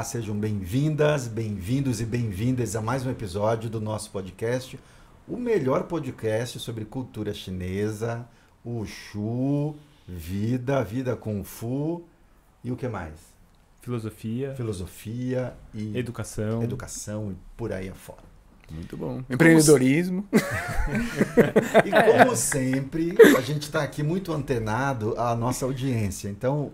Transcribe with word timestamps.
Olá, 0.00 0.04
sejam 0.06 0.34
bem-vindas, 0.34 1.28
bem-vindos 1.28 2.00
e 2.00 2.06
bem-vindas 2.06 2.74
a 2.74 2.80
mais 2.80 3.04
um 3.04 3.10
episódio 3.10 3.68
do 3.68 3.82
nosso 3.82 4.10
podcast, 4.10 4.80
o 5.28 5.36
melhor 5.36 5.82
podcast 5.82 6.58
sobre 6.58 6.86
cultura 6.86 7.34
chinesa, 7.34 8.26
o 8.64 8.86
Shu, 8.86 9.76
vida, 10.08 10.82
vida 10.82 11.14
Kung 11.16 11.44
Fu 11.44 12.02
e 12.64 12.72
o 12.72 12.76
que 12.76 12.88
mais? 12.88 13.12
Filosofia. 13.82 14.54
Filosofia 14.54 15.52
e 15.74 15.94
educação. 15.98 16.62
Educação 16.62 17.32
e 17.32 17.36
por 17.54 17.70
aí 17.70 17.90
afora. 17.90 18.22
Muito 18.70 18.96
bom. 18.96 19.22
Empreendedorismo. 19.28 20.26
e 21.84 21.90
como 21.90 22.34
sempre, 22.34 23.18
a 23.36 23.42
gente 23.42 23.64
está 23.64 23.82
aqui 23.82 24.02
muito 24.02 24.32
antenado 24.32 25.14
à 25.18 25.36
nossa 25.36 25.66
audiência. 25.66 26.30
Então, 26.30 26.72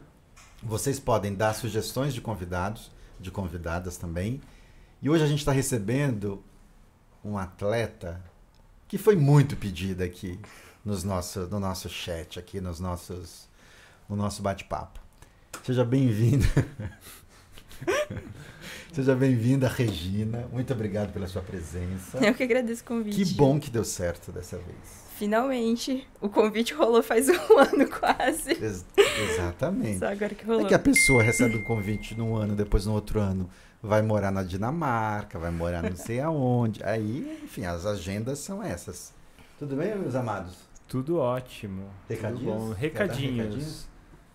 vocês 0.62 1.00
podem 1.00 1.34
dar 1.34 1.54
sugestões 1.54 2.14
de 2.14 2.20
convidados, 2.20 2.94
de 3.20 3.30
convidadas 3.30 3.96
também. 3.96 4.40
E 5.00 5.10
hoje 5.10 5.24
a 5.24 5.26
gente 5.26 5.40
está 5.40 5.52
recebendo 5.52 6.42
um 7.24 7.36
atleta 7.36 8.22
que 8.88 8.98
foi 8.98 9.16
muito 9.16 9.56
pedido 9.56 10.02
aqui 10.02 10.38
nos 10.84 11.02
nosso, 11.02 11.40
no 11.48 11.58
nosso 11.58 11.88
chat, 11.88 12.38
aqui 12.38 12.60
nos 12.60 12.78
nossos, 12.78 13.48
no 14.08 14.16
nosso 14.16 14.42
bate-papo. 14.42 15.00
Seja 15.64 15.84
bem-vinda. 15.84 16.46
Seja 18.92 19.14
bem-vinda, 19.14 19.68
Regina. 19.68 20.48
Muito 20.52 20.72
obrigado 20.72 21.12
pela 21.12 21.26
sua 21.26 21.42
presença. 21.42 22.18
Eu 22.24 22.34
que 22.34 22.42
agradeço 22.42 22.82
o 22.82 22.86
convite. 22.86 23.16
Que 23.16 23.34
bom 23.34 23.60
que 23.60 23.68
deu 23.68 23.84
certo 23.84 24.32
dessa 24.32 24.56
vez. 24.56 25.05
Finalmente. 25.16 26.06
O 26.20 26.28
convite 26.28 26.74
rolou 26.74 27.02
faz 27.02 27.28
um 27.50 27.58
ano 27.58 27.88
quase. 27.88 28.52
Ex 28.52 28.84
exatamente. 28.96 29.98
Só 29.98 30.08
agora 30.08 30.34
que 30.34 30.44
rolou. 30.44 30.66
É 30.66 30.68
que 30.68 30.74
a 30.74 30.78
pessoa 30.78 31.22
recebe 31.22 31.56
um 31.56 31.62
convite 31.62 32.14
num 32.14 32.36
ano, 32.36 32.54
depois 32.54 32.86
no 32.86 32.92
outro 32.92 33.18
ano 33.18 33.48
vai 33.82 34.02
morar 34.02 34.30
na 34.30 34.42
Dinamarca, 34.42 35.38
vai 35.38 35.50
morar 35.50 35.82
não 35.82 35.96
sei 35.96 36.20
aonde. 36.20 36.82
Aí, 36.84 37.40
enfim, 37.42 37.64
as 37.64 37.86
agendas 37.86 38.40
são 38.40 38.62
essas. 38.62 39.14
Tudo 39.58 39.76
bem, 39.76 39.96
meus 39.96 40.14
amados? 40.14 40.54
Tudo 40.88 41.18
ótimo. 41.18 41.84
Recadinhos? 42.08 42.40
Tudo 42.40 42.68
bom. 42.68 42.72
Recadinhos. 42.72 43.36
recadinhos? 43.36 43.88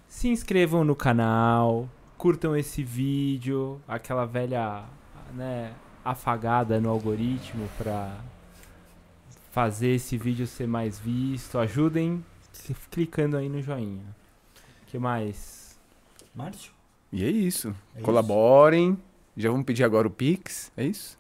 Se 0.08 0.28
inscrevam 0.28 0.84
no 0.84 0.96
canal, 0.96 1.88
curtam 2.18 2.56
esse 2.56 2.84
vídeo, 2.84 3.80
aquela 3.88 4.26
velha, 4.26 4.84
né, 5.34 5.74
afagada 6.04 6.80
no 6.82 6.90
algoritmo 6.90 7.70
para 7.78 8.18
fazer 9.52 9.90
esse 9.90 10.18
vídeo 10.18 10.48
ser 10.48 10.68
mais 10.68 10.98
visto. 10.98 11.60
Ajudem 11.60 12.24
clicando 12.90 13.38
aí 13.38 13.48
no 13.48 13.62
joinha. 13.62 14.04
que 14.88 14.98
mais? 14.98 15.78
Márcio? 16.34 16.72
E 17.12 17.24
é 17.24 17.30
isso. 17.30 17.76
É 17.96 18.02
Colaborem. 18.02 18.92
Isso? 18.92 19.00
Já 19.38 19.50
vamos 19.50 19.66
pedir 19.66 19.84
agora 19.84 20.08
o 20.08 20.12
Pix, 20.12 20.72
é 20.76 20.86
isso? 20.86 21.18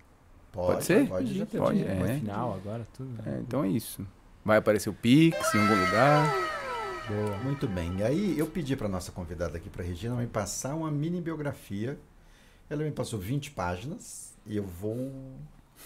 Pode, 0.52 0.73
pode 0.73 0.86
ser? 0.86 1.08
Pode, 1.08 1.38
já 1.38 1.46
pode. 1.46 1.84
É. 1.84 2.20
final 2.20 2.54
agora, 2.54 2.86
tudo. 2.94 3.10
Né? 3.10 3.38
É, 3.38 3.40
então 3.40 3.64
é 3.64 3.70
isso. 3.70 4.06
Vai 4.44 4.58
aparecer 4.58 4.90
o 4.90 4.94
Pix 4.94 5.54
em 5.54 5.62
algum 5.62 5.86
lugar. 5.86 6.34
Boa. 7.08 7.38
Muito 7.38 7.68
bem. 7.68 8.00
E 8.00 8.04
aí 8.04 8.40
eu 8.40 8.48
pedi 8.48 8.76
para 8.76 8.90
nossa 8.90 9.12
convidada 9.12 9.58
aqui, 9.58 9.70
para 9.70 9.84
Regina, 9.84 10.16
me 10.16 10.28
passar 10.28 10.76
uma 10.76 10.92
mini 10.92 11.22
biografia. 11.22 11.98
Ela 12.70 12.84
me 12.84 12.92
passou 12.92 13.20
20 13.20 13.52
páginas 13.52 14.34
e 14.45 14.58
eu 14.58 14.64
vou 14.64 15.12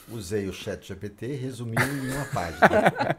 usei 0.10 0.48
o 0.48 0.54
chat 0.54 0.88
GPT 0.88 1.28
e 1.28 1.36
resumiu 1.36 1.82
em 1.82 2.12
uma 2.12 2.26
página. 2.34 3.18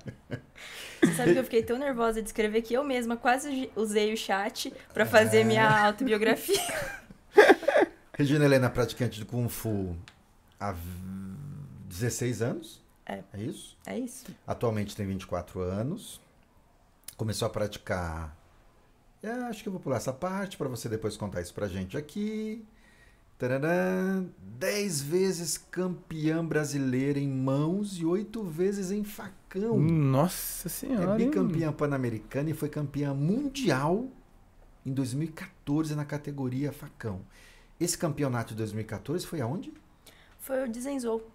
Você 1.00 1.14
sabe 1.14 1.32
que 1.32 1.38
eu 1.38 1.44
fiquei 1.44 1.62
tão 1.62 1.78
nervosa 1.78 2.20
de 2.20 2.28
escrever 2.28 2.62
que 2.62 2.74
eu 2.74 2.84
mesma 2.84 3.16
quase 3.16 3.70
usei 3.76 4.12
o 4.12 4.16
chat 4.16 4.72
para 4.92 5.04
fazer 5.04 5.40
é... 5.40 5.44
minha 5.44 5.86
autobiografia. 5.86 6.60
Regina 8.16 8.44
Helena, 8.44 8.70
praticante 8.70 9.18
de 9.18 9.24
Kung 9.24 9.48
Fu 9.48 9.94
há 10.58 10.74
16 11.88 12.42
anos. 12.42 12.82
É. 13.04 13.22
É 13.32 13.40
isso? 13.40 13.76
É 13.86 13.98
isso. 13.98 14.26
Atualmente 14.46 14.96
tem 14.96 15.06
24 15.06 15.60
anos 15.60 16.20
começou 17.16 17.46
a 17.46 17.50
praticar. 17.50 18.36
É, 19.22 19.30
acho 19.30 19.62
que 19.62 19.68
eu 19.68 19.72
vou 19.72 19.80
pular 19.80 19.96
essa 19.96 20.12
parte 20.12 20.56
para 20.56 20.68
você 20.68 20.88
depois 20.88 21.16
contar 21.16 21.40
isso 21.40 21.54
pra 21.54 21.66
gente 21.66 21.96
aqui. 21.96 22.64
Tararã, 23.38 24.24
dez 24.38 25.02
vezes 25.02 25.58
campeã 25.58 26.42
brasileira 26.42 27.18
em 27.18 27.28
mãos 27.28 27.98
e 27.98 28.04
oito 28.06 28.42
vezes 28.42 28.90
em 28.90 29.04
facão. 29.04 29.78
Nossa 29.78 30.70
Senhora! 30.70 31.12
É 31.12 31.16
bicampeã 31.16 31.70
pan-americana 31.70 32.48
e 32.48 32.54
foi 32.54 32.70
campeã 32.70 33.12
mundial 33.12 34.08
em 34.86 34.92
2014 34.92 35.94
na 35.94 36.06
categoria 36.06 36.72
facão. 36.72 37.20
Esse 37.78 37.98
campeonato 37.98 38.54
de 38.54 38.56
2014 38.56 39.26
foi 39.26 39.42
aonde? 39.42 39.70
Foi 40.38 40.64
o 40.64 40.68
Dizenzou. 40.68 41.30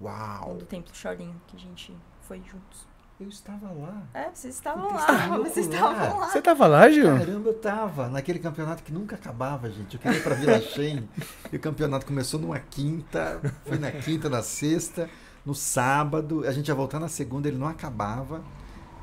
Uau! 0.00 0.58
Do 0.58 0.64
Templo 0.64 0.94
Shaolin, 0.94 1.34
que 1.48 1.56
a 1.56 1.60
gente 1.60 1.96
foi 2.20 2.38
juntos. 2.38 2.86
Eu 3.20 3.28
estava 3.28 3.70
lá. 3.70 4.02
É, 4.14 4.30
você 4.32 4.48
estava 4.48 4.80
lá. 4.88 5.36
Você 5.36 5.60
estava 5.60 6.14
lá. 6.14 6.28
Você 6.30 6.38
estava 6.38 6.66
lá, 6.66 6.90
Gil? 6.90 7.18
Caramba, 7.18 7.50
eu 7.50 7.54
estava. 7.54 8.08
Naquele 8.08 8.38
campeonato 8.38 8.82
que 8.82 8.90
nunca 8.90 9.14
acabava, 9.14 9.68
gente. 9.68 9.94
Eu 9.96 10.00
queria 10.00 10.16
ir 10.16 10.22
para 10.22 10.34
Vila 10.36 10.58
Shen. 10.72 11.06
e 11.52 11.56
o 11.56 11.60
campeonato 11.60 12.06
começou 12.06 12.40
numa 12.40 12.58
quinta, 12.58 13.38
foi 13.66 13.78
na 13.78 13.92
quinta, 13.92 14.30
na 14.30 14.42
sexta, 14.42 15.10
no 15.44 15.54
sábado. 15.54 16.46
A 16.46 16.52
gente 16.52 16.68
ia 16.68 16.74
voltar 16.74 16.98
na 16.98 17.08
segunda, 17.08 17.46
ele 17.46 17.58
não 17.58 17.68
acabava. 17.68 18.42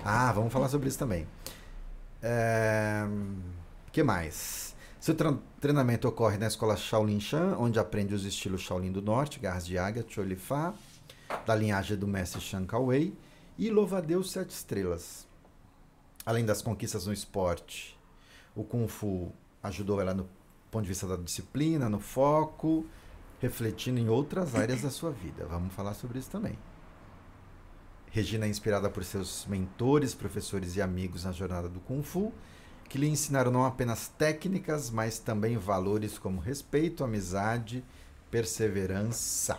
Ah, 0.04 0.32
vamos 0.32 0.52
falar 0.52 0.70
sobre 0.70 0.88
isso 0.88 0.98
também. 0.98 1.28
É... 2.24 3.06
que 3.92 4.02
mais? 4.02 4.76
Seu 5.00 5.16
treinamento 5.62 6.08
ocorre 6.08 6.40
na 6.40 6.48
escola 6.48 6.76
Shaolin 6.76 7.20
Shan, 7.20 7.56
onde 7.60 7.78
aprende 7.78 8.16
os 8.16 8.26
estilos 8.26 8.62
Shaolin 8.62 8.92
do 8.92 9.02
Norte, 9.02 9.40
Garras 9.40 9.64
de 9.66 9.78
Águia, 9.78 10.04
Cholifá, 10.10 10.74
da 11.46 11.54
linhagem 11.54 11.96
do 11.96 12.08
mestre 12.08 12.42
Shan 12.42 12.66
Kawei 12.66 13.14
e 13.58 13.70
louva 13.70 13.98
a 13.98 14.02
Deus 14.02 14.32
sete 14.32 14.52
estrelas. 14.52 15.28
Além 16.26 16.46
das 16.46 16.62
conquistas 16.62 17.08
no 17.08 17.14
esporte, 17.14 17.98
o 18.56 18.64
Kung 18.64 18.88
Fu 18.88 19.32
ajudou 19.64 20.00
ela 20.02 20.14
no 20.14 20.28
ponto 20.70 20.84
de 20.84 20.90
vista 20.90 21.08
da 21.08 21.16
disciplina, 21.16 21.90
no 21.90 22.00
foco, 22.00 22.86
refletindo 23.40 24.00
em 24.00 24.10
outras 24.10 24.56
áreas 24.56 24.82
da 24.82 24.90
sua 24.90 25.12
vida. 25.12 25.46
Vamos 25.46 25.74
falar 25.74 25.94
sobre 25.94 26.20
isso 26.20 26.30
também. 26.30 26.58
Regina 28.12 28.46
é 28.46 28.50
inspirada 28.50 28.90
por 28.90 29.04
seus 29.04 29.46
mentores, 29.46 30.14
professores 30.14 30.76
e 30.76 30.82
amigos 30.82 31.24
na 31.24 31.32
jornada 31.32 31.70
do 31.70 31.80
Kung 31.80 32.04
Fu, 32.04 32.34
que 32.90 32.98
lhe 32.98 33.08
ensinaram 33.08 33.52
não 33.52 33.66
apenas 33.66 34.08
técnicas, 34.08 34.90
mas 34.90 35.20
também 35.20 35.58
valores 35.58 36.18
como 36.18 36.40
respeito, 36.40 37.04
amizade, 37.04 37.84
perseverança. 38.32 39.58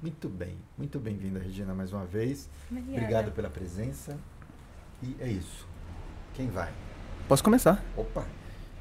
Muito 0.00 0.28
bem, 0.28 0.56
muito 0.76 1.00
bem-vinda, 1.00 1.40
Regina, 1.40 1.74
mais 1.74 1.92
uma 1.92 2.04
vez. 2.04 2.48
Obrigada. 2.70 2.96
Obrigado 2.96 3.32
pela 3.32 3.50
presença. 3.50 4.16
E 5.02 5.16
é 5.18 5.26
isso. 5.26 5.66
Quem 6.34 6.48
vai? 6.48 6.72
Posso 7.26 7.42
começar? 7.42 7.84
Opa, 7.96 8.24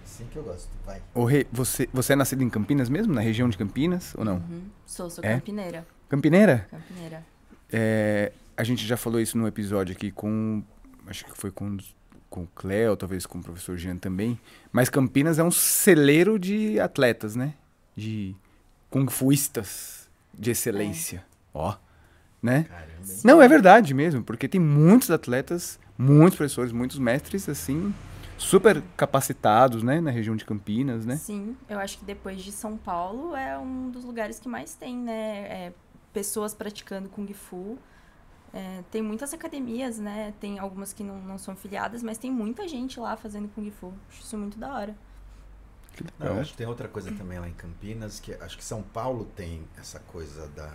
sim 0.06 0.28
que 0.32 0.38
eu 0.38 0.44
gosto. 0.44 0.70
Vai. 0.86 1.02
O 1.16 1.26
rei, 1.26 1.48
você, 1.52 1.90
você 1.92 2.14
é 2.14 2.16
nascido 2.16 2.44
em 2.44 2.50
Campinas 2.52 2.88
mesmo? 2.88 3.16
Na 3.16 3.22
região 3.22 3.50
de 3.50 3.58
Campinas 3.58 4.14
ou 4.16 4.24
não? 4.24 4.36
Uhum. 4.36 4.70
Sou, 4.86 5.10
sou 5.10 5.24
é? 5.24 5.34
campineira. 5.34 5.88
Campineira? 6.08 6.68
Campineira. 6.70 7.26
É, 7.72 8.32
a 8.56 8.64
gente 8.64 8.86
já 8.86 8.96
falou 8.96 9.20
isso 9.20 9.40
no 9.40 9.48
episódio 9.48 9.96
aqui 9.96 10.12
com. 10.12 10.64
Acho 11.08 11.26
que 11.26 11.36
foi 11.36 11.50
com, 11.50 11.78
com 12.30 12.44
o 12.44 12.48
Cleo, 12.54 12.96
talvez 12.96 13.26
com 13.26 13.40
o 13.40 13.44
professor 13.44 13.76
Jean 13.76 13.98
também. 13.98 14.40
Mas 14.72 14.88
Campinas 14.88 15.40
é 15.40 15.44
um 15.44 15.52
celeiro 15.52 16.38
de 16.38 16.80
atletas, 16.80 17.36
né? 17.36 17.56
De 17.96 18.36
kung 18.92 19.10
fuistas 19.10 19.97
de 20.38 20.52
excelência. 20.52 21.18
É. 21.18 21.38
Ó, 21.54 21.76
né? 22.42 22.64
Caramba. 22.64 22.88
Não, 23.24 23.42
é 23.42 23.48
verdade 23.48 23.94
mesmo, 23.94 24.24
porque 24.24 24.48
tem 24.48 24.60
muitos 24.60 25.10
atletas, 25.12 25.80
muitos 25.98 26.38
professores, 26.38 26.72
muitos 26.72 27.00
mestres, 27.00 27.48
assim, 27.50 27.94
super 28.38 28.82
capacitados, 28.96 29.82
né, 29.82 30.00
na 30.00 30.12
região 30.12 30.36
de 30.36 30.46
Campinas, 30.46 31.06
né? 31.06 31.18
Sim, 31.18 31.58
eu 31.68 31.80
acho 31.80 31.98
que 31.98 32.06
depois 32.06 32.42
de 32.42 32.52
São 32.52 32.78
Paulo 32.78 33.36
é 33.36 33.58
um 33.58 33.90
dos 33.90 34.04
lugares 34.04 34.40
que 34.40 34.48
mais 34.48 34.76
tem, 34.76 34.96
né, 34.96 35.40
é, 35.50 35.74
pessoas 36.14 36.54
praticando 36.54 37.10
Kung 37.10 37.32
Fu. 37.34 37.78
É, 38.54 38.84
tem 38.92 39.02
muitas 39.02 39.34
academias, 39.34 39.98
né, 40.00 40.34
tem 40.40 40.60
algumas 40.60 40.94
que 40.94 41.04
não, 41.04 41.20
não 41.20 41.38
são 41.38 41.56
filiadas, 41.56 42.04
mas 42.04 42.18
tem 42.18 42.32
muita 42.32 42.68
gente 42.68 43.00
lá 43.00 43.18
fazendo 43.18 43.48
Kung 43.50 43.70
Fu. 43.72 43.94
Acho 44.10 44.22
isso 44.22 44.38
muito 44.38 44.58
da 44.58 44.74
hora. 44.74 44.96
Não, 46.20 46.28
eu 46.28 46.40
acho 46.42 46.52
que 46.52 46.58
tem 46.58 46.68
outra 46.68 46.88
coisa 46.88 47.12
também 47.12 47.40
lá 47.40 47.48
em 47.48 47.54
Campinas, 47.54 48.20
que 48.20 48.34
acho 48.34 48.58
que 48.58 48.64
São 48.64 48.82
Paulo 48.82 49.26
tem 49.36 49.68
essa 49.78 50.00
coisa 50.00 50.48
da 50.50 50.72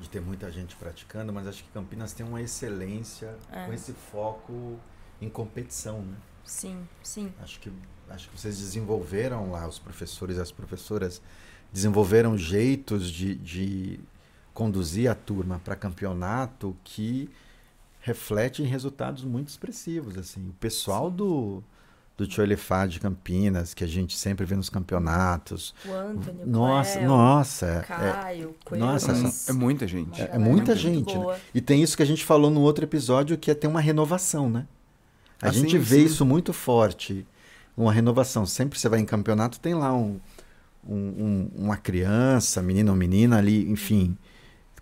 de 0.00 0.08
ter 0.08 0.20
muita 0.20 0.50
gente 0.50 0.74
praticando, 0.74 1.32
mas 1.32 1.46
acho 1.46 1.62
que 1.62 1.70
Campinas 1.70 2.12
tem 2.12 2.26
uma 2.26 2.42
excelência 2.42 3.36
é. 3.52 3.66
com 3.66 3.72
esse 3.72 3.92
foco 3.92 4.78
em 5.20 5.28
competição, 5.28 6.02
né? 6.02 6.16
Sim, 6.44 6.88
sim. 7.02 7.32
Acho 7.40 7.60
que 7.60 7.72
acho 8.10 8.28
que 8.28 8.38
vocês 8.38 8.58
desenvolveram 8.58 9.50
lá, 9.50 9.66
os 9.66 9.78
professores 9.78 10.36
e 10.36 10.40
as 10.40 10.50
professoras 10.50 11.22
desenvolveram 11.72 12.36
jeitos 12.36 13.08
de, 13.10 13.34
de 13.36 14.00
conduzir 14.52 15.10
a 15.10 15.14
turma 15.14 15.60
para 15.64 15.74
campeonato 15.74 16.76
que 16.84 17.30
refletem 18.00 18.66
resultados 18.66 19.24
muito 19.24 19.48
expressivos 19.48 20.18
assim. 20.18 20.48
O 20.48 20.52
pessoal 20.54 21.10
do 21.10 21.62
do 22.16 22.26
Tcholefá 22.26 22.86
de 22.86 23.00
Campinas, 23.00 23.72
que 23.74 23.82
a 23.82 23.86
gente 23.86 24.16
sempre 24.16 24.44
vê 24.46 24.54
nos 24.54 24.68
campeonatos. 24.68 25.74
O 25.86 25.92
Antônio, 25.92 26.46
Nossa, 26.46 26.98
Cleo, 26.98 27.08
nossa. 27.08 27.66
é- 27.66 27.80
Caio, 27.82 28.54
Coelho, 28.64 28.84
nossa. 28.84 29.50
É 29.50 29.52
muita 29.52 29.86
gente. 29.88 30.20
É, 30.20 30.24
é 30.24 30.26
galera 30.28 30.44
muita 30.50 30.76
gente, 30.76 31.14
né? 31.14 31.20
boa. 31.24 31.36
E 31.54 31.60
tem 31.60 31.82
isso 31.82 31.96
que 31.96 32.02
a 32.02 32.06
gente 32.06 32.24
falou 32.24 32.50
no 32.50 32.60
outro 32.60 32.84
episódio, 32.84 33.36
que 33.38 33.50
é 33.50 33.54
ter 33.54 33.66
uma 33.66 33.80
renovação, 33.80 34.48
né? 34.50 34.66
A 35.40 35.48
Ah, 35.48 35.52
gente 35.52 35.76
vê 35.78 35.96
sim. 36.00 36.04
isso 36.04 36.24
muito 36.24 36.52
forte, 36.52 37.26
uma 37.76 37.92
renovação. 37.92 38.46
Sempre 38.46 38.78
você 38.78 38.88
vai 38.88 39.00
em 39.00 39.04
campeonato, 39.04 39.58
tem 39.58 39.74
lá 39.74 39.92
um, 39.92 40.20
um- 40.86 40.94
um- 40.96 41.50
uma 41.64 41.76
criança, 41.76 42.62
menino 42.62 42.92
ou 42.92 42.96
menina 42.96 43.38
ali, 43.38 43.68
enfim, 43.70 44.16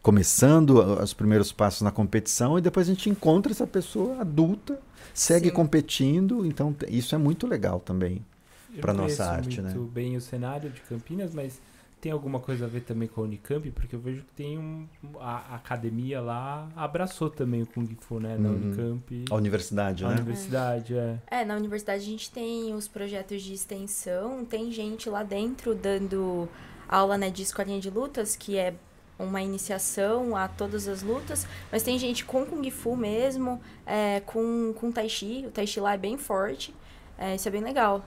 começando 0.02 0.80
a- 0.80 1.02
os 1.02 1.12
primeiros 1.12 1.52
passos 1.52 1.82
na 1.82 1.90
competição, 1.90 2.58
e 2.58 2.60
depois 2.60 2.88
a 2.88 2.92
gente 2.92 3.10
encontra 3.10 3.52
essa 3.52 3.66
pessoa 3.66 4.20
adulta, 4.20 4.80
segue 5.12 5.48
Sim. 5.48 5.54
competindo, 5.54 6.46
então 6.46 6.74
isso 6.88 7.14
é 7.14 7.18
muito 7.18 7.46
legal 7.46 7.80
também. 7.80 8.24
Não 8.72 8.94
nossa 8.94 9.24
arte, 9.24 9.60
muito 9.60 9.78
né? 9.80 9.88
bem 9.92 10.16
o 10.16 10.20
cenário 10.20 10.70
de 10.70 10.80
Campinas, 10.82 11.34
mas 11.34 11.60
tem 12.00 12.12
alguma 12.12 12.38
coisa 12.38 12.64
a 12.64 12.68
ver 12.68 12.82
também 12.82 13.08
com 13.08 13.20
a 13.20 13.24
Unicamp? 13.24 13.68
Porque 13.72 13.94
eu 13.94 14.00
vejo 14.00 14.22
que 14.22 14.32
tem 14.32 14.56
um. 14.56 14.86
A 15.18 15.38
a 15.50 15.54
academia 15.56 16.20
lá 16.20 16.68
abraçou 16.76 17.28
também 17.28 17.62
o 17.62 17.66
Kung 17.66 17.88
Fu, 18.00 18.20
né? 18.20 18.36
Na 18.38 18.48
Uhum. 18.48 18.54
Unicamp. 18.56 19.24
A 19.30 19.34
universidade, 19.34 20.04
A 20.04 20.08
né? 20.08 20.14
universidade, 20.14 20.94
é. 20.96 21.18
É, 21.26 21.44
na 21.44 21.56
universidade 21.56 22.02
a 22.02 22.06
gente 22.06 22.30
tem 22.30 22.72
os 22.74 22.86
projetos 22.88 23.42
de 23.42 23.52
extensão, 23.52 24.44
tem 24.44 24.70
gente 24.72 25.10
lá 25.10 25.22
dentro 25.24 25.74
dando 25.74 26.48
aula 26.88 27.18
né, 27.18 27.28
de 27.28 27.42
escolinha 27.42 27.80
de 27.80 27.90
lutas, 27.90 28.34
que 28.36 28.56
é 28.56 28.74
uma 29.20 29.40
iniciação 29.42 30.34
a 30.36 30.48
todas 30.48 30.88
as 30.88 31.02
lutas, 31.02 31.46
mas 31.70 31.82
tem 31.82 31.98
gente 31.98 32.24
com 32.24 32.44
Kung 32.46 32.70
Fu 32.70 32.96
mesmo, 32.96 33.60
é, 33.86 34.20
com, 34.26 34.72
com 34.78 34.90
Tai 34.90 35.08
Chi, 35.08 35.44
o 35.46 35.50
Tai 35.50 35.66
Chi 35.66 35.80
lá 35.80 35.94
é 35.94 35.98
bem 35.98 36.16
forte, 36.18 36.74
é, 37.18 37.34
isso 37.34 37.46
é 37.48 37.50
bem 37.50 37.62
legal. 37.62 38.04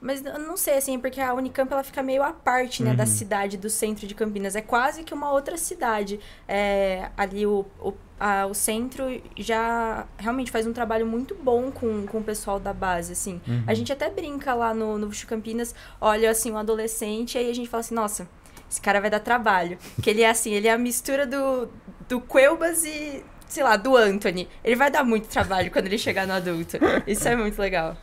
Mas 0.00 0.24
eu 0.24 0.38
não 0.38 0.56
sei, 0.56 0.74
assim, 0.76 0.96
porque 1.00 1.20
a 1.20 1.34
Unicamp 1.34 1.72
ela 1.72 1.82
fica 1.82 2.04
meio 2.04 2.22
à 2.22 2.32
parte, 2.32 2.84
né, 2.84 2.94
da 2.94 3.02
Uhum. 3.02 3.08
cidade, 3.08 3.56
do 3.56 3.68
centro 3.68 4.06
de 4.06 4.14
Campinas. 4.14 4.54
É 4.54 4.62
quase 4.62 5.02
que 5.02 5.12
uma 5.12 5.32
outra 5.32 5.56
cidade. 5.56 6.20
É, 6.46 7.10
ali 7.16 7.44
o, 7.44 7.66
o, 7.80 7.92
a- 8.20 8.46
o 8.46 8.54
centro 8.54 9.02
já 9.36 10.06
realmente 10.16 10.52
faz 10.52 10.68
um 10.68 10.72
trabalho 10.72 11.04
muito 11.04 11.34
bom 11.34 11.72
com, 11.72 12.06
com 12.06 12.18
o 12.18 12.22
pessoal 12.22 12.60
da 12.60 12.72
base, 12.72 13.12
assim. 13.12 13.40
Uhum. 13.48 13.64
A 13.66 13.74
gente 13.74 13.92
até 13.92 14.08
brinca 14.08 14.54
lá 14.54 14.72
no, 14.72 14.98
no 14.98 15.10
Campinas, 15.26 15.74
olha, 16.00 16.30
assim, 16.30 16.52
um 16.52 16.58
adolescente, 16.58 17.36
aí 17.36 17.50
a 17.50 17.54
gente 17.54 17.68
fala 17.68 17.80
assim, 17.80 17.94
nossa, 17.96 18.28
esse 18.70 18.80
cara 18.80 19.00
vai 19.00 19.10
dar 19.10 19.20
trabalho. 19.20 19.78
Que 20.02 20.10
ele 20.10 20.22
é 20.22 20.30
assim, 20.30 20.52
ele 20.52 20.68
é 20.68 20.72
a 20.72 20.78
mistura 20.78 21.26
do, 21.26 21.68
do 22.08 22.20
Quelbas 22.20 22.84
e, 22.84 23.24
sei 23.48 23.62
lá, 23.62 23.76
do 23.76 23.96
Anthony. 23.96 24.48
Ele 24.64 24.76
vai 24.76 24.90
dar 24.90 25.04
muito 25.04 25.28
trabalho 25.28 25.70
quando 25.70 25.86
ele 25.86 25.98
chegar 25.98 26.26
no 26.26 26.32
adulto. 26.34 26.76
Isso 27.06 27.26
é 27.28 27.36
muito 27.36 27.58
legal. 27.60 27.96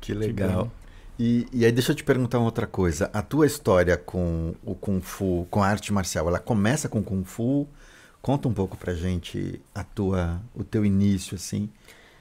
Que 0.00 0.12
legal. 0.14 0.70
E, 1.18 1.46
e 1.52 1.64
aí 1.64 1.70
deixa 1.70 1.92
eu 1.92 1.96
te 1.96 2.02
perguntar 2.02 2.38
uma 2.38 2.46
outra 2.46 2.66
coisa. 2.66 3.10
A 3.12 3.22
tua 3.22 3.46
história 3.46 3.96
com 3.96 4.54
o 4.64 4.74
Kung 4.74 5.00
Fu, 5.00 5.46
com 5.50 5.62
a 5.62 5.68
arte 5.68 5.92
marcial, 5.92 6.26
ela 6.26 6.38
começa 6.40 6.88
com 6.88 7.02
Kung 7.02 7.22
Fu? 7.24 7.68
Conta 8.20 8.48
um 8.48 8.52
pouco 8.54 8.76
pra 8.76 8.94
gente 8.94 9.60
a 9.74 9.82
tua, 9.84 10.40
o 10.54 10.64
teu 10.64 10.84
início, 10.84 11.34
assim. 11.34 11.68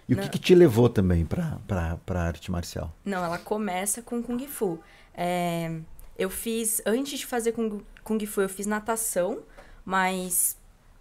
E 0.09 0.13
o 0.13 0.17
que, 0.17 0.23
Não. 0.23 0.29
que 0.29 0.39
te 0.39 0.53
levou 0.53 0.89
também 0.89 1.25
pra, 1.25 1.57
pra, 1.67 1.97
pra 2.05 2.23
arte 2.23 2.51
marcial? 2.51 2.93
Não, 3.05 3.23
ela 3.23 3.37
começa 3.37 4.01
com 4.01 4.21
Kung 4.21 4.45
Fu. 4.47 4.79
É, 5.15 5.79
eu 6.21 6.29
fiz, 6.29 6.81
antes 6.85 7.19
de 7.19 7.25
fazer 7.25 7.51
Kung, 7.51 7.81
Kung 8.03 8.23
Fu, 8.27 8.41
eu 8.41 8.49
fiz 8.49 8.67
natação, 8.67 9.39
mas 9.83 10.55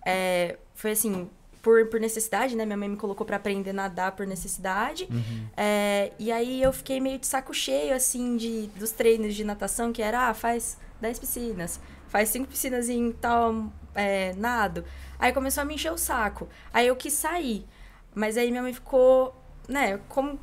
é, 0.06 0.56
foi 0.74 0.92
assim, 0.92 1.28
por, 1.60 1.86
por 1.88 2.00
necessidade, 2.00 2.56
né? 2.56 2.64
Minha 2.64 2.78
mãe 2.78 2.88
me 2.88 2.96
colocou 2.96 3.26
pra 3.26 3.36
aprender 3.36 3.70
a 3.70 3.74
nadar 3.74 4.12
por 4.12 4.26
necessidade. 4.26 5.06
É, 5.54 6.10
e 6.18 6.32
aí 6.32 6.62
eu 6.62 6.72
fiquei 6.72 7.00
meio 7.00 7.18
de 7.18 7.26
saco 7.26 7.52
cheio, 7.52 7.94
assim, 7.94 8.38
de, 8.38 8.68
dos 8.76 8.92
treinos 8.92 9.34
de 9.34 9.44
natação, 9.44 9.92
que 9.92 10.00
era, 10.00 10.30
ah, 10.30 10.34
faz 10.34 10.78
10 11.02 11.18
piscinas, 11.18 11.78
faz 12.08 12.30
5 12.30 12.48
piscinas 12.48 12.88
em 12.88 13.12
tal 13.12 13.70
é, 13.94 14.32
nado. 14.36 14.86
Aí 15.18 15.34
começou 15.34 15.60
a 15.60 15.64
me 15.66 15.74
encher 15.74 15.92
o 15.92 15.98
saco. 15.98 16.48
Aí 16.72 16.86
eu 16.86 16.96
quis 16.96 17.12
sair. 17.12 17.66
Mas 18.14 18.38
aí 18.38 18.50
minha 18.50 18.62
mãe 18.62 18.72
ficou, 18.72 19.36
né, 19.68 20.00
como 20.08 20.40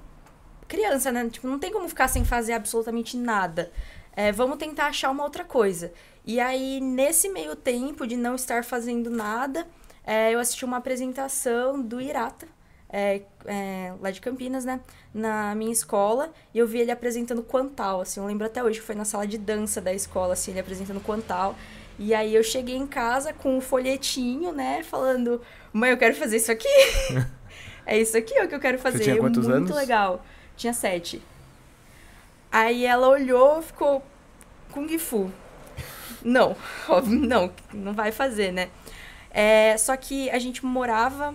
criança, 0.68 1.12
né? 1.12 1.28
Tipo, 1.30 1.48
não 1.48 1.58
tem 1.58 1.72
como 1.72 1.90
ficar 1.90 2.08
sem 2.08 2.24
fazer 2.24 2.54
absolutamente 2.54 3.18
nada. 3.18 3.72
É, 4.18 4.32
vamos 4.32 4.58
tentar 4.58 4.88
achar 4.88 5.12
uma 5.12 5.24
outra 5.24 5.44
coisa. 5.44 5.94
E 6.26 6.40
aí, 6.40 6.82
nesse 6.82 7.30
meio 7.30 7.56
tempo 7.56 8.08
de 8.08 8.18
não 8.18 8.34
estar 8.34 8.64
fazendo 8.64 9.12
nada, 9.12 9.68
é, 10.04 10.34
eu 10.34 10.40
assisti 10.40 10.66
uma 10.66 10.78
apresentação 10.78 11.80
do 11.80 12.02
Irata, 12.02 12.48
é, 12.90 13.22
é, 13.46 13.94
lá 14.02 14.10
de 14.10 14.20
Campinas, 14.20 14.66
né? 14.66 14.80
Na 15.14 15.54
minha 15.54 15.72
escola. 15.72 16.34
E 16.52 16.58
eu 16.58 16.66
vi 16.66 16.80
ele 16.80 16.90
apresentando 16.90 17.44
Quantal, 17.44 18.02
assim. 18.02 18.20
Eu 18.20 18.26
lembro 18.26 18.48
até 18.48 18.64
hoje 18.64 18.80
que 18.80 18.86
foi 18.88 18.96
na 18.96 19.06
sala 19.06 19.28
de 19.28 19.38
dança 19.38 19.80
da 19.80 19.94
escola, 19.94 20.34
assim, 20.34 20.50
ele 20.50 20.62
apresentando 20.62 21.00
Quantal. 21.00 21.56
E 22.00 22.12
aí 22.12 22.34
eu 22.34 22.42
cheguei 22.42 22.76
em 22.76 22.88
casa 22.88 23.34
com 23.34 23.56
um 23.56 23.62
folhetinho, 23.62 24.52
né? 24.52 24.82
Falando, 24.82 25.40
mãe, 25.72 25.92
eu 25.92 25.98
quero 25.98 26.16
fazer 26.16 26.38
isso 26.38 26.52
aqui. 26.52 26.68
é 27.86 28.00
isso 28.00 28.18
aqui 28.18 28.34
ó, 28.42 28.48
que 28.48 28.56
eu 28.56 28.60
quero 28.60 28.80
fazer. 28.80 29.04
tinha 29.04 29.18
quantos 29.18 29.46
Muito 29.46 29.58
anos? 29.58 29.76
legal. 29.76 30.26
Tinha 30.56 30.74
sete. 30.74 31.22
Aí 32.52 32.86
ela 32.86 33.08
olhou, 33.08 33.62
ficou 33.62 34.04
Kung 34.72 34.98
Fu. 34.98 35.32
Não, 36.24 36.56
óbvio, 36.88 37.20
não, 37.20 37.52
não 37.74 37.94
vai 37.94 38.12
fazer, 38.12 38.52
né? 38.52 38.70
É, 39.32 39.78
só 39.78 39.96
que 39.98 40.30
a 40.30 40.40
gente 40.40 40.66
morava 40.66 41.34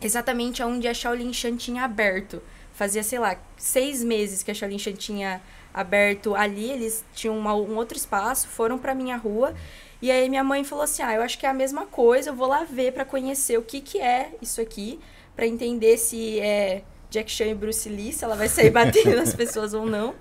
exatamente 0.00 0.62
onde 0.62 0.88
a 0.88 0.94
Shaolin 0.94 1.32
Shan 1.32 1.56
tinha 1.56 1.84
aberto. 1.84 2.42
Fazia, 2.74 3.02
sei 3.02 3.18
lá, 3.18 3.36
seis 3.56 4.02
meses 4.02 4.42
que 4.42 4.50
a 4.50 4.54
Shaolin 4.54 4.78
Shan 4.78 4.92
tinha 4.94 5.40
aberto 5.74 6.34
ali. 6.34 6.70
Eles 6.70 7.04
tinham 7.14 7.36
uma- 7.38 7.54
um 7.54 7.76
outro 7.76 7.96
espaço, 7.96 8.48
foram 8.48 8.78
pra 8.78 8.94
minha 8.94 9.16
rua. 9.16 9.54
E 10.00 10.10
aí 10.10 10.28
minha 10.30 10.44
mãe 10.44 10.64
falou 10.64 10.84
assim: 10.84 11.02
ah, 11.02 11.12
eu 11.14 11.22
acho 11.22 11.38
que 11.38 11.44
é 11.44 11.48
a 11.50 11.54
mesma 11.54 11.84
coisa, 11.86 12.30
eu 12.30 12.34
vou 12.34 12.46
lá 12.48 12.64
ver 12.64 12.92
pra 12.92 13.04
conhecer 13.04 13.58
o 13.58 13.62
que, 13.62 13.80
que 13.80 14.00
é 14.00 14.30
isso 14.40 14.60
aqui, 14.60 14.98
pra 15.36 15.46
entender 15.46 15.98
se 15.98 16.40
é 16.40 16.82
Jack 17.10 17.30
Chan 17.30 17.46
e 17.46 17.54
Bruce 17.54 17.88
Lee, 17.88 18.12
se 18.12 18.24
ela 18.24 18.36
vai 18.36 18.48
sair 18.48 18.70
batendo 18.70 19.16
nas 19.16 19.34
pessoas 19.34 19.74
ou 19.74 19.84
não. 19.84 20.14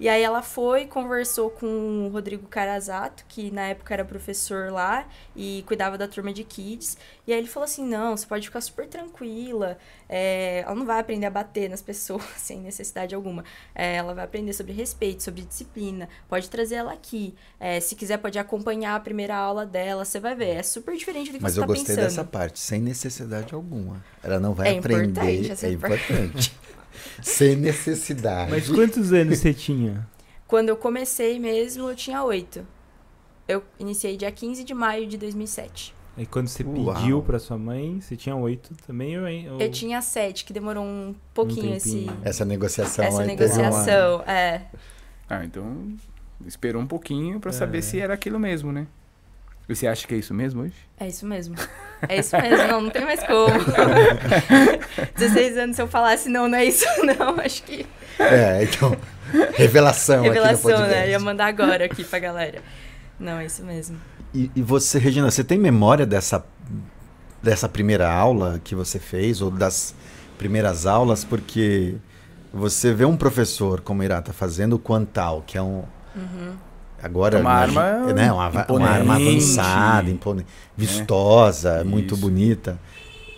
E 0.00 0.08
aí 0.08 0.22
ela 0.22 0.42
foi, 0.42 0.86
conversou 0.86 1.50
com 1.50 2.06
o 2.06 2.08
Rodrigo 2.08 2.46
Carazato, 2.46 3.24
que 3.28 3.50
na 3.50 3.62
época 3.68 3.92
era 3.94 4.04
professor 4.04 4.70
lá 4.70 5.06
e 5.34 5.64
cuidava 5.66 5.98
da 5.98 6.06
turma 6.06 6.32
de 6.32 6.44
kids. 6.44 6.96
E 7.26 7.32
aí 7.32 7.38
ele 7.38 7.48
falou 7.48 7.64
assim, 7.64 7.84
não, 7.84 8.16
você 8.16 8.24
pode 8.26 8.46
ficar 8.46 8.60
super 8.60 8.86
tranquila, 8.86 9.76
é, 10.08 10.60
ela 10.64 10.74
não 10.74 10.86
vai 10.86 11.00
aprender 11.00 11.26
a 11.26 11.30
bater 11.30 11.68
nas 11.68 11.82
pessoas 11.82 12.22
sem 12.36 12.60
necessidade 12.60 13.14
alguma. 13.14 13.44
É, 13.74 13.96
ela 13.96 14.14
vai 14.14 14.24
aprender 14.24 14.52
sobre 14.52 14.72
respeito, 14.72 15.22
sobre 15.22 15.42
disciplina, 15.42 16.08
pode 16.28 16.48
trazer 16.48 16.76
ela 16.76 16.92
aqui. 16.92 17.34
É, 17.58 17.80
se 17.80 17.96
quiser 17.96 18.18
pode 18.18 18.38
acompanhar 18.38 18.94
a 18.94 19.00
primeira 19.00 19.36
aula 19.36 19.66
dela, 19.66 20.04
você 20.04 20.20
vai 20.20 20.34
ver. 20.34 20.56
É 20.56 20.62
super 20.62 20.96
diferente 20.96 21.32
do 21.32 21.38
que 21.38 21.42
Mas 21.42 21.54
você 21.54 21.58
eu 21.58 21.62
tá 21.62 21.66
gostei 21.66 21.86
pensando. 21.96 22.04
dessa 22.04 22.24
parte, 22.24 22.60
sem 22.60 22.80
necessidade 22.80 23.52
alguma. 23.54 24.02
Ela 24.22 24.38
não 24.38 24.54
vai 24.54 24.74
É 24.74 24.78
aprender. 24.78 25.50
É 25.62 25.68
importante. 25.70 26.56
Sem 27.22 27.56
necessidade. 27.56 28.50
Mas 28.50 28.68
quantos 28.68 29.12
anos 29.12 29.38
você 29.38 29.52
tinha? 29.54 30.06
Quando 30.46 30.68
eu 30.70 30.76
comecei 30.76 31.38
mesmo, 31.38 31.88
eu 31.90 31.94
tinha 31.96 32.22
oito. 32.24 32.66
Eu 33.46 33.62
iniciei 33.78 34.16
dia 34.16 34.30
15 34.30 34.64
de 34.64 34.74
maio 34.74 35.06
de 35.06 35.16
2007. 35.16 35.94
Aí 36.16 36.26
quando 36.26 36.48
você 36.48 36.64
Uau. 36.64 36.94
pediu 36.94 37.22
pra 37.22 37.38
sua 37.38 37.56
mãe, 37.56 38.00
você 38.00 38.16
tinha 38.16 38.34
oito 38.34 38.74
também? 38.86 39.16
Ou, 39.18 39.54
ou... 39.54 39.60
Eu 39.60 39.70
tinha 39.70 40.02
sete, 40.02 40.44
que 40.44 40.52
demorou 40.52 40.84
um 40.84 41.14
pouquinho 41.32 41.74
esse, 41.76 41.92
tempinho. 41.92 42.16
Essa 42.24 42.44
negociação 42.44 43.04
essa 43.04 43.16
uma- 43.18 43.24
negociação. 43.24 44.22
É. 44.22 44.62
Ah, 45.28 45.44
então 45.44 45.94
esperou 46.46 46.82
um 46.82 46.86
pouquinho 46.86 47.38
pra 47.38 47.50
É. 47.50 47.52
saber 47.52 47.82
se 47.82 48.00
era 48.00 48.14
aquilo 48.14 48.38
mesmo, 48.38 48.72
né? 48.72 48.86
E 49.68 49.74
você 49.76 49.86
acha 49.86 50.06
que 50.08 50.14
é 50.14 50.18
isso 50.18 50.34
mesmo 50.34 50.62
hoje? 50.62 50.74
É 50.98 51.06
isso 51.06 51.24
mesmo. 51.26 51.54
É 52.08 52.18
isso 52.18 52.36
mesmo, 52.36 52.68
não, 52.68 52.80
não 52.82 52.90
tem 52.90 53.04
mais 53.04 53.20
como. 53.24 53.48
16 55.16 55.56
anos, 55.58 55.76
se 55.76 55.82
eu 55.82 55.88
falasse 55.88 56.28
não, 56.28 56.48
não 56.48 56.58
é 56.58 56.64
isso, 56.64 56.84
não, 57.18 57.40
acho 57.40 57.62
que. 57.62 57.86
É, 58.18 58.62
então. 58.62 58.96
Revelação, 59.54 60.22
Revelação, 60.22 60.80
né? 60.86 61.10
Ia 61.10 61.18
mandar 61.18 61.46
agora 61.46 61.84
aqui 61.84 62.04
pra 62.04 62.18
galera. 62.18 62.62
Não, 63.18 63.38
é 63.38 63.46
isso 63.46 63.62
mesmo. 63.64 63.98
E, 64.34 64.50
e 64.54 64.62
você, 64.62 64.98
Regina, 64.98 65.30
você 65.30 65.42
tem 65.42 65.58
memória 65.58 66.06
dessa, 66.06 66.44
dessa 67.42 67.68
primeira 67.68 68.10
aula 68.10 68.60
que 68.62 68.74
você 68.74 68.98
fez, 68.98 69.40
ou 69.40 69.50
das 69.50 69.94
primeiras 70.38 70.86
aulas? 70.86 71.24
Porque 71.24 71.96
você 72.52 72.92
vê 72.92 73.04
um 73.04 73.16
professor 73.16 73.80
como 73.80 74.02
irá 74.02 74.22
tá 74.22 74.32
fazendo 74.32 74.74
o 74.74 74.78
Quantal, 74.78 75.42
que 75.46 75.58
é 75.58 75.62
um. 75.62 75.84
Agora, 77.02 77.38
Uma 77.38 77.64
imagi- 77.64 77.78
arma 77.78 78.12
né, 78.12 78.32
uma, 78.32 78.66
uma 78.70 78.88
arma 78.88 79.16
avançada, 79.16 80.10
impone- 80.10 80.44
vistosa, 80.76 81.84
muito 81.84 82.14
Isso. 82.14 82.20
bonita. 82.20 82.78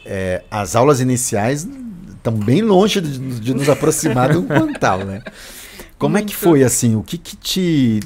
É, 0.04 0.42
as 0.50 0.74
aulas 0.74 1.00
iniciais 1.00 1.68
estão 2.10 2.32
bem 2.32 2.62
longe 2.62 3.00
de, 3.00 3.18
de 3.40 3.54
nos 3.54 3.68
aproximar 3.68 4.32
do 4.32 4.42
Quantal, 4.48 5.00
né? 5.04 5.22
Como 5.98 6.16
é 6.16 6.20
que 6.22 6.28
Muito. 6.32 6.38
foi 6.38 6.62
assim? 6.64 6.96
O 6.96 7.02
que, 7.02 7.18
que 7.18 7.36
te. 7.36 8.00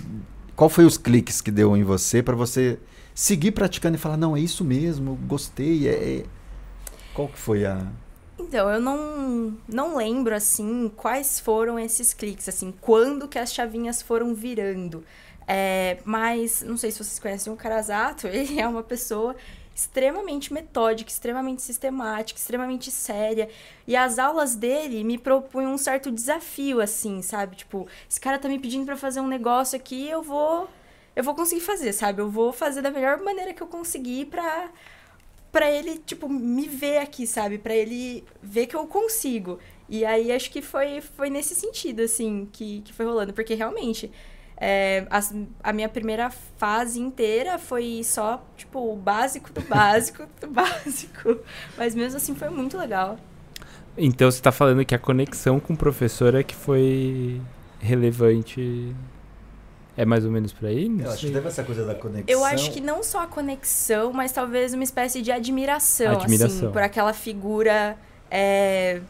Qual 0.56 0.68
foi 0.68 0.84
os 0.84 0.98
cliques 0.98 1.40
que 1.40 1.50
deu 1.52 1.76
em 1.76 1.84
você 1.84 2.20
para 2.22 2.34
você 2.34 2.78
seguir 3.14 3.52
praticando 3.52 3.96
e 3.96 3.98
falar, 4.00 4.16
não, 4.16 4.36
é 4.36 4.40
isso 4.40 4.64
mesmo, 4.64 5.16
gostei. 5.28 5.88
É... 5.88 5.92
é-" 5.92 6.24
Qual 7.14 7.28
que 7.28 7.38
foi 7.38 7.64
a. 7.64 7.86
Então, 8.36 8.68
eu 8.68 8.80
não, 8.80 9.54
não 9.68 9.96
lembro, 9.96 10.34
assim, 10.34 10.90
quais 10.96 11.38
foram 11.38 11.78
esses 11.78 12.12
cliques, 12.12 12.48
assim, 12.48 12.74
quando 12.80 13.28
que 13.28 13.38
as 13.38 13.54
chavinhas 13.54 14.02
foram 14.02 14.34
virando. 14.34 15.04
É, 15.46 15.98
mas, 16.04 16.62
não 16.62 16.76
sei 16.76 16.90
se 16.90 16.98
vocês 16.98 17.18
conhecem 17.18 17.52
o 17.52 17.56
Carazato, 17.56 18.26
ele 18.28 18.60
é 18.60 18.66
uma 18.66 18.82
pessoa 18.82 19.36
extremamente 19.74 20.52
metódica, 20.52 21.10
extremamente 21.10 21.60
sistemática, 21.60 22.38
extremamente 22.38 22.90
séria. 22.90 23.48
E 23.86 23.96
as 23.96 24.18
aulas 24.18 24.54
dele 24.54 25.02
me 25.02 25.18
propunham 25.18 25.74
um 25.74 25.78
certo 25.78 26.10
desafio, 26.10 26.80
assim, 26.80 27.20
sabe? 27.22 27.56
Tipo, 27.56 27.88
esse 28.08 28.20
cara 28.20 28.38
tá 28.38 28.48
me 28.48 28.58
pedindo 28.58 28.86
para 28.86 28.96
fazer 28.96 29.20
um 29.20 29.26
negócio 29.26 29.76
aqui, 29.76 30.08
eu 30.08 30.22
vou. 30.22 30.68
Eu 31.16 31.22
vou 31.22 31.34
conseguir 31.34 31.60
fazer, 31.60 31.92
sabe? 31.92 32.20
Eu 32.22 32.30
vou 32.30 32.52
fazer 32.52 32.82
da 32.82 32.90
melhor 32.90 33.18
maneira 33.20 33.52
que 33.52 33.62
eu 33.62 33.66
conseguir 33.68 34.26
pra, 34.26 34.70
pra 35.52 35.70
ele, 35.70 35.98
tipo, 35.98 36.28
me 36.28 36.68
ver 36.68 36.98
aqui, 36.98 37.26
sabe? 37.26 37.58
Pra 37.58 37.74
ele 37.74 38.24
ver 38.42 38.66
que 38.66 38.76
eu 38.76 38.86
consigo. 38.86 39.58
E 39.88 40.04
aí 40.04 40.32
acho 40.32 40.50
que 40.50 40.62
foi, 40.62 41.00
foi 41.00 41.30
nesse 41.30 41.54
sentido, 41.54 42.00
assim, 42.02 42.48
que, 42.52 42.80
que 42.82 42.92
foi 42.92 43.06
rolando. 43.06 43.32
Porque 43.32 43.54
realmente 43.54 44.10
é, 44.56 45.06
a, 45.10 45.20
a, 45.62 45.72
minha 45.72 45.88
primeira 45.88 46.30
fase 46.30 47.00
inteira 47.00 47.58
foi 47.58 48.02
só, 48.04 48.44
tipo, 48.56 48.92
o 48.92 48.96
básico 48.96 49.52
do 49.52 49.60
básico 49.62 50.24
do 50.40 50.48
básico. 50.48 51.38
Mas 51.76 51.94
mesmo 51.94 52.16
assim 52.16 52.34
foi 52.34 52.48
muito 52.50 52.78
legal. 52.78 53.18
Então 53.96 54.30
você 54.30 54.38
está 54.38 54.52
falando 54.52 54.84
que 54.84 54.94
a 54.94 54.98
conexão 54.98 55.58
com 55.60 55.72
o 55.72 55.76
professor 55.76 56.34
é 56.34 56.42
que 56.42 56.54
foi 56.54 57.40
relevante. 57.80 58.94
É 59.96 60.04
mais 60.04 60.24
ou 60.24 60.30
menos 60.30 60.52
por 60.52 60.66
aí? 60.66 60.88
Não 60.88 61.04
eu 61.04 61.12
acho 61.12 61.26
que 61.26 61.32
deve 61.32 61.46
essa 61.46 61.62
coisa 61.62 61.84
da 61.84 61.94
conexão. 61.94 62.24
Eu 62.26 62.44
acho 62.44 62.72
que 62.72 62.80
não 62.80 63.02
só 63.02 63.22
a 63.22 63.26
conexão, 63.28 64.12
mas 64.12 64.32
talvez 64.32 64.74
uma 64.74 64.82
espécie 64.82 65.22
de 65.22 65.30
admiração, 65.30 66.14
admiração. 66.14 66.56
assim, 66.56 66.72
por 66.72 66.82
aquela 66.82 67.12
figura 67.12 67.96
é, 68.28 69.00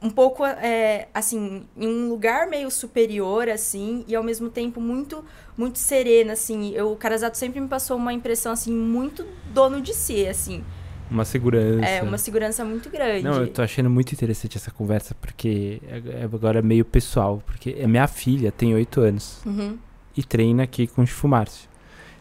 um 0.00 0.10
pouco, 0.10 0.44
é, 0.44 1.08
assim, 1.12 1.64
em 1.76 1.88
um 1.88 2.08
lugar 2.08 2.46
meio 2.46 2.70
superior, 2.70 3.48
assim, 3.48 4.04
e 4.06 4.14
ao 4.14 4.22
mesmo 4.22 4.48
tempo 4.48 4.80
muito, 4.80 5.24
muito 5.56 5.78
serena, 5.78 6.34
assim. 6.34 6.72
Eu, 6.74 6.92
o 6.92 6.96
Carazato 6.96 7.36
sempre 7.38 7.60
me 7.60 7.68
passou 7.68 7.96
uma 7.96 8.12
impressão, 8.12 8.52
assim, 8.52 8.72
muito 8.72 9.26
dono 9.52 9.80
de 9.80 9.94
si, 9.94 10.26
assim. 10.26 10.62
Uma 11.10 11.24
segurança. 11.24 11.86
É, 11.86 12.02
uma 12.02 12.18
segurança 12.18 12.64
muito 12.64 12.90
grande. 12.90 13.22
Não, 13.22 13.40
eu 13.40 13.48
tô 13.48 13.62
achando 13.62 13.88
muito 13.88 14.12
interessante 14.12 14.56
essa 14.56 14.70
conversa, 14.70 15.14
porque 15.14 15.80
é, 15.88 16.22
é 16.22 16.24
agora 16.24 16.58
é 16.58 16.62
meio 16.62 16.84
pessoal. 16.84 17.42
Porque 17.46 17.76
a 17.82 17.86
minha 17.86 18.06
filha 18.08 18.50
tem 18.50 18.74
oito 18.74 19.00
anos 19.00 19.40
uhum. 19.46 19.78
e 20.16 20.24
treina 20.24 20.64
aqui 20.64 20.86
com 20.86 21.02
o 21.02 21.06
Chifu 21.06 21.28
Márcio. 21.28 21.68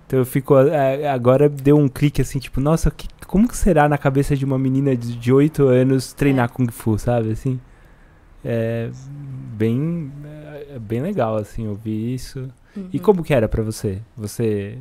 Então 0.06 0.20
eu 0.20 0.26
fico. 0.26 0.56
Agora 1.12 1.50
deu 1.50 1.78
um 1.78 1.88
clique 1.88 2.22
assim, 2.22 2.40
tipo, 2.40 2.60
nossa, 2.62 2.92
que, 2.92 3.08
como 3.28 3.48
que 3.48 3.58
será 3.58 3.90
na 3.90 3.98
cabeça 3.98 4.36
de 4.36 4.46
uma 4.46 4.58
menina 4.58 4.96
de 4.96 5.34
oito 5.34 5.68
anos 5.68 6.14
treinar 6.14 6.46
é. 6.46 6.48
Kung 6.54 6.72
Fu, 6.72 6.98
sabe? 6.98 7.32
Assim 7.32 7.60
é 8.46 8.92
bem, 9.58 10.12
é 10.70 10.78
bem 10.78 11.02
legal, 11.02 11.36
assim, 11.36 11.68
ouvir 11.68 12.14
isso. 12.14 12.52
Uhum. 12.78 12.90
E 12.94 13.00
como 13.00 13.24
que 13.24 13.34
era 13.34 13.50
para 13.50 13.64
você? 13.64 14.02
Você 14.16 14.78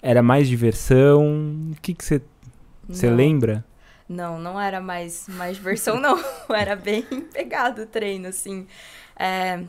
era 0.00 0.22
mais 0.22 0.46
diversão? 0.46 1.72
O 1.72 1.80
que 1.82 1.92
que 1.92 2.04
você 2.04 2.22
você 2.88 3.10
lembra? 3.10 3.64
Não, 4.08 4.40
não 4.40 4.60
era 4.60 4.80
mais 4.80 5.26
mais 5.28 5.56
diversão 5.56 6.00
não. 6.00 6.18
era 6.50 6.76
bem 6.76 7.02
pegado 7.32 7.82
o 7.82 7.86
treino, 7.86 8.28
assim. 8.28 8.66
É... 9.16 9.64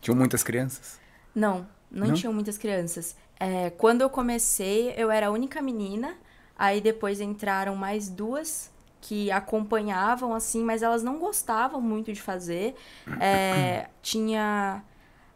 Tinham 0.00 0.16
muitas 0.16 0.42
crianças? 0.42 1.00
Não, 1.34 1.66
não, 1.90 2.08
não? 2.08 2.14
tinham 2.14 2.32
muitas 2.32 2.58
crianças. 2.58 3.16
É, 3.38 3.70
quando 3.70 4.00
eu 4.00 4.10
comecei, 4.10 4.94
eu 4.96 5.10
era 5.10 5.28
a 5.28 5.30
única 5.30 5.60
menina. 5.60 6.16
Aí 6.56 6.80
depois 6.80 7.20
entraram 7.20 7.74
mais 7.74 8.08
duas 8.08 8.72
que 9.00 9.30
acompanhavam, 9.30 10.34
assim, 10.34 10.62
mas 10.62 10.82
elas 10.82 11.02
não 11.02 11.18
gostavam 11.18 11.80
muito 11.80 12.12
de 12.12 12.22
fazer. 12.22 12.74
É, 13.20 13.88
tinha. 14.00 14.82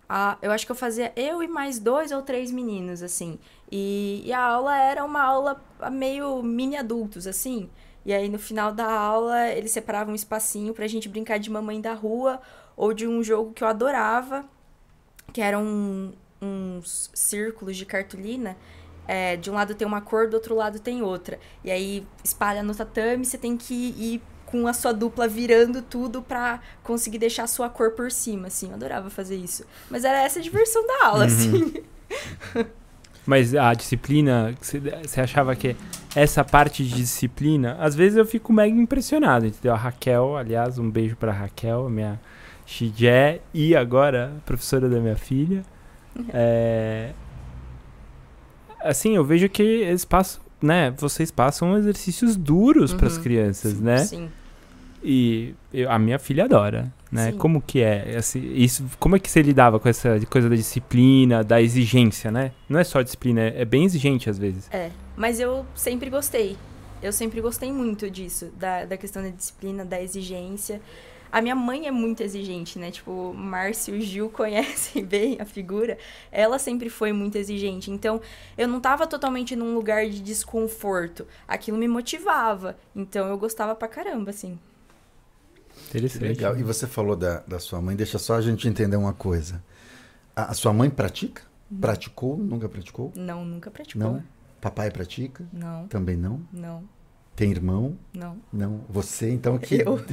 A, 0.09 0.39
eu 0.41 0.51
acho 0.53 0.65
que 0.65 0.73
eu 0.73 0.77
fazia 0.77 1.13
eu 1.15 1.43
e 1.43 1.49
mais 1.49 1.79
dois 1.79 2.13
ou 2.13 2.23
três 2.23 2.51
meninos, 2.51 3.03
assim. 3.03 3.39
E, 3.71 4.23
e 4.25 4.33
a 4.33 4.43
aula 4.43 4.77
era 4.79 5.05
uma 5.05 5.23
aula 5.23 5.63
meio 5.93 6.43
mini 6.43 6.77
adultos, 6.77 7.27
assim. 7.27 7.69
E 8.07 8.13
aí, 8.15 8.27
no 8.29 8.39
final 8.39 8.73
da 8.73 8.91
aula, 8.91 9.49
eles 9.51 9.71
separavam 9.71 10.13
um 10.13 10.17
espacinho 10.17 10.73
pra 10.73 10.87
gente 10.87 11.11
brincar 11.11 11.39
de 11.39 11.51
mamãe 11.51 11.79
da 11.79 11.93
rua 11.93 12.41
ou 12.75 12.95
de 12.95 13.07
um 13.07 13.23
jogo 13.23 13.53
que 13.53 13.63
eu 13.63 13.69
adorava, 13.69 14.47
que 15.31 15.43
eram 15.43 16.15
uns 16.41 17.11
círculos 17.15 17.77
de 17.77 17.85
cartolina 17.85 18.57
é, 19.09 19.37
de 19.37 19.51
um 19.51 19.55
lado 19.55 19.75
tem 19.75 19.89
uma 19.89 20.03
cor, 20.03 20.29
do 20.29 20.35
outro 20.35 20.55
lado 20.55 20.79
tem 20.79 21.03
outra. 21.03 21.41
E 21.65 21.71
aí 21.71 22.07
espalha 22.23 22.63
no 22.63 22.75
tatame, 22.75 23.25
você 23.25 23.39
tem 23.39 23.57
que 23.57 23.75
ir 23.75 24.23
com 24.45 24.67
a 24.67 24.73
sua 24.73 24.93
dupla 24.93 25.27
virando 25.27 25.81
tudo 25.83 26.23
pra 26.23 26.61
conseguir 26.83 27.19
deixar 27.19 27.45
a 27.45 27.47
sua 27.47 27.71
cor 27.71 27.93
por 27.93 28.13
cima, 28.13 28.49
assim. 28.49 28.69
Eu 28.69 28.75
adorava 28.75 29.09
fazer 29.09 29.37
isso. 29.37 29.65
Mas 29.91 30.05
era 30.05 30.23
essa 30.23 30.39
a 30.39 30.43
diversão 30.43 30.87
da 30.87 31.07
aula, 31.07 31.25
uhum. 31.25 31.27
assim. 31.27 31.75
Mas 33.27 33.55
a 33.55 33.75
disciplina, 33.75 34.55
você 34.61 35.21
achava 35.21 35.55
que 35.55 35.77
essa 36.17 36.43
parte 36.43 36.83
de 36.83 36.95
disciplina, 36.95 37.77
às 37.79 37.95
vezes 37.95 38.17
eu 38.17 38.25
fico 38.25 38.55
mega 38.55 38.75
impressionado, 38.75 39.47
entendeu? 39.47 39.75
A 39.75 39.77
Raquel, 39.77 40.35
aliás, 40.35 40.79
um 40.79 40.91
beijo 40.91 41.15
pra 41.15 41.31
Raquel, 41.31 41.91
minha 41.91 42.19
Xijé, 42.65 43.43
e 43.53 43.77
agora 43.77 44.33
professora 44.47 44.89
da 44.89 44.99
minha 44.99 45.17
filha. 45.17 45.63
É, 46.33 47.13
assim, 48.81 49.17
eu 49.17 49.25
vejo 49.25 49.49
que 49.49 49.63
eles 49.63 50.05
passam, 50.05 50.41
né? 50.61 50.91
Vocês 50.97 51.31
passam 51.31 51.77
exercícios 51.77 52.37
duros 52.37 52.93
uhum. 52.93 52.99
para 52.99 53.07
as 53.07 53.19
crianças, 53.19 53.81
né? 53.81 53.99
Sim. 53.99 54.29
E 55.03 55.55
eu, 55.73 55.91
a 55.91 55.99
minha 55.99 56.19
filha 56.19 56.45
adora, 56.45 56.93
né? 57.11 57.31
Sim. 57.31 57.39
Como 57.39 57.63
que 57.63 57.81
é? 57.81 58.17
Assim, 58.17 58.53
isso, 58.55 58.85
como 58.99 59.17
é 59.17 59.19
que 59.19 59.31
você 59.31 59.43
lidava 59.43 59.79
com 59.79 59.89
essa 59.89 60.19
coisa 60.29 60.49
da 60.49 60.57
disciplina, 60.57 61.45
da 61.45 61.63
exigência, 61.63 62.31
né? 62.31 62.53
Não 62.69 62.81
é 62.81 62.85
só 62.85 63.01
disciplina, 63.03 63.41
é, 63.41 63.63
é 63.63 63.65
bem 63.65 63.85
exigente 63.85 64.29
às 64.29 64.39
vezes. 64.39 64.69
É, 64.73 64.91
mas 65.17 65.39
eu 65.39 65.65
sempre 65.75 66.11
gostei. 66.11 66.57
Eu 67.01 67.13
sempre 67.13 67.41
gostei 67.41 67.73
muito 67.73 68.11
disso, 68.11 68.51
da, 68.59 68.85
da 68.85 68.97
questão 68.97 69.23
da 69.23 69.29
disciplina, 69.29 69.85
da 69.85 70.03
exigência. 70.03 70.81
A 71.31 71.43
minha 71.43 71.55
mãe 71.55 71.87
é 71.87 71.91
muito 71.91 72.23
exigente, 72.23 72.79
né? 72.79 72.91
Tipo, 72.91 73.33
Márcio 73.35 73.95
e 73.95 74.01
Gil 74.01 74.31
conhecem 74.31 75.05
bem 75.05 75.37
a 75.41 75.45
figura. 75.45 75.99
Ela 76.33 76.59
sempre 76.59 76.89
foi 76.89 77.13
muito 77.13 77.37
exigente. 77.37 77.91
Então, 77.91 78.21
eu 78.57 78.67
não 78.67 78.79
estava 78.79 79.07
totalmente 79.07 79.55
num 79.55 79.75
lugar 79.75 80.09
de 80.09 80.21
desconforto. 80.21 81.27
Aquilo 81.47 81.77
me 81.79 81.89
motivava. 81.89 82.77
Então, 82.95 83.29
eu 83.29 83.39
gostava 83.39 83.75
pra 83.75 83.89
caramba, 83.89 84.31
assim. 84.31 84.59
Interessante. 85.89 86.23
Legal. 86.23 86.59
E 86.59 86.63
você 86.63 86.87
falou 86.87 87.17
da, 87.17 87.41
da 87.41 87.59
sua 87.59 87.81
mãe. 87.81 87.97
Deixa 87.97 88.19
só 88.19 88.35
a 88.35 88.41
gente 88.41 88.69
entender 88.69 88.97
uma 88.97 89.13
coisa. 89.13 89.63
A, 90.35 90.51
a 90.51 90.55
sua 90.55 90.73
mãe 90.73 90.91
pratica? 90.91 91.43
Não. 91.71 91.81
Praticou? 91.81 92.37
Nunca 92.37 92.69
praticou? 92.69 93.13
Não, 93.15 93.45
nunca 93.45 93.71
praticou. 93.71 94.13
Não? 94.13 94.25
Papai 94.61 94.91
pratica? 94.91 95.47
Não. 95.53 95.87
Também 95.87 96.17
não? 96.17 96.41
Não. 96.53 96.85
Tem 97.37 97.51
irmão? 97.51 97.97
Não. 98.13 98.37
Não. 98.53 98.81
Você, 98.89 99.31
então, 99.31 99.57
que... 99.59 99.77
Eu. 99.87 100.05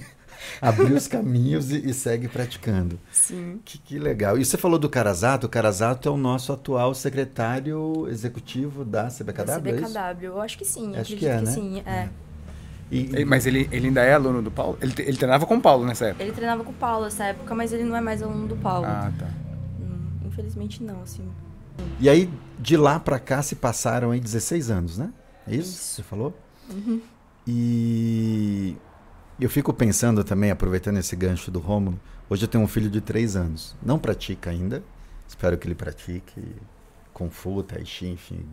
Abrir 0.61 0.93
os 0.93 1.07
caminhos 1.07 1.71
e, 1.71 1.89
e, 1.89 1.93
segue 1.93 2.27
praticando. 2.27 2.99
Sim. 3.11 3.59
Que, 3.63 3.77
que, 3.77 3.99
legal. 3.99 4.37
E 4.37 4.45
você 4.45 4.57
falou 4.57 4.79
do 4.79 4.89
Carazato. 4.89 5.47
O 5.47 5.49
Carazato 5.49 6.09
é 6.09 6.11
o 6.11 6.17
nosso 6.17 6.51
atual 6.51 6.93
secretário 6.93 8.07
executivo 8.09 8.83
da 8.85 9.07
CBKW, 9.07 9.45
da 9.45 9.57
CBKW, 9.57 10.25
é 10.25 10.27
eu 10.27 10.41
acho 10.41 10.57
que 10.57 10.65
sim. 10.65 10.95
Acho 10.95 11.15
que 11.15 11.27
é, 11.27 11.37
que 11.37 11.45
né? 11.45 11.51
Sim, 11.51 11.83
é. 11.85 11.91
é. 11.91 12.09
E, 12.91 13.25
mas 13.25 13.47
ele, 13.47 13.67
ele 13.71 13.87
ainda 13.87 14.03
é 14.03 14.13
aluno 14.13 14.41
do 14.41 14.51
Paulo? 14.51 14.77
Ele, 14.79 14.93
ele 14.99 15.17
treinava 15.17 15.45
com 15.45 15.55
o 15.55 15.61
Paulo 15.61 15.85
nessa 15.85 16.07
época? 16.07 16.23
Ele 16.23 16.31
treinava 16.31 16.63
com 16.63 16.71
o 16.71 16.75
Paulo 16.75 17.05
nessa 17.05 17.25
época, 17.25 17.55
mas 17.55 17.73
ele 17.73 17.83
não 17.83 17.95
é 17.95 18.01
mais 18.01 18.21
aluno 18.21 18.47
do 18.47 18.55
Paulo. 18.57 18.85
Ah, 18.85 19.11
tá. 19.17 19.27
Hum, 19.79 20.27
infelizmente 20.27 20.83
não, 20.83 21.01
assim. 21.01 21.27
E 21.99 22.07
aí, 22.07 22.29
de 22.59 22.77
lá 22.77 22.99
para 22.99 23.19
cá 23.19 23.41
se 23.41 23.55
passaram 23.55 24.11
aí 24.11 24.19
16 24.19 24.69
anos, 24.69 24.97
né? 24.97 25.11
É 25.47 25.55
isso, 25.55 25.71
isso. 25.71 25.95
você 25.95 26.03
falou? 26.03 26.33
Uhum. 26.69 27.01
E 27.47 28.75
eu 29.43 29.49
fico 29.49 29.73
pensando 29.73 30.23
também, 30.23 30.51
aproveitando 30.51 30.97
esse 30.97 31.15
gancho 31.15 31.51
do 31.51 31.59
Rômulo, 31.59 31.99
hoje 32.29 32.43
eu 32.45 32.47
tenho 32.47 32.63
um 32.63 32.67
filho 32.67 32.89
de 32.89 33.01
3 33.01 33.35
anos. 33.35 33.75
Não 33.83 33.99
pratica 33.99 34.49
ainda, 34.49 34.83
espero 35.27 35.57
que 35.57 35.67
ele 35.67 35.75
pratique 35.75 36.41
Kung 37.13 37.29
Fu, 37.29 37.61
Tai 37.63 37.85
Chi, 37.85 38.07
enfim, 38.07 38.45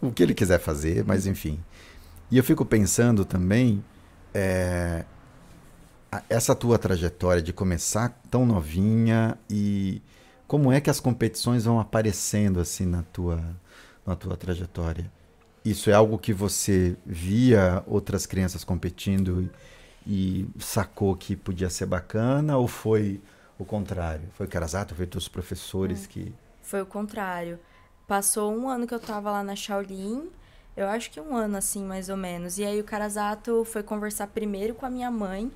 o 0.00 0.10
que 0.10 0.22
ele 0.22 0.34
quiser 0.34 0.58
fazer, 0.58 1.04
mas 1.04 1.26
enfim. 1.26 1.58
E 2.30 2.38
eu 2.38 2.44
fico 2.44 2.64
pensando 2.64 3.24
também, 3.24 3.84
é, 4.32 5.04
essa 6.28 6.54
tua 6.54 6.78
trajetória 6.78 7.42
de 7.42 7.52
começar 7.52 8.20
tão 8.30 8.46
novinha 8.46 9.38
e 9.48 10.02
como 10.46 10.72
é 10.72 10.80
que 10.80 10.90
as 10.90 10.98
competições 10.98 11.64
vão 11.64 11.78
aparecendo 11.78 12.58
assim 12.58 12.86
na 12.86 13.02
tua, 13.02 13.40
na 14.04 14.16
tua 14.16 14.36
trajetória? 14.36 15.10
Isso 15.64 15.90
é 15.90 15.92
algo 15.92 16.18
que 16.18 16.32
você 16.32 16.96
via 17.04 17.84
outras 17.86 18.26
crianças 18.26 18.64
competindo 18.64 19.42
e 19.42 19.50
sacou 20.58 21.14
que 21.16 21.36
podia 21.36 21.70
ser 21.70 21.86
bacana 21.86 22.56
ou 22.56 22.66
foi 22.66 23.20
o 23.58 23.64
contrário? 23.64 24.28
Foi 24.34 24.46
o 24.46 24.48
Carazato, 24.48 24.94
foi 24.94 25.08
os 25.14 25.28
professores 25.28 26.04
é. 26.04 26.08
que... 26.08 26.34
Foi 26.62 26.80
o 26.80 26.86
contrário. 26.86 27.58
Passou 28.06 28.52
um 28.54 28.68
ano 28.68 28.86
que 28.86 28.94
eu 28.94 29.00
tava 29.00 29.30
lá 29.30 29.42
na 29.42 29.54
Shaolin, 29.54 30.30
Eu 30.76 30.88
acho 30.88 31.10
que 31.10 31.20
um 31.20 31.36
ano, 31.36 31.56
assim, 31.56 31.84
mais 31.84 32.08
ou 32.08 32.16
menos. 32.16 32.58
E 32.58 32.64
aí 32.64 32.80
o 32.80 32.84
Carazato 32.84 33.64
foi 33.64 33.82
conversar 33.82 34.28
primeiro 34.28 34.74
com 34.74 34.86
a 34.86 34.90
minha 34.90 35.10
mãe 35.10 35.50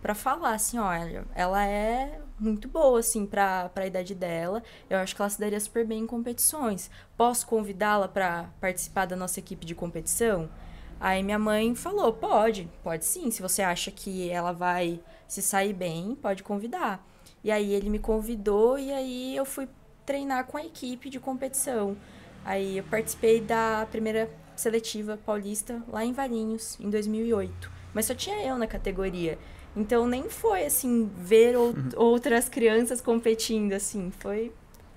para 0.00 0.14
falar 0.14 0.54
assim, 0.54 0.78
olha, 0.78 1.24
ela 1.34 1.66
é 1.66 2.20
muito 2.38 2.68
boa, 2.68 3.00
assim, 3.00 3.26
pra, 3.26 3.68
pra 3.68 3.86
idade 3.86 4.14
dela. 4.14 4.62
Eu 4.88 4.98
acho 4.98 5.14
que 5.14 5.20
ela 5.20 5.28
se 5.28 5.38
daria 5.38 5.60
super 5.60 5.86
bem 5.86 6.00
em 6.00 6.06
competições. 6.06 6.90
Posso 7.16 7.46
convidá-la 7.46 8.08
para 8.08 8.48
participar 8.60 9.06
da 9.06 9.16
nossa 9.16 9.38
equipe 9.40 9.66
de 9.66 9.74
competição? 9.74 10.48
Aí 11.00 11.22
minha 11.22 11.38
mãe 11.38 11.74
falou, 11.74 12.12
pode, 12.12 12.68
pode 12.84 13.06
sim. 13.06 13.30
Se 13.30 13.40
você 13.40 13.62
acha 13.62 13.90
que 13.90 14.28
ela 14.28 14.52
vai 14.52 15.00
se 15.26 15.40
sair 15.40 15.72
bem, 15.72 16.14
pode 16.14 16.42
convidar. 16.42 17.02
E 17.42 17.50
aí 17.50 17.72
ele 17.72 17.88
me 17.88 17.98
convidou 17.98 18.78
e 18.78 18.92
aí 18.92 19.34
eu 19.34 19.46
fui 19.46 19.66
treinar 20.04 20.44
com 20.44 20.58
a 20.58 20.64
equipe 20.64 21.08
de 21.08 21.18
competição. 21.18 21.96
Aí 22.44 22.78
eu 22.78 22.84
participei 22.84 23.40
da 23.40 23.86
primeira 23.90 24.30
seletiva 24.54 25.18
paulista 25.24 25.82
lá 25.88 26.04
em 26.04 26.12
Valinhos, 26.12 26.78
em 26.78 26.90
2008. 26.90 27.70
Mas 27.94 28.04
só 28.04 28.14
tinha 28.14 28.44
eu 28.46 28.58
na 28.58 28.66
categoria. 28.66 29.38
Então 29.74 30.06
nem 30.06 30.28
foi 30.28 30.66
assim 30.66 31.10
ver 31.16 31.56
ou, 31.56 31.68
uhum. 31.68 31.88
outras 31.96 32.48
crianças 32.48 33.00
competindo 33.00 33.72
assim, 33.72 34.10
foi 34.10 34.52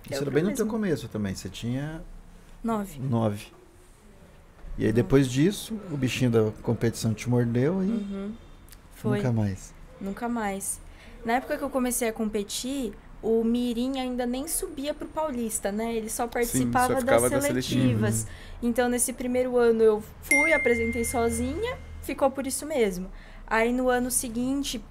Isso 0.10 0.22
era 0.22 0.32
bem 0.32 0.44
no 0.44 0.54
teu 0.54 0.68
começo 0.68 1.08
também, 1.08 1.34
você 1.34 1.48
tinha 1.48 2.04
nove. 2.64 3.00
Nove. 3.00 3.63
E 4.78 4.86
aí 4.86 4.92
depois 4.92 5.30
disso, 5.30 5.78
o 5.92 5.98
bichinho 5.98 6.32
da 6.32 6.52
competição 6.62 7.14
te 7.14 7.30
mordeu 7.30 7.84
e 7.84 7.88
uhum. 7.88 8.34
foi. 8.96 9.18
nunca 9.18 9.32
mais. 9.32 9.74
Nunca 10.02 10.30
mais. 10.30 10.80
Na 11.24 11.34
época 11.34 11.58
que 11.58 11.64
eu 11.64 11.70
comecei 11.70 12.10
a 12.10 12.14
competir, 12.14 12.94
o 13.22 13.44
Mirim 13.44 14.00
ainda 14.00 14.26
nem 14.26 14.48
subia 14.48 14.94
pro 14.94 15.08
Paulista, 15.08 15.72
né? 15.72 15.96
Ele 15.96 16.10
só 16.10 16.28
participava 16.28 17.00
Sim, 17.00 17.08
só 17.08 17.30
das 17.30 17.44
seletivas. 17.44 18.28
Então, 18.62 18.90
nesse 18.90 19.14
primeiro 19.14 19.58
ano 19.58 19.82
eu 19.82 20.04
fui, 20.22 20.52
apresentei 20.52 21.06
sozinha, 21.06 21.78
ficou 22.02 22.30
por 22.30 22.46
isso 22.46 22.66
mesmo. 22.66 23.10
Aí 23.48 23.72
no 23.72 23.88
ano 23.88 24.12
seguinte, 24.12 24.84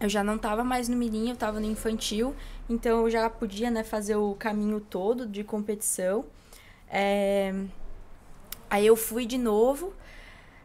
eu 0.00 0.08
já 0.08 0.24
não 0.24 0.36
tava 0.36 0.64
mais 0.64 0.88
no 0.88 0.96
Mirim, 0.96 1.30
eu 1.30 1.36
tava 1.36 1.60
no 1.60 1.66
infantil, 1.66 2.34
então 2.68 3.02
eu 3.02 3.10
já 3.10 3.30
podia, 3.30 3.70
né, 3.70 3.84
fazer 3.84 4.16
o 4.16 4.34
caminho 4.34 4.80
todo 4.80 5.26
de 5.26 5.44
competição. 5.44 6.24
É... 6.88 7.54
Aí 8.74 8.88
eu 8.88 8.96
fui 8.96 9.24
de 9.24 9.38
novo, 9.38 9.94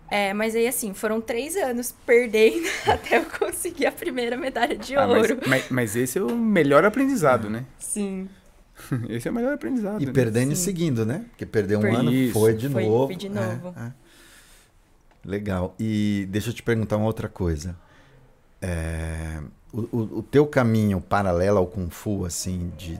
é, 0.09 0.33
mas 0.33 0.55
aí, 0.55 0.67
assim, 0.67 0.95
foram 0.95 1.21
três 1.21 1.55
anos 1.55 1.93
perdendo 2.07 2.67
até 2.91 3.19
eu 3.19 3.25
conseguir 3.25 3.85
a 3.85 3.91
primeira 3.91 4.35
medalha 4.35 4.75
de 4.75 4.95
ah, 4.95 5.05
ouro. 5.05 5.37
Mas, 5.41 5.47
mas, 5.47 5.69
mas, 5.69 5.95
esse 5.95 6.17
é 6.17 6.21
o 6.23 6.35
melhor 6.35 6.83
aprendizado, 6.83 7.51
né? 7.51 7.65
Sim. 7.77 8.27
Esse 9.09 9.27
é 9.27 9.31
o 9.31 9.33
melhor 9.33 9.53
aprendizado. 9.53 10.01
E 10.01 10.05
né? 10.07 10.11
perdendo 10.11 10.47
Sim. 10.47 10.53
e 10.53 10.55
seguindo, 10.55 11.05
né? 11.05 11.25
Porque 11.29 11.45
perdeu 11.45 11.77
um 11.77 11.81
Por 11.81 11.91
ano, 11.91 12.11
isso. 12.11 12.33
foi 12.33 12.53
de 12.55 12.69
foi, 12.69 12.85
novo. 12.85 13.07
Foi 13.07 13.15
de 13.15 13.29
novo. 13.29 13.75
É, 13.77 13.83
é. 13.83 13.91
Legal. 15.23 15.75
E 15.77 16.25
deixa 16.29 16.49
eu 16.49 16.53
te 16.53 16.63
perguntar 16.63 16.95
uma 16.95 17.05
outra 17.05 17.27
coisa. 17.27 17.75
É, 18.59 19.41
o, 19.71 19.81
o, 19.81 20.19
o, 20.19 20.23
teu 20.23 20.47
caminho 20.47 21.01
paralelo 21.01 21.57
ao 21.57 21.67
Kung 21.67 21.89
Fu, 21.89 22.25
assim, 22.25 22.71
de, 22.77 22.97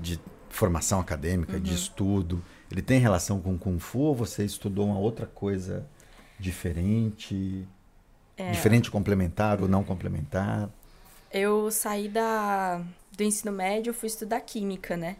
de 0.00 0.18
formação 0.48 0.98
acadêmica, 0.98 1.58
uhum. 1.58 1.62
de 1.62 1.74
estudo, 1.74 2.42
ele 2.72 2.80
tem 2.80 2.98
relação 2.98 3.38
com 3.38 3.58
Kung 3.58 3.78
Fu 3.78 3.98
ou 3.98 4.14
você 4.14 4.44
estudou 4.44 4.86
uma 4.86 4.98
outra 4.98 5.26
coisa 5.26 5.86
diferente? 6.38 7.68
É. 8.34 8.50
Diferente 8.50 8.90
complementar 8.90 9.60
ou 9.60 9.68
não 9.68 9.84
complementar? 9.84 10.70
Eu 11.30 11.70
saí 11.70 12.08
da, 12.08 12.82
do 13.14 13.22
ensino 13.22 13.52
médio, 13.52 13.92
fui 13.92 14.06
estudar 14.06 14.40
química, 14.40 14.96
né? 14.96 15.18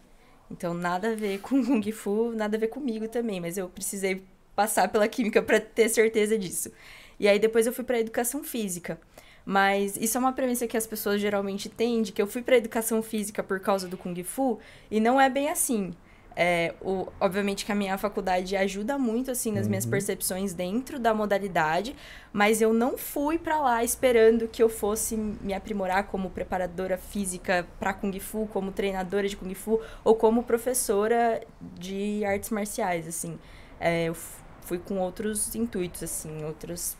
Então 0.50 0.73
nada 0.73 1.12
a 1.12 1.14
ver 1.14 1.40
com 1.40 1.61
Kung 1.62 1.92
Fu, 1.92 2.32
nada 2.35 2.56
a 2.56 2.61
ver 2.61 2.68
comigo 2.68 3.06
também, 3.06 3.38
mas 3.38 3.59
eu 3.59 3.68
precisei 3.68 4.25
passar 4.56 4.88
pela 4.88 5.06
química 5.06 5.42
para 5.42 5.61
ter 5.61 5.90
certeza 5.90 6.38
disso. 6.38 6.73
E 7.21 7.28
aí 7.28 7.38
depois 7.38 7.66
eu 7.66 7.73
fui 7.75 7.85
para 7.85 8.00
educação 8.00 8.42
física. 8.42 8.99
Mas 9.44 9.97
isso 9.97 10.16
é 10.16 10.21
uma 10.21 10.32
premissa 10.32 10.66
que 10.66 10.76
as 10.76 10.87
pessoas 10.87 11.20
geralmente 11.20 11.68
têm, 11.68 12.00
de 12.00 12.12
que 12.12 12.22
eu 12.22 12.27
fui 12.27 12.42
para 12.42 12.57
educação 12.57 13.03
física 13.03 13.42
por 13.42 13.61
causa 13.61 13.88
do 13.88 13.98
Kung 13.98 14.22
Fu, 14.22 14.59
e 14.90 15.00
não 15.00 15.20
é 15.20 15.29
bem 15.29 15.50
assim. 15.50 15.92
É, 16.35 16.75
o, 16.81 17.07
obviamente 17.21 17.64
que 17.64 17.73
a 17.73 17.75
minha 17.75 17.97
faculdade 17.99 18.57
ajuda 18.57 18.99
muito 18.99 19.31
assim 19.31 19.53
nas 19.53 19.64
uhum. 19.64 19.71
minhas 19.71 19.87
percepções 19.87 20.55
dentro 20.55 20.99
da 20.99 21.12
modalidade, 21.12 21.95
mas 22.33 22.62
eu 22.62 22.73
não 22.73 22.97
fui 22.97 23.38
para 23.38 23.61
lá 23.61 23.85
esperando 23.85 24.49
que 24.49 24.62
eu 24.62 24.68
fosse 24.68 25.16
me 25.16 25.53
aprimorar 25.53 26.05
como 26.05 26.31
preparadora 26.31 26.97
física 26.97 27.66
para 27.79 27.92
kung 27.92 28.18
fu, 28.18 28.47
como 28.47 28.73
treinadora 28.73 29.29
de 29.29 29.37
kung 29.37 29.53
fu 29.55 29.81
ou 30.03 30.14
como 30.14 30.42
professora 30.42 31.42
de 31.61 32.25
artes 32.25 32.51
marciais, 32.51 33.07
assim. 33.07 33.38
É, 33.79 34.05
eu 34.05 34.16
fui 34.62 34.79
com 34.79 34.99
outros 34.99 35.55
intuitos 35.55 36.03
assim, 36.03 36.45
outros 36.45 36.97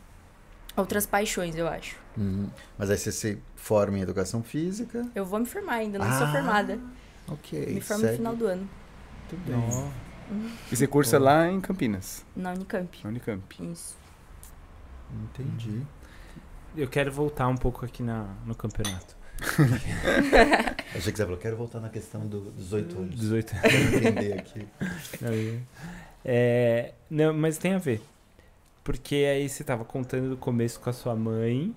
outras 0.77 1.07
paixões, 1.07 1.57
eu 1.57 1.69
acho. 1.69 1.97
Uhum. 2.17 2.49
Mas 2.77 2.91
aí 2.91 2.97
você 2.97 3.13
se 3.13 3.39
forma 3.55 3.99
em 3.99 4.03
educação 4.03 4.43
física? 4.43 5.07
Eu 5.15 5.25
vou 5.25 5.39
me 5.39 5.47
formar 5.47 5.75
ainda, 5.75 5.99
não 5.99 6.07
ah, 6.07 6.19
sou 6.19 6.27
formada. 6.29 6.79
Ok. 7.29 7.67
Me 7.67 7.81
formo 7.81 8.03
segue. 8.03 8.13
no 8.13 8.17
final 8.19 8.37
do 8.37 8.47
ano. 8.47 8.69
Muito 9.33 9.51
bem. 9.51 9.93
E 10.71 10.77
você 10.77 10.87
cursa 10.87 11.19
lá 11.19 11.51
em 11.51 11.61
Campinas? 11.61 12.25
Na 12.35 12.53
Unicamp. 12.53 13.01
Na 13.03 13.11
Unicamp. 13.11 13.73
Isso. 13.73 13.97
Entendi. 15.25 15.83
Eu 16.77 16.89
quero 16.89 17.13
voltar 17.13 17.49
um 17.49 17.57
pouco 17.57 17.85
aqui 17.85 18.03
na, 18.03 18.35
no 18.47 18.55
campeonato. 18.55 19.17
Achei 20.95 21.13
que 21.13 21.17
você 21.17 21.25
falou, 21.25 21.37
quero 21.37 21.57
voltar 21.57 21.81
na 21.81 21.89
questão 21.89 22.27
do, 22.27 22.51
dos 22.53 22.73
oito 22.73 22.97
anos. 22.97 23.15
18 23.15 23.57
anos. 23.57 23.95
entender 23.95 24.39
aqui. 24.39 24.67
É, 26.25 26.93
não, 27.11 27.35
mas 27.35 27.59
tem 27.59 27.75
a 27.75 27.79
ver. 27.79 28.01
Porque 28.85 29.17
aí 29.17 29.49
você 29.49 29.65
tava 29.65 29.85
contando 29.85 30.31
do 30.31 30.37
começo 30.37 30.79
com 30.79 30.89
a 30.89 30.93
sua 30.93 31.17
mãe. 31.17 31.75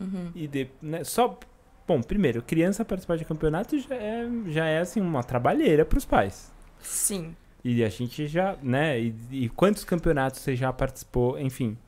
Uhum. 0.00 0.32
E 0.34 0.48
de, 0.48 0.68
né, 0.80 1.04
só. 1.04 1.38
Bom, 1.86 2.00
primeiro, 2.00 2.40
criança 2.40 2.86
participar 2.86 3.18
de 3.18 3.26
campeonato 3.26 3.78
já 3.78 3.94
é, 3.94 4.26
já 4.46 4.64
é 4.64 4.78
assim 4.78 4.98
uma 4.98 5.22
trabalheira 5.22 5.84
para 5.84 5.98
os 5.98 6.06
pais. 6.06 6.51
Sim. 6.82 7.34
E 7.64 7.84
a 7.84 7.88
gente 7.88 8.26
já, 8.26 8.56
né? 8.62 9.00
E, 9.00 9.14
e, 9.30 9.48
quantos 9.48 9.84
campeonatos 9.84 10.40
você 10.40 10.56
já 10.56 10.72
participou, 10.72 11.38
enfim, 11.38 11.78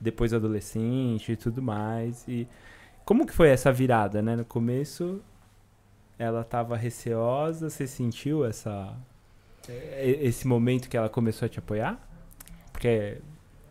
depois 0.00 0.34
adolescente 0.34 1.32
e 1.32 1.36
tudo 1.36 1.62
mais. 1.62 2.26
E 2.26 2.48
como 3.04 3.24
que 3.24 3.32
foi 3.32 3.48
essa 3.48 3.72
virada, 3.72 4.20
né? 4.20 4.34
No 4.34 4.44
começo, 4.44 5.22
ela 6.18 6.40
estava 6.40 6.76
receosa, 6.76 7.70
você 7.70 7.86
sentiu 7.86 8.44
essa 8.44 8.94
esse 9.68 10.46
momento 10.46 10.88
que 10.88 10.96
ela 10.96 11.08
começou 11.08 11.46
a 11.46 11.48
te 11.48 11.60
apoiar? 11.60 12.00
Porque 12.72 13.18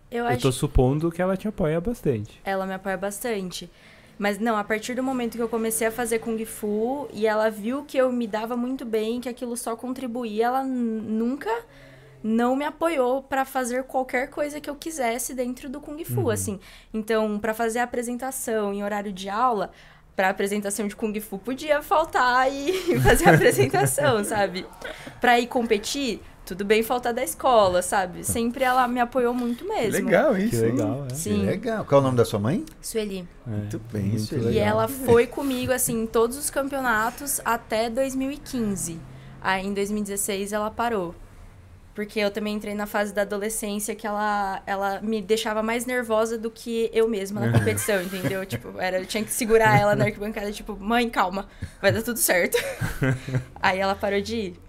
eu, 0.09 0.25
eu 0.25 0.37
tô 0.37 0.51
supondo 0.51 1.11
que 1.11 1.21
ela 1.21 1.35
te 1.35 1.47
apoia 1.47 1.81
bastante. 1.81 2.39
Ela 2.45 2.65
me 2.65 2.73
apoia 2.73 2.97
bastante. 2.97 3.69
Mas 4.21 4.37
não, 4.37 4.55
a 4.55 4.63
partir 4.63 4.93
do 4.93 5.01
momento 5.01 5.35
que 5.35 5.41
eu 5.41 5.49
comecei 5.49 5.87
a 5.87 5.91
fazer 5.91 6.19
Kung 6.19 6.45
Fu 6.45 7.09
e 7.11 7.25
ela 7.25 7.49
viu 7.49 7.83
que 7.83 7.97
eu 7.97 8.11
me 8.11 8.27
dava 8.27 8.55
muito 8.55 8.85
bem, 8.85 9.19
que 9.19 9.27
aquilo 9.27 9.57
só 9.57 9.75
contribuía, 9.75 10.45
ela 10.45 10.63
nunca 10.63 11.49
não 12.23 12.55
me 12.55 12.63
apoiou 12.63 13.23
para 13.23 13.45
fazer 13.45 13.83
qualquer 13.85 14.29
coisa 14.29 14.61
que 14.61 14.69
eu 14.69 14.75
quisesse 14.75 15.33
dentro 15.33 15.67
do 15.67 15.81
Kung 15.81 16.05
Fu, 16.05 16.21
uhum. 16.21 16.29
assim. 16.29 16.59
Então, 16.93 17.39
para 17.39 17.51
fazer 17.51 17.79
a 17.79 17.83
apresentação 17.83 18.71
em 18.71 18.83
horário 18.83 19.11
de 19.11 19.27
aula, 19.27 19.71
para 20.15 20.29
apresentação 20.29 20.87
de 20.87 20.95
Kung 20.95 21.19
Fu 21.19 21.39
podia 21.39 21.81
faltar 21.81 22.47
e 22.53 22.73
fazer 23.01 23.27
a 23.27 23.33
apresentação, 23.33 24.23
sabe? 24.23 24.67
Para 25.19 25.39
ir 25.39 25.47
competir, 25.47 26.21
tudo 26.51 26.65
bem 26.65 26.83
faltar 26.83 27.13
da 27.13 27.23
escola, 27.23 27.81
sabe? 27.81 28.25
Sempre 28.25 28.65
ela 28.65 28.85
me 28.85 28.99
apoiou 28.99 29.33
muito 29.33 29.65
mesmo. 29.65 30.03
Legal 30.05 30.37
isso. 30.37 30.49
Que 30.49 30.57
legal, 30.57 31.07
é. 31.09 31.13
Sim. 31.13 31.39
Que 31.39 31.45
legal. 31.45 31.85
Qual 31.85 31.99
é 31.99 32.01
o 32.01 32.03
nome 32.03 32.17
da 32.17 32.25
sua 32.25 32.39
mãe? 32.39 32.65
Sueli. 32.81 33.25
É, 33.47 33.49
muito 33.49 33.79
bem, 33.91 34.03
muito 34.03 34.23
Sueli. 34.23 34.55
E 34.55 34.59
ela 34.59 34.85
foi 34.89 35.27
comigo, 35.27 35.71
assim, 35.71 36.03
em 36.03 36.05
todos 36.05 36.37
os 36.37 36.49
campeonatos 36.49 37.39
até 37.45 37.89
2015. 37.89 38.99
Aí, 39.39 39.65
em 39.65 39.73
2016, 39.73 40.51
ela 40.51 40.69
parou. 40.69 41.15
Porque 41.95 42.19
eu 42.19 42.29
também 42.29 42.53
entrei 42.53 42.75
na 42.75 42.85
fase 42.85 43.13
da 43.13 43.21
adolescência 43.21 43.95
que 43.95 44.05
ela, 44.05 44.61
ela 44.65 44.99
me 45.01 45.21
deixava 45.21 45.63
mais 45.63 45.85
nervosa 45.85 46.37
do 46.37 46.51
que 46.51 46.89
eu 46.93 47.07
mesma 47.07 47.39
na 47.39 47.57
competição, 47.57 48.01
entendeu? 48.01 48.45
Tipo, 48.45 48.77
era, 48.77 48.99
eu 48.99 49.05
tinha 49.05 49.23
que 49.23 49.31
segurar 49.31 49.79
ela 49.79 49.95
na 49.95 50.03
arquibancada, 50.03 50.51
tipo, 50.51 50.75
mãe, 50.77 51.09
calma, 51.09 51.47
vai 51.81 51.93
dar 51.93 52.01
tudo 52.01 52.17
certo. 52.17 52.57
Aí 53.55 53.79
ela 53.79 53.95
parou 53.95 54.19
de 54.19 54.35
ir. 54.35 54.59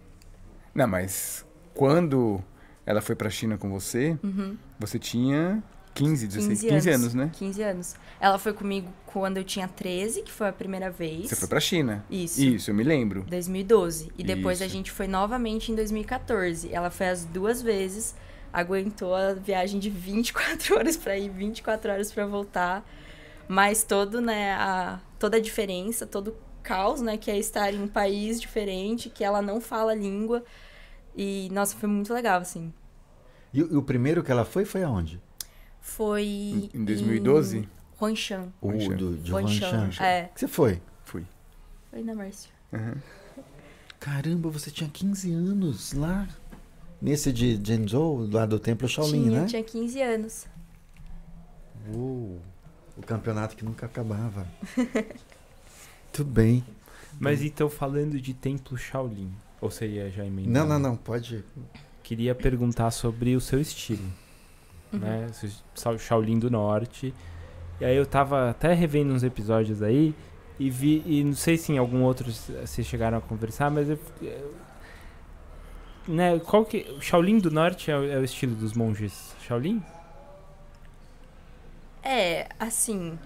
Não, 0.74 0.86
mas 0.86 1.44
quando 1.74 2.42
ela 2.84 3.00
foi 3.00 3.14
pra 3.14 3.30
China 3.30 3.56
com 3.56 3.70
você, 3.70 4.18
uhum. 4.22 4.56
você 4.78 4.98
tinha 4.98 5.62
15, 5.94 6.26
16, 6.26 6.60
15 6.60 6.68
anos, 6.68 6.84
15 6.84 6.90
anos, 6.90 7.14
né? 7.14 7.30
15 7.34 7.62
anos. 7.62 7.94
Ela 8.20 8.38
foi 8.38 8.52
comigo 8.52 8.88
quando 9.06 9.36
eu 9.36 9.44
tinha 9.44 9.68
13, 9.68 10.22
que 10.22 10.32
foi 10.32 10.48
a 10.48 10.52
primeira 10.52 10.90
vez. 10.90 11.28
Você 11.28 11.36
foi 11.36 11.48
pra 11.48 11.60
China? 11.60 12.04
Isso. 12.10 12.40
Isso, 12.42 12.70
eu 12.70 12.74
me 12.74 12.82
lembro. 12.82 13.22
2012. 13.28 14.10
E 14.16 14.24
depois 14.24 14.58
Isso. 14.58 14.64
a 14.64 14.68
gente 14.68 14.90
foi 14.90 15.06
novamente 15.06 15.70
em 15.70 15.74
2014. 15.74 16.72
Ela 16.72 16.90
foi 16.90 17.08
as 17.08 17.24
duas 17.24 17.60
vezes, 17.62 18.14
aguentou 18.52 19.14
a 19.14 19.34
viagem 19.34 19.78
de 19.78 19.90
24 19.90 20.74
horas 20.76 20.96
para 20.96 21.16
ir, 21.16 21.28
24 21.28 21.92
horas 21.92 22.10
para 22.10 22.26
voltar. 22.26 22.88
Mas 23.46 23.82
todo, 23.82 24.20
né, 24.20 24.54
a, 24.54 24.98
toda 25.18 25.36
a 25.36 25.40
diferença, 25.40 26.06
todo 26.06 26.28
o 26.28 26.36
caos, 26.62 27.02
né, 27.02 27.16
que 27.18 27.30
é 27.30 27.38
estar 27.38 27.74
em 27.74 27.82
um 27.82 27.88
país 27.88 28.40
diferente, 28.40 29.10
que 29.10 29.24
ela 29.24 29.42
não 29.42 29.60
fala 29.60 29.92
a 29.92 29.94
língua. 29.94 30.42
E, 31.16 31.48
nossa, 31.52 31.76
foi 31.76 31.88
muito 31.88 32.12
legal, 32.12 32.40
assim. 32.40 32.72
E, 33.52 33.62
o- 33.62 33.72
e 33.72 33.76
o 33.76 33.82
primeiro 33.82 34.22
que 34.24 34.30
ela 34.32 34.44
foi, 34.44 34.64
foi 34.64 34.82
aonde? 34.82 35.20
Foi. 35.80 36.24
Em- 36.24 36.70
em 36.74 36.84
2012? 36.84 37.58
Em 37.58 37.68
Huangshan. 38.00 38.48
O 38.60 38.72
do, 38.72 39.16
de 39.18 39.32
Huangshan. 39.32 39.90
é. 40.00 40.24
Que 40.34 40.40
você 40.40 40.48
foi? 40.48 40.80
Fui. 41.04 41.24
Foi 41.90 42.02
na 42.02 42.14
Márcia. 42.14 42.50
Uhum. 42.72 42.94
Caramba, 44.00 44.48
você 44.48 44.70
tinha 44.70 44.88
15 44.88 45.32
anos 45.32 45.92
lá. 45.92 46.26
Nesse 47.00 47.32
de 47.32 47.56
Zhenzhou, 47.56 48.28
lá 48.30 48.46
do 48.46 48.58
Templo 48.60 48.88
Shaolin, 48.88 49.24
tinha, 49.24 49.40
né? 49.42 49.46
tinha 49.46 49.62
15 49.62 50.00
anos. 50.00 50.46
Uou, 51.92 52.40
o 52.96 53.02
campeonato 53.02 53.56
que 53.56 53.64
nunca 53.64 53.86
acabava. 53.86 54.46
Tudo 56.12 56.30
bem. 56.30 56.64
Mas 57.18 57.42
então, 57.42 57.68
falando 57.68 58.20
de 58.20 58.32
templo 58.34 58.76
Shaolin, 58.78 59.32
ou 59.62 59.70
você 59.70 59.86
ia 59.86 60.10
já 60.10 60.24
emendar? 60.26 60.52
Não, 60.52 60.68
não, 60.68 60.78
não, 60.90 60.96
pode. 60.96 61.42
Queria 62.02 62.34
perguntar 62.34 62.90
sobre 62.90 63.34
o 63.34 63.40
seu 63.40 63.58
estilo, 63.60 64.04
Uhum. 64.92 64.98
né? 64.98 65.26
O 65.86 65.98
Shaolin 65.98 66.38
do 66.38 66.50
Norte. 66.50 67.14
E 67.80 67.84
aí 67.84 67.96
eu 67.96 68.04
tava 68.04 68.50
até 68.50 68.74
revendo 68.74 69.14
uns 69.14 69.22
episódios 69.22 69.82
aí 69.82 70.14
e 70.58 70.68
vi, 70.68 71.02
e 71.06 71.24
não 71.24 71.32
sei 71.32 71.56
se 71.56 71.72
em 71.72 71.78
algum 71.78 72.02
outro 72.02 72.30
vocês 72.30 72.86
chegaram 72.86 73.16
a 73.16 73.20
conversar, 73.20 73.70
mas 73.70 73.88
eu, 73.88 73.98
eu- 74.20 74.54
né, 76.06 76.38
qual 76.40 76.64
que 76.64 76.86
o 76.98 77.00
Shaolin 77.00 77.38
do 77.38 77.50
Norte 77.50 77.90
é, 77.90 77.96
o- 77.96 78.04
é 78.10 78.18
o 78.18 78.24
estilo 78.24 78.54
dos 78.54 78.72
monges 78.74 79.34
Shaolin? 79.46 79.82
É, 82.02 82.48
assim. 82.58 83.18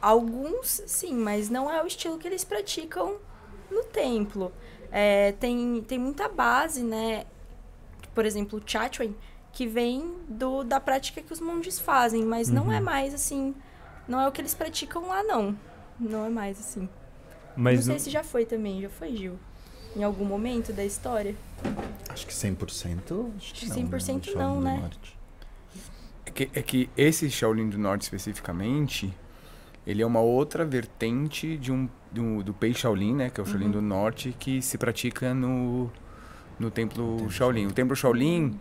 Alguns 0.00 0.82
sim, 0.86 1.14
mas 1.14 1.50
não 1.50 1.70
é 1.70 1.82
o 1.82 1.86
estilo 1.86 2.16
que 2.18 2.26
eles 2.26 2.44
praticam 2.44 3.16
no 3.70 3.84
templo. 3.84 4.50
É, 4.92 5.32
tem, 5.32 5.82
tem 5.86 5.98
muita 5.98 6.28
base, 6.28 6.82
né? 6.82 7.24
Por 8.14 8.24
exemplo, 8.26 8.58
o 8.58 8.62
Chachuan, 8.68 9.12
que 9.52 9.66
vem 9.66 10.12
do, 10.28 10.62
da 10.64 10.80
prática 10.80 11.20
que 11.22 11.32
os 11.32 11.40
monges 11.40 11.78
fazem, 11.78 12.24
mas 12.24 12.48
não 12.48 12.64
Uhum. 12.66 12.72
é 12.72 12.80
mais 12.80 13.14
assim. 13.14 13.54
Não 14.08 14.20
é 14.20 14.26
o 14.28 14.32
que 14.32 14.40
eles 14.40 14.54
praticam 14.54 15.06
lá, 15.08 15.22
não. 15.22 15.56
Não 15.98 16.24
é 16.26 16.28
mais 16.30 16.58
assim. 16.58 16.88
Mas 17.56 17.76
não 17.78 17.82
sei 17.84 17.94
no- 17.94 18.00
se 18.00 18.10
já 18.10 18.24
foi 18.24 18.44
também, 18.44 18.80
já 18.82 18.88
foi, 18.88 19.14
Gil? 19.16 19.38
Em 19.96 20.02
algum 20.02 20.24
momento 20.24 20.72
da 20.72 20.84
história? 20.84 21.34
Acho 22.08 22.26
que 22.26 22.32
100%. 22.34 23.32
Acho 23.36 23.54
que 23.54 23.64
Acho 23.66 23.74
que 23.74 23.80
não, 23.82 23.88
100% 23.88 24.14
no 24.16 24.24
Shaolin 24.24 24.38
não, 24.38 24.54
do 24.56 24.60
né? 24.64 24.78
Norte. 24.80 25.18
É 26.26 26.30
que, 26.30 26.50
é 26.54 26.62
que 26.62 26.90
esse 26.96 27.30
Shaolin 27.30 27.68
do 27.68 27.78
Norte 27.78 28.02
especificamente, 28.02 29.12
ele 29.90 30.02
é 30.02 30.06
uma 30.06 30.20
outra 30.20 30.64
vertente 30.64 31.56
de 31.56 31.72
um, 31.72 31.88
do, 32.12 32.42
do 32.42 32.54
Pei 32.54 32.72
Shaolin, 32.74 33.14
né? 33.14 33.30
Que 33.30 33.40
é 33.40 33.42
o 33.42 33.46
Shaolin 33.46 33.66
Uhum. 33.66 33.70
do 33.72 33.82
Norte, 33.82 34.34
que 34.38 34.60
se 34.62 34.78
pratica 34.78 35.34
no, 35.34 35.90
no 36.58 36.70
Templo 36.70 37.16
Templo 37.16 37.30
Shaolin. 37.30 37.66
O 37.66 37.72
Templo 37.72 37.96
Shaolin 37.96 38.58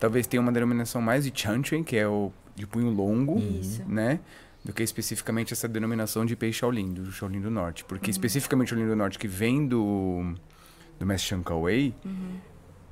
talvez 0.00 0.26
tenha 0.26 0.40
uma 0.40 0.52
denominação 0.52 1.00
mais 1.00 1.24
de 1.24 1.32
Chanchuan, 1.40 1.82
que 1.82 1.96
é 1.96 2.06
o 2.08 2.32
de 2.54 2.66
punho 2.66 2.90
longo, 2.90 3.38
Isso. 3.38 3.82
né? 3.88 4.20
Do 4.64 4.72
que 4.72 4.82
especificamente 4.82 5.52
essa 5.52 5.66
denominação 5.68 6.24
de 6.26 6.36
Pei 6.36 6.52
Shaolin, 6.52 6.92
do 6.92 7.10
Shaolin 7.10 7.40
do 7.40 7.50
Norte. 7.50 7.84
Porque 7.84 8.06
Uhum. 8.06 8.10
especificamente 8.12 8.68
o 8.68 8.76
Shaolin 8.76 8.88
do 8.90 8.96
Norte, 8.96 9.18
que 9.18 9.26
vem 9.28 9.66
do, 9.66 10.34
do 10.98 11.06
Mestre 11.06 11.36
Wei, 11.50 11.94
Uhum. 12.04 12.36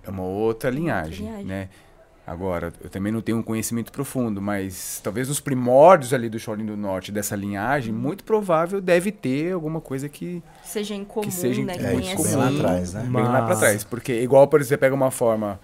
é 0.05 0.11
uma 0.11 0.23
outra 0.23 0.71
linhagem, 0.71 1.27
linhagem. 1.27 1.45
né? 1.47 1.69
Agora, 2.27 2.73
eu 2.81 2.89
também 2.89 3.11
não 3.13 3.21
tenho 3.21 3.39
um 3.39 3.43
conhecimento 3.43 3.91
profundo, 3.91 4.41
mas 4.41 5.01
talvez 5.03 5.27
nos 5.29 5.41
primórdios 5.41 6.15
ali 6.15 6.29
do 6.29 6.39
Shaolin 6.39 6.65
do 6.67 6.77
Norte, 6.77 7.11
dessa 7.11 7.35
linhagem, 7.35 7.93
Uhum. 7.93 7.99
muito 8.01 8.23
provável 8.23 8.81
deve 8.81 9.11
ter 9.11 9.53
alguma 9.53 9.81
coisa 9.81 10.09
que 10.09 10.43
Que 10.63 10.69
seja 10.69 10.95
em 10.95 11.05
comum, 11.05 11.31
seja 11.31 11.65
né? 11.65 11.77
Que 11.77 11.85
É, 11.85 11.97
bem 11.97 12.13
esse- 12.13 12.37
lá 12.37 12.49
atrás, 12.49 12.95
né? 12.95 13.03
bem 13.03 13.23
lá 13.25 13.39
pra 13.39 13.49
Mas- 13.49 13.59
trás. 13.59 13.85
Porque, 13.85 14.21
igual, 14.23 14.47
por 14.47 14.61
exemplo, 14.61 14.69
você 14.69 14.79
pega 14.79 14.95
uma 14.95 15.11
forma 15.11 15.59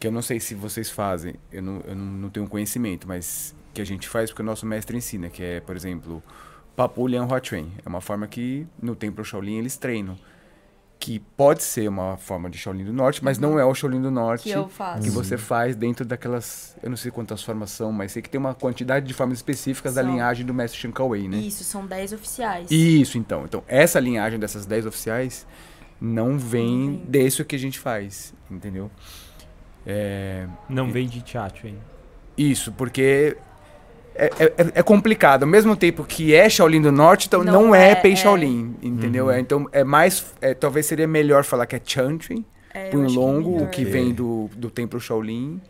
que 0.00 0.06
eu 0.06 0.10
não 0.10 0.22
sei 0.22 0.40
se 0.40 0.54
vocês 0.54 0.90
fazem, 0.90 1.34
eu 1.52 1.62
não, 1.62 1.80
eu 1.86 1.94
não, 1.94 2.04
não 2.04 2.28
tenho 2.30 2.48
conhecimento, 2.48 3.06
mas 3.06 3.54
que 3.72 3.80
a 3.80 3.86
gente 3.86 4.08
faz 4.08 4.30
porque 4.30 4.42
o 4.42 4.44
nosso 4.44 4.66
mestre 4.66 4.96
ensina, 4.96 5.28
que 5.28 5.42
é, 5.44 5.60
por 5.60 5.76
exemplo, 5.76 6.20
Papu 6.74 7.06
Lian 7.06 7.24
Hua 7.26 7.40
Chuan. 7.42 7.66
É 7.84 7.88
uma 7.88 8.00
forma 8.00 8.26
que 8.26 8.66
no 8.82 8.96
Templo 8.96 9.24
Shaolin 9.24 9.58
eles 9.58 9.76
treinam. 9.76 10.16
Que 11.00 11.18
pode 11.18 11.62
ser 11.64 11.88
uma 11.88 12.16
forma 12.18 12.48
de 12.50 12.58
Shaolin 12.58 12.84
do 12.84 12.92
Norte, 12.92 13.24
mas 13.24 13.38
não 13.38 13.58
é 13.58 13.64
o 13.64 13.74
Shaolin 13.74 14.02
do 14.02 14.10
Norte 14.10 14.44
Que 14.44 14.50
eu 14.50 14.68
faço. 14.68 15.02
que 15.02 15.10
você 15.10 15.36
faz 15.38 15.74
dentro 15.74 16.04
daquelas. 16.04 16.76
Eu 16.82 16.90
não 16.90 16.96
sei 16.96 17.10
quantas 17.10 17.42
formas 17.42 17.70
são, 17.70 17.90
mas 17.90 18.12
sei 18.12 18.20
que 18.20 18.28
tem 18.28 18.38
uma 18.38 18.54
quantidade 18.54 19.06
de 19.06 19.14
formas 19.14 19.38
específicas 19.38 19.94
da 19.94 20.02
São. 20.02 20.12
linhagem 20.12 20.44
do 20.44 20.52
mestre 20.54 20.78
Shin 20.78 20.92
Wei, 20.96 21.26
né? 21.26 21.38
Isso, 21.38 21.64
são 21.64 21.86
10 21.86 22.12
oficiais. 22.12 22.70
Isso, 22.70 23.16
então. 23.16 23.44
Então, 23.44 23.64
essa 23.66 23.98
linhagem 23.98 24.38
dessas 24.38 24.66
10 24.66 24.84
oficiais 24.86 25.46
não 26.00 26.38
vem, 26.38 26.90
vem. 26.90 27.02
desse 27.08 27.42
que 27.44 27.56
a 27.56 27.58
gente 27.58 27.78
faz, 27.78 28.34
entendeu? 28.50 28.90
É, 29.86 30.46
não 30.68 30.90
vem 30.90 31.08
de 31.08 31.22
teatro, 31.22 31.66
hein? 31.66 31.78
isso, 32.36 32.72
porque 32.72 33.36
é, 34.14 34.30
é- 34.38 34.72
é 34.76 34.82
complicado. 34.82 35.42
Ao 35.44 35.48
mesmo 35.48 35.74
tempo 35.76 36.04
que 36.04 36.34
é 36.34 36.48
Shaolin 36.48 36.80
do 36.82 36.92
Norte, 36.92 37.26
então 37.26 37.42
não, 37.44 37.52
Não 37.66 37.74
é, 37.74 37.90
é, 37.92 37.94
Pei 37.94 38.12
é. 38.12 38.16
Shaolin, 38.16 38.74
entendeu? 38.82 39.26
Uhum. 39.26 39.30
É, 39.32 39.40
então, 39.40 39.68
é 39.72 39.82
mais... 39.84 40.26
é, 40.40 40.52
talvez 40.54 40.86
seria 40.86 41.06
melhor 41.06 41.44
falar 41.44 41.66
que 41.66 41.76
é 41.76 41.80
Chanchuan, 41.84 42.44
É, 42.74 42.88
punho 42.90 43.06
acho 43.06 43.14
que 43.14 43.20
é 43.20 43.22
longo, 43.24 43.62
o 43.64 43.68
que 43.68 43.82
É. 43.82 43.84
vem 43.84 44.12
do, 44.12 44.48
do 44.56 44.70
Templo 44.70 45.00
Shaolin, 45.00 45.60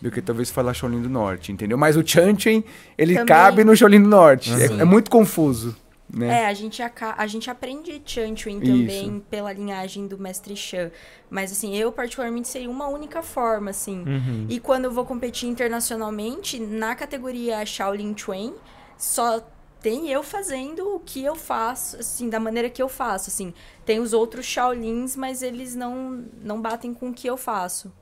do 0.00 0.10
que 0.10 0.20
talvez 0.22 0.50
falar 0.50 0.72
Shaolin 0.74 1.02
do 1.02 1.08
Norte, 1.10 1.52
entendeu? 1.52 1.76
Mas 1.76 1.96
o 1.96 2.02
Chanchuan, 2.06 2.62
ele 2.96 3.14
Também- 3.14 3.26
cabe 3.26 3.64
no 3.64 3.76
Shaolin 3.76 4.02
do 4.02 4.08
Norte. 4.08 4.52
É- 4.52 4.68
Sim. 4.68 4.80
É, 4.80 4.84
muito 4.84 5.10
confuso, 5.10 5.76
né? 6.12 6.42
É, 6.42 6.46
a 6.46 6.54
gente, 6.54 6.82
aca- 6.82 7.14
a 7.16 7.26
gente 7.26 7.50
aprende 7.50 8.02
Chanchuan 8.04 8.58
também 8.60 9.20
pela 9.30 9.52
linhagem 9.52 10.06
do 10.06 10.18
mestre 10.18 10.56
Shan. 10.56 10.90
Mas, 11.28 11.52
assim, 11.52 11.76
eu 11.76 11.92
particularmente 11.92 12.48
sei 12.48 12.66
uma 12.66 12.88
única 12.88 13.22
forma, 13.22 13.70
assim. 13.70 14.00
Uhum. 14.02 14.46
E 14.48 14.58
quando 14.58 14.86
eu 14.86 14.90
vou 14.90 15.04
competir 15.04 15.48
internacionalmente, 15.48 16.58
na 16.58 16.94
categoria 16.94 17.64
Shaolin 17.64 18.14
Chuan, 18.16 18.52
só 18.98 19.40
tem 19.80 20.10
eu 20.10 20.22
fazendo 20.22 20.96
o 20.96 21.00
que 21.00 21.24
eu 21.24 21.34
faço, 21.34 21.96
assim, 21.98 22.28
da 22.28 22.38
maneira 22.40 22.68
que 22.68 22.82
eu 22.82 22.88
faço, 22.88 23.30
assim. 23.30 23.54
Tem 23.86 23.98
os 24.00 24.12
outros 24.12 24.44
Shaolins, 24.44 25.16
mas 25.16 25.42
eles 25.42 25.74
não, 25.74 26.24
não 26.42 26.60
batem 26.60 26.92
com 26.92 27.10
o 27.10 27.14
que 27.14 27.26
eu 27.26 27.36
faço. 27.36 27.92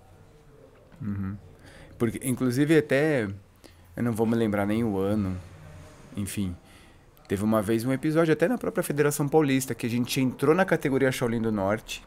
Porque, 1.99 2.21
inclusive, 2.23 2.77
até. 2.79 3.29
Eu 3.97 4.03
não 4.03 4.13
vou 4.13 4.27
me 4.27 4.35
lembrar 4.37 4.67
nem 4.67 4.85
o 4.85 4.97
ano. 4.99 5.37
Enfim. 6.17 6.57
Teve 7.29 7.45
uma 7.45 7.61
vez 7.61 7.85
um 7.85 7.93
episódio, 7.93 8.33
até 8.33 8.49
na 8.49 8.57
própria 8.57 8.83
Federação 8.83 9.29
Paulista, 9.29 9.75
que 9.75 9.87
a 9.87 9.91
gente 9.91 10.19
entrou 10.19 10.55
na 10.55 10.65
categoria 10.65 11.13
Shaolin 11.13 11.43
do 11.43 11.53
Norte. 11.53 12.03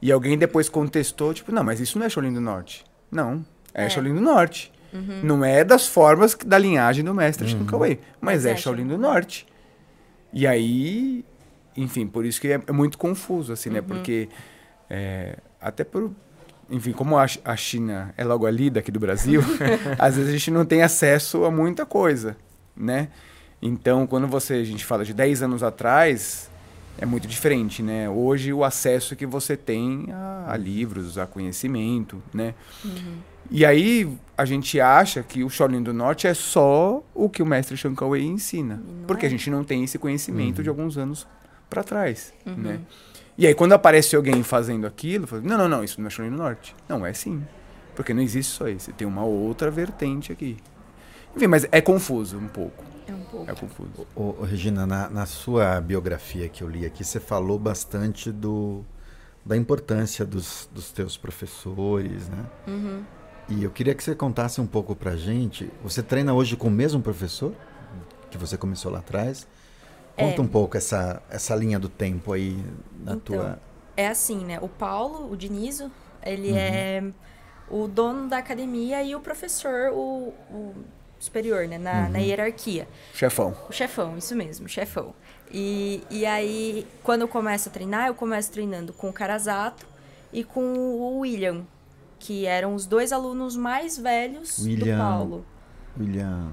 E 0.00 0.12
alguém 0.12 0.38
depois 0.38 0.68
contestou, 0.68 1.34
tipo, 1.34 1.50
não, 1.50 1.64
mas 1.64 1.80
isso 1.80 1.98
não 1.98 2.06
é 2.06 2.08
Shaolin 2.08 2.32
do 2.32 2.40
Norte. 2.40 2.84
Não, 3.10 3.44
é, 3.74 3.86
É. 3.86 3.88
Shaolin 3.90 4.14
do 4.14 4.20
Norte. 4.20 4.72
Uhum. 4.92 5.20
Não 5.24 5.44
é 5.44 5.64
das 5.64 5.86
formas 5.86 6.34
da 6.34 6.56
linhagem 6.56 7.04
do 7.04 7.12
mestre 7.12 7.52
Uhum. 7.52 7.66
Shin 7.68 7.76
Wei, 7.76 8.00
mas 8.20 8.44
Mas 8.44 8.46
é, 8.46 8.50
é 8.52 8.56
Shaolin 8.56 8.86
do 8.86 8.96
Norte. 8.96 9.46
E 10.32 10.46
aí, 10.46 11.24
enfim, 11.76 12.06
por 12.06 12.24
isso 12.24 12.40
que 12.40 12.48
é, 12.48 12.60
é 12.66 12.72
muito 12.72 12.98
confuso, 12.98 13.52
assim, 13.52 13.70
né? 13.70 13.80
Uhum. 13.80 13.86
Porque 13.86 14.28
é, 14.88 15.38
até 15.60 15.82
por, 15.82 16.12
enfim, 16.70 16.92
como 16.92 17.16
a, 17.16 17.26
a 17.44 17.56
China 17.56 18.14
é 18.16 18.24
logo 18.24 18.46
ali 18.46 18.70
daqui 18.70 18.92
do 18.92 19.00
Brasil, 19.00 19.40
às 19.98 20.14
vezes 20.16 20.30
a 20.30 20.32
gente 20.32 20.50
não 20.50 20.64
tem 20.64 20.82
acesso 20.82 21.44
a 21.44 21.50
muita 21.50 21.84
coisa, 21.84 22.36
né? 22.76 23.08
Então, 23.62 24.06
quando 24.06 24.26
você 24.26 24.54
a 24.54 24.64
gente 24.64 24.84
fala 24.84 25.04
de 25.04 25.14
10 25.14 25.42
anos 25.42 25.62
atrás, 25.62 26.50
é 26.98 27.06
muito 27.06 27.28
diferente, 27.28 27.82
né? 27.82 28.10
Hoje 28.10 28.52
o 28.52 28.64
acesso 28.64 29.14
que 29.14 29.24
você 29.24 29.56
tem 29.56 30.08
a, 30.12 30.46
a 30.52 30.56
livros, 30.56 31.16
a 31.16 31.26
conhecimento, 31.26 32.20
né? 32.34 32.54
E 33.50 33.64
aí 33.64 34.08
a 34.36 34.44
gente 34.44 34.80
acha 34.80 35.22
que 35.22 35.44
o 35.44 35.50
Shaolin 35.50 35.82
do 35.82 35.92
Norte 35.92 36.26
é 36.26 36.34
só 36.34 37.02
o 37.14 37.28
que 37.28 37.42
o 37.42 37.46
mestre 37.46 37.76
Shan 37.76 37.94
Wei 38.00 38.24
ensina, 38.24 38.76
não 38.76 39.06
porque 39.06 39.26
é. 39.26 39.28
a 39.28 39.30
gente 39.30 39.48
não 39.50 39.62
tem 39.62 39.84
esse 39.84 39.98
conhecimento 39.98 40.58
Uhum. 40.58 40.62
de 40.64 40.68
alguns 40.68 40.98
anos 40.98 41.26
para 41.70 41.82
trás, 41.84 42.32
Uhum. 42.44 42.54
né? 42.56 42.80
E 43.38 43.46
aí 43.46 43.54
quando 43.54 43.72
aparece 43.72 44.14
alguém 44.16 44.42
fazendo 44.42 44.86
aquilo, 44.86 45.26
fala, 45.26 45.42
não, 45.42 45.56
não, 45.56 45.68
não, 45.68 45.84
isso 45.84 46.00
não 46.00 46.06
é 46.08 46.10
Shaolin 46.10 46.30
do 46.32 46.36
Norte. 46.38 46.74
Não, 46.88 47.04
é 47.06 47.12
sim. 47.12 47.42
Porque 47.94 48.12
não 48.14 48.22
existe 48.22 48.52
só 48.52 48.68
esse, 48.68 48.92
tem 48.92 49.06
uma 49.06 49.24
outra 49.24 49.70
vertente 49.70 50.32
aqui. 50.32 50.56
Enfim, 51.36 51.46
mas 51.46 51.66
é 51.70 51.80
confuso 51.80 52.36
um 52.38 52.48
pouco, 52.48 52.82
É 53.12 53.16
um 53.16 53.24
pouco. 53.24 53.50
é 53.50 53.54
confuso. 53.54 54.06
Ô, 54.14 54.34
ô, 54.40 54.44
Regina, 54.44 54.86
na, 54.86 55.08
na 55.10 55.26
sua 55.26 55.80
biografia 55.80 56.48
que 56.48 56.62
eu 56.62 56.68
li 56.68 56.86
aqui, 56.86 57.04
você 57.04 57.20
falou 57.20 57.58
bastante 57.58 58.30
do, 58.32 58.84
da 59.44 59.56
importância 59.56 60.24
dos, 60.24 60.68
dos 60.72 60.92
teus 60.92 61.16
professores, 61.16 62.28
né? 62.28 62.46
Uhum. 62.66 63.04
E 63.48 63.64
eu 63.64 63.70
queria 63.70 63.94
que 63.94 64.02
você 64.02 64.14
contasse 64.14 64.60
um 64.60 64.66
pouco 64.66 64.94
pra 64.96 65.16
gente. 65.16 65.70
Você 65.82 66.02
treina 66.02 66.32
hoje 66.32 66.56
com 66.56 66.68
o 66.68 66.70
mesmo 66.70 67.02
professor 67.02 67.52
que 68.30 68.38
você 68.38 68.56
começou 68.56 68.90
lá 68.90 69.00
atrás? 69.00 69.46
Conta 70.16 70.40
É. 70.40 70.44
um 70.44 70.48
pouco 70.48 70.76
essa, 70.76 71.22
essa 71.28 71.54
linha 71.54 71.78
do 71.78 71.88
tempo 71.88 72.32
aí 72.32 72.56
na 73.04 73.14
Então, 73.14 73.18
tua. 73.36 73.58
É 73.96 74.08
assim, 74.08 74.44
né? 74.44 74.58
O 74.60 74.68
Paulo, 74.68 75.30
o 75.30 75.36
Dinizo, 75.36 75.90
ele 76.24 76.50
Uhum. 76.52 76.56
é 76.56 77.04
o 77.70 77.88
dono 77.88 78.28
da 78.28 78.38
academia 78.38 79.02
e 79.02 79.14
o 79.14 79.20
professor, 79.20 79.90
o, 79.92 80.32
o 80.50 80.74
superior, 81.22 81.66
né? 81.68 81.78
Na, 81.78 82.08
na 82.08 82.18
Uhum. 82.18 82.24
hierarquia. 82.24 82.88
Chefão. 83.14 83.54
O 83.68 83.72
chefão, 83.72 84.16
isso 84.18 84.34
mesmo, 84.34 84.68
chefão. 84.68 85.14
E, 85.50 86.02
e 86.10 86.24
aí, 86.26 86.86
quando 87.02 87.22
eu 87.22 87.28
começo 87.28 87.68
a 87.68 87.72
treinar, 87.72 88.06
eu 88.08 88.14
começo 88.14 88.50
treinando 88.50 88.92
com 88.92 89.08
o 89.08 89.12
Carazato 89.12 89.86
e 90.32 90.42
com 90.42 90.62
o 90.62 91.18
William, 91.20 91.64
que 92.18 92.46
eram 92.46 92.74
os 92.74 92.86
dois 92.86 93.12
alunos 93.12 93.56
mais 93.56 93.98
velhos 93.98 94.58
William. 94.58 94.96
do 94.96 95.02
Paulo. 95.02 95.46
William. 95.98 96.50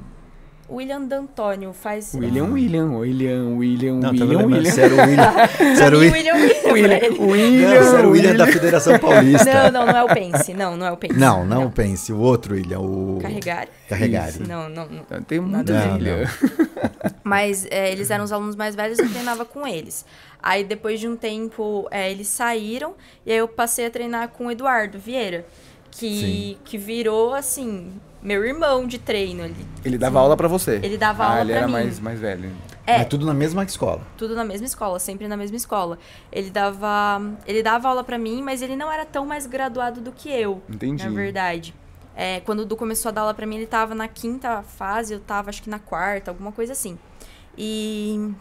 O 0.69 0.75
William 0.75 1.01
D'Antônio 1.01 1.73
faz. 1.73 2.13
William, 2.13 2.45
William, 2.51 2.97
William, 2.97 3.57
William, 3.57 3.95
Não, 3.95 4.11
William, 4.13 4.45
William. 4.45 4.71
se 4.71 4.81
era 4.81 4.93
o 4.93 4.97
William. 4.99 5.47
Se 5.75 5.81
era 5.83 5.95
o 5.95 5.99
William, 5.99 6.35
William. 6.71 7.21
William, 7.21 7.69
Não, 7.69 7.97
era 7.97 8.07
o 8.07 8.11
William 8.11 8.35
da 8.35 8.45
Federação 8.47 8.99
Paulista. 8.99 9.45
Não, 9.45 9.71
não, 9.71 9.85
não 9.87 9.97
é 9.97 10.03
o 10.03 10.07
Pense. 10.07 10.53
Não, 10.53 10.77
não 10.77 10.85
é 10.85 10.91
o 10.91 10.97
Pense. 10.97 11.19
Não, 11.19 11.43
não 11.43 11.71
pense. 11.71 12.13
O 12.13 12.19
outro 12.19 12.53
William, 12.53 12.79
o. 12.81 13.17
Carregare? 13.19 13.69
Carregare. 13.89 14.47
Não, 14.47 14.69
não, 14.69 14.87
não. 14.87 15.21
Tem 15.23 15.39
muito 15.39 15.73
ver. 15.73 15.91
William. 15.93 16.29
Mas 17.23 17.65
é, 17.71 17.91
eles 17.91 18.11
eram 18.11 18.23
os 18.23 18.31
alunos 18.31 18.55
mais 18.55 18.75
velhos 18.75 18.99
e 18.99 19.01
eu 19.01 19.09
treinava 19.09 19.45
com 19.45 19.65
eles. 19.65 20.05
Aí 20.41 20.63
depois 20.63 20.99
de 20.99 21.07
um 21.07 21.15
tempo 21.15 21.87
é, 21.91 22.11
eles 22.11 22.27
saíram 22.27 22.93
e 23.25 23.31
aí 23.31 23.37
eu 23.39 23.47
passei 23.47 23.87
a 23.87 23.89
treinar 23.89 24.29
com 24.29 24.45
o 24.45 24.51
Eduardo 24.51 24.97
Vieira, 24.99 25.45
que, 25.91 26.57
que 26.63 26.77
virou 26.77 27.33
assim, 27.33 27.91
meu 28.21 28.43
irmão 28.45 28.85
de 28.85 28.97
treino. 28.99 29.43
Ele, 29.45 29.55
Ele 29.85 29.97
dava 29.97 30.19
aula 30.19 30.35
pra 30.35 30.47
você. 30.47 30.79
ele 30.83 30.97
dava 30.97 31.23
ah, 31.23 31.27
aula 31.29 31.41
ele 31.41 31.49
pra 31.51 31.57
era 31.59 31.67
mim. 31.67 31.73
mais, 31.73 31.99
mais 31.99 32.19
velho. 32.19 32.51
É, 32.85 32.97
Mas 32.99 33.07
tudo 33.07 33.25
na 33.25 33.33
mesma 33.33 33.63
escola. 33.63 34.01
tudo 34.17 34.35
na 34.35 34.43
mesma 34.43 34.65
escola, 34.65 34.97
sempre 34.99 35.27
na 35.27 35.37
mesma 35.37 35.55
escola. 35.57 35.97
Ele 36.31 36.49
dava, 36.49 37.21
ele 37.45 37.61
dava 37.61 37.87
aula 37.89 38.03
pra 38.03 38.17
mim, 38.17 38.41
mas 38.41 38.61
ele 38.61 38.75
não 38.75 38.91
era 38.91 39.05
tão 39.05 39.25
mais 39.25 39.45
graduado 39.45 40.01
do 40.01 40.11
que 40.11 40.29
eu, 40.29 40.61
Entendi. 40.67 41.03
na 41.03 41.09
verdade. 41.11 41.73
É, 42.15 42.39
quando 42.41 42.61
o 42.61 42.65
Du 42.65 42.75
começou 42.75 43.09
a 43.09 43.11
dar 43.13 43.21
aula 43.21 43.33
pra 43.33 43.45
mim, 43.45 43.55
ele 43.57 43.67
tava 43.67 43.93
na 43.95 44.07
quinta 44.07 44.61
fase, 44.63 45.13
eu 45.13 45.19
tava 45.19 45.49
acho 45.49 45.61
que 45.61 45.69
na 45.69 45.79
quarta, 45.79 46.31
alguma 46.31 46.51
coisa 46.51 46.73
assim. 46.73 46.97
E, 47.57 48.31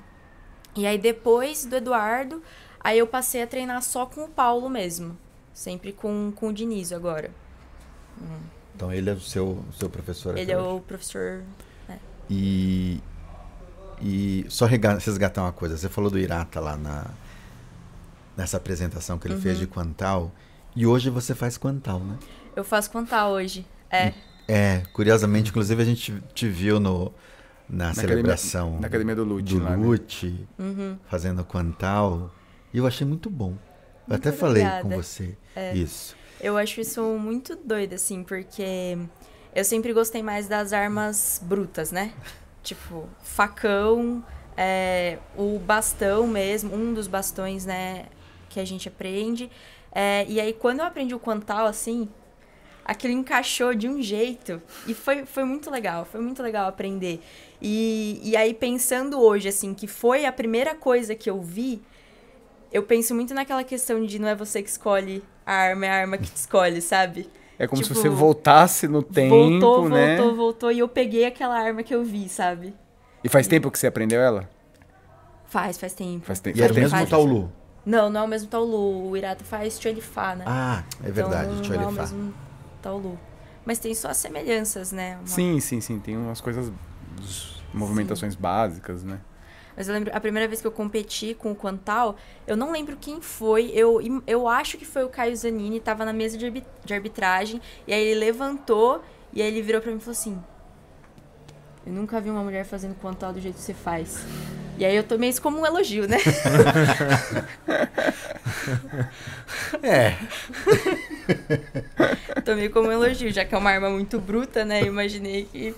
e 0.74 0.86
aí 0.86 0.96
depois 0.98 1.64
do 1.66 1.76
Eduardo, 1.76 2.42
aí 2.80 2.98
eu 2.98 3.06
passei 3.06 3.42
a 3.42 3.46
treinar 3.46 3.82
só 3.82 4.06
com 4.06 4.24
o 4.24 4.28
Paulo 4.28 4.68
mesmo. 4.68 5.16
Sempre 5.52 5.92
com, 5.92 6.32
com 6.34 6.48
o 6.48 6.52
Diniz 6.52 6.92
agora. 6.92 7.30
Então 8.78 8.92
ele 8.92 9.10
é 9.10 9.12
o 9.12 9.18
seu, 9.20 9.64
seu 9.76 9.90
professor 9.90 10.38
Ele 10.38 10.52
é 10.52 10.56
hoje. 10.56 10.76
o 10.76 10.80
professor. 10.80 11.42
E, 12.30 13.00
e 14.00 14.46
só 14.48 14.66
resgatar 14.66 15.42
uma 15.42 15.50
coisa. 15.50 15.76
Você 15.76 15.88
falou 15.88 16.08
do 16.12 16.16
Irata 16.16 16.60
lá 16.60 16.76
na, 16.76 17.06
nessa 18.36 18.56
apresentação 18.56 19.18
que 19.18 19.26
ele 19.26 19.36
fez 19.40 19.58
de 19.58 19.64
Uhum. 19.64 19.70
Quantal. 19.70 20.30
E 20.76 20.86
hoje 20.86 21.10
você 21.10 21.34
faz 21.34 21.58
Quantal, 21.58 21.98
né? 21.98 22.18
Eu 22.54 22.62
faço 22.62 22.88
contar 22.92 23.28
hoje. 23.28 23.66
É. 23.90 24.12
É, 24.46 24.82
curiosamente, 24.92 25.50
inclusive 25.50 25.82
a 25.82 25.84
gente 25.84 26.22
te 26.32 26.46
viu 26.48 26.78
no, 26.78 27.12
na, 27.68 27.86
academia- 27.90 28.08
celebração 28.10 28.78
Na 28.78 28.86
academia 28.86 29.16
do 29.16 29.24
Lute. 29.24 29.54
do 29.56 29.64
lá, 29.64 29.70
né? 29.70 29.76
Lute, 29.84 30.48
Uhum. 30.56 30.96
fazendo 31.10 31.44
Quantal. 31.44 32.32
E 32.72 32.78
eu 32.78 32.86
achei 32.86 33.04
muito 33.04 33.28
bom. 33.28 33.54
Eu 34.06 34.12
Muito 34.14 34.28
até 34.28 34.30
falei 34.30 34.62
com 34.62 34.68
obrigada. 34.78 35.02
você 35.02 35.36
É. 35.56 35.74
isso. 35.76 36.16
Eu 36.40 36.56
acho 36.56 36.80
isso 36.80 37.02
muito 37.02 37.56
doido, 37.56 37.94
assim, 37.94 38.22
porque 38.22 38.96
eu 39.54 39.64
sempre 39.64 39.92
gostei 39.92 40.22
mais 40.22 40.46
das 40.46 40.72
armas 40.72 41.40
brutas, 41.44 41.90
né? 41.90 42.12
Tipo, 42.62 43.08
facão, 43.22 44.24
é, 44.56 45.18
o 45.36 45.58
bastão 45.58 46.26
mesmo, 46.26 46.74
um 46.74 46.94
dos 46.94 47.06
bastões, 47.06 47.64
né, 47.64 48.06
que 48.48 48.60
a 48.60 48.64
gente 48.64 48.88
aprende. 48.88 49.50
É, 49.90 50.26
e 50.28 50.40
aí, 50.40 50.52
quando 50.52 50.80
eu 50.80 50.84
aprendi 50.84 51.14
o 51.14 51.18
quantal, 51.18 51.66
assim, 51.66 52.08
aquilo 52.84 53.12
encaixou 53.14 53.74
de 53.74 53.88
um 53.88 54.00
jeito. 54.00 54.62
E 54.86 54.94
foi, 54.94 55.26
foi 55.26 55.44
muito 55.44 55.70
legal, 55.70 56.04
foi 56.04 56.20
muito 56.20 56.42
legal 56.42 56.68
aprender. 56.68 57.20
E, 57.60 58.20
e 58.22 58.36
aí, 58.36 58.54
pensando 58.54 59.20
hoje, 59.20 59.48
assim, 59.48 59.74
que 59.74 59.86
foi 59.86 60.24
a 60.24 60.32
primeira 60.32 60.74
coisa 60.74 61.14
que 61.14 61.28
eu 61.28 61.40
vi, 61.40 61.82
eu 62.72 62.82
penso 62.82 63.14
muito 63.14 63.34
naquela 63.34 63.64
questão 63.64 64.04
de 64.04 64.18
não 64.18 64.28
é 64.28 64.34
você 64.34 64.62
que 64.62 64.68
escolhe 64.68 65.22
a 65.44 65.52
arma, 65.52 65.86
é 65.86 65.90
a 65.90 65.94
arma 65.94 66.18
que 66.18 66.30
te 66.30 66.36
escolhe, 66.36 66.80
sabe? 66.80 67.28
É 67.58 67.66
como 67.66 67.82
Tipo, 67.82 67.94
se 67.94 68.00
você 68.00 68.08
voltasse 68.08 68.86
no 68.86 69.02
tempo, 69.02 69.60
voltou, 69.60 69.88
né? 69.88 70.16
voltou, 70.16 70.36
voltou, 70.36 70.72
e 70.72 70.78
eu 70.78 70.88
peguei 70.88 71.24
aquela 71.24 71.58
arma 71.58 71.82
que 71.82 71.94
eu 71.94 72.04
vi, 72.04 72.28
sabe? 72.28 72.74
E 73.24 73.28
faz 73.28 73.46
tempo 73.48 73.70
que 73.70 73.78
você 73.78 73.86
aprendeu 73.86 74.20
ela? 74.20 74.48
Faz, 75.46 75.78
faz 75.78 75.92
tempo. 75.94 76.24
Faz 76.26 76.40
tempo. 76.40 76.58
E 76.58 76.62
era 76.62 76.72
o 76.72 76.76
Faz 76.76 76.92
mesmo. 76.92 77.08
Taulu. 77.08 77.52
Não, 77.84 78.10
não 78.10 78.20
é 78.20 78.24
o 78.24 78.28
mesmo 78.28 78.48
Taulu. 78.48 79.10
O 79.10 79.16
Irata 79.16 79.42
faz 79.44 79.78
Tcholifá, 79.78 80.36
né? 80.36 80.44
Ah, 80.46 80.84
é 81.02 81.10
verdade, 81.10 81.52
então, 81.54 81.76
não 81.76 81.82
é 81.82 81.88
o 81.88 81.92
mesmo 81.92 82.34
Taulu. 82.82 83.18
Mas 83.64 83.78
tem 83.78 83.94
só 83.94 84.08
as 84.08 84.18
semelhanças, 84.18 84.92
né? 84.92 85.16
Uma- 85.16 85.26
Sim, 85.26 85.58
sim, 85.58 85.80
sim. 85.80 85.98
Tem 85.98 86.16
umas 86.16 86.40
coisas, 86.40 86.70
movimentações 87.72 88.34
básicas, 88.34 89.02
né? 89.02 89.20
Mas 89.78 89.86
eu 89.86 89.94
lembro, 89.94 90.10
a 90.12 90.18
primeira 90.18 90.48
vez 90.48 90.60
que 90.60 90.66
eu 90.66 90.72
competi 90.72 91.34
com 91.34 91.52
o 91.52 91.54
Quantal, 91.54 92.16
eu 92.48 92.56
não 92.56 92.72
lembro 92.72 92.96
quem 93.00 93.20
foi. 93.20 93.70
Eu, 93.72 94.00
eu 94.26 94.48
acho 94.48 94.76
que 94.76 94.84
foi 94.84 95.04
o 95.04 95.08
Caio 95.08 95.36
Zanini, 95.36 95.78
tava 95.78 96.04
na 96.04 96.12
mesa 96.12 96.36
de, 96.36 96.64
de 96.84 96.94
arbitragem. 96.94 97.62
E 97.86 97.94
aí 97.94 98.02
ele 98.08 98.18
levantou 98.18 99.00
e 99.32 99.40
aí 99.40 99.46
ele 99.46 99.62
virou 99.62 99.80
pra 99.80 99.92
mim 99.92 99.98
e 99.98 100.00
falou 100.00 100.18
assim: 100.18 100.36
Eu 101.86 101.92
nunca 101.92 102.20
vi 102.20 102.28
uma 102.28 102.42
mulher 102.42 102.64
fazendo 102.64 102.96
Quantal 102.96 103.32
do 103.32 103.40
jeito 103.40 103.54
que 103.54 103.60
você 103.60 103.72
faz. 103.72 104.26
E 104.76 104.84
aí 104.84 104.96
eu 104.96 105.04
tomei 105.04 105.28
isso 105.28 105.40
como 105.40 105.60
um 105.60 105.64
elogio, 105.64 106.08
né? 106.08 106.18
É, 109.82 110.16
tomei 112.44 112.68
como 112.68 112.90
elogio, 112.90 113.30
já 113.30 113.44
que 113.44 113.54
é 113.54 113.58
uma 113.58 113.70
arma 113.70 113.90
muito 113.90 114.18
bruta, 114.20 114.64
né? 114.64 114.82
Eu 114.82 114.86
imaginei 114.86 115.44
que 115.50 115.74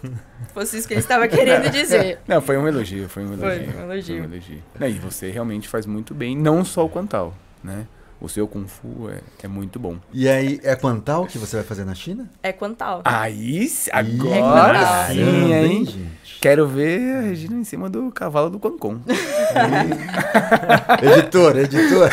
fosse 0.54 0.78
isso 0.78 0.86
que 0.88 0.94
ele 0.94 1.00
estava 1.00 1.26
querendo 1.28 1.68
dizer. 1.72 2.18
Não, 2.26 2.40
foi 2.40 2.56
um 2.58 2.66
elogio, 2.68 3.08
foi 3.08 3.24
um 3.24 3.36
Foi, 3.36 3.56
elogio. 3.56 3.76
um 3.78 3.82
elogio. 3.82 4.16
Foi 4.18 4.26
um 4.26 4.32
elogio. 4.32 4.62
Não, 4.78 4.86
e 4.88 4.92
você 4.94 5.30
realmente 5.30 5.68
faz 5.68 5.86
muito 5.86 6.14
bem, 6.14 6.36
não 6.36 6.64
só 6.64 6.84
o 6.84 6.90
Quantal, 6.90 7.34
né? 7.62 7.86
O 8.20 8.28
seu 8.28 8.46
Kung 8.46 8.66
Fu 8.68 9.08
é, 9.10 9.20
é 9.44 9.48
muito 9.48 9.78
bom. 9.78 9.96
e 10.12 10.28
aí 10.28 10.60
é 10.62 10.76
Quantal 10.76 11.24
que 11.24 11.38
você 11.38 11.56
vai 11.56 11.64
fazer 11.64 11.86
na 11.86 11.94
China? 11.94 12.28
É 12.42 12.52
Quantal. 12.52 13.00
Aí, 13.02 13.66
É 13.90 13.96
agora 13.98 14.78
Quantal. 14.78 15.06
sim, 15.06 15.54
hein? 15.54 15.84
gente? 15.86 16.38
Quero 16.38 16.68
ver 16.68 17.16
a 17.16 17.20
Regina 17.22 17.56
em 17.56 17.64
cima 17.64 17.88
do 17.88 18.10
cavalo 18.12 18.50
do 18.50 18.58
Concon. 18.58 18.98
editor, 21.02 21.56
editor. 21.58 22.10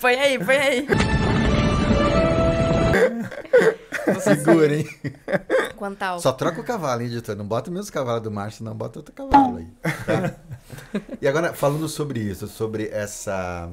Põe 0.00 0.14
aí, 0.14 0.38
põe 0.38 0.56
aí. 0.56 0.86
Segura, 4.22 4.76
hein? 4.76 4.88
Quantal. 5.76 6.18
Só 6.20 6.32
troca 6.32 6.60
o 6.60 6.64
cavalo, 6.64 7.02
hein, 7.02 7.08
editor? 7.08 7.36
Não 7.36 7.46
bota 7.46 7.70
mesmo 7.70 7.84
os 7.84 7.90
cavalos 7.90 8.22
do 8.22 8.30
Márcio, 8.30 8.64
não 8.64 8.74
bota 8.74 8.98
outro 8.98 9.14
cavalo 9.14 9.58
aí. 9.58 9.68
tá? 10.06 10.34
E 11.20 11.26
agora, 11.28 11.52
falando 11.54 11.88
sobre 11.88 12.20
isso, 12.20 12.46
sobre 12.48 12.88
essa 12.88 13.70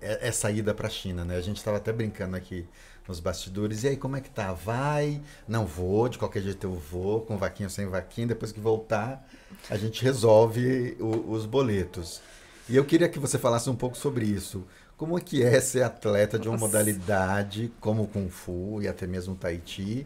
essa 0.00 0.50
ida 0.50 0.72
para 0.72 0.86
a 0.86 0.90
China, 0.90 1.24
né? 1.24 1.36
A 1.36 1.40
gente 1.40 1.56
estava 1.56 1.76
até 1.78 1.92
brincando 1.92 2.36
aqui 2.36 2.64
nos 3.06 3.18
bastidores. 3.18 3.82
E 3.82 3.88
aí, 3.88 3.96
como 3.96 4.16
é 4.16 4.20
que 4.20 4.30
tá? 4.30 4.52
Vai? 4.52 5.20
Não 5.46 5.66
vou, 5.66 6.08
de 6.08 6.18
qualquer 6.18 6.40
jeito 6.42 6.64
eu 6.68 6.74
vou, 6.74 7.22
com 7.22 7.36
vaquinha 7.36 7.66
ou 7.66 7.70
sem 7.70 7.86
vaquinha. 7.86 8.26
Depois 8.28 8.52
que 8.52 8.60
voltar, 8.60 9.26
a 9.68 9.76
gente 9.76 10.04
resolve 10.04 10.96
o- 11.00 11.32
os 11.32 11.46
boletos. 11.46 12.20
E 12.68 12.76
eu 12.76 12.84
queria 12.84 13.08
que 13.08 13.18
você 13.18 13.38
falasse 13.38 13.68
um 13.68 13.74
pouco 13.74 13.96
sobre 13.96 14.24
isso. 14.24 14.64
Como 14.98 15.16
é 15.16 15.20
que 15.20 15.44
é 15.44 15.60
ser 15.60 15.84
atleta 15.84 16.36
de 16.36 16.48
uma 16.48 16.58
Nossa. 16.58 16.66
modalidade 16.66 17.72
como 17.80 18.02
o 18.02 18.08
Kung 18.08 18.28
Fu 18.28 18.82
e 18.82 18.88
até 18.88 19.06
mesmo 19.06 19.34
o 19.34 19.36
Tai 19.36 19.62
Chi? 19.64 20.04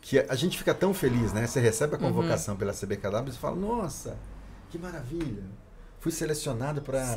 Que 0.00 0.20
a 0.20 0.34
gente 0.34 0.56
fica 0.56 0.72
tão 0.72 0.94
feliz, 0.94 1.34
né? 1.34 1.46
Você 1.46 1.60
recebe 1.60 1.94
a 1.94 1.98
convocação 1.98 2.56
pela 2.56 2.72
CBKW 2.72 3.28
e 3.28 3.32
você 3.32 3.38
fala, 3.38 3.54
nossa, 3.54 4.16
que 4.70 4.78
maravilha. 4.78 5.42
Fui 6.00 6.10
selecionado 6.10 6.80
para 6.80 7.14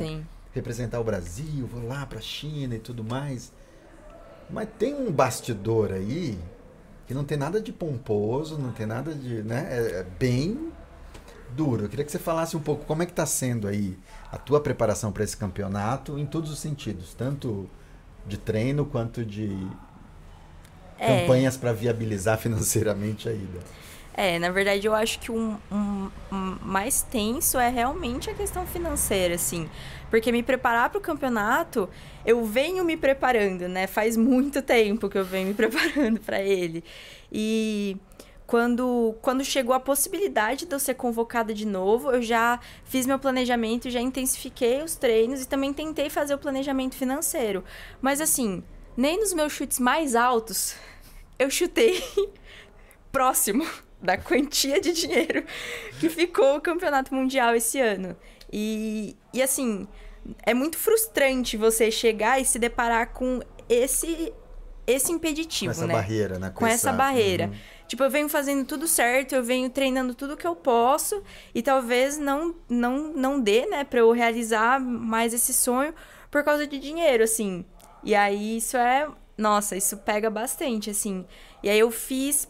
representar 0.52 1.00
o 1.00 1.04
Brasil, 1.04 1.66
vou 1.66 1.82
lá 1.86 2.04
para 2.04 2.18
a 2.18 2.22
China 2.22 2.74
e 2.74 2.78
tudo 2.78 3.02
mais. 3.02 3.50
Mas 4.50 4.68
tem 4.78 4.94
um 4.94 5.10
bastidor 5.10 5.92
aí 5.92 6.38
que 7.06 7.14
não 7.14 7.24
tem 7.24 7.38
nada 7.38 7.58
de 7.58 7.72
pomposo, 7.72 8.58
não 8.58 8.70
tem 8.70 8.84
nada 8.84 9.14
de, 9.14 9.42
né? 9.42 9.66
É, 9.70 10.00
é 10.00 10.06
bem 10.18 10.70
duro. 11.56 11.84
Eu 11.84 11.88
queria 11.88 12.04
que 12.04 12.12
você 12.12 12.18
falasse 12.18 12.54
um 12.54 12.60
pouco 12.60 12.84
como 12.84 13.02
é 13.02 13.06
que 13.06 13.12
está 13.12 13.24
sendo 13.24 13.66
aí 13.66 13.98
a 14.32 14.38
tua 14.38 14.60
preparação 14.60 15.12
para 15.12 15.22
esse 15.22 15.36
campeonato 15.36 16.18
em 16.18 16.24
todos 16.26 16.50
os 16.50 16.58
sentidos, 16.58 17.14
tanto 17.14 17.68
de 18.26 18.38
treino 18.38 18.84
quanto 18.86 19.24
de 19.24 19.54
É. 20.98 21.06
campanhas 21.20 21.56
para 21.56 21.72
viabilizar 21.72 22.38
financeiramente 22.40 23.28
a 23.28 23.32
ida. 23.32 23.60
É, 24.14 24.38
na 24.38 24.50
verdade 24.50 24.86
eu 24.86 24.94
acho 24.94 25.18
que 25.20 25.32
o 25.32 25.34
um, 25.34 25.56
um- 25.70 26.10
um 26.30 26.56
mais 26.62 27.02
tenso 27.02 27.58
é 27.58 27.70
realmente 27.70 28.28
a 28.28 28.34
questão 28.34 28.66
financeira, 28.66 29.34
assim. 29.36 29.68
Porque 30.10 30.30
me 30.30 30.42
preparar 30.42 30.90
para 30.90 30.98
o 30.98 31.00
campeonato, 31.00 31.88
eu 32.24 32.44
venho 32.44 32.84
me 32.84 32.94
preparando, 32.96 33.66
né? 33.68 33.86
Faz 33.86 34.14
muito 34.16 34.60
tempo 34.60 35.08
que 35.08 35.16
eu 35.16 35.24
venho 35.24 35.48
me 35.48 35.54
preparando 35.56 36.20
para 36.20 36.42
ele. 36.42 36.84
E 37.32 37.96
quando, 38.52 39.16
quando 39.22 39.42
chegou 39.42 39.74
a 39.74 39.80
possibilidade 39.80 40.66
de 40.66 40.74
eu 40.74 40.78
ser 40.78 40.92
convocada 40.92 41.54
de 41.54 41.66
novo, 41.66 42.10
eu 42.10 42.20
já 42.20 42.60
fiz 42.84 43.06
meu 43.06 43.18
planejamento, 43.18 43.88
já 43.88 43.98
intensifiquei 43.98 44.82
os 44.82 44.94
treinos 44.94 45.40
e 45.40 45.48
também 45.48 45.72
tentei 45.72 46.10
fazer 46.10 46.34
o 46.34 46.38
planejamento 46.38 46.94
financeiro. 46.94 47.64
Mas 47.98 48.20
assim, 48.20 48.62
nem 48.94 49.18
nos 49.18 49.32
meus 49.32 49.54
chutes 49.54 49.78
mais 49.78 50.14
altos 50.14 50.76
eu 51.38 51.48
chutei 51.48 52.04
próximo 53.10 53.66
da 54.02 54.18
quantia 54.18 54.78
de 54.82 54.92
dinheiro 54.92 55.46
que 55.98 56.10
ficou 56.10 56.58
o 56.58 56.60
campeonato 56.60 57.14
mundial 57.14 57.54
esse 57.54 57.80
ano. 57.80 58.14
E, 58.52 59.16
e 59.32 59.42
assim, 59.42 59.88
é 60.42 60.52
muito 60.52 60.76
frustrante 60.76 61.56
você 61.56 61.90
chegar 61.90 62.38
e 62.38 62.44
se 62.44 62.58
deparar 62.58 63.14
com 63.14 63.40
esse 63.66 64.30
esse 64.86 65.08
Com 65.08 65.14
impeditivo, 65.14 65.70
essa 65.70 65.86
né? 65.86 65.94
barreira, 65.94 66.38
né? 66.38 66.50
com 66.50 66.66
essa 66.66 66.92
barreira. 66.92 67.46
Uhum. 67.46 67.54
Tipo, 67.86 68.04
eu 68.04 68.10
venho 68.10 68.28
fazendo 68.28 68.64
tudo 68.64 68.88
certo, 68.88 69.34
eu 69.34 69.44
venho 69.44 69.68
treinando 69.68 70.14
tudo 70.14 70.36
que 70.36 70.46
eu 70.46 70.56
posso 70.56 71.22
e 71.54 71.62
talvez 71.62 72.18
não 72.18 72.54
não 72.68 73.12
não 73.12 73.40
dê, 73.40 73.66
né, 73.66 73.84
para 73.84 74.00
eu 74.00 74.10
realizar 74.12 74.80
mais 74.80 75.34
esse 75.34 75.52
sonho 75.52 75.94
por 76.30 76.42
causa 76.42 76.66
de 76.66 76.78
dinheiro, 76.78 77.22
assim. 77.22 77.64
E 78.02 78.14
aí 78.14 78.56
isso 78.56 78.76
é, 78.76 79.08
nossa, 79.36 79.76
isso 79.76 79.98
pega 79.98 80.30
bastante, 80.30 80.90
assim. 80.90 81.26
E 81.62 81.68
aí 81.68 81.78
eu 81.78 81.90
fiz 81.90 82.48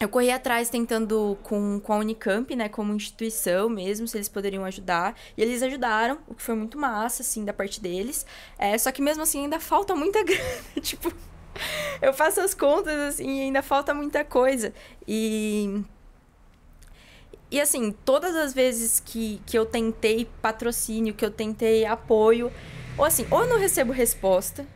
eu 0.00 0.08
corri 0.08 0.30
atrás 0.30 0.68
tentando 0.70 1.36
com, 1.42 1.80
com 1.80 1.92
a 1.92 1.96
Unicamp, 1.96 2.54
né, 2.54 2.68
como 2.68 2.94
instituição 2.94 3.68
mesmo, 3.68 4.06
se 4.06 4.16
eles 4.16 4.28
poderiam 4.28 4.64
ajudar. 4.64 5.16
E 5.36 5.42
eles 5.42 5.60
ajudaram, 5.62 6.18
o 6.28 6.34
que 6.34 6.42
foi 6.42 6.54
muito 6.54 6.78
massa, 6.78 7.22
assim, 7.22 7.44
da 7.44 7.52
parte 7.52 7.80
deles. 7.80 8.24
É, 8.56 8.78
só 8.78 8.92
que 8.92 9.02
mesmo 9.02 9.24
assim 9.24 9.42
ainda 9.42 9.58
falta 9.58 9.96
muita 9.96 10.22
grana. 10.24 10.62
tipo, 10.80 11.12
eu 12.02 12.12
faço 12.12 12.40
as 12.40 12.54
contas, 12.54 12.94
assim, 12.94 13.38
e 13.38 13.42
ainda 13.42 13.62
falta 13.62 13.94
muita 13.94 14.24
coisa. 14.24 14.72
E. 15.06 15.82
E 17.50 17.58
assim, 17.60 17.92
todas 18.04 18.36
as 18.36 18.52
vezes 18.52 19.00
que, 19.00 19.40
que 19.46 19.58
eu 19.58 19.64
tentei 19.64 20.28
patrocínio, 20.42 21.14
que 21.14 21.24
eu 21.24 21.30
tentei 21.30 21.86
apoio, 21.86 22.52
ou 22.96 23.06
assim, 23.06 23.26
ou 23.30 23.40
eu 23.40 23.46
não 23.48 23.58
recebo 23.58 23.90
resposta, 23.90 24.66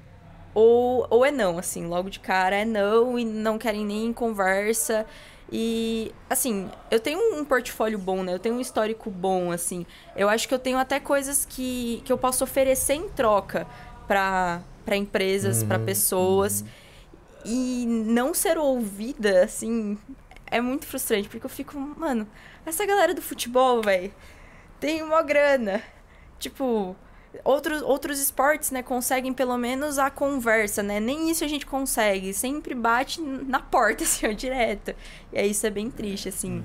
ou, 0.55 1.07
ou 1.11 1.25
é 1.25 1.31
não, 1.31 1.59
assim, 1.59 1.87
logo 1.87 2.09
de 2.09 2.19
cara 2.19 2.57
é 2.57 2.65
não 2.65 3.19
e 3.19 3.25
não 3.25 3.59
querem 3.59 3.85
nem 3.85 4.11
conversa. 4.13 5.07
E, 5.51 6.15
assim, 6.31 6.71
eu 6.91 6.99
tenho 6.99 7.19
um 7.39 7.45
portfólio 7.45 7.99
bom, 7.99 8.23
né? 8.23 8.33
Eu 8.33 8.39
tenho 8.39 8.55
um 8.55 8.61
histórico 8.61 9.11
bom, 9.11 9.53
assim. 9.53 9.85
Eu 10.17 10.31
acho 10.31 10.49
que 10.49 10.55
eu 10.55 10.59
tenho 10.59 10.79
até 10.79 10.99
coisas 10.99 11.45
que, 11.45 12.01
que 12.07 12.11
eu 12.11 12.17
posso 12.17 12.43
oferecer 12.43 12.95
em 12.95 13.11
troca 13.11 13.67
para 14.09 14.63
para 14.85 14.97
empresas, 14.97 15.63
para 15.63 15.79
pessoas. 15.79 16.65
E 17.45 17.85
não 17.87 18.33
ser 18.33 18.57
ouvida, 18.59 19.43
assim, 19.45 19.99
é 20.47 20.61
muito 20.61 20.87
frustrante, 20.87 21.29
porque 21.29 21.45
eu 21.47 21.51
fico, 21.51 21.79
mano, 21.79 22.27
essa 22.65 22.87
galera 22.87 23.15
do 23.15 23.23
futebol, 23.23 23.83
velho, 23.83 24.13
tem 24.79 25.03
uma 25.03 25.23
grana. 25.23 25.83
Tipo, 26.39 26.95
outros, 27.45 27.83
outros 27.83 28.21
esportes, 28.21 28.71
né, 28.71 28.83
conseguem 28.83 29.33
pelo 29.33 29.57
menos 29.57 29.99
a 29.99 30.11
conversa, 30.11 30.83
né? 30.83 31.01
Nem 31.01 31.31
isso 31.31 31.45
a 31.45 31.49
gente 31.49 31.67
consegue. 31.67 32.35
Sempre 32.35 32.75
bate 32.75 33.21
na 33.21 33.61
porta, 33.61 34.05
assim, 34.05 34.27
ó, 34.27 34.33
direto. 34.33 34.95
E 35.33 35.39
aí 35.39 35.51
isso 35.51 35.67
é 35.67 35.71
bem 35.71 35.91
triste, 35.91 36.29
assim. 36.29 36.63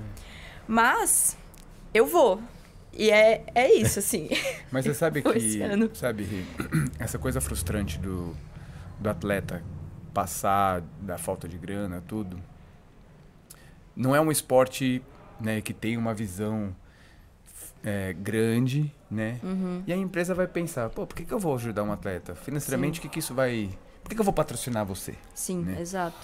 Mas 0.66 1.36
eu 1.94 2.06
vou. 2.06 2.40
E 2.98 3.12
é, 3.12 3.44
é 3.54 3.72
isso, 3.72 4.00
assim. 4.00 4.28
Mas 4.72 4.84
você 4.84 4.92
sabe 4.92 5.22
que, 5.22 5.60
sabe, 5.94 6.44
essa 6.98 7.16
coisa 7.16 7.40
frustrante 7.40 7.96
do, 7.98 8.36
do 8.98 9.08
atleta 9.08 9.62
passar 10.12 10.82
da 11.00 11.16
falta 11.16 11.48
de 11.48 11.56
grana, 11.56 12.02
tudo, 12.06 12.36
não 13.94 14.16
é 14.16 14.20
um 14.20 14.32
esporte 14.32 15.00
né, 15.40 15.60
que 15.60 15.72
tem 15.72 15.96
uma 15.96 16.12
visão 16.12 16.74
é, 17.84 18.12
grande, 18.12 18.92
né? 19.08 19.38
Uhum. 19.44 19.82
E 19.86 19.92
a 19.92 19.96
empresa 19.96 20.34
vai 20.34 20.48
pensar, 20.48 20.90
pô, 20.90 21.06
por 21.06 21.14
que, 21.14 21.24
que 21.24 21.32
eu 21.32 21.38
vou 21.38 21.54
ajudar 21.54 21.84
um 21.84 21.92
atleta? 21.92 22.34
Financeiramente, 22.34 22.98
o 22.98 23.02
que, 23.02 23.08
que 23.08 23.20
isso 23.20 23.32
vai... 23.32 23.70
Por 24.02 24.08
que, 24.08 24.16
que 24.16 24.20
eu 24.20 24.24
vou 24.24 24.34
patrocinar 24.34 24.84
você? 24.84 25.14
Sim, 25.32 25.62
Né? 25.62 25.80
exato. 25.80 26.16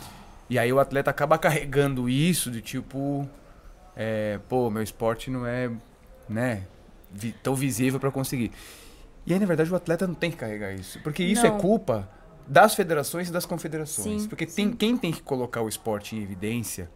E 0.50 0.58
aí 0.58 0.72
o 0.72 0.80
atleta 0.80 1.10
acaba 1.10 1.38
carregando 1.38 2.08
isso 2.08 2.50
de 2.50 2.60
tipo, 2.60 3.28
é, 3.96 4.38
pô, 4.48 4.68
meu 4.70 4.82
esporte 4.82 5.30
não 5.30 5.46
é, 5.46 5.70
né, 6.28 6.62
vi- 7.12 7.34
tão 7.42 7.54
visível 7.54 7.98
para 8.00 8.10
conseguir. 8.10 8.50
E 9.26 9.32
aí, 9.32 9.38
na 9.38 9.46
verdade, 9.46 9.72
o 9.72 9.76
atleta 9.76 10.06
não 10.06 10.14
tem 10.14 10.30
que 10.30 10.36
carregar 10.36 10.72
isso. 10.74 11.00
Porque 11.02 11.22
isso 11.22 11.46
Não. 11.46 11.56
é 11.56 11.60
culpa 11.60 12.08
das 12.46 12.74
federações 12.74 13.28
e 13.28 13.32
das 13.32 13.46
confederações. 13.46 14.22
Sim, 14.22 14.28
porque 14.28 14.44
tem, 14.46 14.70
quem 14.72 14.96
tem 14.96 15.10
que 15.12 15.22
colocar 15.22 15.62
o 15.62 15.68
esporte 15.68 16.14
em 16.14 16.22
evidência, 16.22 16.90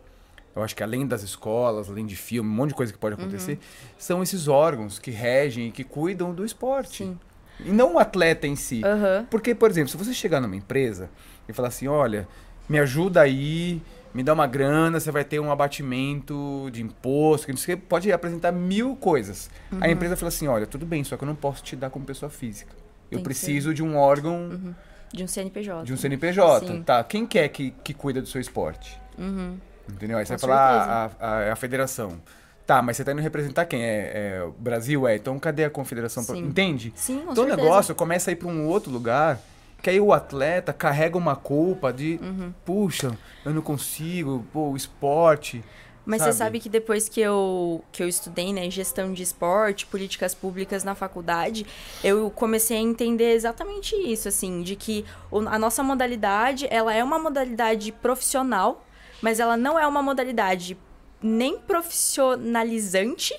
eu 0.55 0.63
acho 0.63 0.77
que 0.77 0.83
além 0.83 1.07
das 1.07 1.23
escolas, 1.23 1.89
além 1.89 2.05
de 2.05 2.17
filme, 2.17 2.49
um 2.51 2.53
monte 2.53 2.71
de 2.71 2.75
coisa 2.75 2.93
que 2.93 2.99
pode 2.99 3.15
Uhum. 3.15 3.23
acontecer, 3.23 3.59
são 3.97 4.23
esses 4.23 4.47
órgãos 4.47 4.99
que 4.99 5.11
regem 5.11 5.69
e 5.69 5.71
que 5.73 5.85
cuidam 5.85 6.35
do 6.35 6.45
esporte. 6.45 6.99
Sim. 7.05 7.19
E 7.61 7.71
não 7.71 7.95
o 7.95 7.99
atleta 7.99 8.47
em 8.47 8.55
si. 8.57 8.83
Aham. 8.85 9.27
Porque, 9.31 9.55
por 9.55 9.71
exemplo, 9.71 9.89
se 9.91 9.97
você 9.97 10.13
chegar 10.13 10.41
numa 10.41 10.55
empresa 10.55 11.09
e 11.49 11.53
falar 11.53 11.69
assim, 11.69 11.89
olha, 11.89 12.29
me 12.69 12.79
ajuda 12.79 13.23
aí, 13.23 13.81
me 14.19 14.25
dá 14.25 14.33
uma 14.33 14.49
grana, 14.49 14.99
você 14.99 15.13
vai 15.13 15.23
ter 15.25 15.39
um 15.39 15.49
abatimento 15.53 16.69
de 16.73 16.83
imposto, 16.83 17.47
que 17.47 17.53
não 17.53 17.57
sei 17.57 17.77
o 17.77 17.79
pode 17.79 18.11
apresentar 18.11 18.51
mil 18.51 18.97
coisas. 18.97 19.49
Uhum. 19.71 19.79
A 19.81 19.89
empresa 19.89 20.17
fala 20.17 20.27
assim, 20.29 20.49
olha, 20.49 20.67
tudo 20.67 20.85
bem, 20.85 21.05
só 21.05 21.17
que 21.17 21.23
eu 21.23 21.27
não 21.29 21.37
posso 21.37 21.63
te 21.63 21.77
dar 21.77 21.89
como 21.89 22.05
pessoa 22.05 22.29
física. 22.29 22.73
Eu 23.13 23.19
Tem 23.19 23.23
preciso 23.25 23.73
de 23.73 23.81
um 23.81 23.97
órgão, 23.97 24.75
De 25.15 25.23
um 25.23 25.29
CNPJ. 25.29 25.85
de 25.85 25.93
um 25.93 25.97
CNPJ. 25.97 26.67
Sim. 26.67 26.83
Tá, 26.83 27.05
quem 27.05 27.25
quer 27.25 27.49
que, 27.49 27.71
que 27.85 27.95
cuida 27.95 28.21
do 28.21 28.27
seu 28.27 28.41
esporte? 28.41 29.01
Uhum. 29.17 29.57
Entendeu? 29.89 30.19
Aí 30.19 30.27
você 30.27 30.33
vai 30.33 30.39
falar 30.41 31.13
a, 31.21 31.27
a, 31.27 31.53
a 31.53 31.57
federação. 31.57 32.21
Tá, 32.67 32.83
mas 32.83 32.97
você 32.97 33.05
tá 33.05 33.13
indo 33.13 33.23
representar 33.23 33.67
quem? 33.67 33.83
É, 33.85 34.39
é 34.41 34.43
o 34.43 34.51
Brasil? 34.51 35.07
É, 35.07 35.15
então 35.15 35.39
cadê 35.39 35.65
a 35.65 35.71
confederação? 35.71 36.25
Sim. 36.25 36.39
Entende? 36.41 36.93
Sim, 36.97 37.21
com 37.21 37.31
Então 37.33 37.45
o 37.45 37.47
certeza. 37.47 37.57
negócio 37.57 37.95
começa 37.95 38.31
a 38.31 38.33
ir 38.33 38.37
para 38.37 38.49
um 38.49 38.67
outro 38.67 38.91
lugar, 38.91 39.41
que 39.83 39.91
aí 39.91 40.01
o 40.01 40.13
atleta 40.13 40.73
carrega 40.73 41.17
uma 41.17 41.37
culpa 41.37 41.93
de, 41.93 42.19
Uhum. 42.23 42.53
puxa, 42.65 43.17
eu 43.45 43.53
não 43.55 43.63
consigo, 43.63 44.45
pô, 44.53 44.71
o 44.71 44.77
esporte. 44.77 45.65
Mas 46.05 46.21
sabe? 46.23 46.33
você 46.33 46.39
sabe 46.39 46.61
que 46.61 46.69
depois 46.71 47.07
que 47.09 47.21
eu, 47.21 47.85
que 47.93 48.03
eu 48.03 48.09
estudei, 48.09 48.51
né, 48.53 48.71
gestão 48.71 49.13
de 49.13 49.23
esporte, 49.23 49.85
políticas 49.87 50.35
públicas 50.35 50.83
na 50.83 50.95
faculdade, 50.95 51.67
eu 52.03 52.31
comecei 52.31 52.79
a 52.79 52.81
entender 52.81 53.33
exatamente 53.35 53.95
isso, 53.95 54.27
assim, 54.27 54.63
de 54.63 54.75
que 54.75 55.05
a 55.31 55.59
nossa 55.59 55.83
modalidade, 55.83 56.67
ela 56.71 56.95
é 56.95 57.05
uma 57.05 57.19
modalidade 57.19 57.93
profissional, 57.93 58.87
mas 59.21 59.39
ela 59.39 59.57
não 59.57 59.79
é 59.79 59.87
uma 59.87 60.03
modalidade 60.03 60.79
nem 61.23 61.59
profissionalizante, 61.59 63.35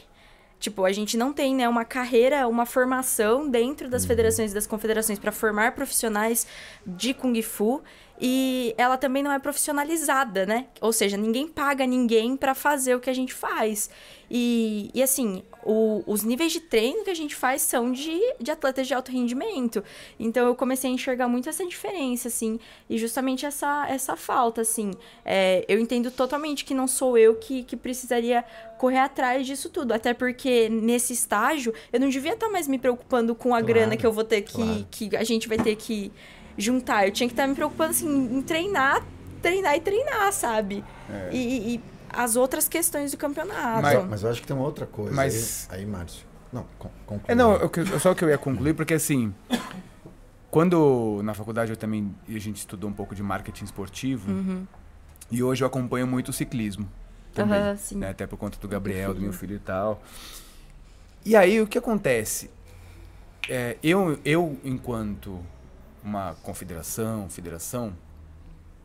Tipo, 0.59 0.83
a 0.83 0.91
gente 0.91 1.15
não 1.15 1.31
tem, 1.31 1.55
né, 1.55 1.69
uma 1.69 1.85
carreira, 1.85 2.47
uma 2.47 2.65
formação 2.65 3.49
dentro 3.49 3.89
das 3.89 4.05
federações 4.05 4.51
e 4.51 4.53
das 4.53 4.67
confederações 4.67 5.17
para 5.17 5.31
formar 5.31 5.73
profissionais 5.73 6.45
de 6.85 7.13
Kung 7.13 7.41
Fu. 7.41 7.81
E 8.21 8.73
ela 8.77 8.97
também 8.97 9.23
não 9.23 9.31
é 9.31 9.39
profissionalizada, 9.39 10.45
né? 10.45 10.65
Ou 10.81 10.91
seja, 10.91 11.15
ninguém 11.15 11.47
paga 11.47 11.85
ninguém 11.85 12.35
para 12.35 12.53
fazer 12.53 12.93
o 12.95 12.99
que 12.99 13.09
a 13.09 13.13
gente 13.13 13.33
faz. 13.33 13.89
E, 14.29 14.91
e 14.93 15.01
assim, 15.01 15.41
o- 15.63 16.03
os 16.05 16.23
níveis 16.23 16.51
de 16.51 16.59
treino 16.59 17.03
que 17.03 17.09
a 17.09 17.15
gente 17.15 17.33
faz 17.35 17.61
são 17.61 17.91
de, 17.91 18.19
de 18.39 18.51
atletas 18.51 18.87
de 18.87 18.93
alto 18.93 19.11
rendimento. 19.11 19.83
Então 20.19 20.45
eu 20.47 20.53
comecei 20.53 20.89
a 20.89 20.93
enxergar 20.93 21.27
muito 21.27 21.47
essa 21.49 21.65
diferença, 21.65 22.27
assim, 22.27 22.59
e 22.89 22.97
justamente 22.97 23.45
essa, 23.45 23.87
essa 23.89 24.15
falta, 24.17 24.61
assim. 24.61 24.91
É, 25.25 25.63
eu 25.67 25.79
entendo 25.79 26.11
totalmente 26.11 26.65
que 26.65 26.73
não 26.73 26.87
sou 26.87 27.17
eu 27.17 27.35
que, 27.35 27.63
que 27.63 27.77
precisaria 27.77 28.43
correr 28.77 28.99
atrás 28.99 29.47
disso 29.47 29.69
tudo. 29.69 29.93
Até 29.93 30.13
porque 30.13 30.67
nesse 30.69 31.13
estágio 31.13 31.73
eu 31.91 31.99
não 31.99 32.09
devia 32.09 32.33
estar 32.33 32.49
mais 32.49 32.67
me 32.67 32.77
preocupando 32.77 33.33
com 33.33 33.49
a 33.49 33.59
Claro, 33.59 33.65
grana 33.65 33.97
que 33.97 34.05
eu 34.05 34.11
vou 34.11 34.23
ter 34.25 34.41
que. 34.41 34.53
claro. 34.53 34.87
que 34.91 35.15
a 35.15 35.23
gente 35.23 35.47
vai 35.47 35.57
ter 35.57 35.75
que 35.75 36.11
juntar. 36.57 37.05
Eu 37.07 37.11
tinha 37.11 37.27
que 37.27 37.33
estar 37.33 37.47
me 37.47 37.55
preocupando 37.55 37.91
assim, 37.91 38.07
em 38.37 38.41
treinar, 38.41 39.03
treinar 39.41 39.75
e 39.75 39.81
treinar, 39.81 40.31
sabe? 40.33 40.83
É. 41.09 41.29
E, 41.31 41.75
e- 41.75 41.81
as 42.11 42.35
outras 42.35 42.67
questões 42.67 43.11
do 43.11 43.17
campeonato. 43.17 43.81
Mas- 43.83 44.05
Mas, 44.09 44.23
eu 44.23 44.29
acho 44.31 44.41
que 44.41 44.47
tem 44.47 44.55
uma 44.55 44.65
outra 44.65 44.85
coisa. 44.87 45.13
Mas- 45.15 45.67
Aí, 45.71 45.81
aí 45.81 45.85
Márcio. 45.85 46.25
Não, 46.51 46.65
con- 46.79 46.89
conclui. 47.05 47.31
É, 47.31 47.35
não, 47.35 47.53
eu, 47.55 47.69
que- 47.69 47.85
só 47.99 48.15
que 48.15 48.23
eu 48.25 48.29
ia 48.29 48.37
concluir, 48.37 48.73
porque 48.73 48.95
assim, 48.95 49.31
quando 50.49 51.21
na 51.23 51.33
faculdade 51.33 51.71
eu 51.71 51.77
também, 51.77 52.13
a 52.27 52.31
gente 52.39 52.57
estudou 52.57 52.89
um 52.89 52.93
pouco 52.93 53.13
de 53.13 53.21
marketing 53.21 53.65
esportivo, 53.65 54.31
Uhum. 54.31 54.65
e 55.29 55.43
hoje 55.43 55.63
eu 55.63 55.67
acompanho 55.67 56.07
muito 56.07 56.29
o 56.29 56.33
ciclismo. 56.33 56.89
Também, 57.33 57.77
sim. 57.77 57.95
né? 57.97 58.09
Até 58.09 58.25
por 58.25 58.37
conta 58.37 58.57
do 58.59 58.67
Gabriel, 58.67 59.13
do 59.13 59.21
meu 59.21 59.31
filho. 59.31 59.39
filho 59.51 59.55
e 59.57 59.59
tal. 59.59 60.01
E 61.23 61.35
aí, 61.35 61.61
o 61.61 61.67
que 61.67 61.77
acontece? 61.77 62.49
É, 63.47 63.77
eu, 63.83 64.19
eu, 64.25 64.57
enquanto 64.63 65.39
uma 66.09 66.35
confederação, 66.43 67.29
federação, 67.29 67.93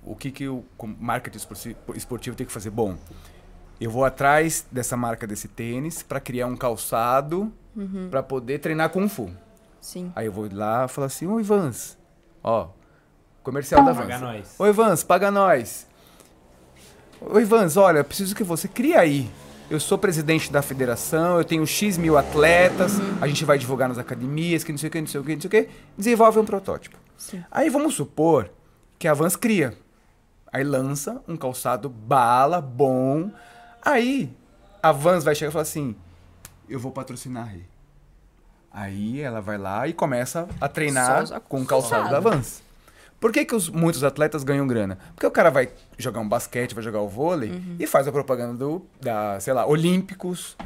o 0.04 0.14
que, 0.14 0.30
que 0.30 0.46
o 0.48 0.62
marketing 1.00 1.38
esporti- 1.38 1.76
esportivo 1.94 2.36
tem 2.36 2.46
que 2.46 2.52
fazer? 2.52 2.70
Bom, 2.70 2.96
eu 3.80 3.90
vou 3.90 4.04
atrás 4.04 4.66
dessa 4.70 4.96
marca 4.96 5.26
desse 5.26 5.48
tênis 5.48 6.02
para 6.02 6.20
criar 6.20 6.46
um 6.46 6.56
calçado 6.56 7.52
Uhum. 7.76 8.06
para 8.08 8.22
poder 8.22 8.60
treinar 8.60 8.88
Kung 8.90 9.08
Fu. 9.08 9.28
Sim. 9.80 10.12
Aí 10.14 10.26
eu 10.26 10.32
vou 10.32 10.48
lá 10.52 10.84
e 10.84 10.88
falo 10.88 11.06
assim, 11.06 11.26
ô 11.26 11.40
Ivans, 11.40 11.98
ó, 12.42 12.68
comercial 13.42 13.84
da 13.84 13.92
Paga 13.92 14.06
Vans. 14.16 14.20
nós. 14.20 14.54
Ô 14.60 14.66
Ivans, 14.66 15.02
paga 15.02 15.30
nós. 15.30 15.86
Ô 17.20 17.38
Ivans, 17.40 17.76
olha, 17.76 17.98
eu 17.98 18.04
preciso 18.04 18.32
que 18.34 18.44
você 18.44 18.68
crie 18.68 18.94
aí. 18.94 19.30
Eu 19.70 19.80
sou 19.80 19.96
presidente 19.98 20.52
da 20.52 20.62
federação, 20.62 21.38
eu 21.38 21.44
tenho 21.44 21.66
X 21.66 21.96
mil 21.98 22.16
atletas, 22.18 22.92
a 23.20 23.26
gente 23.26 23.44
vai 23.44 23.58
divulgar 23.58 23.88
nas 23.88 23.98
academias, 23.98 24.62
que 24.62 24.70
não 24.70 24.78
sei 24.78 24.88
o 24.88 24.92
que, 24.92 25.00
não 25.00 25.08
sei 25.08 25.20
o 25.20 25.24
que, 25.24 25.34
não 25.34 25.40
sei 25.40 25.48
o 25.48 25.50
que. 25.50 25.68
Desenvolve 25.98 26.38
um 26.38 26.44
protótipo. 26.44 26.96
Sim. 27.16 27.44
Aí 27.50 27.68
vamos 27.70 27.94
supor 27.94 28.50
que 28.98 29.08
a 29.08 29.14
Vans 29.14 29.36
cria. 29.36 29.76
Aí 30.52 30.62
lança 30.64 31.20
um 31.26 31.36
calçado 31.36 31.88
bala, 31.88 32.60
bom. 32.60 33.30
Aí 33.82 34.34
a 34.82 34.92
Vans 34.92 35.24
vai 35.24 35.34
chegar 35.34 35.48
e 35.50 35.52
falar 35.52 35.62
assim: 35.62 35.96
Eu 36.68 36.78
vou 36.78 36.92
patrocinar 36.92 37.48
aí. 37.48 37.64
Aí 38.70 39.20
ela 39.20 39.40
vai 39.40 39.56
lá 39.58 39.86
e 39.86 39.92
começa 39.92 40.48
a 40.60 40.68
treinar 40.68 41.40
com 41.42 41.62
o 41.62 41.66
calçado 41.66 42.10
da. 42.10 42.18
Vans. 42.20 42.62
Por 43.20 43.32
que, 43.32 43.44
que 43.44 43.54
os, 43.54 43.70
muitos 43.70 44.04
atletas 44.04 44.42
ganham 44.44 44.66
grana? 44.66 44.98
Porque 45.14 45.26
o 45.26 45.30
cara 45.30 45.50
vai 45.50 45.70
jogar 45.96 46.20
um 46.20 46.28
basquete, 46.28 46.74
vai 46.74 46.82
jogar 46.84 47.00
o 47.00 47.08
vôlei 47.08 47.50
Uhum. 47.52 47.76
e 47.78 47.86
faz 47.86 48.06
a 48.06 48.12
propaganda 48.12 48.54
do, 48.54 48.84
da, 49.00 49.38
sei 49.40 49.54
lá, 49.54 49.64
Olímpicos, 49.64 50.56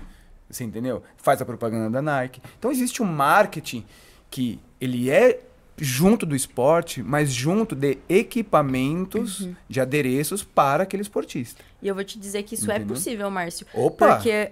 você 0.50 0.64
entendeu? 0.64 1.02
Faz 1.18 1.40
a 1.40 1.44
propaganda 1.44 1.88
da 1.90 2.02
Nike. 2.02 2.42
Então 2.58 2.72
existe 2.72 3.00
um 3.02 3.06
marketing 3.06 3.84
que 4.30 4.58
ele 4.80 5.08
é 5.10 5.40
junto 5.78 6.26
do 6.26 6.34
esporte, 6.36 7.02
mas 7.02 7.32
junto 7.32 7.74
de 7.74 7.98
equipamentos, 8.08 9.40
Uhum. 9.40 9.54
de 9.68 9.80
adereços 9.80 10.42
para 10.42 10.82
aquele 10.82 11.02
esportista. 11.02 11.62
E 11.80 11.88
eu 11.88 11.94
vou 11.94 12.04
te 12.04 12.18
dizer 12.18 12.42
que 12.42 12.54
isso 12.54 12.70
é 12.70 12.76
Entendeu? 12.76 12.94
possível, 12.94 13.30
Márcio. 13.30 13.66
Opa! 13.72 14.14
Porque 14.14 14.50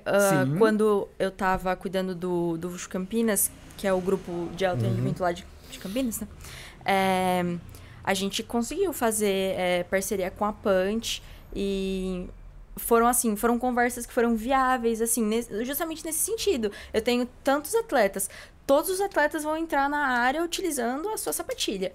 sim. 0.49 0.57
quando 0.59 1.09
eu 1.19 1.31
tava 1.31 1.75
cuidando 1.77 2.15
do, 2.15 2.57
do 2.57 2.71
Vuxo 2.71 2.89
Campinas, 2.89 3.51
que 3.77 3.87
é 3.87 3.93
o 3.93 4.01
grupo 4.01 4.49
de 4.57 4.65
alto 4.65 4.83
rendimento 4.85 5.21
lá 5.21 5.33
de, 5.33 5.45
de 5.71 5.79
Campinas, 5.79 6.21
né? 6.21 6.29
É, 6.85 7.45
a 8.05 8.15
gente 8.15 8.43
conseguiu 8.43 8.93
fazer 8.93 9.55
é, 9.59 9.83
parceria 9.85 10.31
com 10.31 10.45
a 10.45 10.53
Punch 10.53 11.21
e 11.55 12.29
foram 12.77 13.07
assim, 13.09 13.35
foram 13.35 13.59
conversas 13.59 14.07
que 14.07 14.13
foram 14.13 14.37
viáveis, 14.37 15.01
assim, 15.01 15.25
nesse- 15.25 15.65
justamente 15.65 16.05
nesse 16.05 16.19
sentido. 16.21 16.71
Eu 16.93 17.01
tenho 17.03 17.27
tantos 17.43 17.75
atletas, 17.75 18.31
todos 18.67 18.91
os 18.91 19.01
atletas 19.01 19.45
vão 19.45 19.57
entrar 19.57 19.89
na 19.89 20.07
área 20.19 20.43
utilizando 20.43 21.09
a 21.11 21.17
sua 21.17 21.33
sapatilha. 21.33 21.93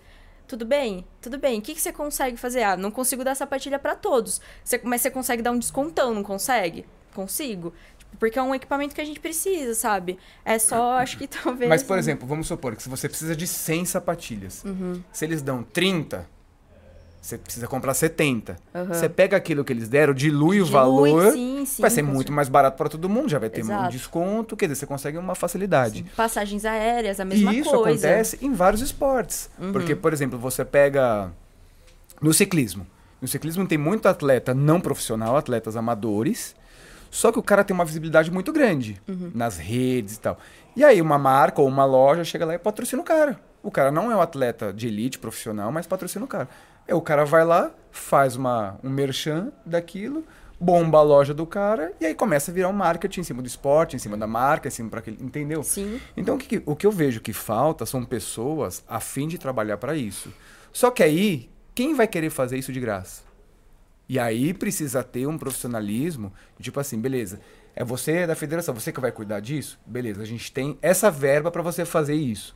Tudo 0.48 0.66
bem? 0.66 1.06
Tudo 1.22 1.38
bem. 1.38 1.60
O 1.60 1.62
que, 1.62 1.74
que 1.74 1.82
você 1.82 1.94
consegue 1.94 2.36
fazer? 2.38 2.64
Ah, 2.64 2.76
não 2.76 2.92
consigo 2.92 3.24
dar 3.24 3.36
sapatilha 3.36 3.80
pra 3.80 3.96
todos. 3.96 4.42
Você- 4.64 4.82
mas 4.84 5.02
você 5.02 5.10
consegue 5.10 5.42
dar 5.42 5.52
um 5.52 5.60
descontão, 5.60 6.14
não 6.14 6.24
consegue? 6.24 6.86
Consigo. 7.14 7.74
Tipo, 7.98 8.18
porque 8.18 8.38
é 8.38 8.42
um 8.42 8.54
equipamento 8.54 8.94
que 8.94 9.00
a 9.02 9.06
gente 9.06 9.20
precisa, 9.20 9.74
sabe? 9.76 10.18
É 10.44 10.60
só, 10.60 10.94
acho 11.00 11.18
que 11.18 11.28
talvez. 11.28 11.70
Mas, 11.70 11.84
por 11.84 11.98
exemplo, 11.98 12.28
vamos 12.28 12.48
supor 12.48 12.76
que 12.76 12.84
se 12.84 12.90
você 12.90 13.08
precisa 13.08 13.36
de 13.36 13.48
100 13.48 13.86
sapatilhas, 13.86 14.64
Uhum. 14.66 15.02
se 15.12 15.24
eles 15.24 15.42
dão 15.42 15.64
30, 15.64 16.28
você 17.22 17.38
precisa 17.38 17.68
comprar 17.68 17.94
70. 17.94 18.58
Aham. 18.74 18.86
Você 18.94 19.08
pega 19.08 19.38
aquilo 19.38 19.64
que 19.64 19.72
eles 19.72 19.88
deram, 19.88 20.12
dilui, 20.14 20.60
o 20.60 20.66
Dilui, 20.66 20.72
valor, 20.72 21.32
sim, 21.34 21.64
sim, 21.68 21.82
vai 21.82 21.92
ser 21.92 22.02
muito 22.02 22.32
mais 22.32 22.50
barato 22.50 22.76
para 22.78 22.90
todo 22.90 23.08
mundo, 23.08 23.30
já 23.30 23.38
vai 23.38 23.48
ter 23.50 23.62
um 23.62 23.66
Exato. 23.66 23.92
desconto, 23.92 24.58
quer 24.58 24.66
dizer, 24.66 24.80
você 24.80 24.86
consegue 24.88 25.18
uma 25.20 25.36
facilidade. 25.36 26.04
Passagens 26.18 26.66
aéreas, 26.66 27.20
a 27.20 27.26
mesma 27.26 27.54
e 27.54 27.60
isso 27.60 27.70
coisa. 27.70 27.78
Uhum. 27.88 27.90
acontece 27.94 28.40
em 28.42 28.52
vários 28.54 28.82
esportes. 28.82 29.50
Porque, 29.72 29.96
por 29.96 30.12
exemplo, 30.14 30.40
você 30.40 30.66
pega 30.66 31.32
no 32.20 32.34
ciclismo. 32.34 32.88
No 33.22 33.28
ciclismo 33.28 33.68
tem 33.68 33.78
muito 33.78 34.08
atleta 34.08 34.54
não 34.54 34.82
profissional, 34.82 35.38
atletas 35.38 35.76
amadores, 35.76 36.56
só 37.12 37.32
que 37.32 37.38
o 37.38 37.44
cara 37.44 37.64
tem 37.64 37.72
uma 37.74 37.86
visibilidade 37.86 38.32
muito 38.32 38.52
grande 38.52 39.00
Uhum. 39.08 39.32
nas 39.36 39.58
redes 39.58 40.16
e 40.16 40.20
tal. 40.20 40.40
E 40.76 40.84
aí 40.84 41.00
uma 41.02 41.20
marca 41.20 41.62
ou 41.62 41.68
uma 41.68 41.86
loja 41.86 42.24
chega 42.24 42.46
lá 42.46 42.56
e 42.56 42.58
patrocina 42.58 43.00
o 43.02 43.06
cara. 43.06 43.40
O 43.62 43.70
cara 43.70 43.92
não 43.92 44.12
é 44.12 44.16
um 44.16 44.22
atleta 44.22 44.74
de 44.74 44.88
elite 44.88 45.20
profissional, 45.20 45.72
mas 45.72 45.86
patrocina 45.86 46.26
o 46.26 46.28
cara. 46.28 46.50
Aí 46.92 46.96
o 46.98 47.00
cara 47.02 47.24
vai 47.24 47.46
lá, 47.46 47.72
faz 47.90 48.36
uma, 48.36 48.78
um 48.84 48.90
merchan 48.90 49.54
daquilo, 49.66 50.26
bomba 50.60 50.98
a 50.98 51.02
loja 51.02 51.34
do 51.34 51.46
cara 51.46 51.94
e 52.02 52.06
aí 52.06 52.14
começa 52.14 52.52
a 52.52 52.54
virar 52.54 52.68
um 52.68 52.74
marketing 52.74 53.22
em 53.22 53.24
cima 53.24 53.42
do 53.42 53.48
esporte, 53.48 53.96
em 53.96 54.00
cima 54.00 54.18
da 54.18 54.28
marca, 54.28 54.68
em 54.68 54.72
cima 54.72 54.90
para 54.90 55.00
aquele, 55.00 55.18
entendeu? 55.24 55.64
Sim. 55.64 56.02
Então, 56.18 56.36
o 56.36 56.38
que, 56.38 56.60
que- 56.60 56.64
o 56.66 56.76
que 56.76 56.86
eu 56.86 56.92
vejo 56.92 57.22
que 57.22 57.32
falta 57.32 57.86
são 57.86 58.04
pessoas 58.04 58.84
a 58.90 59.00
fim 59.00 59.26
de 59.30 59.38
trabalhar 59.38 59.78
para 59.78 59.96
isso. 59.96 60.34
Só 60.74 60.92
que 60.92 61.02
aí, 61.02 61.50
quem 61.74 61.94
vai 61.96 62.10
querer 62.10 62.30
fazer 62.30 62.58
isso 62.58 62.74
de 62.74 62.80
graça? 62.82 63.22
E 64.10 64.20
aí 64.20 64.54
precisa 64.54 65.02
ter 65.02 65.26
um 65.28 65.38
profissionalismo, 65.38 66.34
tipo 66.60 66.78
assim, 66.78 67.00
beleza, 67.00 67.40
é 67.74 67.86
você 67.86 68.28
da 68.28 68.36
federação, 68.36 68.74
você 68.76 68.92
que 68.92 69.00
vai 69.00 69.14
cuidar 69.14 69.40
disso? 69.40 69.80
Beleza, 69.86 70.22
a 70.22 70.26
gente 70.26 70.52
tem 70.52 70.78
essa 70.82 71.10
verba 71.10 71.50
para 71.50 71.62
você 71.62 71.86
fazer 71.86 72.16
isso. 72.16 72.54